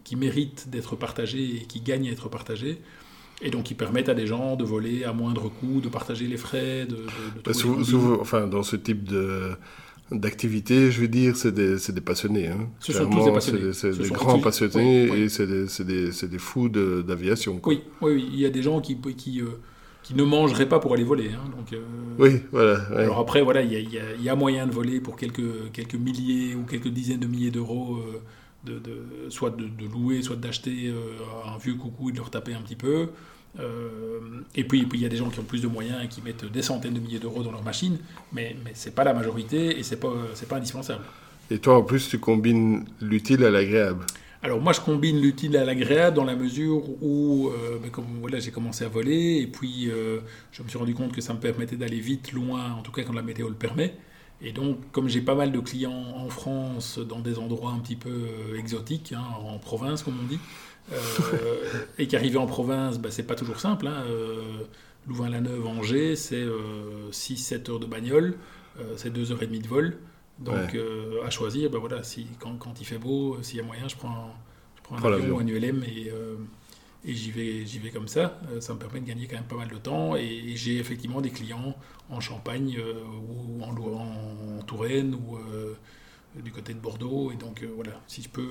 qui 0.04 0.16
mérite 0.16 0.70
d'être 0.70 0.96
partagé 0.96 1.42
et 1.56 1.66
qui 1.66 1.80
gagne 1.80 2.10
à 2.10 2.12
être 2.12 2.30
partagé. 2.30 2.82
Et 3.42 3.50
donc, 3.50 3.72
ils 3.72 3.76
permettent 3.76 4.10
à 4.10 4.14
des 4.14 4.28
gens 4.28 4.58
de 4.58 4.66
voler 4.66 5.06
à 5.06 5.14
moindre 5.14 5.48
coût, 5.48 5.80
de 5.80 5.88
partager 5.88 6.28
les 6.28 6.36
frais, 6.36 6.86
de. 6.86 6.98
de, 7.44 8.20
enfin, 8.20 8.48
dans 8.48 8.64
ce 8.64 8.76
type 8.76 9.06
de 9.06 9.52
d'activité, 10.12 10.92
je 10.92 11.02
veux 11.02 11.08
dire, 11.08 11.36
c'est 11.38 11.54
des, 11.54 11.76
des, 11.78 12.02
passionnés. 12.02 12.48
Hein. 12.48 12.68
Ce 12.80 12.94
sont 12.94 13.10
tous 13.10 13.26
des 13.26 13.32
passionnés. 13.32 13.74
C'est 13.74 13.98
des, 13.98 14.10
grands 14.10 14.40
passionnés 14.40 15.04
et 15.04 15.30
c'est 15.30 15.46
des, 15.46 15.66
des, 15.86 16.28
des, 16.28 16.38
fous 16.40 16.70
d'aviation. 16.70 17.62
Oui, 17.66 17.82
oui, 18.02 18.28
il 18.32 18.40
y 18.40 18.46
a 18.46 18.50
des 18.50 18.64
gens 18.64 18.82
qui, 18.82 18.98
qui, 19.16 19.42
euh, 19.42 19.60
qui 20.10 20.16
ne 20.16 20.24
mangeraient 20.24 20.68
pas 20.68 20.80
pour 20.80 20.96
aller 20.96 21.04
voler. 21.04 21.30
Hein, 21.30 21.52
donc, 21.56 21.72
euh, 21.72 21.84
Oui, 22.18 22.42
voilà. 22.52 22.80
Alors 22.98 23.20
après, 23.20 23.44
voilà, 23.44 23.62
il 23.62 23.72
y, 23.72 24.24
y, 24.24 24.30
a 24.30 24.36
moyen 24.36 24.66
de 24.66 24.72
voler 24.72 25.00
pour 25.00 25.16
quelques, 25.16 25.72
quelques 25.72 25.94
milliers 25.94 26.56
ou 26.56 26.64
quelques 26.64 26.88
dizaines 26.88 27.20
de 27.20 27.28
milliers 27.28 27.52
d'euros, 27.52 27.98
euh, 27.98 28.20
de, 28.64 28.80
de, 28.80 29.30
soit 29.30 29.52
de, 29.52 29.86
louer, 29.86 30.24
soit 30.24 30.36
d'acheter 30.36 30.88
euh, 30.88 30.96
un 31.46 31.60
vieux 31.60 31.76
coucou 31.76 32.10
et 32.10 32.12
de 32.12 32.18
le 32.18 32.24
retaper 32.24 32.56
un 32.56 32.62
petit 32.62 32.76
peu. 32.76 33.10
et 34.56 34.64
puis, 34.64 34.88
il 34.92 35.00
y 35.00 35.06
a 35.06 35.10
des 35.10 35.18
gens 35.18 35.30
qui 35.30 35.40
ont 35.42 35.44
plus 35.44 35.62
de 35.62 35.68
moyens 35.68 36.04
et 36.04 36.08
qui 36.08 36.24
mettent 36.24 36.52
des 36.52 36.64
centaines 36.64 36.96
de 36.96 37.00
milliers 37.00 37.20
d'euros 37.20 37.44
dans 37.44 37.52
leur 37.52 37.64
machine, 37.64 38.00
mais, 38.34 38.56
mais 38.66 38.72
ce 38.74 38.88
n'est 38.90 38.96
pas 38.96 39.04
la 39.04 39.14
majorité 39.14 39.78
et 39.78 39.84
ce 39.84 39.94
n'est 39.94 40.02
pas, 40.02 40.12
pas 40.50 40.58
indispensable. 40.58 41.04
Et 41.52 41.60
toi, 41.60 41.78
en 41.78 41.84
plus, 41.84 42.10
tu 42.10 42.18
combines 42.18 42.86
l'utile 43.00 43.44
à 43.44 43.52
l'agréable. 43.52 44.08
Alors 44.42 44.62
moi, 44.62 44.72
je 44.72 44.80
combine 44.80 45.20
l'utile 45.20 45.58
à 45.58 45.66
l'agréable 45.66 46.16
dans 46.16 46.24
la 46.24 46.36
mesure 46.36 46.82
où, 47.04 47.50
euh, 47.50 47.78
ben, 47.82 47.92
comme 47.92 48.06
voilà, 48.22 48.40
j'ai 48.40 48.52
commencé 48.52 48.86
à 48.86 48.88
voler 48.88 49.40
et 49.42 49.48
puis 49.48 49.90
euh, 49.90 50.22
je 50.54 50.64
me 50.64 50.70
suis 50.70 50.78
rendu 50.78 50.94
compte 50.94 51.12
que 51.12 51.20
ça 51.20 51.34
me 51.34 51.40
permettait 51.40 51.76
d'aller 51.76 52.00
vite, 52.00 52.32
loin, 52.32 52.72
en 52.72 52.82
tout 52.82 52.94
cas 52.94 53.04
quand 53.04 53.12
la 53.12 53.22
météo 53.22 53.50
le 53.50 53.56
permet. 53.56 53.96
Et 54.42 54.54
donc, 54.54 54.78
comme 54.94 55.10
j'ai 55.10 55.20
pas 55.20 55.36
mal 55.36 55.52
de 55.52 55.60
clients 55.60 56.14
en 56.16 56.30
France, 56.30 57.00
dans 57.00 57.20
des 57.20 57.38
endroits 57.38 57.72
un 57.72 57.80
petit 57.80 57.98
peu 57.98 58.10
euh, 58.10 58.58
exotiques, 58.58 59.12
hein, 59.12 59.24
en 59.46 59.60
province 59.60 60.04
comme 60.04 60.18
on 60.22 60.28
dit, 60.28 60.40
et 62.00 62.08
qu'arriver 62.08 62.38
en 62.38 62.48
province, 62.48 62.98
ben, 62.98 63.12
c'est 63.12 63.28
pas 63.28 63.36
toujours 63.36 63.60
simple. 63.60 63.88
Hein, 63.88 64.06
Louvain-la-Neuve, 65.08 65.68
Angers, 65.68 66.16
c'est 66.16 66.46
6-7 67.12 67.70
heures 67.70 67.80
de 67.80 67.86
bagnole, 67.86 68.36
c'est 68.96 69.14
2 69.14 69.32
heures 69.32 69.44
et 69.44 69.46
demie 69.46 69.60
de 69.60 69.68
vol. 69.68 69.98
Donc, 70.40 70.74
euh, 70.74 71.26
à 71.26 71.30
choisir, 71.30 71.70
ben 71.70 71.80
voilà, 71.80 72.04
si, 72.04 72.28
quand, 72.40 72.56
quand 72.58 72.80
il 72.80 72.86
fait 72.86 72.98
beau, 72.98 73.38
s'il 73.42 73.58
y 73.58 73.60
a 73.60 73.64
moyen, 73.64 73.88
je 73.88 73.96
prends, 73.96 74.34
je 74.78 74.82
prends 74.84 74.98
un 74.98 75.14
avion 75.14 75.36
ou 75.36 75.40
un 75.40 75.48
ULM 75.48 75.84
et, 75.84 76.10
euh, 76.12 76.36
et 77.06 77.14
j'y 77.14 77.32
vais, 77.32 77.66
j'y 77.66 77.80
vais 77.80 77.90
comme 77.90 78.08
ça. 78.08 78.40
Euh, 78.52 78.62
ça 78.62 78.74
me 78.74 78.80
permet 78.80 79.02
de 79.02 79.06
gagner 79.06 79.28
quand 79.28 79.36
même 79.36 79.46
pas 79.46 79.58
mal 79.58 79.68
de 79.68 79.78
temps. 79.78 80.16
Et, 80.16 80.56
j'ai 80.56 80.78
effectivement 80.78 81.20
des 81.20 81.30
clients 81.30 81.76
en 82.10 82.22
Champagne 82.22 82.78
ou 83.28 83.64
en, 83.64 84.60
en, 84.60 84.62
Touraine 84.64 85.14
ou 85.16 85.38
du 86.42 86.52
côté 86.52 86.74
de 86.74 86.80
Bordeaux. 86.80 87.32
Et 87.32 87.36
donc, 87.36 87.66
voilà, 87.76 88.00
si 88.08 88.22
je 88.22 88.30
peux 88.30 88.50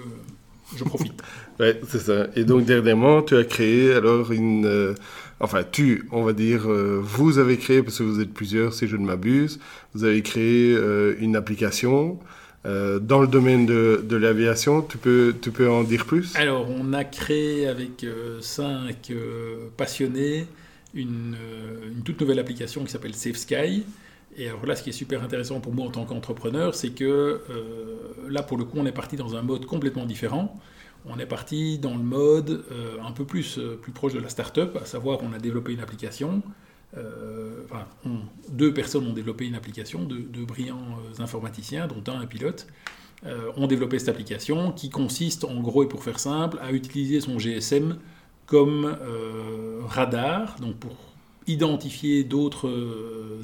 je 0.76 0.84
profite. 0.84 1.22
ouais, 1.60 1.80
c'est 1.88 2.00
ça. 2.00 2.26
Et 2.36 2.44
donc 2.44 2.64
dernièrement, 2.64 3.22
tu 3.22 3.36
as 3.36 3.44
créé 3.44 3.94
alors 3.94 4.32
une, 4.32 4.94
enfin 5.40 5.62
tu, 5.70 6.08
on 6.12 6.22
va 6.22 6.32
dire, 6.32 6.70
euh, 6.70 7.00
vous 7.02 7.38
avez 7.38 7.56
créé 7.56 7.82
parce 7.82 7.98
que 7.98 8.02
vous 8.02 8.20
êtes 8.20 8.32
plusieurs, 8.32 8.74
si 8.74 8.86
je 8.86 8.96
ne 8.96 9.04
m'abuse, 9.04 9.58
vous 9.94 10.04
avez 10.04 10.22
créé 10.22 10.74
euh, 10.74 11.14
une 11.20 11.36
application. 11.36 12.18
dans 12.64 13.20
le 13.20 13.26
domaine 13.26 13.64
de, 13.64 14.04
de 14.04 14.16
l'aviation, 14.16 14.82
tu 14.82 14.98
peux, 14.98 15.34
tu 15.40 15.50
peux 15.50 15.70
en 15.70 15.84
dire 15.84 16.04
plus? 16.04 16.36
Alors, 16.36 16.68
on 16.68 16.92
a 16.92 17.04
créé 17.04 17.66
avec 17.66 18.04
cinq 18.40 19.12
passionnés 19.78 20.46
une, 20.92 21.36
une, 21.94 22.02
toute 22.02 22.20
nouvelle 22.20 22.38
application 22.38 22.84
qui 22.84 22.90
s'appelle 22.90 23.14
Safe 23.14 23.36
Sky, 23.36 23.84
et 24.38 24.48
alors 24.48 24.64
là, 24.66 24.76
ce 24.76 24.84
qui 24.84 24.90
est 24.90 24.92
super 24.92 25.22
intéressant 25.24 25.60
pour 25.60 25.74
moi 25.74 25.86
en 25.86 25.90
tant 25.90 26.04
qu'entrepreneur, 26.04 26.74
c'est 26.74 26.90
que 26.90 27.04
euh, 27.50 27.96
là, 28.28 28.42
pour 28.42 28.56
le 28.56 28.64
coup, 28.64 28.78
on 28.78 28.86
est 28.86 28.92
parti 28.92 29.16
dans 29.16 29.34
un 29.34 29.42
mode 29.42 29.66
complètement 29.66 30.06
différent. 30.06 30.60
On 31.08 31.18
est 31.18 31.26
parti 31.26 31.78
dans 31.78 31.96
le 31.96 32.02
mode 32.02 32.64
euh, 32.70 32.96
un 33.02 33.12
peu 33.12 33.24
plus, 33.24 33.58
euh, 33.58 33.78
plus 33.80 33.92
proche 33.92 34.12
de 34.12 34.18
la 34.18 34.28
start-up, 34.28 34.76
à 34.80 34.84
savoir 34.84 35.20
on 35.22 35.32
a 35.32 35.38
développé 35.38 35.72
une 35.72 35.80
application. 35.80 36.42
enfin, 37.64 37.86
deux 38.50 38.72
personnes 38.72 39.06
ont 39.06 39.12
développé 39.12 39.46
une 39.46 39.54
application, 39.54 40.04
deux, 40.04 40.44
brillants 40.44 40.98
informaticiens, 41.18 41.86
dont 41.86 42.02
un 42.12 42.20
un 42.20 42.26
pilote, 42.26 42.66
ont 43.56 43.66
développé 43.66 43.98
cette 43.98 44.08
application 44.08 44.72
qui 44.72 44.88
consiste, 44.88 45.44
en 45.44 45.60
gros 45.60 45.82
et 45.82 45.88
pour 45.88 46.02
faire 46.02 46.18
simple, 46.18 46.58
à 46.62 46.72
utiliser 46.72 47.20
son 47.20 47.38
GSM 47.38 47.98
comme 48.46 48.96
radar, 49.86 50.56
donc 50.60 50.76
pour 50.76 50.96
identifier 51.46 52.24
d'autres 52.24 52.70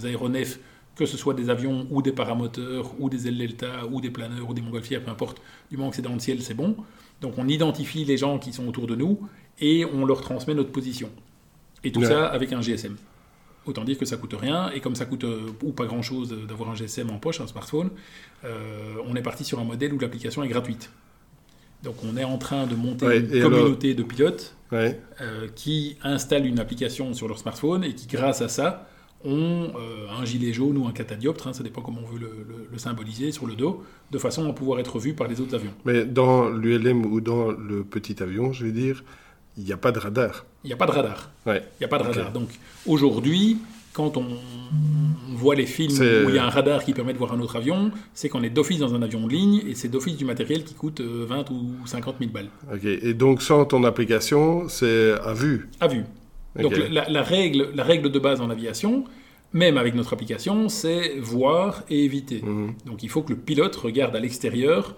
aéronefs 0.04 0.58
que 0.96 1.06
ce 1.06 1.16
soit 1.16 1.34
des 1.34 1.50
avions 1.50 1.86
ou 1.90 2.02
des 2.02 2.12
paramoteurs 2.12 2.94
ou 2.98 3.08
des 3.08 3.26
ailes 3.26 3.38
delta 3.38 3.86
ou 3.90 4.00
des 4.00 4.10
planeurs 4.10 4.48
ou 4.48 4.54
des 4.54 4.62
montgolfières, 4.62 5.02
peu 5.02 5.10
importe, 5.10 5.40
du 5.70 5.76
moment 5.76 5.90
que 5.90 5.96
c'est 5.96 6.02
dans 6.02 6.12
le 6.12 6.20
ciel, 6.20 6.42
c'est 6.42 6.54
bon. 6.54 6.76
Donc 7.24 7.38
on 7.38 7.48
identifie 7.48 8.04
les 8.04 8.18
gens 8.18 8.38
qui 8.38 8.52
sont 8.52 8.68
autour 8.68 8.86
de 8.86 8.94
nous 8.94 9.18
et 9.58 9.86
on 9.86 10.04
leur 10.04 10.20
transmet 10.20 10.52
notre 10.52 10.72
position. 10.72 11.08
Et 11.82 11.90
tout 11.90 12.04
ça 12.04 12.26
avec 12.26 12.52
un 12.52 12.60
GSM. 12.60 12.96
Autant 13.64 13.82
dire 13.82 13.96
que 13.96 14.04
ça 14.04 14.18
coûte 14.18 14.34
rien, 14.38 14.70
et 14.72 14.80
comme 14.80 14.94
ça 14.94 15.06
coûte 15.06 15.24
euh, 15.24 15.46
ou 15.62 15.72
pas 15.72 15.86
grand 15.86 16.02
chose 16.02 16.36
d'avoir 16.46 16.68
un 16.68 16.74
GSM 16.74 17.08
en 17.08 17.16
poche, 17.16 17.40
un 17.40 17.46
smartphone, 17.46 17.88
euh, 18.44 18.96
on 19.06 19.16
est 19.16 19.22
parti 19.22 19.42
sur 19.42 19.58
un 19.58 19.64
modèle 19.64 19.94
où 19.94 19.98
l'application 19.98 20.42
est 20.42 20.48
gratuite. 20.48 20.90
Donc 21.82 21.94
on 22.04 22.18
est 22.18 22.24
en 22.24 22.36
train 22.36 22.66
de 22.66 22.74
monter 22.74 23.06
une 23.20 23.42
communauté 23.42 23.94
de 23.94 24.02
pilotes 24.02 24.54
euh, 24.74 24.92
qui 25.54 25.96
installent 26.02 26.44
une 26.44 26.60
application 26.60 27.14
sur 27.14 27.26
leur 27.26 27.38
smartphone 27.38 27.84
et 27.84 27.94
qui, 27.94 28.06
grâce 28.06 28.42
à 28.42 28.48
ça, 28.48 28.86
ont 29.24 29.72
euh, 29.76 30.06
un 30.20 30.24
gilet 30.24 30.52
jaune 30.52 30.76
ou 30.76 30.86
un 30.86 30.92
catadioptre, 30.92 31.46
hein, 31.48 31.52
ça 31.52 31.62
dépend 31.62 31.80
comment 31.80 32.00
on 32.02 32.12
veut 32.12 32.20
le, 32.20 32.78
symboliser, 32.78 33.32
sur 33.32 33.46
le 33.46 33.54
dos, 33.54 33.82
de 34.10 34.18
façon 34.18 34.48
à 34.48 34.52
pouvoir 34.52 34.80
être 34.80 34.98
vu 34.98 35.14
par 35.14 35.28
les 35.28 35.40
autres 35.40 35.54
avions. 35.54 35.72
Mais 35.84 36.04
dans 36.04 36.48
l'ULM 36.48 37.06
ou 37.06 37.20
dans 37.20 37.50
le 37.50 37.84
petit 37.84 38.22
avion, 38.22 38.52
je 38.52 38.66
vais 38.66 38.72
dire, 38.72 39.04
il 39.56 39.64
n'y 39.64 39.72
a 39.72 39.76
pas 39.76 39.92
de 39.92 39.98
radar. 39.98 40.44
Il 40.64 40.68
n'y 40.68 40.72
a 40.72 40.76
pas 40.76 40.86
de 40.86 40.92
radar. 40.92 41.30
Ouais. 41.46 41.62
Il 41.78 41.82
n'y 41.82 41.86
a 41.86 41.88
pas 41.88 41.98
de 41.98 42.04
radar. 42.04 42.32
Donc 42.32 42.48
aujourd'hui, 42.86 43.58
quand 43.92 44.16
on, 44.16 44.26
voit 45.34 45.54
les 45.54 45.66
films 45.66 45.94
où 46.26 46.28
il 46.28 46.34
y 46.34 46.38
a 46.38 46.44
un 46.44 46.50
radar 46.50 46.84
qui 46.84 46.92
permet 46.92 47.12
de 47.12 47.18
voir 47.18 47.32
un 47.32 47.40
autre 47.40 47.56
avion, 47.56 47.90
c'est 48.12 48.28
qu'on 48.28 48.42
est 48.42 48.50
d'office 48.50 48.78
dans 48.78 48.94
un 48.94 49.02
avion 49.02 49.24
en 49.24 49.26
ligne 49.26 49.62
et 49.66 49.74
c'est 49.74 49.88
d'office 49.88 50.16
du 50.16 50.24
matériel 50.24 50.64
qui 50.64 50.74
coûte 50.74 51.00
20 51.00 51.50
euh, 51.50 51.52
ou 51.52 51.86
50 51.86 52.16
000 52.18 52.30
balles. 52.30 52.48
Ok. 52.72 52.84
Et 52.84 53.14
donc 53.14 53.42
sans 53.42 53.64
ton 53.64 53.84
application, 53.84 54.68
c'est 54.68 55.12
à 55.12 55.32
vue 55.32 55.68
À 55.80 55.88
vue. 55.88 56.04
Donc 56.56 56.76
la, 56.76 57.22
règle, 57.22 57.70
la 57.74 57.84
règle 57.84 58.10
de 58.10 58.18
base 58.18 58.40
en 58.40 58.50
aviation, 58.50 59.04
même 59.52 59.78
avec 59.78 59.94
notre 59.94 60.12
application, 60.12 60.68
c'est 60.68 61.18
voir 61.18 61.84
et 61.88 62.04
éviter. 62.04 62.42
Mhm. 62.42 62.74
Donc 62.86 63.02
il 63.02 63.08
faut 63.08 63.22
que 63.22 63.32
le 63.32 63.38
pilote 63.38 63.74
regarde 63.76 64.14
à 64.14 64.20
l'extérieur 64.20 64.96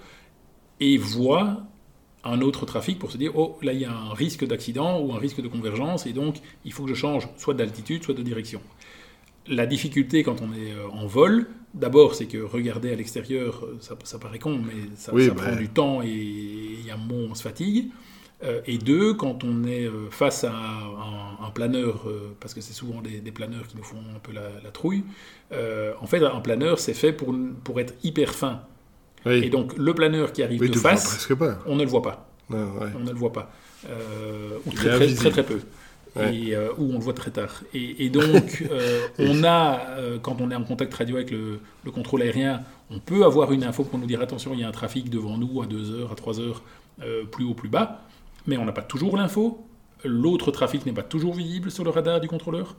et 0.81 0.99
voit 0.99 1.63
un 2.25 2.41
autre 2.41 2.67
trafic 2.67 2.99
pour 2.99 3.13
se 3.13 3.19
dire 3.19 3.33
oh 3.37 3.57
là 3.63 3.73
il 3.73 3.81
y 3.81 3.85
a 3.85 3.93
un 3.93 4.13
risque 4.13 4.45
d'accident 4.45 5.01
ou 5.01 5.13
un 5.15 5.19
risque 5.19 5.41
de 5.41 5.49
convergence 5.49 6.07
et 6.07 6.13
donc 6.13 6.37
il 6.65 6.73
faut 6.73 6.83
que 6.83 6.89
je 6.89 6.95
change 6.95 7.29
soit 7.37 7.55
d'altitude 7.55 8.03
soit 8.03 8.15
de 8.15 8.23
direction. 8.23 8.61
La 9.47 9.67
difficulté 9.67 10.25
quand 10.25 10.43
on 10.43 10.53
est 10.53 10.73
euh, 10.73 10.89
en 10.91 11.07
vol, 11.07 11.47
d'abord 11.73 12.15
c'est 12.15 12.27
que 12.27 12.39
regarder 12.39 12.93
à 12.93 12.97
l'extérieur, 12.97 13.65
ça, 13.81 14.19
paraît 14.19 14.41
con, 14.41 14.59
mais 14.59 14.91
ça, 14.97 15.13
prend 15.13 15.57
du 15.57 15.69
temps 15.69 16.03
et 16.03 16.91
a 16.91 16.95
un 16.95 16.97
moment 16.97 17.29
on 17.31 17.35
se 17.35 17.43
fatigue. 17.43 17.91
Euh, 18.45 18.61
et 18.67 18.77
deux, 18.77 19.15
quand 19.15 19.45
on 19.45 19.65
est 19.65 19.87
euh, 19.87 20.11
face 20.11 20.45
à 20.45 20.53
un, 20.53 21.51
planeur, 21.55 22.03
euh, 22.07 22.37
parce 22.39 22.53
que 22.53 22.61
c'est 22.61 22.75
souvent 22.75 23.01
des, 23.01 23.33
planeurs 23.33 23.67
qui 23.67 23.79
nous 23.79 23.83
font 23.83 23.97
un 24.15 24.19
peu 24.19 24.33
la, 24.33 24.71
trouille, 24.71 25.05
en 25.53 26.07
fait, 26.07 26.23
un 26.23 26.41
planeur, 26.41 26.79
c'est 26.79 26.93
fait 26.93 27.13
pour, 27.13 27.35
pour 27.65 27.81
être 27.81 27.95
hyper 28.03 28.35
fin. 28.35 28.61
Et 29.25 29.49
donc, 29.49 29.77
le 29.77 29.95
planeur 29.95 30.33
qui 30.33 30.43
arrive 30.43 30.71
de 30.71 30.79
face, 30.79 31.29
on 31.67 31.77
ne 31.77 31.83
le 31.83 31.89
voit 31.89 32.03
pas. 32.03 32.29
On 32.51 33.01
ne 33.01 33.11
le 33.11 33.17
voit 33.17 33.33
pas. 33.33 33.51
ou 34.67 34.71
très 34.73 35.15
très, 35.15 35.31
très, 35.31 35.43
peu. 35.43 35.61
Et, 36.31 36.55
ou 36.77 36.91
on 36.91 36.99
le 36.99 37.05
voit 37.05 37.15
très 37.15 37.31
tard. 37.31 37.63
Et, 37.73 38.11
donc, 38.11 38.65
on 39.19 39.45
a, 39.45 39.81
quand 40.23 40.43
on 40.43 40.51
est 40.51 40.57
en 40.57 40.65
contact 40.65 40.93
radio 40.93 41.17
avec 41.17 41.31
le, 41.31 41.61
le, 41.85 41.91
contrôle 41.91 42.21
aérien, 42.21 42.63
on 42.91 42.99
peut 42.99 43.25
avoir 43.25 43.51
une 43.53 43.65
info 43.65 43.83
pour 43.83 43.99
nous 43.99 44.07
dire 44.07 44.21
attention, 44.21 44.53
il 44.53 44.61
y 44.61 44.65
a 44.65 44.69
un 44.69 44.73
trafic 44.73 45.09
devant 45.09 45.39
nous 45.39 45.63
à 45.63 45.67
2 45.67 45.93
heures, 45.93 46.13
à 46.13 46.17
3 46.17 46.41
heures, 46.41 46.63
plus 47.31 47.45
haut, 47.45 47.55
plus 47.55 47.71
bas 47.71 48.06
mais 48.47 48.57
on 48.57 48.65
n'a 48.65 48.73
pas 48.73 48.83
toujours 48.83 49.17
l'info. 49.17 49.67
L'autre 50.05 50.51
trafic 50.51 50.87
n'est 50.87 50.93
pas 50.93 51.03
toujours 51.03 51.35
visible 51.35 51.71
sur 51.71 51.85
le 51.85 51.91
radar 51.91 52.21
du 52.21 52.29
contrôleur. 52.29 52.77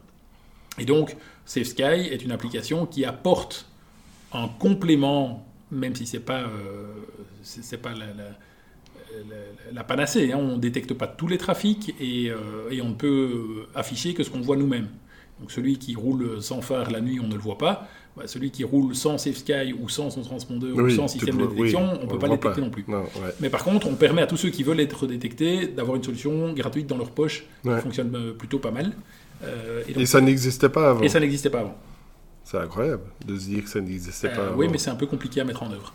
Et 0.80 0.86
donc, 0.86 1.16
Safe 1.46 1.68
Sky 1.68 1.82
est 1.84 2.24
une 2.24 2.32
application 2.32 2.86
qui 2.86 3.06
apporte 3.06 3.68
un 4.32 4.48
complément, 4.48 5.46
même 5.72 5.96
si 5.96 6.06
ce 6.06 6.18
n'est 6.18 6.24
pas, 6.24 6.42
euh, 6.42 6.94
c'est 7.42 7.82
pas 7.82 7.94
la, 9.74 9.84
panacée. 9.84 10.32
Hein. 10.32 10.38
On 10.40 10.56
ne 10.56 10.62
détecte 10.62 10.94
pas 10.94 11.08
tous 11.08 11.28
les 11.28 11.38
trafics 11.38 11.96
euh, 12.00 12.70
et 12.70 12.82
on 12.82 12.90
ne 12.90 12.96
peut 12.96 13.68
afficher 13.74 14.14
que 14.14 14.24
ce 14.24 14.30
qu'on 14.30 14.42
voit 14.42 14.58
nous-mêmes. 14.58 14.90
Donc 15.40 15.52
celui 15.52 15.78
qui 15.78 15.96
roule 15.96 16.42
sans 16.42 16.62
phare 16.62 16.92
la 16.92 17.02
nuit, 17.02 17.20
on 17.20 17.28
ne 17.28 17.36
le 17.36 17.40
voit 17.40 17.58
pas. 17.58 17.88
Bah, 18.18 18.24
celui 18.26 18.50
qui 18.50 18.64
roule 18.64 18.96
sans 18.96 19.20
Safe 19.20 19.38
Sky 19.38 19.76
ou 19.80 19.90
sans 19.90 20.10
son 20.10 20.24
transpondeur 20.24 20.76
ou 20.76 20.90
sans 20.90 21.08
système 21.08 21.38
de 21.38 21.46
détection, 21.46 22.00
on 22.02 22.06
ne 22.06 22.10
peut 22.10 22.18
pas 22.18 22.28
le 22.28 22.34
détecter 22.34 22.62
non 22.62 22.72
plus. 22.72 22.84
Mais 23.40 23.50
par 23.50 23.64
contre, 23.64 23.88
on 23.88 23.94
permet 23.94 24.24
à 24.24 24.28
tous 24.28 24.38
ceux 24.38 24.50
qui 24.50 24.64
veulent 24.64 24.80
être 24.80 25.06
détectés 25.06 25.68
d'avoir 25.68 25.98
une 25.98 26.04
solution 26.04 26.52
gratuite 26.54 26.88
dans 26.88 26.98
leur 26.98 27.12
poche 27.12 27.46
qui 27.64 27.70
fonctionne 27.82 28.16
euh, 28.16 28.34
plutôt 28.34 28.58
pas 28.58 28.72
mal. 28.72 28.94
Euh, 29.44 29.84
et, 29.88 30.08
ça 30.08 30.20
n'existait 30.20 30.70
pas 30.70 30.90
avant. 30.90 31.04
Et 31.04 31.10
ça 31.10 31.20
n'existait 31.20 31.52
pas 31.52 31.60
avant. 31.60 31.78
C'est 32.44 32.58
incroyable 32.58 33.04
de 33.24 33.38
se 33.38 33.46
dire 33.50 33.64
que 33.64 33.70
ça 33.70 33.82
n'existait 33.82 34.30
pas 34.30 34.40
euh, 34.40 34.48
avant. 34.48 34.58
Oui, 34.58 34.68
mais 34.68 34.80
c'est 34.80 34.90
un 34.90 34.96
peu 34.96 35.06
compliqué 35.06 35.42
à 35.42 35.44
mettre 35.44 35.62
en 35.62 35.72
œuvre. 35.72 35.94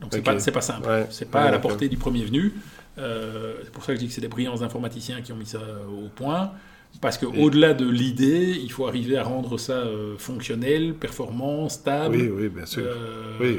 Donc 0.00 0.10
c'est 0.12 0.22
pas, 0.22 0.36
pas 0.36 0.60
simple. 0.62 0.88
c'est 1.10 1.30
pas 1.30 1.42
à 1.42 1.50
la 1.50 1.58
portée 1.58 1.90
du 1.90 1.98
premier 1.98 2.24
venu. 2.24 2.54
c'est 2.96 3.72
pour 3.72 3.84
ça 3.84 3.92
que 3.92 3.96
je 3.96 4.00
dis 4.00 4.08
que 4.08 4.14
c'est 4.14 4.22
des 4.22 4.28
brillants 4.28 4.62
informaticiens 4.62 5.20
qui 5.20 5.32
ont 5.32 5.36
mis 5.36 5.44
ça 5.44 5.60
au 5.90 6.08
point. 6.08 6.52
Parce 7.00 7.16
qu'au-delà 7.16 7.74
de 7.74 7.88
l'idée, 7.88 8.58
il 8.60 8.72
faut 8.72 8.86
arriver 8.86 9.16
à 9.16 9.22
rendre 9.22 9.56
ça 9.56 9.74
euh, 9.74 10.16
fonctionnel, 10.18 10.94
performant, 10.94 11.68
stable. 11.68 12.16
Oui, 12.16 12.28
oui, 12.28 12.48
bien 12.48 12.66
sûr. 12.66 12.84
Euh, 12.84 13.58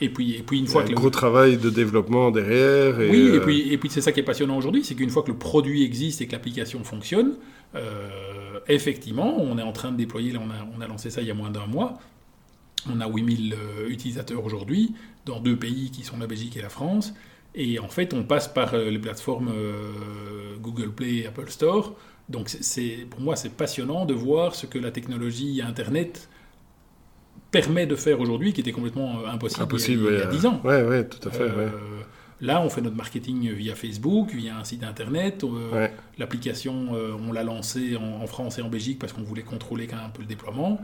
et, 0.00 0.08
puis, 0.08 0.34
et 0.34 0.42
puis 0.42 0.58
une 0.58 0.66
fois 0.66 0.82
il 0.82 0.88
y 0.88 0.90
a 0.90 0.94
que... 0.94 0.98
Un 0.98 1.00
gros 1.00 1.10
travail 1.10 1.58
de 1.58 1.70
développement 1.70 2.32
derrière. 2.32 3.00
Et 3.00 3.08
oui, 3.08 3.18
et 3.18 3.36
euh, 3.36 3.40
puis, 3.40 3.72
et 3.72 3.78
puis 3.78 3.88
c'est 3.88 4.00
ça 4.00 4.10
qui 4.10 4.18
est 4.18 4.24
passionnant 4.24 4.56
aujourd'hui, 4.56 4.82
c'est 4.82 4.96
qu'une 4.96 5.10
fois 5.10 5.22
que 5.22 5.30
le 5.30 5.38
produit 5.38 5.84
existe 5.84 6.22
et 6.22 6.26
que 6.26 6.32
l'application 6.32 6.82
fonctionne, 6.82 7.34
effectivement, 8.66 9.40
on 9.40 9.58
est 9.58 9.62
en 9.62 9.72
train 9.72 9.92
de 9.92 9.96
déployer, 9.96 10.32
là 10.32 10.40
on 10.44 10.50
a, 10.50 10.66
on 10.76 10.80
a 10.80 10.88
lancé 10.88 11.08
ça 11.08 11.20
il 11.20 11.28
y 11.28 11.30
a 11.30 11.34
moins 11.34 11.50
d'un 11.50 11.66
mois, 11.66 11.98
on 12.92 13.00
a 13.00 13.08
8000 13.08 13.54
utilisateurs 13.88 14.44
aujourd'hui, 14.44 14.94
dans 15.24 15.40
deux 15.40 15.56
pays 15.56 15.90
qui 15.90 16.02
sont 16.02 16.18
la 16.18 16.26
Belgique 16.26 16.56
et 16.56 16.62
la 16.62 16.68
France, 16.68 17.14
et 17.54 17.78
en 17.78 17.88
fait 17.88 18.12
on 18.12 18.24
passe 18.24 18.48
par 18.48 18.76
les 18.76 18.98
plateformes 18.98 19.52
Google 20.60 20.90
Play 20.90 21.14
et 21.14 21.26
Apple 21.26 21.48
Store, 21.48 21.94
donc 22.28 22.48
c'est, 22.48 23.06
pour 23.10 23.20
moi, 23.20 23.36
c'est 23.36 23.52
passionnant 23.52 24.04
de 24.04 24.14
voir 24.14 24.54
ce 24.54 24.66
que 24.66 24.78
la 24.78 24.90
technologie 24.90 25.60
Internet 25.62 26.28
permet 27.50 27.86
de 27.86 27.94
faire 27.94 28.20
aujourd'hui, 28.20 28.52
qui 28.52 28.60
était 28.60 28.72
complètement 28.72 29.20
euh, 29.20 29.30
impossible, 29.30 30.08
il, 30.10 30.18
y 30.18 30.22
a, 30.22 30.26
10 30.26 30.46
ans. 30.46 30.60
Oui, 30.64 30.74
ouais, 30.74 31.06
tout 31.06 31.28
à 31.28 31.30
fait. 31.30 31.42
Euh, 31.42 31.68
là, 32.40 32.62
on 32.62 32.70
fait 32.70 32.80
notre 32.80 32.96
marketing 32.96 33.52
via 33.52 33.74
Facebook, 33.74 34.32
via 34.32 34.56
un 34.56 34.64
site 34.64 34.82
Internet. 34.82 35.44
Euh, 35.44 35.86
l'application, 36.18 36.92
on 36.92 37.30
l'a 37.30 37.44
lancée 37.44 37.96
en, 37.96 38.22
en, 38.22 38.26
France 38.26 38.58
et 38.58 38.62
en 38.62 38.68
Belgique 38.68 38.98
parce 38.98 39.12
qu'on 39.12 39.22
voulait 39.22 39.42
contrôler 39.42 39.86
quand 39.86 39.96
même 39.96 40.06
un 40.06 40.10
peu 40.10 40.22
le 40.22 40.28
déploiement. 40.28 40.80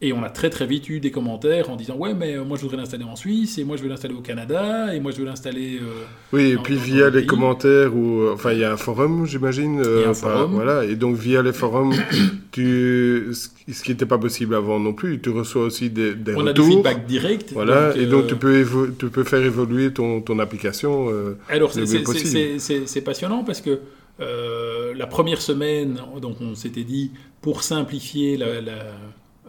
Et 0.00 0.12
on 0.12 0.22
a 0.22 0.30
très 0.30 0.48
très 0.48 0.64
vite 0.64 0.88
eu 0.88 1.00
des 1.00 1.10
commentaires 1.10 1.70
en 1.70 1.76
disant 1.76 1.96
ouais 1.96 2.14
mais 2.14 2.36
euh, 2.36 2.44
moi 2.44 2.56
je 2.56 2.62
voudrais 2.62 2.76
l'installer 2.76 3.02
en 3.02 3.16
Suisse 3.16 3.58
et 3.58 3.64
moi 3.64 3.76
je 3.76 3.82
veux 3.82 3.88
l'installer 3.88 4.14
au 4.14 4.20
Canada 4.20 4.94
et 4.94 5.00
moi 5.00 5.10
je 5.10 5.16
veux 5.16 5.24
l'installer. 5.24 5.80
Euh, 5.82 6.04
oui 6.32 6.52
et 6.52 6.56
puis 6.56 6.76
via 6.76 7.10
les 7.10 7.26
commentaires 7.26 7.96
ou 7.96 8.20
euh, 8.20 8.34
enfin 8.34 8.52
il 8.52 8.60
y 8.60 8.64
a 8.64 8.72
un 8.72 8.76
forum 8.76 9.26
j'imagine. 9.26 9.82
Voilà 9.82 10.84
et 10.84 10.94
donc 10.94 11.16
via 11.16 11.42
les 11.42 11.52
forums 11.52 11.92
tu 12.52 13.32
ce 13.32 13.82
qui 13.82 13.90
n'était 13.90 14.06
pas 14.06 14.18
possible 14.18 14.54
avant 14.54 14.78
non 14.78 14.92
plus 14.92 15.20
tu 15.20 15.30
reçois 15.30 15.64
aussi 15.64 15.90
des, 15.90 16.14
des 16.14 16.32
on 16.36 16.38
retours. 16.38 16.46
On 16.46 16.46
a 16.46 16.52
du 16.52 16.62
feedback 16.62 17.06
direct. 17.06 17.52
Voilà 17.52 17.96
et 17.96 18.06
donc 18.06 18.28
tu 18.28 18.36
peux 18.36 18.64
tu 18.96 19.08
peux 19.08 19.24
faire 19.24 19.42
évoluer 19.42 19.92
ton, 19.92 20.20
ton 20.20 20.38
application. 20.38 21.08
Alors 21.48 21.72
c'est 21.72 23.00
passionnant 23.04 23.42
parce 23.42 23.60
que 23.60 23.80
la 24.20 25.06
première 25.08 25.42
semaine 25.42 25.98
donc 26.22 26.36
on 26.40 26.54
s'était 26.54 26.84
dit 26.84 27.10
pour 27.42 27.64
simplifier 27.64 28.36
la, 28.36 28.60
la 28.60 28.76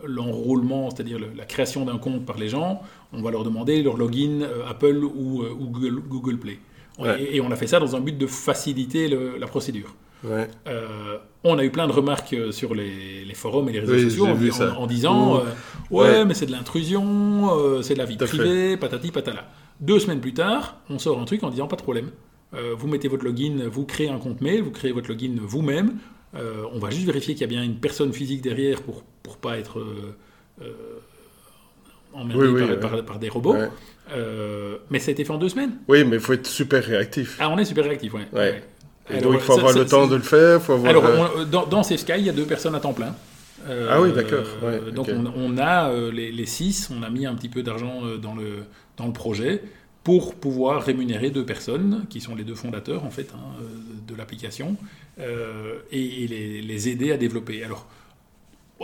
l'enrôlement, 0.05 0.89
c'est-à-dire 0.89 1.17
la 1.19 1.45
création 1.45 1.85
d'un 1.85 1.97
compte 1.97 2.25
par 2.25 2.37
les 2.37 2.49
gens, 2.49 2.81
on 3.13 3.21
va 3.21 3.31
leur 3.31 3.43
demander 3.43 3.81
leur 3.81 3.97
login 3.97 4.41
euh, 4.41 4.67
Apple 4.69 5.03
ou, 5.03 5.43
euh, 5.43 5.53
Google, 5.53 6.37
Play. 6.37 6.59
Et, 7.19 7.39
on 7.39 7.49
a 7.49 7.55
fait 7.55 7.67
ça 7.67 7.79
dans 7.79 7.95
un 7.95 8.01
but 8.01 8.17
de 8.17 8.27
faciliter 8.27 9.07
la 9.07 9.47
procédure. 9.47 9.95
on 11.45 11.57
a 11.57 11.63
eu 11.63 11.69
plein 11.69 11.87
de 11.87 11.93
remarques 11.93 12.35
sur 12.51 12.75
les, 12.75 13.33
forums 13.35 13.69
et 13.69 13.71
les 13.71 13.79
réseaux 13.79 14.09
sociaux 14.09 14.27
en, 14.77 14.85
disant 14.85 15.41
Ouais, 15.89 16.25
mais 16.25 16.33
c'est 16.33 16.45
de 16.45 16.51
l'intrusion, 16.51 17.81
c'est 17.81 17.93
de 17.93 17.99
la 17.99 18.05
vie 18.05 18.17
privée, 18.17 18.75
patati 18.75 19.11
patala. 19.11 19.45
Deux 19.79 19.99
semaines 19.99 20.19
plus 20.19 20.33
tard, 20.33 20.75
on 20.89 20.99
sort 20.99 21.21
un 21.21 21.25
truc 21.25 21.41
en 21.43 21.49
disant 21.49 21.67
Pas 21.67 21.77
de 21.77 21.83
problème. 21.83 22.11
vous 22.51 22.87
mettez 22.87 23.07
votre 23.07 23.23
login, 23.23 23.69
vous 23.71 23.85
créez 23.85 24.09
un 24.09 24.19
compte 24.19 24.41
mail, 24.41 24.61
vous 24.61 24.71
créez 24.71 24.91
votre 24.91 25.07
login 25.07 25.37
vous-même. 25.39 25.93
On 26.33 26.79
va 26.79 26.89
juste 26.89 27.05
vérifier 27.05 27.33
qu'il 27.33 27.41
y 27.41 27.45
a 27.45 27.47
bien 27.47 27.63
une 27.63 27.77
personne 27.77 28.13
physique 28.13 28.41
derrière 28.41 28.81
pour 28.81 29.03
ne 29.25 29.33
pas 29.41 29.57
être 29.57 29.83
emmerdé 32.13 32.77
par, 33.05 33.19
des 33.19 33.29
robots. 33.29 33.55
Euh, 34.11 34.77
mais 34.89 34.99
ça 34.99 35.09
a 35.09 35.11
été 35.11 35.23
fait 35.23 35.31
en 35.31 35.37
deux 35.37 35.49
semaines. 35.49 35.73
Oui, 35.87 36.03
mais 36.03 36.15
il 36.15 36.21
faut 36.21 36.33
être 36.33 36.47
super 36.47 36.83
réactif. 36.83 37.37
Ah, 37.39 37.49
on 37.49 37.57
est 37.57 37.65
super 37.65 37.83
réactif, 37.83 38.13
oui. 38.13 38.21
Ouais. 38.33 38.63
donc 39.21 39.35
il 39.35 39.39
faut 39.39 39.53
avoir 39.53 39.73
le 39.73 39.85
temps 39.85 40.07
de 40.07 40.15
le 40.15 40.21
faire. 40.21 40.61
Faut 40.61 40.73
avoir 40.73 40.89
Alors, 40.89 41.05
euh, 41.05 41.45
dans, 41.45 41.65
dans 41.65 41.83
Sky, 41.83 42.13
il 42.17 42.25
y 42.25 42.29
a 42.29 42.33
deux 42.33 42.45
personnes 42.45 42.75
à 42.75 42.79
temps 42.79 42.93
plein. 42.93 43.15
Euh, 43.67 43.89
ah 43.91 44.01
oui, 44.01 44.13
d'accord. 44.13 44.45
donc 44.93 45.09
on, 45.35 45.57
a 45.57 45.91
les, 46.11 46.45
six, 46.45 46.89
on 46.97 47.03
a 47.03 47.09
mis 47.09 47.25
un 47.25 47.35
petit 47.35 47.49
peu 47.49 47.61
d'argent 47.61 48.01
dans 48.21 48.33
le, 48.33 48.63
dans 48.97 49.05
le 49.05 49.13
projet 49.13 49.61
pour 50.09 50.33
pouvoir 50.33 50.81
rémunérer 50.81 51.29
deux 51.29 51.45
personnes, 51.45 52.07
qui 52.09 52.19
sont 52.19 52.33
les 52.33 52.43
deux 52.43 52.55
fondateurs 52.55 53.05
en 53.05 53.11
fait 53.11 53.29
hein, 53.35 53.63
de 54.07 54.15
l'application, 54.15 54.75
et, 55.19 56.27
les, 56.27 56.63
les, 56.63 56.89
aider 56.89 57.11
à 57.11 57.17
développer. 57.17 57.63
Alors, 57.63 57.85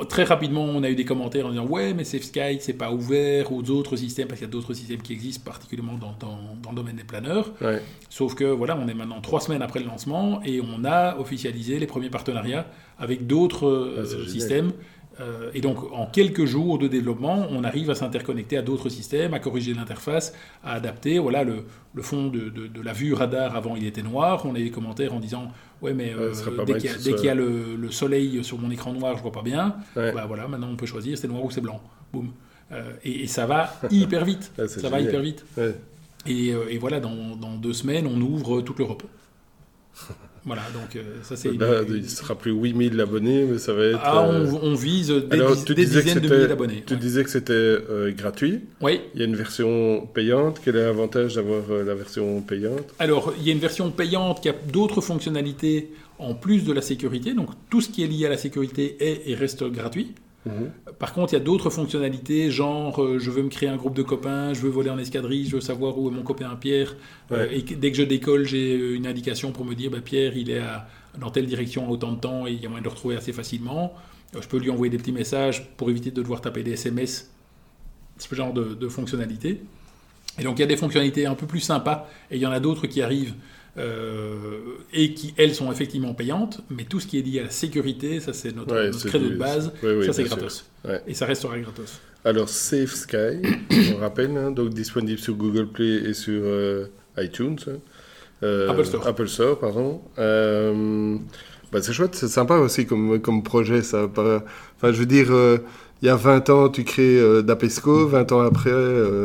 Très 0.09 0.25
rapidement, 0.25 0.65
on 0.65 0.83
a 0.83 0.89
eu 0.89 0.95
des 0.95 1.05
commentaires 1.05 1.45
en 1.45 1.51
disant 1.51 1.65
ouais, 1.67 1.93
mais 1.93 2.03
SafeSky 2.03 2.59
c'est 2.59 2.73
pas 2.73 2.91
ouvert 2.91 3.53
aux 3.53 3.69
autres 3.69 3.95
systèmes 3.95 4.27
parce 4.27 4.39
qu'il 4.39 4.47
y 4.47 4.51
a 4.51 4.51
d'autres 4.51 4.73
systèmes 4.73 5.01
qui 5.01 5.13
existent, 5.13 5.49
particulièrement 5.49 5.97
dans, 5.97 6.13
dans, 6.19 6.69
le 6.69 6.75
domaine 6.75 6.97
des 6.97 7.05
planeurs. 7.05 7.53
Sauf 8.09 8.35
que 8.35 8.43
voilà, 8.43 8.77
on 8.77 8.89
est 8.89 8.93
maintenant 8.93 9.21
trois 9.21 9.39
semaines 9.39 9.61
après 9.61 9.79
le 9.79 9.85
lancement 9.85 10.41
et 10.43 10.59
on 10.59 10.83
a 10.83 11.17
officialisé 11.17 11.79
les 11.79 11.87
premiers 11.87 12.09
partenariats 12.09 12.67
avec 12.99 13.25
d'autres 13.25 13.93
ah, 13.95 13.99
euh, 14.01 14.27
systèmes. 14.27 14.73
Euh, 15.19 15.49
et 15.53 15.61
donc, 15.61 15.77
en 15.93 16.05
quelques 16.05 16.45
jours 16.45 16.77
de 16.77 16.87
développement, 16.87 17.47
on 17.49 17.63
arrive 17.63 17.89
à 17.89 17.95
s'interconnecter 17.95 18.57
à 18.57 18.61
d'autres 18.61 18.89
systèmes, 18.89 19.33
à 19.33 19.39
corriger 19.39 19.73
l'interface, 19.73 20.33
à 20.63 20.73
adapter. 20.73 21.19
Voilà, 21.19 21.43
le, 21.43 21.65
le 21.93 22.01
fond 22.01 22.27
de, 22.27 22.49
de, 22.49 22.67
de, 22.67 22.81
la 22.81 22.93
vue 22.93 23.13
radar 23.13 23.55
avant, 23.55 23.75
il 23.75 23.85
était 23.85 24.03
noir. 24.03 24.45
On 24.45 24.55
a 24.55 24.59
eu 24.59 24.65
des 24.65 24.71
commentaires 24.71 25.13
en 25.13 25.19
disant 25.19 25.51
Ouais, 25.81 25.93
mais 25.93 26.13
euh, 26.13 26.33
dès 26.65 26.77
qu'il 26.77 27.25
y, 27.25 27.29
a 27.29 27.35
le, 27.35 27.91
soleil 27.91 28.43
sur 28.43 28.57
mon 28.57 28.69
écran 28.71 28.93
noir, 28.93 29.17
je 29.17 29.21
vois 29.21 29.31
pas 29.31 29.43
bien. 29.43 29.75
Bah 29.95 30.25
voilà, 30.27 30.47
maintenant 30.47 30.69
on 30.69 30.75
peut 30.75 30.85
choisir 30.85 31.17
c'est 31.17 31.27
noir 31.27 31.43
ou 31.43 31.51
c'est 31.51 31.61
blanc. 31.61 31.81
Boum. 32.11 32.31
Euh, 32.71 32.93
et, 33.03 33.27
ça 33.27 33.45
va 33.45 33.71
hyper 33.91 34.25
vite. 34.25 34.51
ça 34.67 34.89
va 34.89 34.99
hyper 34.99 35.21
vite. 35.21 35.45
Et, 36.27 36.47
et, 36.49 36.77
voilà, 36.77 36.99
dans, 36.99 37.35
dans, 37.35 37.55
deux 37.55 37.73
semaines, 37.73 38.07
on 38.07 38.19
ouvre 38.19 38.61
toute 38.61 38.79
l'Europe. 38.79 39.03
Voilà, 40.45 40.61
donc 40.73 41.01
ça 41.23 41.35
c'est. 41.35 41.51
Là, 41.53 41.81
il 41.87 42.09
sera 42.09 42.35
plus 42.35 42.51
8000 42.51 42.99
abonnés, 42.99 43.45
mais 43.45 43.57
ça 43.57 43.73
va 43.73 43.85
être. 43.85 43.99
Ah, 44.03 44.29
on, 44.29 44.75
vise 44.75 45.09
des, 45.09 45.85
dizaines 45.85 46.19
de 46.19 46.29
milliers 46.29 46.47
d'abonnés. 46.47 46.83
Tu 46.85 46.95
disais 46.97 47.23
que 47.23 47.29
c'était 47.29 47.77
gratuit. 48.15 48.61
Oui. 48.81 49.01
Il 49.13 49.21
y 49.21 49.23
a 49.23 49.25
une 49.25 49.35
version 49.35 50.07
payante. 50.13 50.61
Quel 50.63 50.75
est 50.75 50.85
l'avantage 50.85 51.35
d'avoir 51.35 51.63
la 51.83 51.95
version 51.95 52.41
payante? 52.41 52.93
Alors, 52.99 53.33
il 53.39 53.47
y 53.47 53.49
a 53.49 53.53
une 53.53 53.59
version 53.59 53.89
payante 53.91 54.41
qui 54.41 54.49
a 54.49 54.55
d'autres 54.71 55.01
fonctionnalités 55.01 55.89
en 56.19 56.33
plus 56.33 56.63
de 56.63 56.73
la 56.73 56.81
sécurité. 56.81 57.33
Donc, 57.33 57.49
tout 57.69 57.81
ce 57.81 57.89
qui 57.89 58.03
est 58.03 58.07
lié 58.07 58.25
à 58.25 58.29
la 58.29 58.37
sécurité 58.37 58.97
est 58.99 59.29
et 59.29 59.35
reste 59.35 59.63
gratuit. 59.63 60.13
Mhm. 60.45 60.71
Par 60.99 61.13
contre, 61.13 61.33
il 61.33 61.37
y 61.37 61.39
a 61.41 61.43
d'autres 61.43 61.69
fonctionnalités, 61.69 62.51
genre 62.51 63.01
euh, 63.01 63.17
je 63.19 63.31
veux 63.31 63.41
me 63.41 63.49
créer 63.49 63.69
un 63.69 63.77
groupe 63.77 63.95
de 63.95 64.03
copains, 64.03 64.53
je 64.53 64.61
veux 64.61 64.69
voler 64.69 64.91
en 64.91 64.97
escadrille, 64.97 65.47
je 65.47 65.55
veux 65.55 65.61
savoir 65.61 65.97
où 65.97 66.09
est 66.09 66.11
mon 66.11 66.21
copain 66.21 66.55
Pierre. 66.55 66.95
Euh, 67.31 67.47
et 67.51 67.61
dès 67.61 67.91
que 67.91 67.97
je 67.97 68.03
décolle, 68.03 68.45
j'ai 68.45 68.77
euh, 68.77 68.95
une 68.95 69.07
indication 69.07 69.51
pour 69.51 69.65
me 69.65 69.73
dire 69.73 69.89
bah, 69.89 70.01
Pierre, 70.03 70.37
il 70.37 70.51
est 70.51 70.61
dans 71.19 71.31
telle 71.31 71.47
direction 71.47 71.87
à 71.87 71.89
autant 71.89 72.11
de 72.11 72.19
temps 72.19 72.45
et 72.45 72.51
il 72.51 72.61
y 72.61 72.65
a 72.65 72.69
moyen 72.69 72.81
de 72.81 72.87
le 72.87 72.91
retrouver 72.91 73.15
assez 73.15 73.33
facilement. 73.33 73.93
je 74.39 74.47
peux 74.47 74.59
lui 74.59 74.69
envoyer 74.69 74.91
des 74.91 74.97
petits 74.97 75.13
messages 75.13 75.67
pour 75.77 75.89
éviter 75.89 76.11
de 76.11 76.21
devoir 76.21 76.41
taper 76.41 76.61
des 76.61 76.73
SMS, 76.73 77.31
ce 78.17 78.35
genre 78.35 78.53
de, 78.53 78.75
de 78.75 78.87
fonctionnalités. 78.87 79.61
Et 80.37 80.43
donc 80.43 80.59
il 80.59 80.61
y 80.61 80.63
a 80.63 80.67
des 80.67 80.77
fonctionnalités 80.77 81.25
un 81.25 81.35
peu 81.35 81.47
plus 81.47 81.61
sympas 81.61 82.07
et 82.29 82.35
il 82.35 82.41
y 82.41 82.45
en 82.45 82.51
a 82.51 82.59
d'autres 82.59 82.87
qui 82.87 83.01
arrivent 83.01 83.33
euh, 83.77 84.77
et 84.93 85.13
qui, 85.13 85.33
elles, 85.35 85.53
sont 85.53 85.69
effectivement 85.69 86.13
payantes, 86.13 86.61
mais 86.69 86.85
tout 86.85 87.01
ce 87.01 87.07
qui 87.07 87.19
est 87.19 87.21
lié 87.21 87.41
à 87.41 87.43
la 87.43 87.49
sécurité, 87.49 88.21
ça 88.21 88.31
c'est 88.31 88.55
notre, 88.55 88.73
créneau 89.07 89.29
de 89.29 89.35
base, 89.35 89.73
ça 90.05 90.13
c'est 90.13 90.23
gratos. 90.23 90.65
Et 91.07 91.13
ça 91.13 91.25
restera 91.25 91.59
gratos. 91.59 91.99
Alors 92.23 92.47
Safe 92.47 92.93
Sky, 92.93 93.41
on 93.95 93.99
rappelle, 93.99 94.35
hein, 94.37 94.51
donc 94.51 94.69
disponible 94.69 95.19
sur 95.19 95.35
Google 95.35 95.67
Play 95.67 96.09
et 96.09 96.13
sur 96.13 96.41
euh, 96.45 96.87
iTunes. 97.17 97.57
Hein. 97.67 97.79
Euh, 98.43 98.69
Apple 98.69 98.85
Store. 98.85 99.07
Apple 99.07 99.27
Store, 99.27 99.59
pardon. 99.59 100.01
Bah, 101.71 101.81
c'est 101.81 101.91
chouette, 101.91 102.15
c'est 102.15 102.29
sympa 102.29 102.55
aussi 102.55 102.85
comme, 102.85 103.19
comme 103.19 103.43
projet. 103.43 103.81
Ça. 103.81 104.05
Enfin, 104.05 104.41
je 104.83 104.91
veux 104.91 105.05
dire, 105.05 105.27
il 106.01 106.05
y 106.05 106.09
a 106.09 106.15
20 106.15 106.49
ans, 106.49 106.69
tu 106.69 106.85
crées 106.85 107.43
d'Apesco, 107.43 108.07
20 108.07 108.31
ans 108.31 108.39
après, 108.39 108.71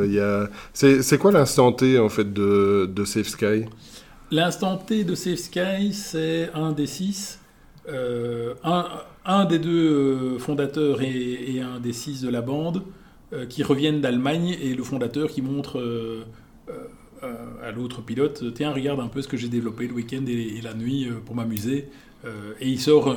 il 0.06 0.12
y 0.12 0.18
a... 0.18 0.48
C'est 0.72 1.18
quoi 1.18 1.30
l'instant 1.30 1.70
T, 1.70 1.98
en 2.00 2.08
fait, 2.08 2.32
de, 2.32 2.90
de 2.92 3.04
Safe 3.04 3.28
Sky? 3.28 3.66
L'instant 4.32 4.76
T 4.76 5.02
de 5.02 5.16
Safe 5.16 5.38
Sky, 5.38 5.92
c'est 5.92 6.50
un 6.54 6.70
des 6.70 6.86
six. 6.86 7.40
Euh, 7.88 8.54
un, 9.24 9.44
des 9.46 9.58
deux 9.58 9.90
euh, 9.90 10.38
fondateurs 10.38 11.02
et, 11.02 11.60
un 11.60 11.80
des 11.80 11.92
six 11.92 12.20
de 12.20 12.28
la 12.28 12.40
bande 12.40 12.84
euh, 13.32 13.46
qui 13.46 13.64
reviennent 13.64 14.00
d'Allemagne 14.00 14.56
et 14.60 14.74
le 14.74 14.84
fondateur 14.84 15.30
qui 15.30 15.42
montre 15.42 16.24
à 17.62 17.72
l'autre 17.72 18.02
pilote 18.02 18.54
Tiens, 18.54 18.72
regarde 18.72 19.00
un 19.00 19.08
peu 19.08 19.20
ce 19.20 19.28
que 19.28 19.36
j'ai 19.36 19.48
développé 19.48 19.88
le 19.88 19.94
week-end 19.94 20.24
et, 20.26 20.60
la 20.62 20.74
nuit 20.74 21.08
pour 21.26 21.34
m'amuser. 21.34 21.88
et 22.24 22.68
il 22.68 22.80
sort 22.80 23.16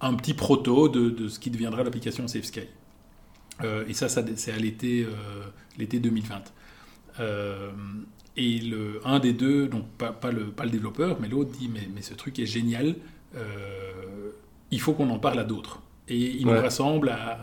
un 0.00 0.14
petit 0.14 0.34
proto 0.34 0.88
de, 0.88 1.28
ce 1.28 1.38
qui 1.40 1.50
deviendra 1.50 1.82
l'application 1.82 2.28
Safe 2.28 2.44
Sky. 2.44 2.68
et 3.88 3.92
ça, 3.92 4.08
ça 4.08 4.24
c'est 4.36 4.52
à 4.52 4.56
l'été, 4.56 5.06
l'été 5.78 5.98
2020. 5.98 6.44
Et 8.36 8.58
le, 8.58 9.00
un 9.04 9.20
des 9.20 9.32
deux, 9.32 9.68
donc 9.68 9.86
pas, 9.96 10.12
pas, 10.12 10.32
le, 10.32 10.46
pas 10.46 10.64
le 10.64 10.70
développeur, 10.70 11.18
mais 11.20 11.28
l'autre 11.28 11.50
dit 11.52 11.70
mais, 11.72 11.88
mais, 11.94 12.02
ce 12.02 12.14
truc 12.14 12.38
est 12.38 12.46
génial, 12.46 12.96
euh, 13.36 14.30
il 14.70 14.80
faut 14.80 14.92
qu'on 14.92 15.10
en 15.10 15.18
parle 15.18 15.38
à 15.38 15.44
d'autres. 15.44 15.80
Et 16.08 16.18
il 16.18 16.46
nous 16.46 16.52
rassemble 16.52 17.10
à, 17.10 17.38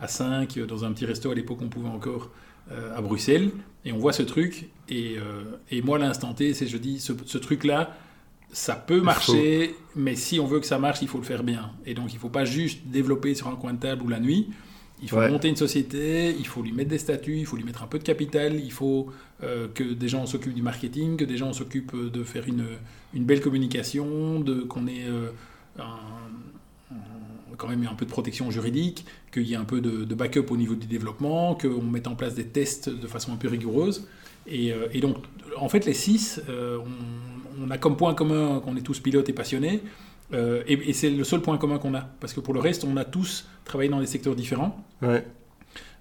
à 0.00 0.08
cinq 0.08 0.58
dans 0.58 0.84
un 0.84 0.92
petit 0.92 1.04
resto 1.04 1.30
à 1.30 1.34
l'époque 1.34 1.58
on 1.60 1.68
pouvait 1.68 1.88
encore 1.88 2.30
euh, 2.72 2.96
à 2.96 3.02
Bruxelles, 3.02 3.50
et 3.84 3.92
on 3.92 3.98
voit 3.98 4.12
ce 4.12 4.22
truc. 4.22 4.70
Et, 4.88 5.16
euh, 5.18 5.44
et 5.70 5.82
moi, 5.82 5.98
l'instant 5.98 6.32
T, 6.32 6.54
c'est 6.54 6.66
je 6.66 6.76
dis 6.78 7.00
ce, 7.00 7.12
ce 7.26 7.38
truc-là, 7.38 7.96
ça 8.52 8.74
peut 8.74 9.00
marcher, 9.00 9.76
mais 9.94 10.16
si 10.16 10.40
on 10.40 10.46
veut 10.46 10.60
que 10.60 10.66
ça 10.66 10.78
marche, 10.78 11.02
il 11.02 11.08
faut 11.08 11.18
le 11.18 11.24
faire 11.24 11.42
bien. 11.42 11.70
Et 11.86 11.94
donc 11.94 12.12
il 12.12 12.16
ne 12.16 12.20
faut 12.20 12.28
pas 12.28 12.44
juste 12.44 12.80
développer 12.86 13.34
sur 13.34 13.48
un 13.48 13.56
coin 13.56 13.74
de 13.74 13.78
table 13.78 14.02
ou 14.02 14.08
la 14.08 14.20
nuit. 14.20 14.50
Il 15.02 15.08
faut 15.08 15.20
monter 15.20 15.48
une 15.48 15.56
société, 15.56 16.34
il 16.38 16.46
faut 16.46 16.62
lui 16.62 16.72
mettre 16.72 16.90
des 16.90 16.98
statuts, 16.98 17.38
il 17.38 17.46
faut 17.46 17.56
lui 17.56 17.64
mettre 17.64 17.82
un 17.82 17.86
peu 17.86 17.98
de 17.98 18.04
capital, 18.04 18.56
il 18.56 18.72
faut 18.72 19.08
euh, 19.42 19.68
que 19.72 19.84
des 19.84 20.08
gens 20.08 20.26
s'occupent 20.26 20.54
du 20.54 20.62
marketing, 20.62 21.16
que 21.16 21.24
des 21.24 21.36
gens 21.36 21.52
s'occupent 21.52 21.96
de 21.96 22.22
faire 22.22 22.46
une, 22.46 22.66
une, 23.14 23.24
belle 23.24 23.40
communication, 23.40 24.40
de, 24.40 24.60
qu'on 24.60 24.86
ait 24.86 25.06
euh, 25.06 25.30
quand 27.56 27.68
même 27.68 27.86
un 27.90 27.94
peu 27.94 28.04
de 28.04 28.10
protection 28.10 28.50
juridique, 28.50 29.06
qu'il 29.32 29.44
y 29.44 29.54
ait 29.54 29.56
un 29.56 29.64
peu 29.64 29.80
de, 29.80 30.14
backup 30.14 30.46
au 30.50 30.56
niveau 30.56 30.74
du 30.74 30.86
développement, 30.86 31.54
qu'on 31.54 31.82
mette 31.82 32.06
en 32.06 32.14
place 32.14 32.34
des 32.34 32.46
tests 32.46 32.90
de 32.90 33.06
façon 33.06 33.32
un 33.32 33.36
peu 33.36 33.48
rigoureuse. 33.48 34.06
Et, 34.46 34.72
euh, 34.72 34.88
et 34.92 35.00
donc, 35.00 35.16
en 35.56 35.68
fait, 35.68 35.86
les 35.86 35.94
six, 35.94 36.42
on, 36.48 37.64
on, 37.64 37.70
a 37.70 37.78
comme 37.78 37.96
point 37.96 38.14
commun 38.14 38.60
qu'on 38.60 38.76
est 38.76 38.82
tous 38.82 39.00
pilotes 39.00 39.28
et 39.28 39.32
passionnés. 39.32 39.82
Euh, 40.32 40.62
et, 40.66 40.92
c'est 40.92 41.10
le 41.10 41.24
seul 41.24 41.40
point 41.40 41.56
commun 41.58 41.78
qu'on 41.78 41.94
a. 41.94 42.08
Parce 42.20 42.32
que 42.32 42.40
pour 42.40 42.54
le 42.54 42.60
reste, 42.60 42.84
on 42.84 42.96
a 42.96 43.04
tous 43.04 43.46
travaillé 43.64 43.90
dans 43.90 44.00
des 44.00 44.06
secteurs 44.06 44.34
différents. 44.34 44.84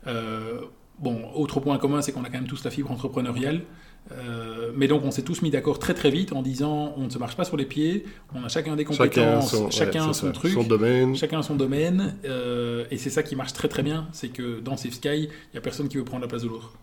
Euh, 0.08 0.62
bon, 1.00 1.30
autre 1.34 1.60
point 1.60 1.78
commun, 1.78 2.02
c'est 2.02 2.12
qu'on 2.12 2.24
a 2.24 2.30
quand 2.30 2.40
même 2.40 2.48
tous 2.48 2.64
la 2.64 2.72
fibre 2.72 2.92
entrepreneuriale. 2.92 3.62
Euh, 4.14 4.72
mais 4.76 4.88
donc 4.88 5.04
on 5.04 5.12
s'est 5.12 5.24
tous 5.24 5.42
mis 5.42 5.52
d'accord 5.52 5.78
très 5.78 5.94
très 5.94 6.10
vite 6.10 6.32
en 6.32 6.42
disant 6.42 6.94
on 6.98 7.04
ne 7.04 7.10
se 7.10 7.20
marche 7.20 7.36
pas 7.36 7.44
sur 7.44 7.58
les 7.58 7.66
pieds, 7.66 8.06
on 8.34 8.44
a 8.44 8.48
chacun 8.48 8.76
des 8.78 8.86
compétences, 8.86 9.54
chacun 9.72 10.14
son, 10.14 10.32
truc, 10.32 10.54
son 10.54 10.64
domaine. 10.64 11.16
chacun 11.16 11.44
son 11.44 11.56
domaine, 11.56 12.16
et 12.24 12.98
c'est 12.98 13.10
ça 13.10 13.24
qui 13.24 13.36
marche 13.36 13.54
très 13.54 13.68
très 13.68 13.84
bien, 13.84 14.08
c'est 14.14 14.30
que 14.30 14.62
dans 14.62 14.78
Safe 14.78 14.94
Sky, 14.94 15.10
il 15.26 15.30
n'y 15.54 15.58
a 15.58 15.62
personne 15.62 15.90
qui 15.90 15.98
veut 15.98 16.06
prendre 16.06 16.22
la 16.22 16.30
place 16.30 16.44
de 16.44 16.48
l'autre. 16.48 16.74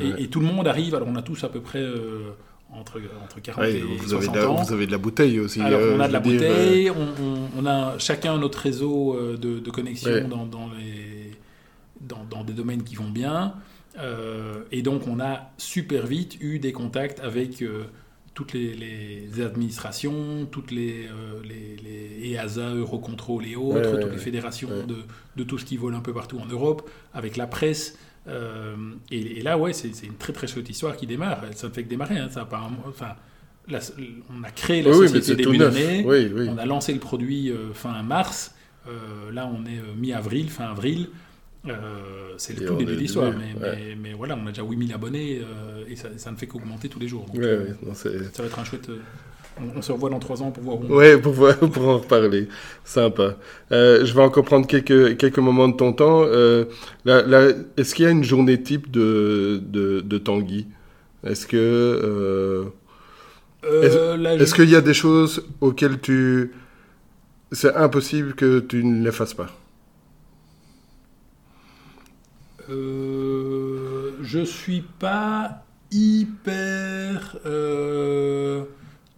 et, 0.00 0.22
et, 0.22 0.28
tout 0.28 0.40
le 0.40 0.46
monde 0.46 0.68
arrive, 0.68 0.94
alors 0.94 1.08
on 1.08 1.16
a 1.16 1.22
tous 1.22 1.42
à 1.42 1.48
peu 1.48 1.60
près 1.60 1.84
entre, 2.72 3.00
entre 3.22 3.40
40 3.40 3.64
et 3.64 3.80
vous 3.80 4.08
60 4.08 4.36
avez 4.36 4.46
ans. 4.46 4.62
Vous 4.62 4.72
avez 4.72 4.86
de 4.86 4.92
la 4.92 4.98
bouteille 4.98 5.40
aussi. 5.40 5.60
Alors, 5.60 5.80
on 5.80 6.00
a 6.00 6.04
euh, 6.04 6.08
de 6.08 6.12
la 6.12 6.20
bouteille, 6.20 6.90
on, 6.90 7.48
on, 7.58 7.66
a 7.66 7.98
chacun 7.98 8.38
notre 8.38 8.58
réseau 8.58 9.14
euh, 9.14 9.36
de, 9.36 9.58
de 9.60 9.70
connexion 9.70 10.28
dans, 10.28 10.46
dans, 10.46 10.68
les, 10.78 11.32
dans, 12.00 12.24
dans, 12.28 12.44
des 12.44 12.52
domaines 12.52 12.82
qui 12.82 12.96
vont 12.96 13.10
bien. 13.10 13.54
Euh, 13.98 14.62
et 14.72 14.82
donc, 14.82 15.06
on 15.06 15.20
a 15.20 15.50
super 15.56 16.06
vite 16.06 16.36
eu 16.40 16.58
des 16.58 16.72
contacts 16.72 17.20
avec 17.20 17.62
toutes 18.36 18.52
les, 18.52 18.74
les 18.74 19.40
administrations, 19.42 20.46
toutes 20.50 20.70
les, 20.70 21.06
euh, 21.06 21.40
les, 21.42 21.76
les 21.82 22.32
EASA, 22.32 22.74
Eurocontrol 22.74 23.46
et 23.46 23.56
autres, 23.56 23.90
Ouais, 23.90 24.00
toutes 24.02 24.12
les 24.12 24.18
fédérations 24.18 24.68
de, 24.86 24.96
de 25.36 25.42
tout 25.42 25.56
ce 25.56 25.64
qui 25.64 25.78
vole 25.78 25.94
un 25.94 26.00
peu 26.00 26.12
partout 26.12 26.38
en 26.38 26.44
Europe, 26.44 26.88
avec 27.14 27.38
la 27.38 27.46
presse. 27.46 27.98
Euh, 28.28 28.74
et, 29.10 29.38
et 29.38 29.42
là, 29.42 29.56
ouais, 29.58 29.72
c'est 29.72 29.88
une 30.04 30.16
très 30.16 30.32
très 30.32 30.46
chouette 30.46 30.68
histoire 30.68 30.96
qui 30.96 31.06
démarre. 31.06 31.42
Ça 31.54 31.68
ne 31.68 31.72
fait 31.72 31.84
que 31.84 31.88
démarrer. 31.88 32.18
Hein, 32.18 32.28
ça 32.30 32.48
enfin, 32.86 33.14
la- 33.68 33.80
on 34.30 34.42
a 34.44 34.50
créé 34.50 34.82
la 34.82 34.90
Oui, 34.90 35.08
société 35.08 35.44
début 35.44 35.58
d'année. 35.58 36.04
Oui, 36.06 36.30
oui. 36.34 36.48
On 36.50 36.58
a 36.58 36.66
lancé 36.66 36.92
le 36.92 37.00
produit 37.00 37.50
euh, 37.50 37.72
fin 37.72 38.02
mars. 38.02 38.54
Euh, 38.88 39.30
là, 39.32 39.46
on 39.52 39.64
est 39.66 39.78
euh, 39.78 39.94
mi-avril, 39.96 40.50
fin 40.50 40.66
avril. 40.70 41.08
C'est 42.38 42.56
le 42.56 42.62
Et 42.62 42.66
tout 42.66 42.76
début 42.76 42.92
de 42.94 42.98
l'histoire. 43.00 43.32
Mais, 43.32 43.60
ouais. 43.60 43.76
mais, 43.76 43.96
mais 43.96 44.12
voilà, 44.12 44.36
on 44.40 44.46
a 44.46 44.50
déjà 44.50 44.62
8000 44.62 44.92
abonnés 44.94 45.40
et 45.88 45.96
ça, 45.96 46.08
ça 46.16 46.30
ne 46.30 46.36
fait 46.36 46.46
qu'augmenter 46.46 46.88
tous 46.88 47.00
les 47.00 47.08
jours. 47.08 47.26
Donc, 47.26 47.34
Ouais, 47.36 47.56
ouais, 47.56 47.74
non, 47.84 47.92
c'est- 47.94 48.32
ça 48.34 48.42
va 48.42 48.48
être 48.48 48.58
un 48.58 48.64
chouette. 48.64 48.88
On, 49.58 49.78
on 49.78 49.82
se 49.82 49.92
revoit 49.92 50.10
dans 50.10 50.18
3 50.18 50.42
ans 50.42 50.50
pour 50.50 50.62
voir 50.62 50.76
où 50.78 50.84
on 50.88 50.94
Ouais, 50.96 51.16
pour, 51.18 51.32
voir- 51.32 51.56
pour 51.72 51.88
en 51.88 51.98
reparler. 51.98 52.48
Sympa. 52.84 53.36
Euh, 53.72 54.04
je 54.04 54.14
vais 54.14 54.22
encore 54.22 54.44
prendre 54.44 54.66
quelques, 54.66 55.16
quelques 55.16 55.38
moments 55.38 55.68
de 55.68 55.76
ton 55.76 55.92
temps. 55.92 56.22
Euh, 56.24 56.64
Est-ce 57.76 57.94
qu'il 57.94 58.04
y 58.04 58.08
a 58.08 58.10
une 58.10 58.24
journée 58.24 58.62
type 58.62 58.90
de, 58.90 59.60
de, 59.64 60.00
de 60.00 60.18
Tanguy? 60.18 60.66
Est-ce 61.24 61.46
que 61.46 61.56
euh, 61.56 62.64
est-ce 64.38 64.54
qu'il 64.54 64.70
y 64.70 64.76
a 64.76 64.80
des 64.80 64.94
choses 64.94 65.44
auxquelles 65.60 66.00
tu... 66.00 66.52
C'est 67.52 67.74
impossible 67.74 68.34
que 68.34 68.60
tu 68.60 68.84
ne 68.84 69.04
les 69.04 69.12
fasses 69.12 69.34
pas? 69.34 69.48
Je 74.22 74.44
suis 74.44 74.82
pas 74.98 75.62
hyper 75.90 77.36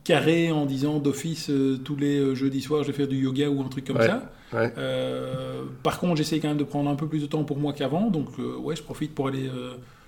carré 0.08 0.50
en 0.50 0.64
disant 0.66 0.98
d'office 0.98 1.50
euh, 1.50 1.76
tous 1.84 1.96
les 1.96 2.18
euh, 2.18 2.34
jeudis 2.34 2.62
soirs 2.62 2.82
je 2.82 2.88
vais 2.88 2.96
faire 2.96 3.08
du 3.08 3.16
yoga 3.16 3.48
ou 3.50 3.60
un 3.62 3.68
truc 3.68 3.84
comme 3.86 3.96
Ouais. 3.98 4.06
ça. 4.06 4.32
Ouais. 4.54 4.72
Euh, 4.78 5.62
par 5.82 6.00
contre, 6.00 6.16
j'essaie 6.16 6.40
quand 6.40 6.48
même 6.48 6.56
de 6.56 6.64
prendre 6.64 6.88
un 6.88 6.94
peu 6.96 7.06
plus 7.06 7.20
de 7.20 7.26
temps 7.26 7.44
pour 7.44 7.58
moi 7.58 7.72
qu'avant, 7.74 8.08
donc 8.10 8.28
euh, 8.38 8.56
ouais, 8.56 8.74
je 8.74 8.82
profite 8.82 9.14
pour 9.14 9.28
aller 9.28 9.50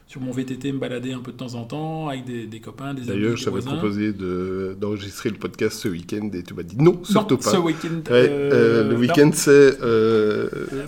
sur 0.07 0.21
mon 0.23 0.33
VTT 0.33 0.73
me 0.73 0.79
balader 0.79 1.13
un 1.13 1.21
peu 1.21 1.31
de 1.31 1.37
temps 1.37 1.55
en 1.55 1.65
temps 1.65 2.09
avec 2.09 2.25
des, 2.25 2.47
des 2.47 2.59
copains, 2.59 2.95
des 2.95 3.03
amis, 3.03 3.21
D'ailleurs, 3.21 3.37
je 3.37 3.45
t'avais 3.45 3.61
proposé 3.61 4.13
de- 4.13 4.75
d'enregistrer 4.81 5.29
le 5.31 5.37
podcast 5.37 5.79
ce 5.79 5.89
week-end 5.89 6.31
et 6.33 6.43
tu 6.43 6.55
m'as 6.55 6.63
dit 6.65 6.77
non, 6.79 6.99
surtout 7.05 7.35
non, 7.35 7.41
pas. 7.43 7.51
ce 7.51 7.57
week-end. 7.59 8.11
Ouais, 8.11 8.27
le 8.91 8.97
week-end, 8.97 9.31
c'est... 9.35 9.77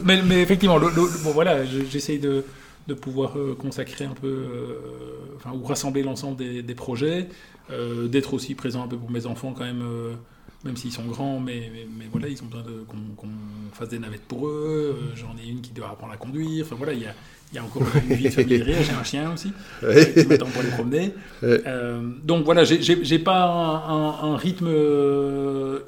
Mais, 0.04 0.22
mais 0.26 0.42
effectivement, 0.42 0.78
le- 0.78 0.88
le- 0.88 1.22
bon, 1.22 1.30
voilà, 1.32 1.64
je- 1.64 1.84
j'essaye 1.90 2.18
de, 2.18 2.42
de 2.88 2.94
pouvoir 2.94 3.38
euh, 3.38 3.54
consacrer 3.54 4.04
un 4.04 4.14
peu, 4.14 4.26
euh, 4.26 4.74
enfin, 5.36 5.52
ou 5.54 5.64
rassembler 5.64 6.02
l'ensemble 6.02 6.36
des, 6.36 6.62
des 6.62 6.74
projets, 6.74 7.28
euh, 7.70 8.08
d'être 8.08 8.34
aussi 8.34 8.54
présent 8.54 8.82
un 8.84 8.88
peu 8.88 8.96
pour 8.96 9.10
mes 9.10 9.26
enfants 9.26 9.52
quand 9.56 9.64
même, 9.64 9.84
même 10.64 10.76
s'ils 10.76 10.92
sont 10.92 11.04
grands, 11.06 11.40
mais, 11.40 11.70
mais, 11.72 11.86
mais 11.98 12.04
voilà, 12.10 12.28
ils 12.28 12.40
ont 12.42 12.46
besoin 12.46 12.62
de- 12.64 12.84
qu'on 13.16 13.26
fasse 13.72 13.88
des 13.88 13.98
navettes 13.98 14.22
pour 14.28 14.46
eux. 14.48 14.96
euh, 14.96 15.16
J'en 15.16 15.34
ai 15.42 15.48
une 15.48 15.60
qui 15.60 15.70
doit 15.72 15.88
apprendre 15.88 16.12
à 16.12 16.16
conduire. 16.16 16.64
Enfin 16.66 16.76
voilà, 16.76 16.92
il 16.92 17.00
y 17.02 17.06
a, 17.06 17.14
il 17.52 17.56
y 17.56 17.58
a 17.58 17.64
encore 17.64 17.82
une 18.08 18.14
vie 18.16 18.28
derrière. 18.44 18.82
J'ai 18.82 18.92
un 18.92 19.02
chien 19.04 19.32
aussi 19.32 19.52
qui 20.14 20.26
m'attend 20.26 20.46
pour 20.46 20.62
les 20.62 20.70
promener. 20.70 21.14
Euh, 21.42 22.00
donc 22.24 22.44
voilà, 22.44 22.64
j'ai- 22.64 23.18
pas 23.18 23.44
un, 23.44 23.74
un- 23.88 24.32
un 24.32 24.36
rythme 24.36 24.68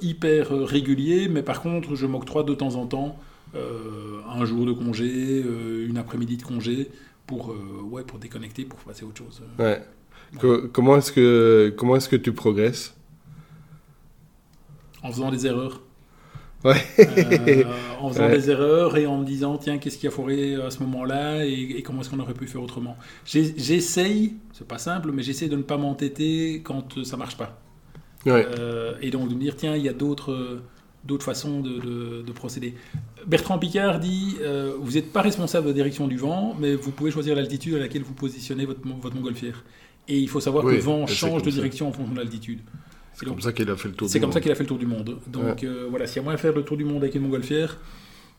hyper 0.00 0.50
régulier, 0.50 1.28
mais 1.28 1.42
par 1.42 1.60
contre, 1.62 1.94
je 1.94 2.06
m'octroie 2.06 2.42
de 2.42 2.54
temps 2.54 2.74
en 2.76 2.86
temps 2.86 3.16
un 3.55 4.44
jour 4.44 4.66
de 4.66 4.72
congé, 4.72 5.43
euh, 5.44 5.86
une 5.89 5.98
après-midi 5.98 6.36
de 6.36 6.43
congé 6.43 6.90
pour, 7.26 7.52
euh, 7.52 7.82
ouais, 7.90 8.02
pour 8.02 8.18
déconnecter, 8.18 8.64
pour 8.64 8.78
passer 8.81 9.05
à 9.05 9.09
autre 9.09 9.18
chose. 9.18 9.43
Ouais. 9.59 9.82
Co- 10.40 10.68
comment 10.72 10.97
est-ce 10.97 11.12
que 11.12 11.72
comment 11.76 11.97
est-ce 11.97 12.09
que 12.09 12.16
tu 12.16 12.32
progresses? 12.32 12.94
En 15.02 15.10
faisant 15.12 15.31
des 15.31 15.47
erreurs. 15.47 15.81
Ouais. 16.64 16.82
Euh, 16.98 17.64
en 18.01 18.09
faisant 18.09 18.24
Ouais. 18.24 18.39
des 18.39 18.51
erreurs 18.51 18.97
et 18.97 19.06
en 19.06 19.18
me 19.18 19.24
disant, 19.26 19.59
tiens, 19.59 19.76
qu'est-ce 19.76 19.98
qui 19.98 20.06
a 20.06 20.10
foiré 20.10 20.55
à 20.55 20.70
ce 20.70 20.81
moment-là 20.81 21.44
et, 21.44 21.52
et 21.52 21.82
comment 21.82 22.01
est-ce 22.01 22.09
qu'on 22.09 22.20
aurait 22.20 22.32
pu 22.32 22.47
faire 22.47 22.62
autrement? 22.62 22.97
J'essaye, 23.26 24.36
c'est 24.52 24.66
pas 24.66 24.78
simple, 24.78 25.12
mais 25.12 25.22
j'essaie 25.22 25.48
de 25.48 25.56
ne 25.56 25.62
pas 25.62 25.76
m'entêter 25.76 26.62
quand 26.64 26.97
euh, 26.97 27.05
ça 27.05 27.18
marche 27.18 27.36
pas. 27.36 27.60
Ouais. 28.24 28.47
Euh, 28.59 28.94
et 29.02 29.10
donc 29.10 29.28
de 29.28 29.35
me 29.35 29.40
dire, 29.40 29.56
tiens, 29.56 29.76
il 29.76 29.82
y 29.82 29.90
a 29.90 29.93
d'autres 29.93 30.32
euh, 30.32 30.62
d'autres 31.05 31.24
façons 31.24 31.60
de, 31.60 31.78
de- 31.81 32.22
de 32.22 32.32
procéder. 32.32 32.74
Bertrand 33.26 33.59
Picard 33.59 34.01
dit, 34.01 34.36
euh, 34.40 34.74
vous 34.81 34.93
n'êtes 34.93 35.12
pas 35.12 35.22
responsable 35.22 35.64
de 35.66 35.70
la 35.70 35.74
direction 35.74 36.06
du 36.09 36.16
vent, 36.16 36.56
mais 36.59 36.74
vous 36.74 36.90
pouvez 36.90 37.10
choisir 37.10 37.35
l'altitude 37.36 37.74
à 37.74 37.78
laquelle 37.78 38.02
vous 38.02 38.14
positionnez 38.14 38.64
votre, 38.66 38.81
votre 39.01 39.14
montgolfière. 39.14 39.64
Et 40.09 40.18
il 40.18 40.28
faut 40.28 40.40
savoir 40.40 40.64
Oui, 40.64 40.72
que 40.72 40.76
le 40.76 40.82
vent 40.82 41.06
change 41.06 41.43
de 41.43 41.51
ça. 41.51 41.56
direction 41.56 41.89
en 41.89 41.93
fonction 41.93 42.12
de 42.14 42.18
l'altitude. 42.18 42.60
C'est 43.14 43.26
comme 43.26 43.40
ça 43.40 43.52
qu'il 43.52 43.70
a 43.70 43.76
fait 43.76 43.89
le 43.89 43.94
tour 43.94 44.09
c'est 44.09 44.18
comme 44.18 44.32
ça 44.32 44.40
qu'il 44.40 44.51
a 44.51 44.55
fait 44.55 44.64
le 44.64 44.68
tour 44.68 44.78
du 44.78 44.86
monde. 44.86 45.18
Donc 45.28 45.62
euh, 45.62 45.86
voilà, 45.89 46.06
s'il 46.06 46.16
y 46.16 46.18
a 46.18 46.22
moyen 46.22 46.36
de 46.36 46.40
faire 46.40 46.52
le 46.52 46.62
tour 46.64 46.76
du 46.76 46.85
monde 46.85 47.02
avec 47.02 47.14
une 47.14 47.22
montgolfière, 47.22 47.78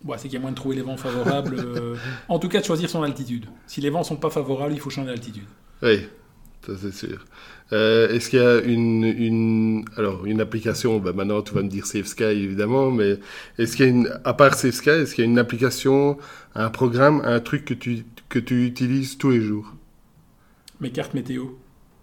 bah, 0.03 0.15
c'est 0.17 0.27
qu'il 0.27 0.33
y 0.33 0.37
a 0.37 0.41
moyen 0.41 0.51
de 0.51 0.57
trouver 0.57 0.75
les 0.75 0.81
vents 0.81 0.97
favorables. 0.97 1.55
euh, 1.59 1.95
en 2.27 2.39
tout 2.39 2.49
cas, 2.49 2.59
de 2.59 2.65
choisir 2.65 2.89
son 2.89 3.01
altitude. 3.01 3.45
Si 3.67 3.79
les 3.79 3.89
vents 3.89 4.03
sont 4.03 4.17
pas 4.17 4.29
favorables, 4.29 4.73
il 4.73 4.79
faut 4.79 4.89
changer 4.89 5.07
d'altitude. 5.07 5.45
Oui, 5.81 6.01
ça 6.65 6.73
c'est 6.79 6.93
sûr. 6.93 7.25
Euh, 7.73 8.09
Est-ce 8.09 8.29
qu'il 8.29 8.39
y 8.39 8.43
a 8.43 8.59
une, 8.61 9.03
une 9.03 9.85
alors 9.97 10.25
une 10.25 10.39
application 10.39 10.99
ben 10.99 11.13
Maintenant, 11.13 11.41
tu 11.41 11.53
vas 11.53 11.63
me 11.63 11.67
dire 11.67 11.85
Safe 11.87 12.05
Sky 12.05 12.23
évidemment, 12.23 12.91
mais 12.91 13.17
est-ce 13.57 13.75
qu'il 13.75 13.85
y 13.85 13.87
a 13.87 13.91
une 13.91 14.09
à 14.23 14.33
part 14.33 14.53
Safe 14.53 14.73
Sky, 14.75 14.89
est-ce 14.91 15.15
qu'il 15.15 15.23
y 15.25 15.27
a 15.27 15.31
une 15.31 15.39
application, 15.39 16.17
un 16.53 16.69
programme, 16.69 17.21
un 17.25 17.39
truc 17.39 17.65
que 17.65 17.73
tu 17.73 18.05
que 18.29 18.37
tu 18.39 18.65
utilises 18.67 19.17
tous 19.17 19.31
les 19.31 19.41
jours? 19.41 19.73
Mes 20.79 20.91
cartes 20.91 21.13
météo. 21.15 21.45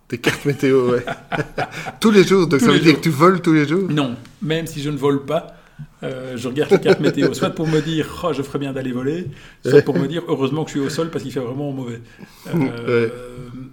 Tes 0.08 0.18
cartes 0.18 0.44
météo, 0.44 0.90
ouais. 0.90 1.04
tous 2.00 2.10
les 2.10 2.24
jours. 2.24 2.46
Donc 2.48 2.60
Tous 2.60 2.66
ça 2.66 2.72
veut 2.72 2.80
dire 2.80 2.96
que 2.96 3.00
tu 3.00 3.10
voles 3.10 3.40
tous 3.40 3.52
les 3.52 3.66
jours? 3.66 3.88
Non, 3.90 4.16
même 4.42 4.66
si 4.66 4.82
je 4.82 4.90
ne 4.90 4.96
vole 4.96 5.24
pas, 5.24 5.54
euh, 6.02 6.36
je 6.36 6.48
regarde 6.48 6.70
les 6.72 6.80
cartes 6.80 7.00
météo, 7.00 7.32
soit 7.34 7.50
pour 7.50 7.66
me 7.66 7.80
dire 7.80 8.22
oh, 8.24 8.32
je 8.32 8.42
ferais 8.42 8.58
bien 8.58 8.72
d'aller 8.72 8.92
voler, 8.92 9.26
soit 9.64 9.82
pour 9.82 9.96
me 9.98 10.06
dire 10.08 10.22
heureusement 10.28 10.64
que 10.64 10.70
je 10.70 10.78
suis 10.78 10.86
au 10.86 10.90
sol 10.90 11.10
parce 11.10 11.22
qu'il 11.24 11.32
fait 11.32 11.40
vraiment 11.40 11.72
mauvais. 11.72 12.00
Euh, 12.54 13.08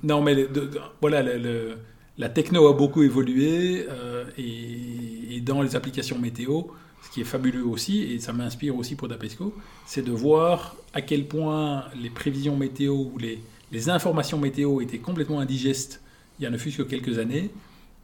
Non, 0.04 0.22
mais 0.22 0.34
le- 0.36 0.48
de- 0.48 0.62
de- 0.62 0.80
voilà, 1.02 1.22
le- 1.24 1.38
le- 1.38 1.78
la 2.18 2.30
techno 2.30 2.68
a 2.68 2.74
beaucoup 2.74 3.04
évolué 3.04 3.86
euh, 3.90 4.24
et, 4.38 5.36
et 5.38 5.42
dans 5.42 5.62
les 5.62 5.76
applications 5.76 6.18
météo, 6.20 6.64
ce 7.04 7.10
qui 7.14 7.22
est 7.22 7.26
fabuleux 7.26 7.66
aussi, 7.66 8.04
et 8.04 8.20
ça 8.20 8.34
m'inspire 8.34 8.76
aussi 8.76 8.96
pour 8.96 9.08
Dapesco, 9.08 9.54
c'est 9.86 10.04
de 10.04 10.12
voir 10.12 10.76
à 10.94 11.02
quel 11.02 11.26
point 11.28 11.86
les 12.02 12.10
prévisions 12.10 12.56
météo 12.58 12.94
ou 12.94 13.18
les, 13.18 13.40
les 13.72 13.90
informations 13.90 14.38
météo 14.38 14.82
étaient 14.82 14.98
complètement 15.00 15.40
indigestes 15.40 16.02
il 16.40 16.44
y 16.44 16.46
a 16.46 16.50
ne 16.50 16.58
fût-ce 16.58 16.78
que 16.78 16.84
quelques 16.84 17.20
années, 17.20 17.50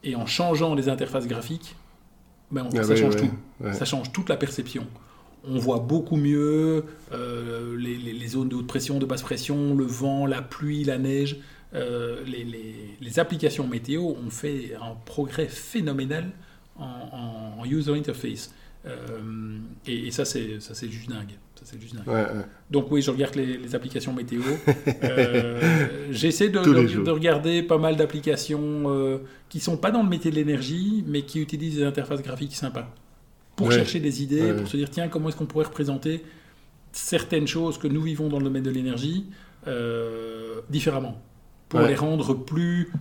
et 0.04 0.14
en 0.16 0.26
changeant 0.26 0.74
les 0.74 0.88
interfaces 0.90 1.26
graphiques, 1.26 1.74
ben, 2.50 2.66
on- 2.72 2.76
Ah 2.78 2.82
ça 2.82 2.90
ouais, 2.90 2.96
change 2.96 3.14
ouais, 3.14 3.20
tout. 3.20 3.64
ouais. 3.64 3.72
Ça 3.72 3.84
change 3.84 4.12
toute 4.12 4.28
la 4.28 4.36
perception. 4.36 4.86
On 5.48 5.58
voit 5.58 5.78
beaucoup 5.78 6.16
mieux 6.16 6.84
euh, 7.12 7.76
les, 7.78 7.96
les- 7.96 8.12
les 8.12 8.28
zones 8.28 8.48
de 8.48 8.56
haute 8.56 8.66
pression, 8.66 8.98
de 8.98 9.06
basse 9.06 9.22
pression, 9.22 9.74
le 9.74 9.84
vent, 9.84 10.26
la 10.26 10.42
pluie, 10.42 10.82
la 10.84 10.98
neige. 10.98 11.36
Euh, 11.74 12.22
les, 12.26 12.42
les- 12.44 12.96
les 13.00 13.18
applications 13.18 13.66
météo 13.66 14.02
ont 14.02 14.30
fait 14.30 14.74
un 14.80 14.94
progrès 15.04 15.46
phénoménal 15.48 16.30
en 16.78 17.64
user 17.64 17.92
interface. 17.92 18.52
Euh, 18.84 19.58
et, 19.86 20.06
et 20.06 20.10
ça, 20.10 20.24
c'est 20.24 20.60
ça, 20.60 20.74
c'est 20.74 20.88
juste 20.88 21.08
dingue. 21.08 21.32
Ça, 21.56 21.62
c'est 21.64 21.80
juste 21.80 21.94
dingue. 21.96 22.06
Ouais, 22.06 22.14
ouais. 22.14 22.44
Donc 22.70 22.90
oui, 22.90 23.02
je 23.02 23.10
regarde 23.10 23.34
les, 23.34 23.56
les 23.56 23.74
applications 23.74 24.12
météo. 24.12 24.42
Euh, 25.02 26.08
J'essaie 26.10 26.48
de, 26.48 27.10
regarder 27.10 27.62
pas 27.62 27.78
mal 27.78 27.96
d'applications 27.96 28.84
euh, 28.86 29.18
qui 29.48 29.58
sont 29.60 29.76
pas 29.76 29.90
dans 29.90 30.02
le 30.02 30.08
métier 30.08 30.30
de 30.30 30.36
l'énergie, 30.36 31.04
mais 31.06 31.22
qui 31.22 31.40
utilisent 31.40 31.76
des 31.76 31.84
interfaces 31.84 32.22
graphiques 32.22 32.54
sympas. 32.54 32.88
Pour 33.56 33.68
Ouais. 33.68 33.74
chercher 33.74 34.00
des 34.00 34.22
idées, 34.22 34.52
pour 34.52 34.68
se 34.68 34.76
dire, 34.76 34.90
tiens, 34.90 35.08
comment 35.08 35.28
est-ce 35.30 35.36
qu'on 35.36 35.46
pourrait 35.46 35.64
représenter 35.64 36.22
certaines 36.92 37.46
choses 37.46 37.78
que 37.78 37.88
nous 37.88 38.02
vivons 38.02 38.28
dans 38.28 38.38
le 38.38 38.44
domaine 38.44 38.62
de 38.62 38.70
l'énergie 38.70 39.26
euh, 39.66 40.60
différemment, 40.70 41.20
pour 41.68 41.80
les 41.80 41.94
rendre 41.94 42.34
plus 42.34 42.92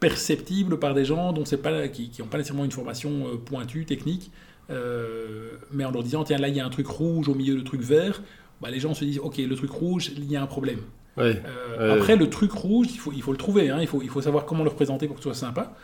perceptibles 0.00 0.78
par 0.78 0.94
des 0.94 1.04
gens 1.04 1.32
dont 1.32 1.44
c'est 1.44 1.58
pas 1.62 1.88
qui 1.88 2.10
n'ont 2.20 2.26
pas 2.26 2.38
nécessairement 2.38 2.64
une 2.64 2.70
formation 2.72 3.36
pointue 3.44 3.84
technique, 3.84 4.30
euh, 4.72 5.50
mais 5.72 5.84
en 5.84 5.90
leur 5.90 6.02
disant 6.02 6.24
tiens 6.24 6.38
là 6.38 6.48
il 6.48 6.56
y 6.56 6.60
a 6.60 6.66
un 6.66 6.70
truc 6.70 6.86
rouge 6.88 7.28
au 7.28 7.34
milieu 7.34 7.54
de 7.54 7.60
truc 7.62 7.82
vert, 7.82 8.22
bah, 8.60 8.70
les 8.70 8.80
gens 8.80 8.94
se 8.94 9.04
disent 9.04 9.20
ok 9.20 9.36
le 9.38 9.54
truc 9.54 9.70
rouge 9.70 10.12
il 10.16 10.30
y 10.30 10.36
a 10.36 10.42
un 10.42 10.46
problème. 10.46 10.80
Ouais. 11.16 11.42
Euh, 11.46 11.94
Ouais. 11.94 12.00
Après 12.00 12.16
le 12.16 12.28
truc 12.30 12.52
rouge 12.52 12.88
il 12.92 12.98
faut 12.98 13.12
il 13.12 13.22
faut 13.22 13.32
le 13.32 13.38
trouver, 13.38 13.70
hein, 13.70 13.78
il 13.80 13.86
faut 13.86 14.02
il 14.02 14.08
faut 14.08 14.22
savoir 14.22 14.44
comment 14.46 14.64
le 14.64 14.70
représenter 14.70 15.06
pour 15.06 15.16
que 15.16 15.22
ce 15.22 15.28
soit 15.30 15.34
sympa. 15.34 15.74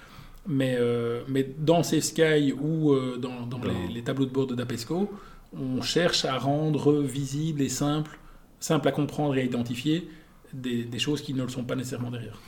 Mais, 0.47 0.77
euh, 0.79 1.21
mais 1.29 1.47
dans 1.59 1.83
Safe 1.83 2.05
Sky 2.05 2.55
ou 2.59 2.95
dans, 3.19 3.61
Les, 3.65 3.93
les 3.93 4.03
tableaux 4.03 4.25
de 4.25 4.31
bord 4.31 4.47
de 4.47 4.55
Dapesco, 4.55 5.11
on 5.53 5.83
cherche 5.83 6.25
à 6.25 6.39
rendre 6.39 7.03
visible 7.03 7.61
et 7.61 7.69
simple, 7.69 8.19
simple 8.59 8.89
à 8.89 8.93
comprendre 8.93 9.37
et 9.37 9.41
à 9.43 9.45
identifier 9.45 10.09
des, 10.55 10.85
des 10.85 10.99
choses 10.99 11.21
qui 11.21 11.35
ne 11.35 11.43
le 11.43 11.51
sont 11.51 11.65
pas 11.65 11.75
nécessairement 11.77 12.11
derrière. 12.11 12.41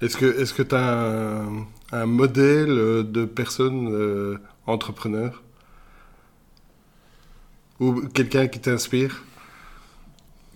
Est-ce 0.00 0.16
que 0.52 0.62
tu 0.64 0.74
as 0.74 1.42
un, 1.44 1.66
un 1.92 2.06
modèle 2.06 2.74
de 3.12 3.24
personne 3.24 4.38
entrepreneur? 4.66 5.43
Ou 7.88 8.08
quelqu'un 8.08 8.46
qui 8.48 8.60
t'inspire? 8.60 9.24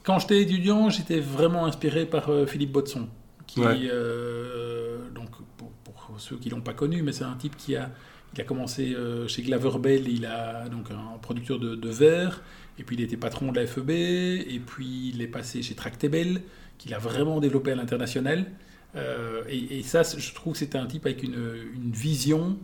Quand 0.03 0.19
j'étais 0.19 0.41
étudiant, 0.43 0.89
j'étais 0.91 1.21
vraiment 1.21 1.67
inspiré 1.67 2.07
par 2.07 2.31
euh, 2.31 2.47
Philippe 2.47 2.73
Botson, 2.73 3.09
qui, 3.47 3.61
Ouais. 3.61 3.89
euh, 3.93 4.99
donc, 5.15 5.29
pour, 5.57 5.71
pour 5.85 6.15
ceux 6.19 6.37
qui 6.37 6.49
l'ont 6.51 6.61
pas 6.63 6.73
connu, 6.73 7.03
mais 7.03 7.13
c'est 7.13 7.25
un 7.25 7.35
type 7.37 7.57
qui 7.57 7.77
a, 7.77 7.91
il 8.35 8.41
a 8.41 8.45
commencé 8.45 8.95
chez 9.27 9.43
Glaver 9.43 9.79
Bell, 9.79 10.09
il 10.09 10.27
a 10.27 10.69
donc 10.69 10.91
un 10.91 11.19
producteur 11.19 11.59
de, 11.59 11.75
de 11.75 11.89
verre, 11.89 12.43
et 12.79 12.85
puis 12.85 12.97
il 12.97 13.03
était 13.03 13.17
patron 13.17 13.53
de 13.53 13.61
la 13.61 13.67
FEB, 13.67 13.91
et 13.91 14.61
puis 14.65 15.11
il 15.15 15.21
est 15.23 15.29
passé 15.29 15.63
chez 15.63 15.75
Tractebel, 15.75 16.43
qu'il 16.79 16.95
a 16.95 16.99
vraiment 16.99 17.41
développé 17.41 17.73
à 17.73 17.75
l'international. 17.75 18.47
Euh, 18.97 19.43
et, 19.49 19.83
ça, 19.83 20.03
je 20.03 20.33
trouve 20.35 20.55
que 20.55 20.59
c'était 20.61 20.79
un 20.79 20.87
type 20.87 21.05
avec 21.07 21.23
une, 21.23 21.35
une 21.75 21.91
vision 21.93 22.59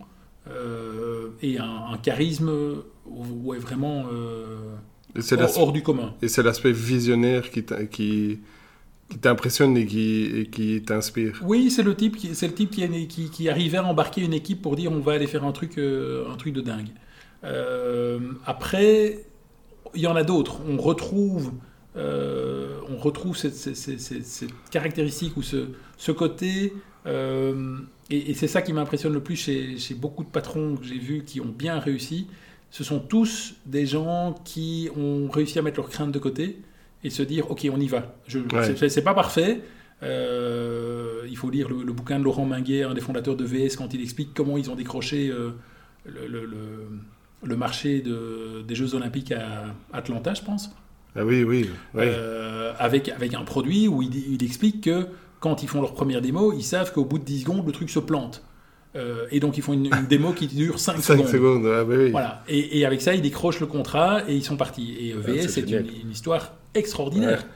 euh, 0.48 1.28
et 1.42 1.58
un, 1.58 1.98
charisme 2.02 2.52
ouais, 3.06 3.58
vraiment 3.58 4.04
euh, 4.12 4.76
hors, 5.56 5.72
du 5.72 5.82
commun. 5.82 6.14
Et 6.22 6.28
c'est 6.28 6.42
l'aspect 6.42 6.72
visionnaire 6.72 7.50
qui, 7.50 7.64
qui, 7.90 8.40
qui 9.08 9.18
t'impressionne 9.18 9.76
et 9.76 9.86
qui, 9.86 10.82
t'inspire. 10.86 11.40
Oui, 11.44 11.70
c'est 11.70 11.82
le 11.82 11.94
type, 11.94 12.16
qui, 12.16 12.34
c'est 12.34 12.46
le 12.46 12.54
type 12.54 12.70
qui, 12.70 13.06
qui, 13.08 13.30
qui, 13.30 13.48
arrivait 13.48 13.78
à 13.78 13.84
embarquer 13.84 14.22
une 14.22 14.34
équipe 14.34 14.60
pour 14.60 14.76
dire 14.76 14.92
on 14.92 15.00
va 15.00 15.12
aller 15.12 15.26
faire 15.26 15.44
un 15.44 15.52
truc, 15.52 15.78
un 15.78 16.36
truc 16.36 16.52
de 16.52 16.60
dingue. 16.60 16.88
après, 18.46 19.24
il 19.94 20.00
y 20.00 20.06
en 20.06 20.16
a 20.16 20.24
d'autres. 20.24 20.60
On 20.68 20.76
retrouve 20.76 21.52
euh, 21.96 22.80
on 22.88 22.96
retrouve 22.96 23.36
cette, 23.36 23.54
caractéristique 24.70 25.36
ou 25.36 25.42
ce, 25.42 26.12
côté. 26.12 26.72
Euh, 27.06 27.78
et, 28.10 28.34
c'est 28.34 28.48
ça 28.48 28.62
qui 28.62 28.72
m'impressionne 28.72 29.12
le 29.12 29.22
plus 29.22 29.36
chez, 29.36 29.76
beaucoup 29.94 30.24
de 30.24 30.28
patrons 30.28 30.76
que 30.76 30.84
j'ai 30.84 30.98
vus 30.98 31.22
qui 31.24 31.40
ont 31.40 31.54
bien 31.56 31.78
réussi. 31.78 32.26
Ce 32.70 32.82
sont 32.82 32.98
tous 32.98 33.54
des 33.66 33.86
gens 33.86 34.34
qui 34.44 34.88
ont 34.96 35.28
réussi 35.28 35.58
à 35.58 35.62
mettre 35.62 35.78
leurs 35.78 35.90
craintes 35.90 36.12
de 36.12 36.18
côté 36.18 36.58
et 37.04 37.10
se 37.10 37.22
dire 37.22 37.50
ok 37.50 37.68
on 37.72 37.80
y 37.80 37.86
va. 37.86 38.14
Je, 38.26 38.40
C'est 38.88 39.04
pas 39.04 39.14
parfait. 39.14 39.60
Euh, 40.02 41.22
il 41.28 41.36
faut 41.36 41.50
lire 41.50 41.68
le, 41.68 41.92
bouquin 41.92 42.18
de 42.18 42.24
Laurent 42.24 42.46
Minguet, 42.46 42.82
un 42.82 42.94
des 42.94 43.00
fondateurs 43.00 43.36
de 43.36 43.44
VS, 43.44 43.76
quand 43.76 43.94
il 43.94 44.02
explique 44.02 44.34
comment 44.34 44.58
ils 44.58 44.70
ont 44.70 44.74
décroché 44.74 45.32
le, 46.04 47.56
marché 47.56 48.02
des 48.02 48.74
Jeux 48.74 48.94
Olympiques 48.94 49.32
à 49.32 49.74
Atlanta, 49.92 50.34
je 50.34 50.42
pense. 50.42 50.70
Ah 51.16 51.24
oui, 51.24 51.44
oui. 51.44 51.70
Euh, 51.96 52.72
avec, 52.78 53.08
avec 53.08 53.34
un 53.34 53.44
produit 53.44 53.86
où 53.86 54.02
il, 54.02 54.42
explique 54.42 54.84
que 54.84 55.06
quand 55.44 55.62
ils 55.62 55.68
font 55.68 55.82
leur 55.82 55.92
première 55.92 56.22
démo, 56.22 56.54
ils 56.54 56.62
savent 56.62 56.90
qu'au 56.90 57.04
bout 57.04 57.18
de 57.18 57.24
10 57.24 57.42
secondes, 57.42 57.66
le 57.66 57.72
truc 57.72 57.90
se 57.90 57.98
plante. 57.98 58.42
Euh, 58.96 59.26
et 59.30 59.40
donc 59.40 59.58
ils 59.58 59.62
font 59.62 59.74
une, 59.74 59.90
démo 60.08 60.32
qui 60.32 60.46
dure 60.46 60.80
5, 60.80 61.02
5 61.02 61.28
secondes. 61.28 61.66
ah, 61.66 61.84
bah 61.84 61.94
oui. 61.98 62.10
Voilà. 62.12 62.42
Et, 62.48 62.86
avec 62.86 63.02
ça, 63.02 63.12
ils 63.12 63.20
décrochent 63.20 63.60
le 63.60 63.66
contrat 63.66 64.22
et 64.26 64.34
ils 64.34 64.42
sont 64.42 64.56
partis. 64.56 64.96
Et 64.98 65.10
EVS, 65.10 65.48
c'est 65.48 65.70
une, 65.70 66.10
histoire 66.10 66.54
extraordinaire. 66.74 67.46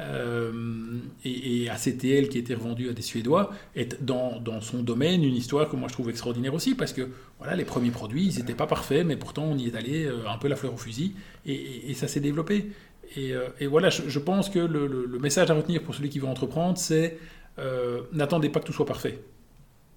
Euh, 0.00 0.98
et, 1.24 1.70
ACTL, 1.70 2.28
qui 2.28 2.38
était 2.38 2.54
revendu 2.54 2.88
à 2.88 2.92
des 2.92 3.02
Suédois, 3.02 3.50
est 3.76 4.02
dans, 4.02 4.40
dans, 4.40 4.60
son 4.60 4.82
domaine 4.82 5.22
une 5.22 5.36
histoire 5.36 5.68
que 5.68 5.76
moi 5.76 5.86
je 5.86 5.92
trouve 5.92 6.10
extraordinaire 6.10 6.52
aussi, 6.52 6.74
parce 6.74 6.92
que 6.92 7.08
voilà, 7.38 7.54
les 7.54 7.64
premiers 7.64 7.92
produits, 7.92 8.26
ils 8.26 8.38
n'étaient 8.38 8.54
pas 8.54 8.66
parfaits, 8.66 9.06
mais 9.06 9.16
pourtant 9.16 9.44
on 9.44 9.56
y 9.56 9.68
est 9.68 9.76
allé 9.76 10.10
un 10.28 10.36
peu 10.38 10.48
la 10.48 10.56
fleur 10.56 10.74
au 10.74 10.76
fusil, 10.76 11.14
et, 11.46 11.90
et 11.90 11.94
ça 11.94 12.08
s'est 12.08 12.20
développé. 12.20 12.72
Euh, 13.18 13.48
et, 13.60 13.66
voilà, 13.66 13.90
je, 13.90 14.18
pense 14.18 14.50
que 14.50 14.58
le, 14.58 15.18
message 15.18 15.50
à 15.50 15.54
retenir 15.54 15.82
pour 15.82 15.94
celui 15.94 16.08
qui 16.08 16.18
veut 16.18 16.26
entreprendre, 16.26 16.78
c'est 16.78 17.18
euh, 17.58 18.02
n'attendez 18.12 18.48
pas 18.48 18.60
que 18.60 18.66
tout 18.66 18.72
soit 18.72 18.86
parfait. 18.86 19.18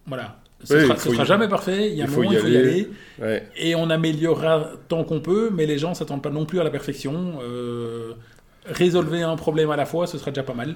Voilà. 0.05 0.39
Ce 0.63 0.73
ne 0.73 0.95
sera, 0.95 1.23
jamais 1.23 1.47
parfait, 1.47 1.89
il 1.89 1.95
y 1.95 2.01
a 2.01 2.05
un 2.05 2.07
moment 2.07 2.31
il 2.31 2.37
faut 2.37 2.47
y 2.47 2.57
aller. 2.57 2.89
Et 3.55 3.75
on 3.75 3.89
améliorera 3.89 4.71
tant 4.89 5.05
qu'on 5.05 5.21
peut, 5.21 5.49
mais 5.53 5.65
les 5.65 5.77
gens 5.77 5.91
ne 5.91 5.95
s'attendent 5.95 6.23
pas 6.23 6.31
non 6.31 6.45
plus 6.45 6.59
à 6.59 6.63
la 6.63 6.69
perfection. 6.69 7.39
Euh, 7.41 8.13
résolvez 8.65 9.21
un 9.21 9.37
problème 9.37 9.71
à 9.71 9.77
la 9.77 9.85
fois, 9.85 10.05
ce 10.05 10.17
sera 10.17 10.31
déjà 10.31 10.43
pas 10.43 10.53
mal. 10.53 10.75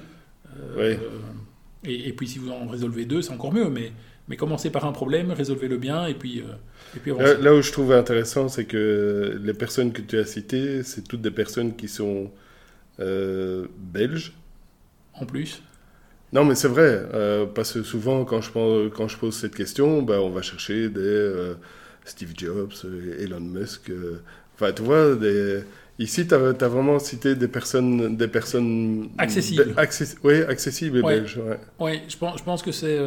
et, 0.78 2.08
et, 2.08 2.12
puis 2.14 2.26
si 2.26 2.38
vous 2.38 2.50
en 2.50 2.66
résolvez 2.66 3.04
deux, 3.04 3.20
c'est 3.20 3.32
encore 3.32 3.52
mieux. 3.52 3.68
Mais, 3.68 3.92
mais 4.28 4.36
commencez 4.36 4.70
par 4.70 4.86
un 4.86 4.92
problème, 4.92 5.32
résolvez-le 5.32 5.76
bien, 5.76 6.06
et 6.06 6.14
puis 6.14 6.42
là, 7.06 7.54
où 7.54 7.60
je 7.60 7.72
trouve 7.72 7.92
intéressant, 7.92 8.48
c'est 8.48 8.64
que 8.64 9.38
les 9.42 9.54
personnes 9.54 9.92
que 9.92 10.00
tu 10.00 10.18
as 10.18 10.24
citées, 10.24 10.82
c'est 10.82 11.06
toutes 11.06 11.20
des 11.20 11.30
personnes 11.30 11.76
qui 11.76 11.88
sont 11.88 12.30
euh, 13.00 13.66
belges. 13.76 14.32
En 15.14 15.26
plus 15.26 15.62
Non, 16.34 16.44
mais 16.44 16.54
c'est 16.54 16.68
vrai, 16.68 17.02
euh, 17.14 17.46
parce 17.46 17.72
que 17.72 17.82
souvent, 17.82 18.24
quand 18.24 18.40
je, 18.40 18.88
quand 18.88 19.08
je 19.08 19.16
pose 19.16 19.34
cette 19.34 19.54
question, 19.54 20.02
ben, 20.02 20.18
on 20.18 20.30
va 20.30 20.42
chercher 20.42 20.88
des 20.88 21.00
euh, 21.00 21.54
Steve 22.04 22.32
Jobs, 22.36 22.72
Elon 23.20 23.40
Musk. 23.40 23.90
Enfin, 24.54 24.72
tu 24.72 24.82
vois, 24.82 25.14
des... 25.14 25.62
ici, 25.98 26.26
tu 26.26 26.34
as, 26.34 26.68
vraiment 26.68 26.98
cité 26.98 27.36
des 27.36 27.48
personnes. 27.48 28.16
Des 28.16 28.28
personnes 28.28 29.10
accessibles. 29.16 29.74
Oui, 30.24 30.42
accessibles 30.42 30.98
et 30.98 31.02
belges. 31.02 31.40
Oui, 31.40 31.54
ouais, 31.86 32.02
je, 32.08 32.16
pense, 32.16 32.38
je 32.38 32.44
pense 32.44 32.62
que 32.62 32.72
c'est 32.72 32.98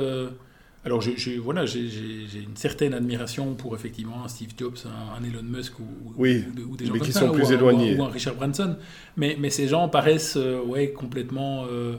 alors, 0.87 1.01
j'ai 1.01 1.37
voilà, 1.37 1.65
une 1.65 2.55
certaine 2.55 2.93
admiration 2.93 3.55
pour 3.55 3.75
effectivement 3.75 4.23
un 4.23 4.29
Steve 4.29 4.51
Jobs, 4.57 4.77
un, 4.85 5.21
Elon 5.21 5.43
Musk 5.43 5.77
ou, 5.79 5.83
oui, 6.15 6.45
ou, 6.65 6.77
des 6.77 6.85
gens 6.85 6.93
mais 6.93 6.99
qui 7.01 7.11
sont 7.11 7.29
plus 7.31 7.51
éloignés. 7.51 7.97
Ou, 7.97 8.03
un 8.05 8.09
Richard 8.09 8.35
Branson. 8.35 8.77
Mais, 9.17 9.35
mais 9.37 9.49
ces 9.49 9.67
gens 9.67 9.89
paraissent 9.89 10.37
euh, 10.37 10.61
ouais, 10.61 10.91
complètement. 10.91 11.65
Euh, 11.69 11.97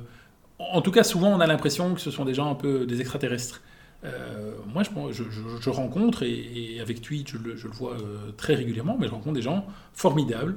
en 0.58 0.80
tout 0.80 0.90
cas, 0.90 1.04
souvent, 1.04 1.28
on 1.28 1.40
a 1.40 1.46
l'impression 1.46 1.94
que 1.94 2.00
ce 2.00 2.10
sont 2.10 2.24
des 2.24 2.34
gens 2.34 2.50
un 2.50 2.54
peu 2.54 2.86
des 2.86 3.00
extraterrestres. 3.00 3.62
Euh, 4.04 4.52
moi, 4.72 4.82
je, 5.10 5.22
je, 5.60 5.70
rencontre, 5.70 6.22
et, 6.22 6.78
avec 6.80 7.00
Twitch, 7.00 7.32
je 7.32 7.38
le, 7.38 7.56
je 7.56 7.66
le 7.66 7.72
vois 7.72 7.96
très 8.36 8.54
régulièrement, 8.54 8.96
mais 8.98 9.06
je 9.06 9.12
rencontre 9.12 9.34
des 9.34 9.42
gens 9.42 9.66
formidables. 9.92 10.56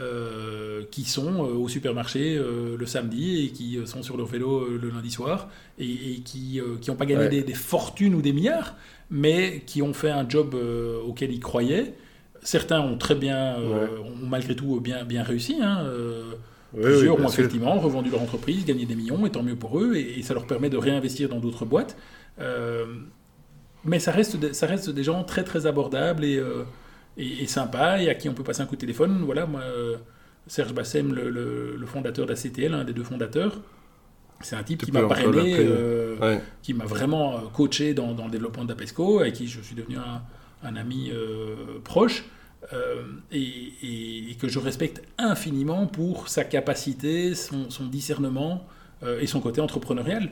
Euh, 0.00 0.84
qui 0.90 1.04
sont 1.04 1.44
euh, 1.44 1.52
au 1.52 1.68
supermarché 1.68 2.34
euh, 2.38 2.78
le 2.78 2.86
samedi 2.86 3.44
et 3.44 3.48
qui 3.50 3.78
sont 3.84 4.02
sur 4.02 4.16
leur 4.16 4.26
vélo 4.26 4.66
le 4.66 4.88
lundi 4.88 5.10
soir 5.10 5.50
et, 5.78 6.20
qui 6.24 6.62
n'ont 6.88 6.94
pas 6.94 7.04
gagné 7.04 7.42
des, 7.42 7.52
fortunes 7.52 8.14
ou 8.14 8.22
des 8.22 8.32
milliards, 8.32 8.74
mais 9.10 9.62
qui 9.66 9.82
ont 9.82 9.92
fait 9.92 10.10
un 10.10 10.26
job 10.26 10.56
auquel 11.06 11.30
ils 11.30 11.40
croyaient. 11.40 11.92
Certains 12.42 12.80
ont 12.80 12.96
très 12.96 13.14
bien, 13.14 13.56
ont 13.58 14.26
malgré 14.26 14.56
tout 14.56 14.80
bien, 14.80 15.04
bien 15.04 15.22
réussi. 15.22 15.58
Hein, 15.60 15.86
plusieurs 16.74 17.20
ont 17.20 17.28
effectivement 17.28 17.78
revendu 17.78 18.10
leur 18.10 18.22
entreprise, 18.22 18.64
gagné 18.64 18.86
des 18.86 18.94
millions, 18.94 19.26
et 19.26 19.30
tant 19.30 19.42
mieux 19.42 19.56
pour 19.56 19.78
eux, 19.78 19.96
et, 19.96 20.22
ça 20.22 20.34
leur 20.34 20.46
permet 20.46 20.70
de 20.70 20.76
réinvestir 20.76 21.28
dans 21.28 21.40
d'autres 21.40 21.64
boîtes. 21.64 21.96
mais 23.84 23.98
ça 23.98 24.12
reste, 24.12 24.52
ça 24.52 24.66
reste 24.66 24.90
des 24.90 25.04
gens 25.04 25.24
très 25.24 25.44
très 25.44 25.66
abordables 25.66 26.24
et 26.24 26.40
et, 27.16 27.46
sympa 27.46 28.00
et 28.02 28.08
à 28.08 28.14
qui 28.14 28.28
on 28.28 28.34
peut 28.34 28.42
passer 28.42 28.62
un 28.62 28.66
coup 28.66 28.76
de 28.76 28.80
téléphone. 28.80 29.22
Voilà, 29.24 29.46
moi, 29.46 29.60
euh, 29.60 29.96
Serge 30.46 30.72
Bassem, 30.72 31.14
le, 31.14 31.30
le, 31.30 31.86
fondateur 31.86 32.26
d'ACTL, 32.26 32.74
un 32.74 32.84
des 32.84 32.92
deux 32.92 33.04
fondateurs, 33.04 33.60
c'est 34.40 34.56
un 34.56 34.62
type 34.62 34.84
qui 34.84 34.92
m'a 34.92 35.02
parrainé, 35.02 35.56
euh, 35.58 36.38
qui 36.62 36.74
m'a 36.74 36.84
vraiment 36.84 37.34
euh, 37.34 37.38
coaché 37.52 37.94
dans, 37.94 38.12
dans, 38.12 38.24
le 38.24 38.30
développement 38.30 38.64
d'Apesco, 38.64 39.20
avec 39.20 39.34
qui 39.34 39.46
je 39.46 39.60
suis 39.60 39.76
devenu 39.76 39.96
un, 39.98 40.22
un 40.66 40.76
ami 40.76 41.12
proche. 41.84 42.24
Et, 43.32 44.30
et, 44.30 44.34
que 44.40 44.48
je 44.48 44.58
respecte 44.58 45.02
infiniment 45.18 45.86
pour 45.86 46.28
sa 46.28 46.44
capacité, 46.44 47.34
son, 47.34 47.70
son 47.70 47.86
discernement 47.86 48.66
et 49.20 49.26
son 49.26 49.40
côté 49.40 49.60
entrepreneurial. 49.60 50.30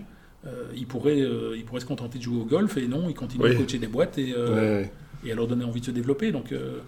il, 0.75 0.87
pourrait, 0.87 1.19
il 1.57 1.65
pourrait 1.65 1.81
se 1.81 1.87
contenter 1.87 2.19
de 2.19 2.23
jouer 2.23 2.41
au 2.41 2.45
golf 2.45 2.77
et 2.77 2.87
non, 2.87 3.09
il 3.09 3.15
continue 3.15 3.47
à 3.47 3.55
coacher 3.55 3.79
des 3.79 3.89
boîtes 3.89 4.17
et, 4.19 4.35
et 5.25 5.33
à 5.33 5.35
leur 5.35 5.47
donner 5.47 5.65
envie 5.65 5.81
de 5.81 5.87
se 5.87 5.91
développer. 5.91 6.33
Donc, 6.33 6.53
euh, 6.53 6.79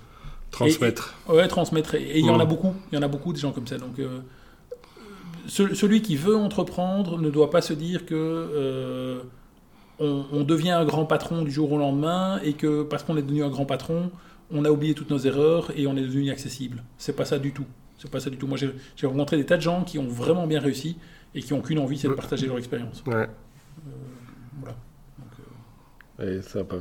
transmettre. 0.51 1.15
ouais, 1.29 1.49
transmettre. 1.49 1.95
Et 1.95 2.19
il 2.19 2.27
y 2.27 2.31
en 2.31 2.41
a 2.41 2.45
beaucoup. 2.45 2.75
Il 2.91 2.97
y 2.97 2.99
en 2.99 3.03
a 3.03 3.09
beaucoup 3.09 3.33
des 3.33 3.41
gens 3.41 3.53
comme 3.53 3.67
ça. 3.67 3.79
Donc, 3.79 3.99
euh, 3.99 4.21
celui 5.47 6.03
qui 6.03 6.17
veut 6.17 6.37
entreprendre 6.37 7.19
ne 7.19 7.31
doit 7.31 7.51
pas 7.51 7.61
se 7.63 7.73
dire 7.73 8.07
que 8.07 8.15
euh, 8.15 9.21
on, 9.99 10.43
devient 10.43 10.71
un 10.71 10.85
grand 10.85 11.05
patron 11.05 11.43
du 11.43 11.51
jour 11.51 11.73
au 11.73 11.79
lendemain 11.79 12.41
et 12.43 12.55
que 12.55 12.83
parce 12.83 13.03
qu'on 13.03 13.17
est 13.17 13.23
devenu 13.23 13.45
un 13.45 13.51
grand 13.51 13.67
patron, 13.67 14.11
on 14.53 14.65
a 14.65 14.71
oublié 14.71 14.95
toutes 14.95 15.11
nos 15.11 15.19
erreurs 15.19 15.71
et 15.77 15.87
on 15.87 15.97
est 15.97 16.03
devenu 16.03 16.31
accessible. 16.31 16.83
C'est 16.99 17.17
pas 17.17 17.25
ça 17.25 17.39
du 17.39 17.53
tout. 17.53 17.67
C'est 17.99 18.11
pas 18.11 18.21
ça 18.21 18.31
du 18.31 18.37
tout. 18.37 18.47
Moi, 18.47 18.59
j'ai 18.59 19.07
rencontré 19.07 19.37
des 19.37 19.47
tas 19.47 19.57
de 19.57 19.63
gens 19.63 19.85
qui 19.85 19.99
ont 19.99 20.07
vraiment 20.07 20.47
bien 20.47 20.61
réussi 20.61 20.97
et 21.35 21.41
qui 21.41 21.53
n'ont 21.55 21.61
qu'une 21.61 21.79
envie, 21.79 21.99
c'est 21.99 22.09
de 22.09 22.15
partager 22.15 22.47
leur 22.47 22.59
expérience. 22.59 23.03
Ouais. 23.07 23.29
voilà. 24.61 24.77
Donc, 26.19 26.43
sympa. 26.43 26.77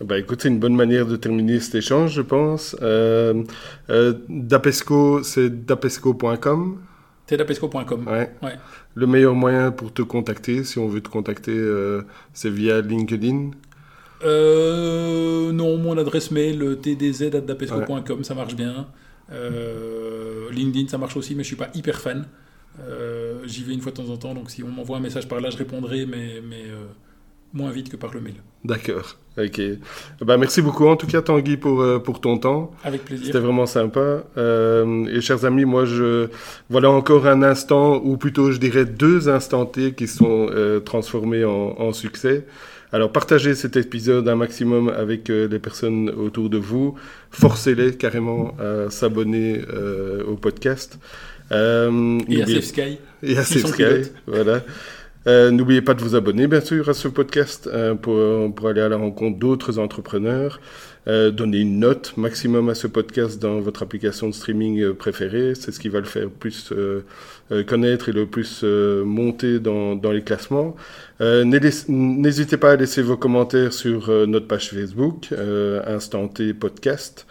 Bah, 0.00 0.18
écoute, 0.18 0.42
c'est 0.42 0.48
une 0.48 0.58
bonne 0.58 0.74
manière 0.74 1.06
de 1.06 1.16
terminer 1.16 1.60
cet 1.60 1.76
échange, 1.76 2.12
je 2.14 2.22
pense. 2.22 2.76
Euh, 2.82 3.44
euh, 3.90 4.14
Dapesco, 4.28 5.22
c'est 5.22 5.64
dapesco.com. 5.64 6.80
C'est 7.26 7.36
dapesco.com. 7.36 8.06
Ouais. 8.06 8.30
Le 8.94 9.06
meilleur 9.06 9.34
moyen 9.34 9.70
pour 9.70 9.92
te 9.92 10.02
contacter, 10.02 10.64
si 10.64 10.78
on 10.78 10.88
veut 10.88 11.00
te 11.00 11.08
contacter, 11.08 11.56
euh, 11.56 12.02
c'est 12.32 12.50
via 12.50 12.80
LinkedIn 12.80 13.52
euh, 14.24 15.52
Non, 15.52 15.76
mon 15.78 15.96
adresse 15.98 16.30
mail, 16.30 16.78
tdz.dapesco.com, 16.82 18.24
ça 18.24 18.34
marche 18.34 18.56
bien. 18.56 18.86
LinkedIn, 20.50 20.88
ça 20.88 20.98
marche 20.98 21.16
aussi, 21.16 21.34
mais 21.34 21.42
je 21.42 21.48
suis 21.48 21.56
pas 21.56 21.70
hyper 21.74 22.00
fan. 22.00 22.26
J'y 23.46 23.62
vais 23.64 23.74
une 23.74 23.80
fois 23.80 23.92
de 23.92 23.96
temps 23.96 24.10
en 24.10 24.16
temps, 24.16 24.34
donc 24.34 24.50
si 24.50 24.62
on 24.62 24.68
m'envoie 24.68 24.98
un 24.98 25.00
message 25.00 25.28
par 25.28 25.40
là, 25.40 25.50
je 25.50 25.56
répondrai, 25.56 26.06
mais, 26.06 26.40
mais 26.46 26.64
moins 27.54 27.70
vite 27.70 27.88
que 27.88 27.96
par 27.96 28.12
le 28.12 28.20
mail. 28.20 28.34
D'accord. 28.64 29.16
Ok. 29.38 29.60
Bah, 30.20 30.36
merci 30.36 30.62
beaucoup 30.62 30.86
en 30.86 30.96
tout 30.96 31.06
cas 31.06 31.22
Tanguy 31.22 31.56
pour, 31.56 31.80
euh, 31.80 31.98
pour 31.98 32.20
ton 32.20 32.38
temps. 32.38 32.72
Avec 32.84 33.04
plaisir. 33.04 33.26
C'était 33.26 33.38
vraiment 33.38 33.66
sympa. 33.66 34.24
Euh, 34.36 35.06
et 35.06 35.20
chers 35.20 35.44
amis, 35.44 35.64
moi 35.64 35.84
je 35.84 36.28
voilà 36.70 36.90
encore 36.90 37.26
un 37.26 37.42
instant, 37.42 38.00
ou 38.04 38.16
plutôt 38.16 38.52
je 38.52 38.58
dirais 38.58 38.84
deux 38.84 39.28
instants 39.28 39.66
T 39.66 39.94
qui 39.94 40.06
sont 40.06 40.48
euh, 40.50 40.80
transformés 40.80 41.44
en, 41.44 41.74
en, 41.78 41.92
succès. 41.92 42.46
Alors 42.94 43.10
partagez 43.10 43.56
cet 43.56 43.76
épisode 43.76 44.28
un 44.28 44.36
maximum 44.36 44.88
avec 44.88 45.26
les 45.26 45.58
personnes 45.58 46.10
autour 46.10 46.48
de 46.48 46.58
vous. 46.58 46.94
Forcez-les 47.32 47.96
carrément 47.96 48.54
à 48.60 48.88
s'abonner 48.88 49.62
au 50.28 50.36
podcast. 50.36 51.00
Euh, 51.52 52.20
et 52.28 52.42
à 52.42 52.62
Sky. 52.62 52.98
Et 53.22 53.36
à 53.36 53.44
Sky, 53.44 54.10
voilà. 54.26 54.62
Euh, 55.26 55.50
n'oubliez 55.50 55.80
pas 55.80 55.94
de 55.94 56.02
vous 56.02 56.14
abonner, 56.14 56.46
bien 56.46 56.60
sûr, 56.60 56.88
à 56.88 56.94
ce 56.94 57.08
podcast 57.08 57.66
euh, 57.72 57.94
pour, 57.94 58.54
pour, 58.54 58.68
aller 58.68 58.82
à 58.82 58.88
la 58.88 58.96
rencontre 58.96 59.38
d'autres 59.38 59.78
entrepreneurs. 59.78 60.60
Euh, 61.06 61.30
donnez 61.30 61.58
une 61.58 61.78
note 61.80 62.16
maximum 62.16 62.68
à 62.70 62.74
ce 62.74 62.86
podcast 62.86 63.40
dans 63.40 63.60
votre 63.60 63.82
application 63.82 64.28
de 64.28 64.34
streaming 64.34 64.80
euh, 64.80 64.94
préférée. 64.94 65.54
C'est 65.54 65.72
ce 65.72 65.78
qui 65.78 65.88
va 65.88 66.00
le 66.00 66.06
faire 66.06 66.30
plus 66.30 66.72
connaître 67.66 68.08
et 68.08 68.12
le 68.12 68.24
plus 68.24 68.62
monter 68.62 69.60
dans, 69.60 70.00
les 70.12 70.22
classements. 70.22 70.76
N'hésitez 71.20 72.56
pas 72.56 72.72
à 72.72 72.76
laisser 72.76 73.02
vos 73.02 73.18
commentaires 73.18 73.74
sur 73.74 74.08
notre 74.26 74.46
page 74.46 74.70
Facebook, 74.70 75.28
Instant 75.86 76.28
T 76.28 76.54
Podcast 76.54 77.26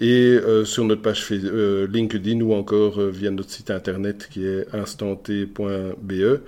et 0.00 0.32
euh, 0.32 0.64
sur 0.64 0.84
notre 0.84 1.02
page 1.02 1.26
euh, 1.30 1.86
LinkedIn 1.86 2.40
ou 2.40 2.54
encore 2.54 2.98
euh, 2.98 3.10
via 3.10 3.30
notre 3.30 3.50
site 3.50 3.70
internet 3.70 4.28
qui 4.30 4.46
est 4.46 4.66
instanté.be. 4.74 6.40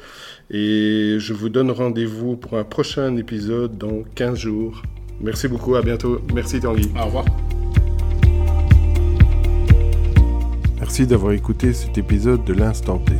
Et 0.50 1.16
je 1.18 1.32
vous 1.34 1.50
donne 1.50 1.70
rendez-vous 1.70 2.36
pour 2.36 2.56
un 2.58 2.64
prochain 2.64 3.14
épisode 3.18 3.76
dans 3.76 4.02
15 4.14 4.38
jours. 4.38 4.82
Merci 5.20 5.48
beaucoup, 5.48 5.74
à 5.74 5.82
bientôt. 5.82 6.20
Merci 6.34 6.60
Tanguy. 6.60 6.90
Au 7.00 7.06
revoir. 7.06 7.24
Merci 10.80 11.06
d'avoir 11.06 11.32
écouté 11.32 11.72
cet 11.72 11.96
épisode 11.96 12.44
de 12.44 12.52
l'Instant 12.52 12.98
T. 12.98 13.12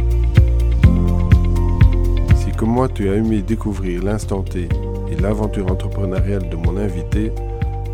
Si 2.37 2.51
comme 2.57 2.71
moi 2.71 2.89
tu 2.89 3.09
as 3.09 3.15
aimé 3.15 3.41
découvrir 3.41 4.03
l'Instant 4.03 4.43
T 4.43 4.69
et 5.11 5.17
l'aventure 5.21 5.71
entrepreneuriale 5.71 6.49
de 6.49 6.57
mon 6.57 6.77
invité, 6.77 7.33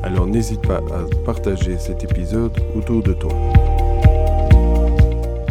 alors 0.03 0.27
n'hésite 0.27 0.63
pas 0.63 0.79
à 0.79 1.25
partager 1.25 1.79
cet 1.79 2.03
épisode 2.05 2.53
autour 2.75 3.03
de 3.03 3.13
toi. 3.13 3.33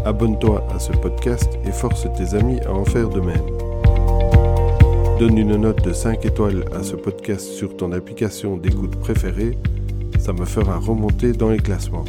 Abonne-toi 0.03 0.65
à 0.73 0.79
ce 0.79 0.93
podcast 0.93 1.49
et 1.65 1.71
force 1.71 2.07
tes 2.17 2.35
amis 2.35 2.59
à 2.61 2.73
en 2.73 2.85
faire 2.85 3.09
de 3.09 3.19
même. 3.19 3.66
Donne 5.19 5.37
une 5.37 5.55
note 5.55 5.83
de 5.83 5.93
5 5.93 6.25
étoiles 6.25 6.65
à 6.73 6.83
ce 6.83 6.95
podcast 6.95 7.41
sur 7.41 7.75
ton 7.75 7.91
application 7.91 8.57
d'écoute 8.57 8.95
préférée, 8.97 9.57
ça 10.19 10.33
me 10.33 10.45
fera 10.45 10.77
remonter 10.77 11.31
dans 11.31 11.49
les 11.49 11.57
classements. 11.57 12.05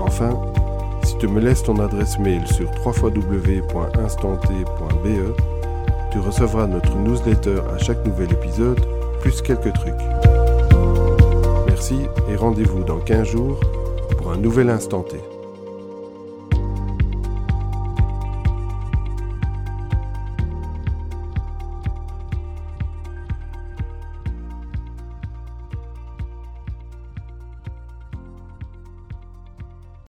Enfin, 0.00 0.38
si 1.04 1.16
tu 1.18 1.28
me 1.28 1.40
laisses 1.40 1.62
ton 1.62 1.78
adresse 1.78 2.18
mail 2.18 2.46
sur 2.46 2.70
www.instanté.be, 2.84 3.72
tu 6.10 6.18
recevras 6.18 6.66
notre 6.66 6.94
newsletter 6.96 7.60
à 7.74 7.78
chaque 7.78 8.06
nouvel 8.06 8.30
épisode, 8.32 8.80
plus 9.20 9.40
quelques 9.40 9.72
trucs 9.72 9.94
et 12.30 12.36
rendez-vous 12.36 12.84
dans 12.84 13.00
15 13.00 13.28
jours 13.28 13.58
pour 14.16 14.30
un 14.30 14.36
nouvel 14.36 14.70
instant 14.70 15.02
T. 15.02 15.16